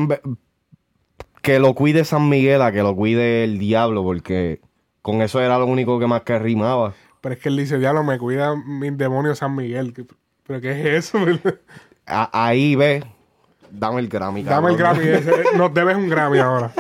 que 1.49 1.57
lo 1.57 1.73
cuide 1.73 2.05
San 2.05 2.29
Miguel 2.29 2.61
a 2.61 2.71
que 2.71 2.83
lo 2.83 2.95
cuide 2.95 3.43
el 3.43 3.57
diablo, 3.57 4.03
porque 4.03 4.61
con 5.01 5.23
eso 5.23 5.41
era 5.41 5.57
lo 5.57 5.65
único 5.65 5.97
que 5.97 6.05
más 6.05 6.21
que 6.21 6.37
rimaba. 6.37 6.93
Pero 7.21 7.33
es 7.33 7.41
que 7.41 7.49
él 7.49 7.57
dice, 7.57 7.79
diablo, 7.79 8.03
me 8.03 8.19
cuida 8.19 8.55
mi 8.55 8.91
demonio 8.91 9.33
San 9.33 9.55
Miguel. 9.55 9.91
¿Qué- 9.95 10.05
¿Pero 10.45 10.61
qué 10.61 10.71
es 10.97 11.05
eso? 11.07 11.17
A- 12.05 12.29
ahí 12.45 12.75
ve, 12.75 13.03
dame 13.71 13.99
el 14.01 14.09
Grammy. 14.09 14.43
Dame 14.43 14.69
el 14.73 14.77
cabrón. 14.77 15.01
Grammy 15.03 15.17
ese. 15.17 15.43
Nos 15.57 15.73
debes 15.73 15.97
un 15.97 16.07
Grammy 16.07 16.37
ahora. 16.37 16.71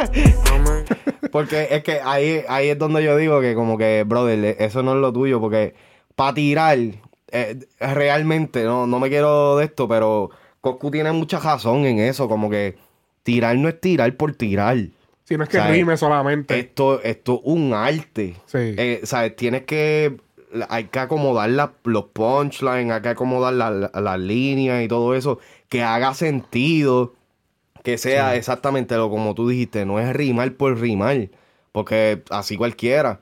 Porque 1.31 1.67
es 1.71 1.83
que 1.83 1.99
ahí, 2.03 2.41
ahí 2.47 2.69
es 2.69 2.77
donde 2.77 3.03
yo 3.03 3.17
digo 3.17 3.41
que 3.41 3.55
como 3.55 3.75
que, 3.75 4.03
brother, 4.05 4.55
eso 4.59 4.83
no 4.83 4.93
es 4.93 4.99
lo 4.99 5.11
tuyo, 5.11 5.39
porque 5.41 5.73
para 6.15 6.35
tirar, 6.35 6.77
eh, 7.31 7.59
realmente, 7.79 8.63
no, 8.65 8.85
no 8.85 8.99
me 8.99 9.09
quiero 9.09 9.57
de 9.57 9.65
esto, 9.65 9.87
pero 9.87 10.29
Coscu 10.61 10.91
tiene 10.91 11.11
mucha 11.11 11.39
razón 11.39 11.85
en 11.85 11.97
eso, 11.99 12.27
como 12.29 12.51
que 12.51 12.77
tirar 13.33 13.55
no 13.57 13.69
es 13.69 13.79
tirar 13.79 14.11
por 14.15 14.33
tirar. 14.33 14.77
Si 15.23 15.37
no 15.37 15.43
es 15.43 15.49
que 15.49 15.57
¿Sabes? 15.57 15.73
rime 15.73 15.95
solamente. 15.97 16.57
Esto, 16.57 17.01
esto 17.03 17.35
es 17.35 17.39
un 17.43 17.73
arte. 17.73 18.35
Sí. 18.47 18.57
Eh, 18.77 19.01
¿sabes? 19.03 19.35
Tienes 19.35 19.63
que. 19.65 20.17
Hay 20.69 20.85
que 20.85 20.97
acomodar 20.97 21.47
la- 21.51 21.73
los 21.83 22.05
punchlines, 22.05 22.91
hay 22.91 23.01
que 23.03 23.09
acomodar 23.09 23.53
la- 23.53 23.69
la- 23.69 23.91
las 23.93 24.19
líneas 24.19 24.83
y 24.83 24.87
todo 24.87 25.13
eso. 25.13 25.37
Que 25.67 25.83
haga 25.83 26.15
sentido. 26.15 27.13
Que 27.83 27.97
sea 27.99 28.35
exactamente 28.35 28.95
lo 28.95 29.09
como 29.11 29.35
tú 29.35 29.47
dijiste. 29.47 29.85
No 29.85 29.99
es 29.99 30.11
rimar 30.15 30.51
por 30.53 30.79
rimar. 30.79 31.29
Porque 31.71 32.23
así 32.31 32.57
cualquiera. 32.57 33.19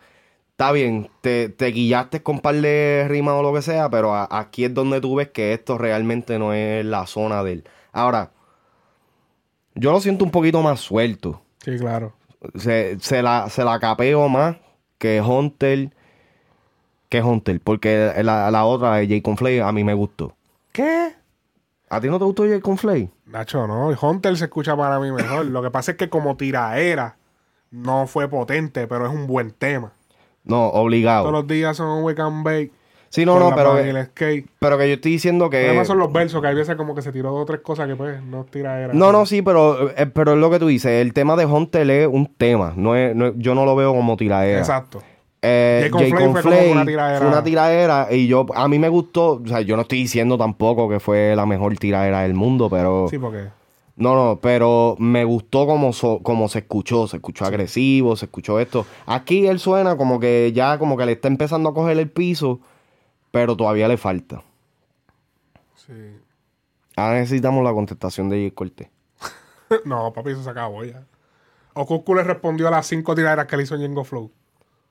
Está 0.52 0.72
bien, 0.72 1.10
te, 1.22 1.50
te 1.50 1.68
guillaste 1.68 2.24
con 2.24 2.36
un 2.36 2.42
par 2.42 2.56
de 2.56 3.06
rimas 3.10 3.36
o 3.36 3.44
lo 3.44 3.54
que 3.54 3.62
sea, 3.62 3.90
pero 3.90 4.16
a- 4.16 4.28
aquí 4.32 4.64
es 4.64 4.74
donde 4.74 5.02
tú 5.02 5.16
ves 5.16 5.28
que 5.30 5.52
esto 5.54 5.78
realmente 5.78 6.40
no 6.40 6.54
es 6.54 6.84
la 6.86 7.06
zona 7.06 7.44
de 7.44 7.52
él. 7.52 7.64
Ahora, 7.92 8.32
yo 9.78 9.92
lo 9.92 10.00
siento 10.02 10.26
un 10.26 10.32
poquito 10.32 10.62
más 10.62 10.80
suelto 10.80 11.42
Sí, 11.64 11.78
claro. 11.78 12.14
se, 12.56 12.98
se 13.00 13.22
la, 13.22 13.50
se 13.50 13.64
la 13.64 13.80
capeo 13.80 14.28
más 14.30 14.56
que 14.98 15.22
Hunter. 15.22 15.92
Que 17.10 17.22
Hunter. 17.22 17.60
Porque 17.62 18.14
la, 18.24 18.52
la 18.52 18.66
otra 18.66 18.96
de 18.98 19.08
J. 19.08 19.22
Conflay 19.24 19.60
a 19.60 19.72
mí 19.72 19.84
me 19.84 19.94
gustó. 19.94 20.34
¿Qué? 20.72 21.14
¿A 21.90 22.02
ti 22.02 22.08
no 22.08 22.20
te 22.20 22.26
gustó 22.26 22.44
J. 22.44 22.60
Conflay? 22.62 23.10
Nacho, 23.26 23.66
no. 23.68 23.88
Hunter 23.90 24.36
se 24.38 24.46
escucha 24.46 24.76
para 24.76 25.00
mí 25.00 25.12
mejor. 25.12 25.46
Lo 25.46 25.62
que 25.62 25.72
pasa 25.72 25.92
es 25.92 25.98
que 25.98 26.10
como 26.10 26.36
tiraera 26.38 27.18
no 27.72 28.08
fue 28.08 28.28
potente, 28.30 28.88
pero 28.88 29.06
es 29.08 29.12
un 29.14 29.28
buen 29.28 29.52
tema. 29.52 29.94
No, 30.44 30.70
Todos 30.70 30.86
obligado. 30.86 31.32
los 31.32 31.48
días 31.48 31.76
son 31.78 31.88
un 31.90 32.04
wake 32.04 32.20
and 32.22 32.44
bake. 32.44 32.72
Sí, 33.18 33.26
no, 33.26 33.40
no, 33.40 33.56
pero, 33.56 33.80
el 33.80 34.06
skate. 34.06 34.46
pero 34.60 34.78
que 34.78 34.88
yo 34.88 34.94
estoy 34.94 35.14
diciendo 35.14 35.50
que... 35.50 35.66
Además 35.66 35.88
son 35.88 35.98
los 35.98 36.14
versos, 36.14 36.40
que 36.40 36.50
hay 36.50 36.54
veces 36.54 36.76
como 36.76 36.94
que 36.94 37.02
se 37.02 37.12
tiró 37.12 37.32
dos 37.32 37.42
o 37.42 37.46
tres 37.46 37.62
cosas 37.62 37.88
que 37.88 37.96
pues 37.96 38.22
no 38.22 38.44
tiraera. 38.44 38.94
No, 38.94 39.12
no, 39.12 39.26
sí, 39.26 39.42
pero, 39.42 39.90
eh, 39.90 40.06
pero 40.06 40.34
es 40.34 40.38
lo 40.38 40.52
que 40.52 40.60
tú 40.60 40.68
dices. 40.68 41.02
El 41.02 41.14
tema 41.14 41.36
de 41.36 41.48
Hunter 41.48 41.90
es 41.90 42.08
un 42.08 42.28
tema. 42.28 42.74
No 42.76 42.96
es, 42.96 43.16
no 43.16 43.34
yo 43.36 43.56
no 43.56 43.66
lo 43.66 43.76
veo 43.76 43.92
como 43.96 44.18
tiradera. 44.18 44.60
Exacto. 44.60 45.02
Eh, 45.42 45.90
J. 45.92 46.04
Conflay 46.04 46.28
J. 46.28 46.42
fue 46.42 46.58
como 46.60 46.72
una 46.74 46.86
tiradera. 46.86 47.18
fue 47.18 47.28
una 47.28 47.44
tiradera 47.44 48.08
y 48.12 48.28
yo, 48.28 48.46
a 48.54 48.68
mí 48.68 48.78
me 48.78 48.90
gustó, 48.90 49.42
o 49.44 49.48
sea, 49.48 49.62
yo 49.62 49.76
no 49.76 49.82
estoy 49.82 49.98
diciendo 49.98 50.38
tampoco 50.38 50.88
que 50.88 51.00
fue 51.00 51.36
la 51.36 51.48
mejor 51.48 51.76
tiradera 51.78 52.22
del 52.22 52.36
mundo, 52.36 52.70
pero... 52.70 53.08
Sí, 53.10 53.18
porque... 53.18 53.46
No, 53.96 54.14
no, 54.14 54.40
pero 54.40 54.96
me 55.00 55.24
gustó 55.26 55.66
como, 55.66 55.92
so- 55.92 56.20
como 56.22 56.50
se 56.50 56.60
escuchó, 56.60 57.08
se 57.08 57.18
escuchó 57.18 57.46
agresivo, 57.46 58.16
se 58.16 58.26
escuchó 58.26 58.60
esto. 58.60 58.86
Aquí 59.08 59.48
él 59.48 59.58
suena 59.58 59.98
como 59.98 60.20
que 60.20 60.52
ya 60.54 60.78
como 60.78 60.98
que 60.98 61.08
le 61.08 61.14
está 61.14 61.28
empezando 61.30 61.70
a 61.70 61.74
coger 61.74 61.98
el 61.98 62.08
piso, 62.08 62.60
pero 63.38 63.56
todavía 63.56 63.88
le 63.88 63.98
falta. 63.98 64.42
Sí. 65.76 65.94
Ahora 66.96 67.20
necesitamos 67.20 67.64
la 67.64 67.72
contestación 67.72 68.30
de 68.30 68.46
J. 68.50 68.56
Cortés. 68.56 68.88
no, 69.86 70.12
papi, 70.12 70.32
eso 70.32 70.44
se 70.44 70.50
acabó 70.50 70.84
ya. 70.84 71.04
Okuku 71.74 72.16
le 72.16 72.24
respondió 72.24 72.68
a 72.68 72.72
las 72.72 72.88
cinco 72.88 73.14
tiraderas 73.14 73.46
que 73.46 73.56
le 73.58 73.64
hizo 73.64 73.78
Ñengo 73.78 74.04
Flow. 74.04 74.32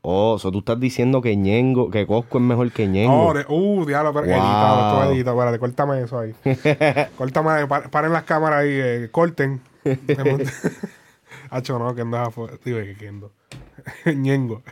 Oh, 0.02 0.34
o 0.34 0.38
sea, 0.38 0.52
tú 0.52 0.60
estás 0.60 0.78
diciendo 0.78 1.20
que 1.20 1.34
Ñengo, 1.36 1.90
que 1.90 2.06
Cosco 2.06 2.38
es 2.38 2.44
mejor 2.44 2.70
que 2.70 2.86
Ñengo. 2.86 3.32
No, 3.32 3.34
de- 3.34 3.44
uh, 3.48 3.84
diablo, 3.84 4.12
pero 4.14 4.26
Wow. 4.26 4.34
editado, 4.36 5.00
esto 5.02 5.12
editado. 5.12 5.36
Espérate, 5.40 5.58
córtame 5.58 6.00
eso 6.02 6.18
ahí. 6.20 6.34
córtame, 7.18 7.66
pa- 7.66 7.88
paren 7.90 8.12
las 8.12 8.22
cámaras 8.22 8.60
ahí, 8.60 8.70
eh, 8.70 9.08
corten. 9.10 9.60
Hacho, 11.50 11.78
no, 11.80 11.92
que 11.96 12.02
andas 12.02 12.28
afuera. 12.28 12.54
Digo, 12.64 12.78
que. 12.78 14.14
Ñengo. 14.14 14.62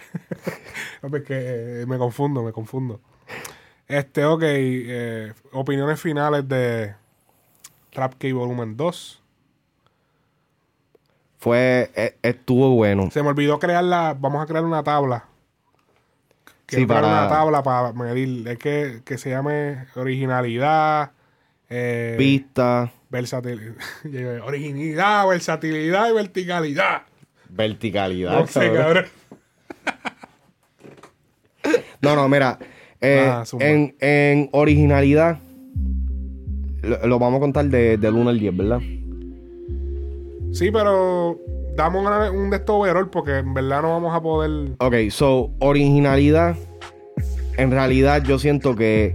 No, 1.03 1.11
pues 1.11 1.25
que 1.25 1.83
eh, 1.83 1.87
me 1.87 1.99
confundo, 1.99 2.43
me 2.45 2.53
confundo. 2.53 3.01
Este, 3.89 4.25
ok. 4.25 4.43
eh, 4.47 5.33
opiniones 5.53 6.01
finales 6.01 6.49
de 6.49 6.95
Trap 7.93 8.15
Key 8.15 8.33
Volumen 8.33 8.77
2. 8.77 9.21
Fue, 11.39 11.91
e- 11.95 12.17
estuvo 12.23 12.71
bueno. 12.75 13.11
Se 13.11 13.23
me 13.23 13.29
olvidó 13.29 13.59
crear 13.59 13.85
la. 13.85 14.17
Vamos 14.19 14.43
a 14.43 14.47
crear 14.47 14.65
una 14.65 14.83
tabla. 14.83 15.27
Quiero 16.67 16.83
Sí, 16.83 16.87
para- 16.87 17.07
una 17.07 17.29
tabla 17.29 17.63
para 17.63 17.93
medir. 17.93 18.49
Es 18.49 18.59
que, 18.59 19.03
que 19.05 19.19
se 19.19 19.31
llame 19.31 19.87
originalidad. 19.97 21.13
Eh, 21.69 22.15
Pista, 22.17 22.91
versatilidad. 23.11 23.75
originalidad, 24.45 25.27
versatilidad 25.29 26.09
y 26.09 26.13
verticalidad. 26.13 27.03
verticalidad. 27.51 28.39
No 28.41 28.47
sé, 28.47 28.73
cabrón. 28.73 29.05
cabrón. 29.05 29.07
No, 32.01 32.15
no, 32.17 32.29
mira. 32.29 32.59
Eh, 33.05 33.27
Ah, 33.29 33.45
en, 33.61 33.95
en 34.01 34.49
originalidad, 34.53 35.39
lo, 36.83 37.07
lo 37.07 37.19
vamos 37.19 37.39
a 37.39 37.41
contar 37.41 37.67
de, 37.67 37.97
del 37.99 38.15
1 38.15 38.31
al 38.31 38.39
10, 38.41 38.57
¿verdad? 38.57 38.81
Sí, 40.53 40.71
pero 40.71 41.39
damos 41.77 42.07
una- 42.07 42.31
un 42.31 42.51
de 42.51 42.57
estos 42.59 42.77
overall 42.77 43.11
porque 43.11 43.39
en 43.39 43.55
verdad 43.55 43.83
no 43.83 43.91
vamos 43.91 44.15
a 44.15 44.21
poder. 44.21 44.71
Ok, 44.79 44.95
so, 45.11 45.51
originalidad. 45.59 46.57
En 47.57 47.71
realidad, 47.71 48.23
yo 48.25 48.39
siento 48.39 48.75
que 48.77 49.15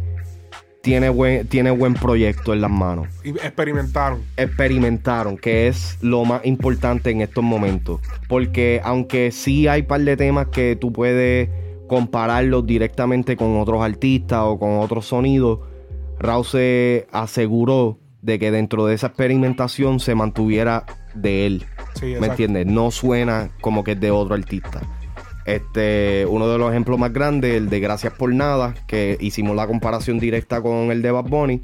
tiene 0.81 1.09
buen, 1.09 1.45
tiene 1.47 1.71
buen 1.71 1.93
proyecto 1.93 2.53
en 2.53 2.61
las 2.61 2.71
manos. 2.71 3.07
y 3.23 3.29
experimentaron. 3.31 4.21
Experimentaron, 4.37 5.37
que 5.37 5.67
es 5.67 5.97
lo 6.01 6.23
más 6.25 6.45
importante 6.45 7.09
en 7.11 7.21
estos 7.21 7.43
momentos. 7.43 7.99
Porque 8.27 8.81
aunque 8.83 9.31
sí 9.31 9.67
hay 9.67 9.83
par 9.83 10.01
de 10.01 10.15
temas 10.17 10.47
que 10.47 10.77
tú 10.79 10.91
puedes 10.93 11.49
compararlos 11.89 12.65
directamente 12.65 13.35
con 13.35 13.59
otros 13.59 13.83
artistas 13.83 14.43
o 14.43 14.57
con 14.57 14.79
otros 14.79 15.07
sonidos, 15.07 15.59
Raúl 16.17 16.45
se 16.45 17.07
aseguró 17.11 17.97
de 18.21 18.39
que 18.39 18.51
dentro 18.51 18.85
de 18.85 18.95
esa 18.95 19.07
experimentación 19.07 19.99
se 19.99 20.15
mantuviera 20.15 20.85
de 21.13 21.45
él. 21.45 21.65
Sí, 21.95 22.15
¿Me 22.19 22.27
entiendes? 22.27 22.65
No 22.65 22.91
suena 22.91 23.51
como 23.59 23.83
que 23.83 23.93
es 23.93 23.99
de 23.99 24.11
otro 24.11 24.35
artista. 24.35 24.81
Este, 25.45 26.25
uno 26.29 26.47
de 26.47 26.57
los 26.57 26.69
ejemplos 26.69 26.99
más 26.99 27.11
grandes, 27.11 27.55
el 27.55 27.69
de 27.69 27.79
Gracias 27.79 28.13
por 28.13 28.33
Nada, 28.33 28.75
que 28.87 29.17
hicimos 29.19 29.55
la 29.55 29.67
comparación 29.67 30.19
directa 30.19 30.61
con 30.61 30.91
el 30.91 31.01
de 31.01 31.11
Bad 31.11 31.25
Bunny, 31.25 31.61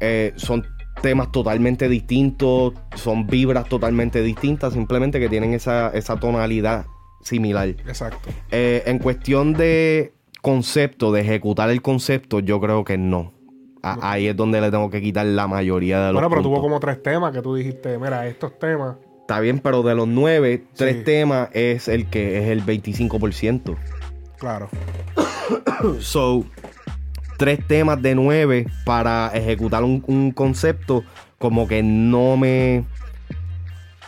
eh, 0.00 0.32
son 0.36 0.64
temas 1.00 1.32
totalmente 1.32 1.88
distintos, 1.88 2.74
son 2.94 3.26
vibras 3.26 3.68
totalmente 3.68 4.22
distintas, 4.22 4.74
simplemente 4.74 5.20
que 5.20 5.28
tienen 5.28 5.54
esa, 5.54 5.88
esa 5.90 6.16
tonalidad 6.16 6.86
similar. 7.24 7.68
Exacto. 7.68 8.28
Eh, 8.50 8.82
en 8.86 8.98
cuestión 8.98 9.52
de 9.54 10.12
concepto, 10.42 11.10
de 11.12 11.22
ejecutar 11.22 11.70
el 11.70 11.82
concepto, 11.82 12.40
yo 12.40 12.60
creo 12.60 12.84
que 12.84 12.96
no. 12.98 13.32
A- 13.82 14.12
Ahí 14.12 14.28
es 14.28 14.36
donde 14.36 14.60
le 14.60 14.70
tengo 14.70 14.88
que 14.90 15.02
quitar 15.02 15.26
la 15.26 15.46
mayoría 15.46 15.98
de 16.00 16.06
los 16.06 16.14
Bueno, 16.14 16.30
pero 16.30 16.42
tuvo 16.42 16.60
como 16.60 16.80
tres 16.80 17.02
temas 17.02 17.32
que 17.32 17.42
tú 17.42 17.54
dijiste, 17.54 17.98
mira, 17.98 18.26
estos 18.26 18.58
temas. 18.58 18.96
Está 19.20 19.40
bien, 19.40 19.58
pero 19.58 19.82
de 19.82 19.94
los 19.94 20.06
nueve, 20.06 20.64
tres 20.74 20.98
Sí. 20.98 21.04
temas 21.04 21.48
es 21.52 21.88
el 21.88 22.06
que 22.10 22.38
es 22.42 22.48
el 22.48 22.62
25%. 22.64 23.76
Claro. 24.38 24.68
So, 26.00 26.44
tres 27.38 27.60
temas 27.66 28.00
de 28.00 28.14
nueve 28.14 28.66
para 28.84 29.30
ejecutar 29.34 29.82
un, 29.84 30.02
un 30.06 30.30
concepto 30.30 31.04
como 31.38 31.66
que 31.68 31.82
no 31.82 32.36
me, 32.36 32.84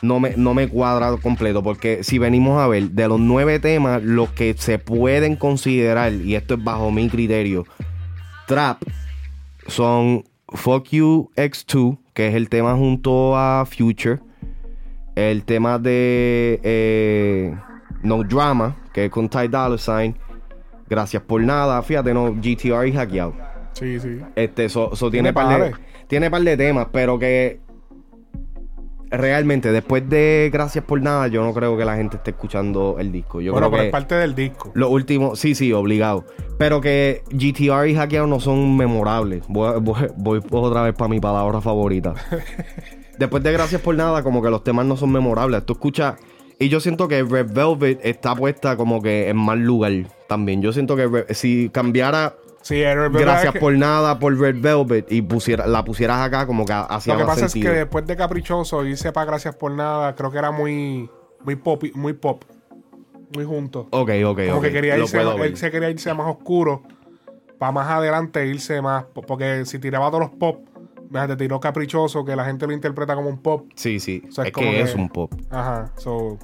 no 0.06 0.20
me 0.20 0.34
no 0.36 0.54
me 0.54 0.68
cuadra 0.68 1.16
completo. 1.16 1.62
Porque 1.62 2.02
si 2.02 2.18
venimos 2.18 2.60
a 2.60 2.68
ver, 2.68 2.90
de 2.90 3.08
los 3.08 3.20
nueve 3.20 3.58
temas, 3.58 4.02
los 4.02 4.30
que 4.30 4.54
se 4.56 4.78
pueden 4.78 5.36
considerar, 5.36 6.12
y 6.12 6.34
esto 6.34 6.54
es 6.54 6.64
bajo 6.64 6.90
mi 6.90 7.08
criterio, 7.08 7.64
trap, 8.46 8.82
son 9.66 10.24
Fuck 10.48 10.88
You 10.90 11.30
X2, 11.36 11.98
que 12.14 12.28
es 12.28 12.34
el 12.34 12.48
tema 12.48 12.74
junto 12.74 13.36
a 13.36 13.66
Future. 13.66 14.20
El 15.14 15.44
tema 15.44 15.78
de 15.78 16.60
eh, 16.62 17.56
No 18.02 18.22
Drama, 18.22 18.76
que 18.92 19.06
es 19.06 19.10
con 19.10 19.28
Ty 19.28 19.48
Dolla 19.48 19.78
Sign. 19.78 20.14
Gracias 20.88 21.22
por 21.22 21.40
nada. 21.42 21.82
Fíjate, 21.82 22.12
no, 22.12 22.34
GTR 22.34 22.86
y 22.86 22.92
hackeado. 22.92 23.34
Sí, 23.72 23.98
sí. 23.98 24.18
Este, 24.36 24.68
so, 24.68 24.94
so 24.94 25.10
Tiene 25.10 25.32
tiene, 25.32 25.34
par 25.34 25.60
de, 25.60 25.74
tiene 26.06 26.30
par 26.30 26.42
de 26.42 26.56
temas, 26.56 26.88
pero 26.92 27.18
que 27.18 27.60
realmente 29.10 29.70
después 29.72 30.08
de 30.08 30.50
Gracias 30.52 30.84
por 30.84 31.00
nada, 31.00 31.28
yo 31.28 31.42
no 31.44 31.52
creo 31.54 31.76
que 31.76 31.84
la 31.84 31.96
gente 31.96 32.16
esté 32.16 32.30
escuchando 32.32 32.96
el 32.98 33.12
disco. 33.12 33.40
Yo 33.40 33.52
bueno, 33.52 33.68
creo 33.68 33.70
pero 33.72 33.82
que 33.82 33.86
es 33.88 33.92
parte 33.92 34.14
del 34.16 34.34
disco. 34.34 34.70
los 34.74 34.90
últimos, 34.90 35.38
sí, 35.38 35.54
sí, 35.54 35.72
obligado. 35.72 36.24
Pero 36.58 36.80
que 36.80 37.22
GTR 37.30 37.88
y 37.88 37.94
hackeado 37.94 38.26
no 38.26 38.40
son 38.40 38.76
memorables. 38.76 39.42
Voy, 39.48 39.80
voy- 39.80 40.10
voy 40.16 40.40
otra 40.50 40.82
vez 40.82 40.94
para 40.94 41.08
mi 41.08 41.20
palabra 41.20 41.60
favorita. 41.60 42.14
Después 43.18 43.42
de 43.42 43.52
Gracias 43.52 43.80
por 43.80 43.94
nada, 43.94 44.22
como 44.22 44.42
que 44.42 44.50
los 44.50 44.62
temas 44.64 44.84
no 44.86 44.96
son 44.96 45.10
memorables. 45.12 45.64
Tú 45.64 45.74
escuchas. 45.74 46.14
Y 46.58 46.68
yo 46.68 46.80
siento 46.80 47.06
que 47.08 47.22
Red 47.22 47.52
Velvet 47.52 48.00
está 48.02 48.34
puesta 48.34 48.76
como 48.76 49.02
que 49.02 49.28
en 49.28 49.36
mal 49.36 49.60
lugar 49.60 49.92
también. 50.26 50.62
Yo 50.62 50.72
siento 50.72 50.96
que 50.96 51.26
si 51.34 51.68
cambiara 51.70 52.34
Sí, 52.66 52.80
Gracias 52.80 53.52
que- 53.52 53.60
por 53.60 53.72
nada 53.74 54.18
por 54.18 54.36
Red 54.36 54.56
Velvet 54.60 55.12
y 55.12 55.22
pusiera, 55.22 55.66
la 55.68 55.84
pusieras 55.84 56.20
acá 56.20 56.46
como 56.48 56.64
que 56.64 56.72
hacía 56.72 57.14
Lo 57.14 57.20
que 57.20 57.26
pasa 57.26 57.48
sentido. 57.48 57.68
es 57.70 57.72
que 57.74 57.78
después 57.80 58.06
de 58.06 58.16
Caprichoso 58.16 58.84
y 58.84 58.96
sepa 58.96 59.24
Gracias 59.24 59.54
por 59.54 59.70
nada, 59.70 60.14
creo 60.16 60.32
que 60.32 60.38
era 60.38 60.50
muy, 60.50 61.08
muy 61.44 61.54
pop, 61.54 61.84
muy 61.94 62.12
pop, 62.14 62.42
muy 63.34 63.44
junto. 63.44 63.86
Ok, 63.90 64.10
ok, 64.24 64.40
Como 64.46 64.56
ok. 64.58 64.62
que 64.64 64.72
quería 64.72 64.98
irse, 64.98 65.20
él 65.20 65.56
se 65.56 65.70
quería 65.70 65.90
irse 65.90 66.12
más 66.12 66.26
oscuro, 66.28 66.82
para 67.58 67.70
más 67.70 67.88
adelante 67.88 68.44
irse 68.46 68.82
más, 68.82 69.04
porque 69.26 69.64
si 69.64 69.78
tiraba 69.78 70.08
todos 70.08 70.20
los 70.22 70.30
pop, 70.30 70.66
te 71.28 71.36
tiró 71.36 71.60
Caprichoso, 71.60 72.24
que 72.24 72.34
la 72.34 72.44
gente 72.44 72.66
lo 72.66 72.72
interpreta 72.72 73.14
como 73.14 73.28
un 73.28 73.38
pop. 73.38 73.66
Sí, 73.76 74.00
sí. 74.00 74.22
O 74.28 74.32
sea, 74.32 74.44
es 74.44 74.50
como 74.50 74.70
que, 74.72 74.80
es 74.80 74.94
un 74.96 75.08
pop. 75.08 75.32
Ajá, 75.50 75.92
so, 75.98 76.36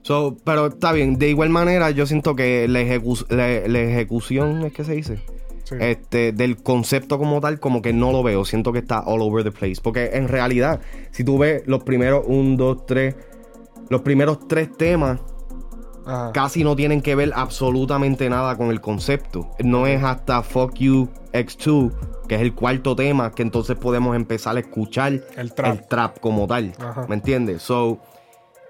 So, 0.00 0.36
pero 0.44 0.66
está 0.66 0.92
bien. 0.92 1.18
De 1.18 1.30
igual 1.30 1.48
manera, 1.48 1.90
yo 1.90 2.04
siento 2.04 2.36
que 2.36 2.68
la, 2.68 2.80
ejecu- 2.82 3.26
la- 3.30 3.66
la 3.66 3.78
ejecución, 3.80 4.62
es 4.66 4.72
que 4.74 4.84
se 4.84 4.92
dice, 4.92 5.18
sí. 5.64 5.74
este, 5.80 6.32
del 6.32 6.62
concepto 6.62 7.18
como 7.18 7.40
tal, 7.40 7.58
como 7.60 7.82
que 7.82 7.92
no 7.92 8.12
lo 8.12 8.22
veo. 8.22 8.44
Siento 8.44 8.72
que 8.72 8.78
está 8.78 9.00
all 9.00 9.20
over 9.22 9.42
the 9.44 9.50
place. 9.52 9.76
Porque 9.82 10.10
en 10.14 10.28
realidad, 10.28 10.80
si 11.10 11.24
tú 11.24 11.38
ves 11.38 11.62
los 11.66 11.82
primeros 11.84 12.24
un, 12.26 12.56
dos, 12.56 12.86
tres, 12.86 13.16
los 13.90 14.00
primeros 14.02 14.46
tres 14.48 14.74
temas 14.76 15.20
ajá. 16.06 16.32
casi 16.32 16.64
no 16.64 16.74
tienen 16.76 17.02
que 17.02 17.14
ver 17.14 17.32
absolutamente 17.34 18.28
nada 18.30 18.56
con 18.56 18.70
el 18.70 18.80
concepto. 18.80 19.50
No 19.62 19.86
es 19.86 20.02
hasta 20.02 20.42
Fuck 20.42 20.74
You 20.76 21.08
X2, 21.32 21.92
que 22.28 22.36
es 22.36 22.40
el 22.40 22.54
cuarto 22.54 22.94
tema, 22.96 23.32
que 23.32 23.42
entonces 23.42 23.76
podemos 23.76 24.14
empezar 24.16 24.56
a 24.56 24.60
escuchar 24.60 25.20
El 25.36 25.52
trap. 25.52 25.88
trap 25.88 26.20
como 26.20 26.46
tal. 26.46 26.72
Ajá. 26.78 27.06
¿Me 27.08 27.16
entiendes? 27.16 27.60
So, 27.62 27.98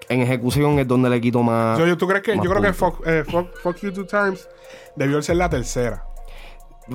en 0.09 0.21
ejecución 0.21 0.77
es 0.79 0.87
donde 0.87 1.09
le 1.09 1.19
quito 1.21 1.41
más. 1.43 1.77
Yo, 1.79 1.85
yo- 1.87 1.97
¿tú 1.97 2.07
crees 2.07 2.23
que, 2.23 2.35
yo 2.35 2.41
creo 2.49 2.61
que 2.61 2.73
fuck, 2.73 3.01
eh, 3.07 3.23
fuck- 3.25 3.49
Fuck 3.61 3.77
You 3.77 3.91
Two 3.91 4.05
Times 4.05 4.47
debió 4.95 5.21
ser 5.21 5.37
la 5.37 5.49
tercera. 5.49 6.05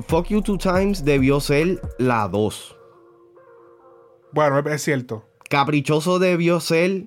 Fuck 0.07 0.27
You 0.27 0.41
Two 0.41 0.57
Times 0.57 1.03
debió 1.03 1.39
ser 1.39 1.81
la 1.97 2.27
2. 2.27 2.77
Bueno, 4.33 4.59
es, 4.59 4.81
cierto. 4.81 5.25
Caprichoso 5.49 6.17
debió 6.19 6.59
ser 6.61 7.03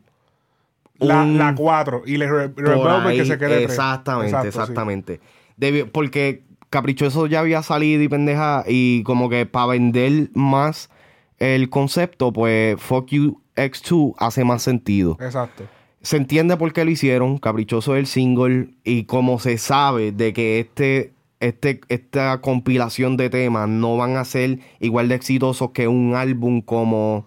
La, 0.99 1.23
un- 1.23 1.39
la 1.39 1.55
4 1.55 2.03
y 2.05 2.19
le 2.19 2.29
re- 2.29 2.53
revuelve 2.55 3.15
que 3.15 3.21
ahí. 3.23 3.27
se 3.27 3.39
quede. 3.39 3.65
Exactamente, 3.65 4.29
Exacto, 4.29 4.53
sí. 4.53 4.59
exactamente. 4.59 5.21
Debió- 5.57 5.91
porque 5.91 6.43
Caprichoso 6.69 7.27
ya 7.27 7.41
había 7.41 7.63
salido 7.63 8.03
y 8.03 8.09
pendeja 8.09 8.65
y 8.67 9.03
como 9.05 9.29
que 9.31 9.47
para 9.47 9.69
vender 9.69 10.29
más 10.35 10.91
el 11.39 11.71
concepto, 11.71 12.33
pues 12.33 12.81
Fuck 12.81 13.07
You 13.09 13.41
X2 13.57 14.15
hace 14.19 14.45
más 14.45 14.63
sentido. 14.63 15.17
Exacto. 15.21 15.65
Se 16.03 16.19
entiende 16.19 16.59
por 16.59 16.75
qué 16.75 16.85
lo 16.85 16.91
hicieron, 16.91 17.39
Caprichoso 17.39 17.95
es 17.97 18.01
el 18.01 18.07
single 18.07 18.75
y 18.85 19.05
como 19.05 19.39
se 19.39 19.57
sabe 19.57 20.13
de 20.13 20.35
que 20.35 20.61
este, 20.61 21.14
este, 21.47 21.81
esta 21.89 22.41
compilación 22.41 23.17
de 23.17 23.31
temas 23.31 23.69
no 23.69 23.97
van 23.97 24.17
a 24.17 24.25
ser 24.25 24.59
igual 24.81 25.09
de 25.09 25.15
exitosos 25.15 25.71
que 25.71 25.89
un 25.89 26.15
álbum 26.15 26.61
como 26.63 27.27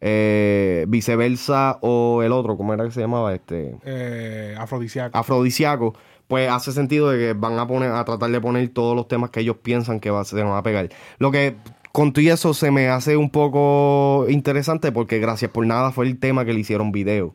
eh, 0.00 0.84
Viceversa 0.88 1.78
o 1.80 2.22
el 2.22 2.32
otro, 2.32 2.56
¿cómo 2.56 2.74
era 2.74 2.84
que 2.84 2.90
se 2.90 3.00
llamaba? 3.00 3.34
Este 3.34 3.76
Eh, 3.84 4.54
afrodisíaco. 4.58 5.16
afrodisíaco, 5.16 5.94
pues 6.28 6.50
hace 6.50 6.72
sentido 6.72 7.10
de 7.10 7.18
que 7.18 7.32
van 7.32 7.58
a 7.58 7.66
poner, 7.66 7.90
a 7.92 8.04
tratar 8.04 8.30
de 8.30 8.40
poner 8.40 8.68
todos 8.68 8.94
los 8.94 9.08
temas 9.08 9.30
que 9.30 9.40
ellos 9.40 9.56
piensan 9.62 10.00
que 10.00 10.10
va, 10.10 10.24
se 10.24 10.42
van 10.42 10.52
a 10.56 10.62
pegar. 10.62 10.88
Lo 11.18 11.30
que 11.30 11.56
con 11.92 12.12
todo 12.12 12.22
y 12.22 12.28
eso 12.28 12.54
se 12.54 12.70
me 12.70 12.88
hace 12.88 13.16
un 13.16 13.30
poco 13.30 14.26
interesante 14.28 14.90
porque 14.92 15.20
gracias 15.20 15.50
por 15.50 15.64
nada 15.66 15.92
fue 15.92 16.06
el 16.06 16.18
tema 16.18 16.44
que 16.44 16.52
le 16.52 16.60
hicieron 16.60 16.92
video 16.92 17.34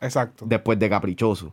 Exacto. 0.00 0.44
después 0.48 0.78
de 0.78 0.88
Caprichoso. 0.88 1.52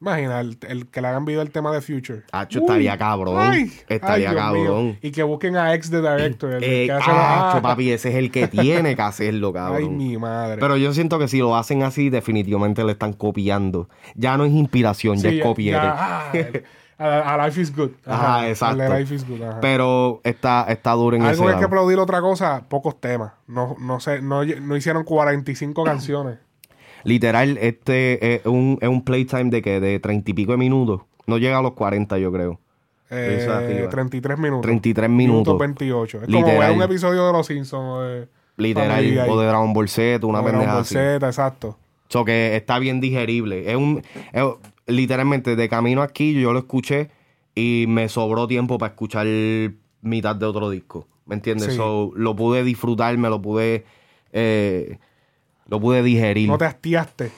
Imagina, 0.00 0.40
el, 0.40 0.58
el 0.68 0.86
que 0.88 1.00
le 1.00 1.08
hagan 1.08 1.24
video 1.24 1.40
el 1.40 1.50
tema 1.50 1.72
de 1.72 1.80
Future. 1.80 2.24
Hacho, 2.32 2.58
estaría 2.60 2.98
cabrón. 2.98 3.36
ay, 3.38 3.72
estaría 3.88 4.30
ay, 4.30 4.34
Dios 4.36 4.52
mío. 4.52 4.64
cabrón. 4.64 4.98
Y 5.00 5.10
que 5.12 5.22
busquen 5.22 5.56
a 5.56 5.72
ex 5.74 5.90
de 5.90 6.00
director. 6.02 6.52
el 6.54 6.62
Eh, 6.64 6.86
que 6.86 6.92
hace 6.92 7.08
los- 7.10 7.18
acho, 7.18 7.56
ah, 7.58 7.60
papi, 7.62 7.90
ese 7.92 8.10
es 8.10 8.16
el 8.16 8.30
que 8.30 8.46
tiene 8.48 8.94
que 8.96 9.02
hacerlo, 9.02 9.52
cabrón. 9.52 9.82
Ay, 9.82 9.88
mi 9.88 10.18
madre. 10.18 10.58
Pero 10.60 10.76
yo 10.76 10.92
siento 10.92 11.18
que 11.18 11.26
si 11.28 11.38
lo 11.38 11.56
hacen 11.56 11.82
así, 11.82 12.10
definitivamente 12.10 12.84
le 12.84 12.92
están 12.92 13.14
copiando. 13.14 13.88
Ya 14.14 14.36
no 14.36 14.44
es 14.44 14.52
inspiración, 14.52 15.16
ya 15.16 15.30
Sí, 15.30 15.38
es 15.38 15.42
copiete. 15.44 15.78
ya, 15.78 15.94
ah, 15.96 16.32
a, 16.98 17.34
a 17.34 17.46
Life 17.46 17.60
is 17.60 17.74
Good. 17.74 17.90
Ajá, 18.06 18.44
el 18.44 18.50
exacto. 18.52 18.76
de 18.82 18.98
Life 19.00 19.14
is 19.14 19.26
Good. 19.26 19.42
ajá. 19.42 19.60
Pero 19.60 20.20
está, 20.22 20.66
está 20.68 20.92
duro 20.92 21.16
en 21.16 21.22
Algo 21.22 21.32
ese 21.32 21.40
que 21.42 21.48
hay 21.48 21.54
que 21.54 21.54
lado. 21.62 21.66
aplaudir 21.66 21.98
otra 21.98 22.20
cosa, 22.20 22.64
pocos 22.68 23.00
temas. 23.00 23.32
No, 23.46 23.74
no 23.80 23.98
sé, 24.00 24.20
no, 24.22 24.44
no 24.44 24.76
hicieron 24.76 25.02
45 25.04 25.82
canciones. 25.84 26.38
Literal, 27.04 27.58
este 27.60 28.34
es 28.36 28.46
un, 28.46 28.78
es 28.80 28.88
un 28.88 29.04
playtime 29.04 29.50
de 29.50 29.62
que 29.62 29.80
de 29.80 29.98
treinta 30.00 30.30
y 30.30 30.34
pico 30.34 30.52
de 30.52 30.58
minutos. 30.58 31.02
No 31.26 31.38
llega 31.38 31.58
a 31.58 31.62
los 31.62 31.72
40, 31.72 32.18
yo 32.18 32.32
creo. 32.32 32.60
Eh, 33.10 33.38
Eso 33.40 33.52
arriba. 33.52 33.88
33 33.88 34.38
minutos. 34.38 34.62
33 34.62 35.10
minutos. 35.10 35.58
28. 35.58 36.18
Es 36.22 36.24
como 36.26 36.38
Literal. 36.38 36.58
ver 36.68 36.76
un 36.76 36.82
episodio 36.82 37.26
de 37.26 37.32
Los 37.32 37.46
Simpsons. 37.46 38.02
de 38.08 38.28
Literal, 38.56 39.28
o 39.28 39.40
de 39.40 39.46
Dragon 39.46 39.72
Ball 39.72 39.88
Z, 39.88 40.26
una 40.26 40.40
o 40.40 40.44
de 40.44 40.50
Dragon 40.52 40.74
Ball. 40.74 40.84
Z, 40.84 41.26
exacto. 41.26 41.76
So 42.08 42.24
que 42.24 42.56
está 42.56 42.78
bien 42.78 43.00
digerible. 43.00 43.70
Es 43.70 43.76
un. 43.76 44.02
es- 44.32 44.42
literalmente, 44.86 45.56
de 45.56 45.68
camino 45.68 46.02
aquí, 46.02 46.34
yo 46.40 46.52
lo 46.52 46.58
escuché 46.60 47.10
y 47.54 47.86
me 47.88 48.08
sobró 48.08 48.46
tiempo 48.46 48.76
para 48.78 48.90
escuchar 48.92 49.26
mitad 50.02 50.36
de 50.36 50.46
otro 50.46 50.68
disco. 50.70 51.08
¿Me 51.26 51.34
entiendes? 51.34 51.70
Sí. 51.70 51.76
So, 51.76 52.12
lo 52.14 52.36
pude 52.36 52.62
disfrutar, 52.64 53.16
me 53.16 53.28
lo 53.30 53.40
pude. 53.40 53.84
eh, 54.32 54.98
lo 55.68 55.80
pude 55.80 56.02
digerir. 56.02 56.48
No 56.48 56.58
te 56.58 56.64
hastiaste. 56.66 57.30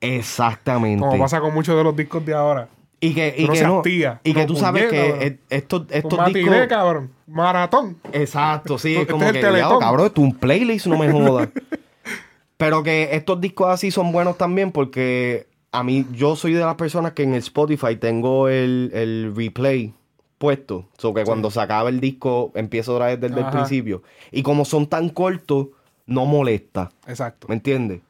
Exactamente. 0.00 1.00
Como 1.04 1.18
pasa 1.18 1.40
con 1.40 1.52
muchos 1.54 1.76
de 1.76 1.84
los 1.84 1.96
discos 1.96 2.24
de 2.24 2.34
ahora. 2.34 2.68
Y 3.00 3.12
que, 3.14 3.34
y 3.36 3.44
Uno 3.44 3.52
que 3.52 3.58
se 3.58 3.66
no- 3.66 3.76
hastía. 3.78 4.20
y 4.24 4.32
que 4.32 4.40
No, 4.40 4.46
tú 4.46 4.56
sabes 4.56 4.88
que 4.90 5.08
eh, 5.26 5.38
estos, 5.50 5.82
estos 5.90 6.12
Un 6.14 6.18
matiné, 6.20 6.40
discos. 6.50 6.66
cabrón. 6.68 7.10
Maratón. 7.26 7.96
Exacto, 8.12 8.78
sí, 8.78 8.94
es 8.94 9.00
Este 9.02 9.12
como 9.12 9.24
es 9.26 9.32
que, 9.32 9.38
el 9.40 9.42
"Diablo, 9.42 9.58
Teletón". 9.58 9.80
cabrón, 9.80 10.06
esto 10.06 10.20
es 10.22 10.26
un 10.28 10.34
playlist, 10.38 10.86
no 10.86 10.98
me 10.98 11.10
jodas. 11.10 11.48
Pero 12.56 12.82
que 12.82 13.10
estos 13.12 13.40
discos 13.40 13.68
así 13.68 13.90
son 13.90 14.12
buenos 14.12 14.38
también 14.38 14.72
porque 14.72 15.48
a 15.72 15.82
mí, 15.82 16.06
yo 16.12 16.36
soy 16.36 16.52
de 16.54 16.60
las 16.60 16.76
personas 16.76 17.12
que 17.12 17.24
en 17.24 17.32
el 17.34 17.40
Spotify 17.40 17.96
tengo 17.96 18.48
el, 18.48 18.90
el 18.94 19.32
replay 19.36 19.92
puesto. 20.38 20.86
So 20.96 21.12
que 21.12 21.24
cuando 21.24 21.50
se 21.50 21.60
acaba 21.60 21.88
el 21.88 22.00
disco, 22.00 22.52
empiezo 22.54 22.94
otra 22.94 23.06
vez 23.06 23.20
desde 23.20 23.40
el 23.40 23.46
principio. 23.48 24.02
Y 24.30 24.42
como 24.44 24.64
son 24.64 24.86
tan 24.86 25.08
cortos, 25.08 25.68
no 26.06 26.26
molesta. 26.26 26.90
Exacto. 27.06 27.46
¿Me 27.48 27.54
entiendes? 27.54 28.00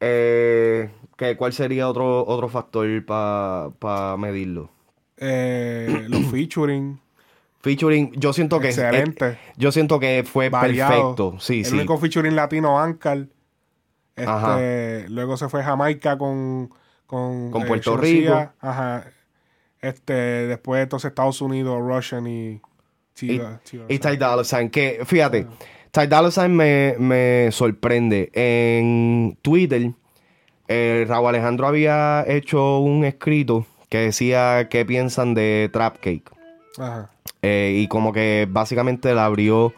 Eh, 0.00 0.90
¿qué- 1.16 1.36
¿Cuál 1.36 1.52
sería 1.52 1.88
otro, 1.88 2.26
otro 2.26 2.48
factor 2.48 2.86
para 3.06 4.16
medirlo? 4.18 4.70
Eh, 5.16 6.06
los 6.08 6.24
featuring. 6.30 7.00
Featuring, 7.60 8.12
yo 8.12 8.32
siento 8.32 8.60
que 8.60 8.68
Excelente. 8.68 9.26
eh, 9.30 9.38
yo 9.56 9.72
siento 9.72 9.98
que 9.98 10.24
fue 10.30 10.50
variado. 10.50 10.90
perfecto. 11.16 11.36
Sí, 11.40 11.60
el 11.60 11.64
sí. 11.64 11.74
único 11.74 11.98
featuring 11.98 12.36
latino, 12.36 12.78
Ankar. 12.78 13.26
Este, 14.14 15.08
luego 15.10 15.36
se 15.36 15.48
fue 15.48 15.62
Jamaica 15.62 16.16
con 16.16 16.70
con, 17.06 17.50
Con 17.50 17.62
eh, 17.62 17.66
Puerto 17.66 17.96
Rico. 17.96 18.50
Ajá. 18.60 19.04
Este, 19.80 20.12
después 20.12 20.82
entonces 20.82 21.08
Estados 21.10 21.40
Unidos, 21.40 21.78
Russian 21.80 22.26
y 22.26 22.60
Y, 23.20 23.38
Chiva- 23.38 23.60
y 23.88 23.98
Ty 23.98 24.16
Dolla 24.16 24.42
Sign, 24.44 24.70
que 24.70 25.02
fíjate, 25.04 25.46
Ty 25.96 26.08
Dolla 26.08 26.30
Sign 26.30 26.54
me, 26.54 26.94
me 26.98 27.48
sorprende. 27.52 28.30
En 28.34 29.38
Twitter, 29.40 29.92
eh, 30.68 31.06
Raúl 31.08 31.28
Alejandro 31.30 31.66
había 31.66 32.22
hecho 32.28 32.80
un 32.80 33.06
escrito 33.06 33.64
que 33.88 33.98
decía 34.00 34.68
qué 34.68 34.84
piensan 34.84 35.32
de 35.32 35.70
Trap 35.72 35.96
Cake. 35.96 36.30
Ajá. 36.78 37.08
Eh, 37.40 37.78
y 37.82 37.88
como 37.88 38.12
que 38.12 38.46
básicamente 38.50 39.14
le 39.14 39.20
abrió 39.20 39.72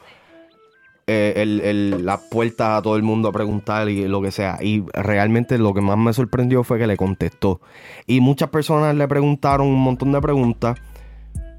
eh, 1.07 1.35
el- 1.37 1.61
el- 1.61 2.05
las 2.05 2.19
puertas 2.31 2.79
a 2.79 2.83
todo 2.83 2.97
el 2.97 3.03
mundo 3.05 3.29
a 3.29 3.33
preguntar 3.33 3.89
y 3.89 4.09
lo 4.09 4.21
que 4.21 4.33
sea. 4.33 4.59
Y 4.61 4.83
realmente 4.93 5.57
lo 5.57 5.73
que 5.73 5.81
más 5.81 5.97
me 5.99 6.13
sorprendió 6.13 6.65
fue 6.65 6.79
que 6.81 6.89
le 6.89 6.97
contestó. 6.97 7.61
Y 8.09 8.21
muchas 8.21 8.49
personas 8.51 8.95
le 8.97 9.07
preguntaron 9.07 9.69
un 9.69 9.81
montón 9.81 10.11
de 10.11 10.21
preguntas, 10.21 10.79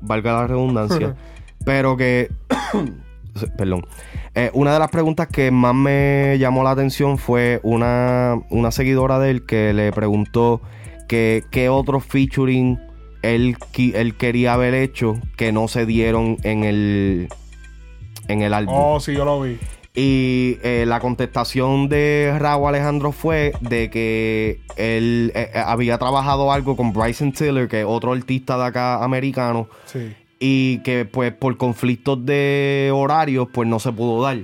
valga 0.02 0.34
la 0.34 0.48
redundancia, 0.48 1.16
pero 1.66 1.96
que, 1.98 2.30
perdón, 3.58 3.86
Eh, 4.36 4.52
una 4.54 4.74
de 4.74 4.80
las 4.80 4.90
preguntas 4.90 5.28
que 5.28 5.52
más 5.52 5.74
me 5.74 6.38
llamó 6.40 6.64
la 6.64 6.72
atención 6.72 7.18
fue 7.18 7.60
una, 7.64 8.40
una 8.50 8.72
seguidora 8.72 9.20
de 9.20 9.32
él 9.32 9.46
que 9.46 9.74
le 9.74 9.92
preguntó 9.92 10.62
que 11.08 11.44
qué 11.52 11.68
otros 11.70 12.04
featuring 12.06 12.80
él, 13.22 13.58
él 13.78 14.16
quería 14.16 14.54
haber 14.54 14.74
hecho 14.74 15.18
que 15.36 15.52
no 15.52 15.68
se 15.68 15.86
dieron 15.86 16.38
en 16.44 16.64
el, 16.64 17.28
en 18.28 18.42
el 18.44 18.54
álbum. 18.54 18.76
Oh, 18.78 19.00
sí, 19.00 19.14
yo 19.14 19.26
lo 19.26 19.42
vi. 19.42 19.58
Y 19.96 20.58
eh, 20.64 20.86
la 20.88 21.00
contestación 21.00 21.90
de 21.90 22.34
Raúl 22.38 22.70
Alejandro 22.70 23.12
fue 23.12 23.52
de 23.60 23.90
que 23.90 24.62
él 24.78 25.32
eh, 25.36 25.52
había 25.56 25.98
trabajado 25.98 26.54
algo 26.54 26.78
con 26.78 26.94
Bryson 26.94 27.32
Tiller, 27.34 27.68
que 27.68 27.82
es 27.82 27.86
otro 27.88 28.14
artista 28.14 28.58
de 28.58 28.66
acá 28.66 29.04
americano, 29.04 29.68
Sí. 29.86 30.14
Y 30.40 30.80
que 30.80 31.06
pues 31.06 31.34
por 31.34 31.58
conflictos 31.58 32.26
de 32.26 32.92
horarios 32.94 33.48
pues 33.54 33.68
no 33.68 33.80
se 33.80 33.92
pudo 33.92 34.22
dar. 34.24 34.38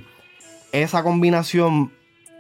Esa 0.72 1.04
combinación 1.04 1.92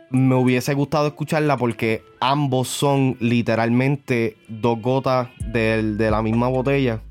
me 0.09 0.35
hubiese 0.35 0.73
gustado 0.73 1.07
escucharla 1.07 1.57
porque 1.57 2.03
ambos 2.19 2.67
son 2.67 3.17
literalmente 3.19 4.37
dos 4.47 4.81
gotas 4.81 5.29
del- 5.47 5.97
de 5.97 6.11
la 6.11 6.21
misma 6.21 6.47
botella. 6.47 7.01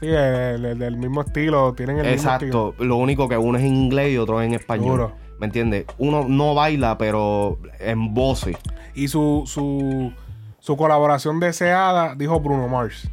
Sí, 0.00 0.06
el, 0.08 0.64
el- 0.64 0.78
del 0.78 0.96
mismo 0.96 1.22
estilo. 1.22 1.72
Tienen 1.74 1.98
el 1.98 2.12
mismo 2.14 2.30
estilo. 2.32 2.70
Exacto. 2.70 2.84
Lo 2.84 2.96
único 2.96 3.28
que 3.28 3.36
uno 3.36 3.58
es 3.58 3.64
en 3.64 3.74
inglés 3.74 4.12
y 4.12 4.18
otro 4.18 4.40
es 4.40 4.46
en 4.48 4.54
español. 4.54 4.88
Duro. 4.98 5.12
¿Me 5.38 5.46
entiendes? 5.46 5.86
Uno 5.98 6.26
no 6.28 6.54
baila, 6.54 6.98
pero 6.98 7.58
en 7.80 8.12
voces. 8.14 8.56
Y 8.94 9.08
su, 9.08 9.42
su, 9.46 10.12
su 10.60 10.76
colaboración 10.76 11.40
deseada, 11.40 12.14
dijo 12.14 12.38
Bruno 12.40 12.68
Mars. 12.68 13.08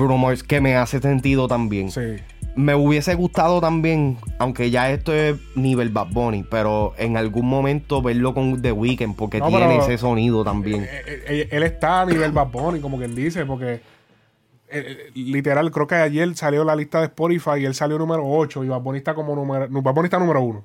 Bruno 0.00 0.18
Mars, 0.18 0.42
que 0.42 0.60
me 0.60 0.74
hace 0.76 0.98
sentido 1.00 1.46
también. 1.46 1.90
Sí. 1.90 2.16
Me 2.56 2.74
hubiese 2.74 3.14
gustado 3.14 3.60
también, 3.60 4.16
aunque 4.38 4.70
ya 4.70 4.90
esto 4.90 5.12
es 5.14 5.36
nivel 5.54 5.90
Bad 5.90 6.08
Bunny, 6.10 6.42
pero 6.50 6.94
en 6.98 7.16
algún 7.16 7.46
momento 7.48 8.02
verlo 8.02 8.34
con 8.34 8.60
The 8.60 8.72
Weeknd, 8.72 9.14
porque 9.14 9.38
No, 9.38 9.48
tiene 9.48 9.76
ese 9.78 9.96
sonido 9.98 10.42
también. 10.42 10.82
Eh, 10.82 11.22
eh, 11.28 11.48
Él 11.52 11.62
está 11.62 12.00
a 12.00 12.06
nivel 12.06 12.32
Bad 12.32 12.48
Bunny, 12.48 12.80
como 12.80 12.98
quien 12.98 13.14
dice, 13.14 13.46
porque 13.46 13.74
eh, 13.74 13.80
eh, 14.68 15.10
literal, 15.14 15.70
creo 15.70 15.86
que 15.86 15.94
ayer 15.94 16.34
salió 16.36 16.64
la 16.64 16.74
lista 16.74 16.98
de 16.98 17.06
Spotify 17.06 17.60
y 17.60 17.64
él 17.66 17.74
salió 17.74 17.98
número 17.98 18.22
8 18.26 18.64
y 18.64 18.68
Bad 18.68 18.80
Bunny 18.80 18.98
está 18.98 19.14
como 19.14 19.34
número, 19.36 19.68
Bad 19.70 19.94
Bunny 19.94 20.06
está 20.06 20.18
número 20.18 20.40
1. 20.42 20.64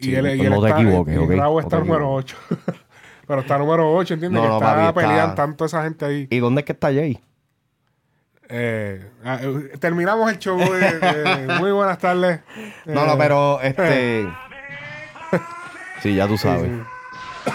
Y 0.00 0.04
Sí, 0.04 0.14
él, 0.14 0.26
y 0.36 0.40
él 0.42 0.50
no 0.50 0.60
te 0.62 0.68
está, 0.68 0.80
equivoques, 0.80 1.14
y 1.14 1.18
ok, 1.18 1.30
Raúl 1.30 1.54
no 1.54 1.60
está 1.60 1.76
te 1.78 1.84
número 1.84 2.12
8. 2.12 2.36
Pero 3.26 3.40
está 3.40 3.58
número 3.58 3.94
8, 3.94 4.14
¿entiendes? 4.14 4.40
No, 4.40 4.46
que 4.46 4.48
no, 4.48 4.54
está 4.58 4.66
papi, 4.74 4.88
está- 4.88 5.00
peleando 5.00 5.34
tanto 5.34 5.64
esa 5.64 5.82
gente 5.82 6.04
ahí. 6.04 6.26
¿Y 6.30 6.38
dónde 6.38 6.60
es 6.60 6.64
que 6.64 6.72
está 6.72 6.88
Jay? 6.92 7.20
Eh, 8.48 9.04
ah, 9.24 9.38
eh, 9.42 9.76
terminamos 9.78 10.30
el 10.30 10.38
show. 10.38 10.58
eh, 10.60 11.46
muy 11.60 11.70
buenas 11.72 11.98
tardes. 11.98 12.40
No, 12.86 13.04
no, 13.06 13.12
Eh, 13.12 13.16
pero 13.18 13.60
este. 13.62 14.28
sí, 16.02 16.14
ya 16.14 16.26
tú 16.26 16.38
sabes. 16.38 16.70
sí. 16.70 17.50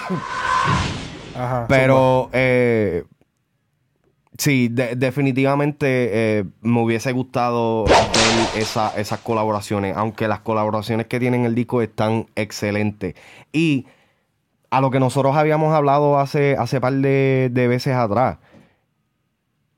Ajá. 1.36 1.65
Pero, 1.68 2.30
eh, 2.34 3.03
Sí, 4.36 4.68
de- 4.68 4.95
definitivamente 4.95 6.44
me 6.61 6.82
hubiese 6.82 7.11
gustado 7.11 7.84
ver 7.86 8.61
esa- 8.64 8.91
esas 8.98 9.20
colaboraciones, 9.20 9.95
aunque 9.95 10.28
las 10.28 10.40
colaboraciones 10.40 11.06
que 11.06 11.20
tienen 11.20 11.45
el 11.45 11.53
disco 11.53 11.84
están 11.84 12.26
excelentes. 12.36 13.14
Y 13.52 13.86
a 14.72 14.82
lo 14.82 14.90
que 14.90 14.99
nosotros 14.99 15.36
habíamos 15.36 15.72
hablado 15.76 16.20
hace, 16.20 16.56
hace 16.57 16.82
par 16.82 16.94
de, 16.94 17.49
de 17.52 17.68
veces 17.68 17.94
atrás, 17.95 18.40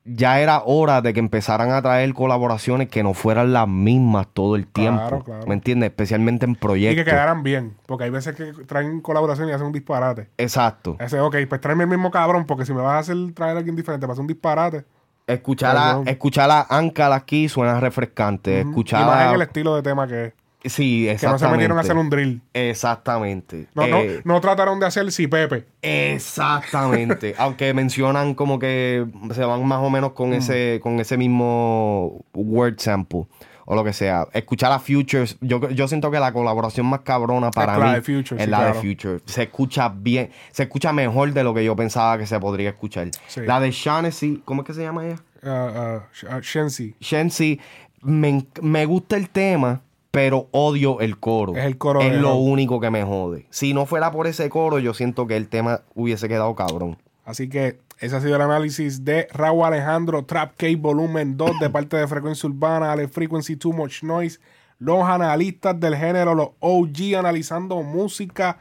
ya 0.06 0.40
era 0.40 0.62
hora 0.64 1.02
de 1.02 1.14
que 1.14 1.20
empezaran 1.20 1.72
a 1.72 1.82
traer 1.82 2.14
colaboraciones 2.14 2.90
que 2.90 3.02
no 3.02 3.16
fueran 3.16 3.52
las 3.54 3.68
mismas 3.68 4.28
todo 4.34 4.56
el 4.56 4.68
tiempo. 4.68 5.02
Claro, 5.02 5.24
claro. 5.24 5.48
¿Me 5.48 5.56
entiendes? 5.56 5.90
Especialmente 5.90 6.46
en 6.46 6.52
Y 6.52 6.56
proyectos. 6.56 7.04
que 7.04 7.12
quedaran 7.12 7.42
bien. 7.42 7.76
Porque 7.88 8.06
hay 8.06 8.12
veces 8.12 8.36
que 8.36 8.54
traen 8.66 9.02
colaboración 9.02 9.50
y 9.50 9.52
hacen 9.52 9.66
un 9.66 9.74
disparate. 9.74 10.30
Exacto. 10.38 10.96
Ese, 11.00 11.20
ok, 11.20 11.36
pues 11.50 11.60
tráeme 11.60 11.84
el 11.84 11.90
mismo 11.90 12.12
cabrón, 12.12 12.46
porque 12.46 12.66
si 12.66 12.74
me 12.74 12.82
vas 12.82 12.94
a 12.94 13.00
hacer 13.00 13.18
traer 13.34 13.56
a 13.56 13.60
alguien 13.60 13.76
diferente 13.76 14.06
para 14.06 14.14
hacer 14.14 14.22
un 14.22 14.28
disparate. 14.28 14.86
Escuchar 15.28 15.76
a, 15.76 16.02
escuchar 16.06 16.52
a 16.52 16.68
aquí 17.16 17.50
suena 17.50 17.80
refrescante. 17.80 18.62
Escuchar 18.62 19.02
Y 19.02 19.06
más 19.06 19.28
en 19.28 19.36
el 19.36 19.42
estilo 19.42 19.76
de 19.76 19.82
tema 19.82 20.08
que 20.08 20.26
es. 20.26 20.34
Sí, 20.70 21.02
Que 21.04 21.06
no 21.08 21.12
exactamente. 21.14 21.46
se 21.46 21.52
metieron 21.52 21.78
a 21.78 21.82
hacer 21.82 21.98
un 21.98 22.10
drill. 22.10 22.42
Exactamente. 22.54 23.68
No, 23.76 23.84
Eh, 23.84 24.22
no, 24.24 24.34
no 24.36 24.42
trataron 24.42 24.80
de 24.80 24.86
hacer 24.88 25.12
si 25.12 25.28
Pepe. 25.28 25.66
Exactamente. 25.82 27.36
Aunque 27.40 27.74
mencionan 27.74 28.34
como 28.36 28.60
que 28.60 29.06
se 29.34 29.46
van 29.46 29.66
más 29.66 29.80
o 29.80 29.90
menos 29.90 30.14
con 30.14 30.34
ese, 30.34 30.80
con 30.82 31.00
ese 31.00 31.18
mismo 31.18 32.24
word 32.34 32.76
sample. 32.80 33.28
O 33.68 33.74
lo 33.74 33.84
que 33.84 33.94
sea. 33.94 34.28
Escuchar 34.34 34.72
a 34.72 34.78
Futures. 34.80 35.38
Yo, 35.42 35.70
yo 35.72 35.88
siento 35.88 36.12
que 36.12 36.20
la 36.20 36.32
colaboración 36.32 36.86
más 36.86 37.00
cabrona 37.00 37.50
para 37.50 37.78
la 37.80 37.86
mí 37.88 37.94
de 37.96 38.02
Future, 38.04 38.40
es 38.40 38.46
sí, 38.46 38.52
la 38.52 38.58
claro. 38.60 38.74
de 38.76 38.80
Future. 38.82 39.20
Se 39.26 39.44
escucha 39.44 39.90
bien. 39.90 40.30
Se 40.52 40.64
escucha 40.64 40.94
mejor 40.94 41.34
de 41.34 41.44
lo 41.44 41.52
que 41.54 41.66
yo 41.66 41.76
pensaba 41.76 42.18
que 42.20 42.28
se 42.28 42.40
podría 42.40 42.70
escuchar. 42.70 43.10
Sí. 43.28 43.42
La 43.42 43.60
de 43.60 43.72
Shaughnessy. 43.72 44.44
¿Cómo 44.46 44.62
es 44.62 44.68
que 44.68 44.74
se 44.76 44.84
llama 44.84 45.06
ella? 45.08 45.16
Sh- 45.42 46.28
ah, 46.30 46.40
Shensi. 46.44 46.96
Shensi, 47.00 47.60
me, 48.02 48.46
me 48.62 48.86
gusta 48.86 49.16
el 49.18 49.30
tema, 49.30 49.82
pero 50.16 50.48
odio 50.52 51.00
el 51.02 51.20
coro. 51.20 51.56
Es 51.56 51.66
el 51.66 51.78
coro 51.78 52.02
Es 52.02 52.12
de 52.12 52.18
lo 52.20 52.36
único 52.36 52.80
que 52.80 52.90
me 52.90 53.04
jode. 53.04 53.46
Si 53.52 53.74
no 53.74 53.86
fuera 53.86 54.12
por 54.12 54.26
ese 54.28 54.50
coro, 54.50 54.80
yo 54.80 54.94
siento 54.94 55.28
que 55.28 55.38
el 55.38 55.48
tema 55.48 55.82
hubiese 55.94 56.28
quedado 56.28 56.56
cabrón. 56.56 56.98
Así 57.24 57.50
que 57.50 57.80
ese 58.00 58.16
ha 58.16 58.22
sido 58.22 58.36
el 58.36 58.42
análisis 58.42 59.04
de 59.06 59.28
Raúl 59.32 59.66
Alejandro 59.66 60.26
Trap 60.26 60.56
Cake 60.58 60.78
Volumen 60.78 61.38
2 61.38 61.60
de 61.60 61.70
parte 61.70 61.98
de 61.98 62.08
Frecuencia 62.08 62.50
Urbana, 62.50 62.92
Ale 62.92 63.08
Frequency 63.08 63.56
Too 63.56 63.74
Much 63.74 64.04
Noise. 64.04 64.40
Los 64.80 65.04
analistas 65.04 65.80
del 65.80 65.96
género, 65.96 66.36
los 66.36 66.50
OG 66.60 67.16
analizando 67.18 67.82
música 67.84 68.58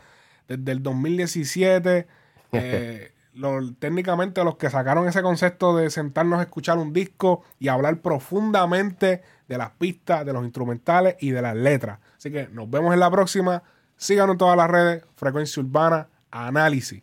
desde 0.49 0.73
el 0.73 0.83
2017. 0.83 2.07
Eh, 2.57 3.11
lo- 3.33 3.73
técnicamente 3.81 4.45
los 4.45 4.55
que 4.57 4.71
sacaron 4.71 5.09
ese 5.09 5.23
concepto 5.23 5.77
de 5.77 5.91
sentarnos 5.91 6.39
a 6.39 6.43
escuchar 6.43 6.79
un 6.79 6.93
disco 6.93 7.43
y 7.59 7.67
hablar 7.67 8.01
profundamente 8.01 9.23
de 9.49 9.59
las 9.59 9.71
pistas, 9.71 10.25
de 10.25 10.33
los 10.33 10.45
instrumentales 10.45 11.17
y 11.21 11.31
de 11.31 11.43
las 11.43 11.57
letras. 11.57 11.99
Así 12.17 12.31
que 12.31 12.49
nos 12.49 12.71
vemos 12.71 12.95
en 12.95 13.01
la 13.01 13.11
próxima. 13.11 13.63
Síganos 13.97 14.35
en 14.35 14.39
todas 14.39 14.57
las 14.57 14.71
redes. 14.71 15.05
Frecuencia 15.17 15.63
Urbana, 15.63 16.09
análisis. 16.31 17.03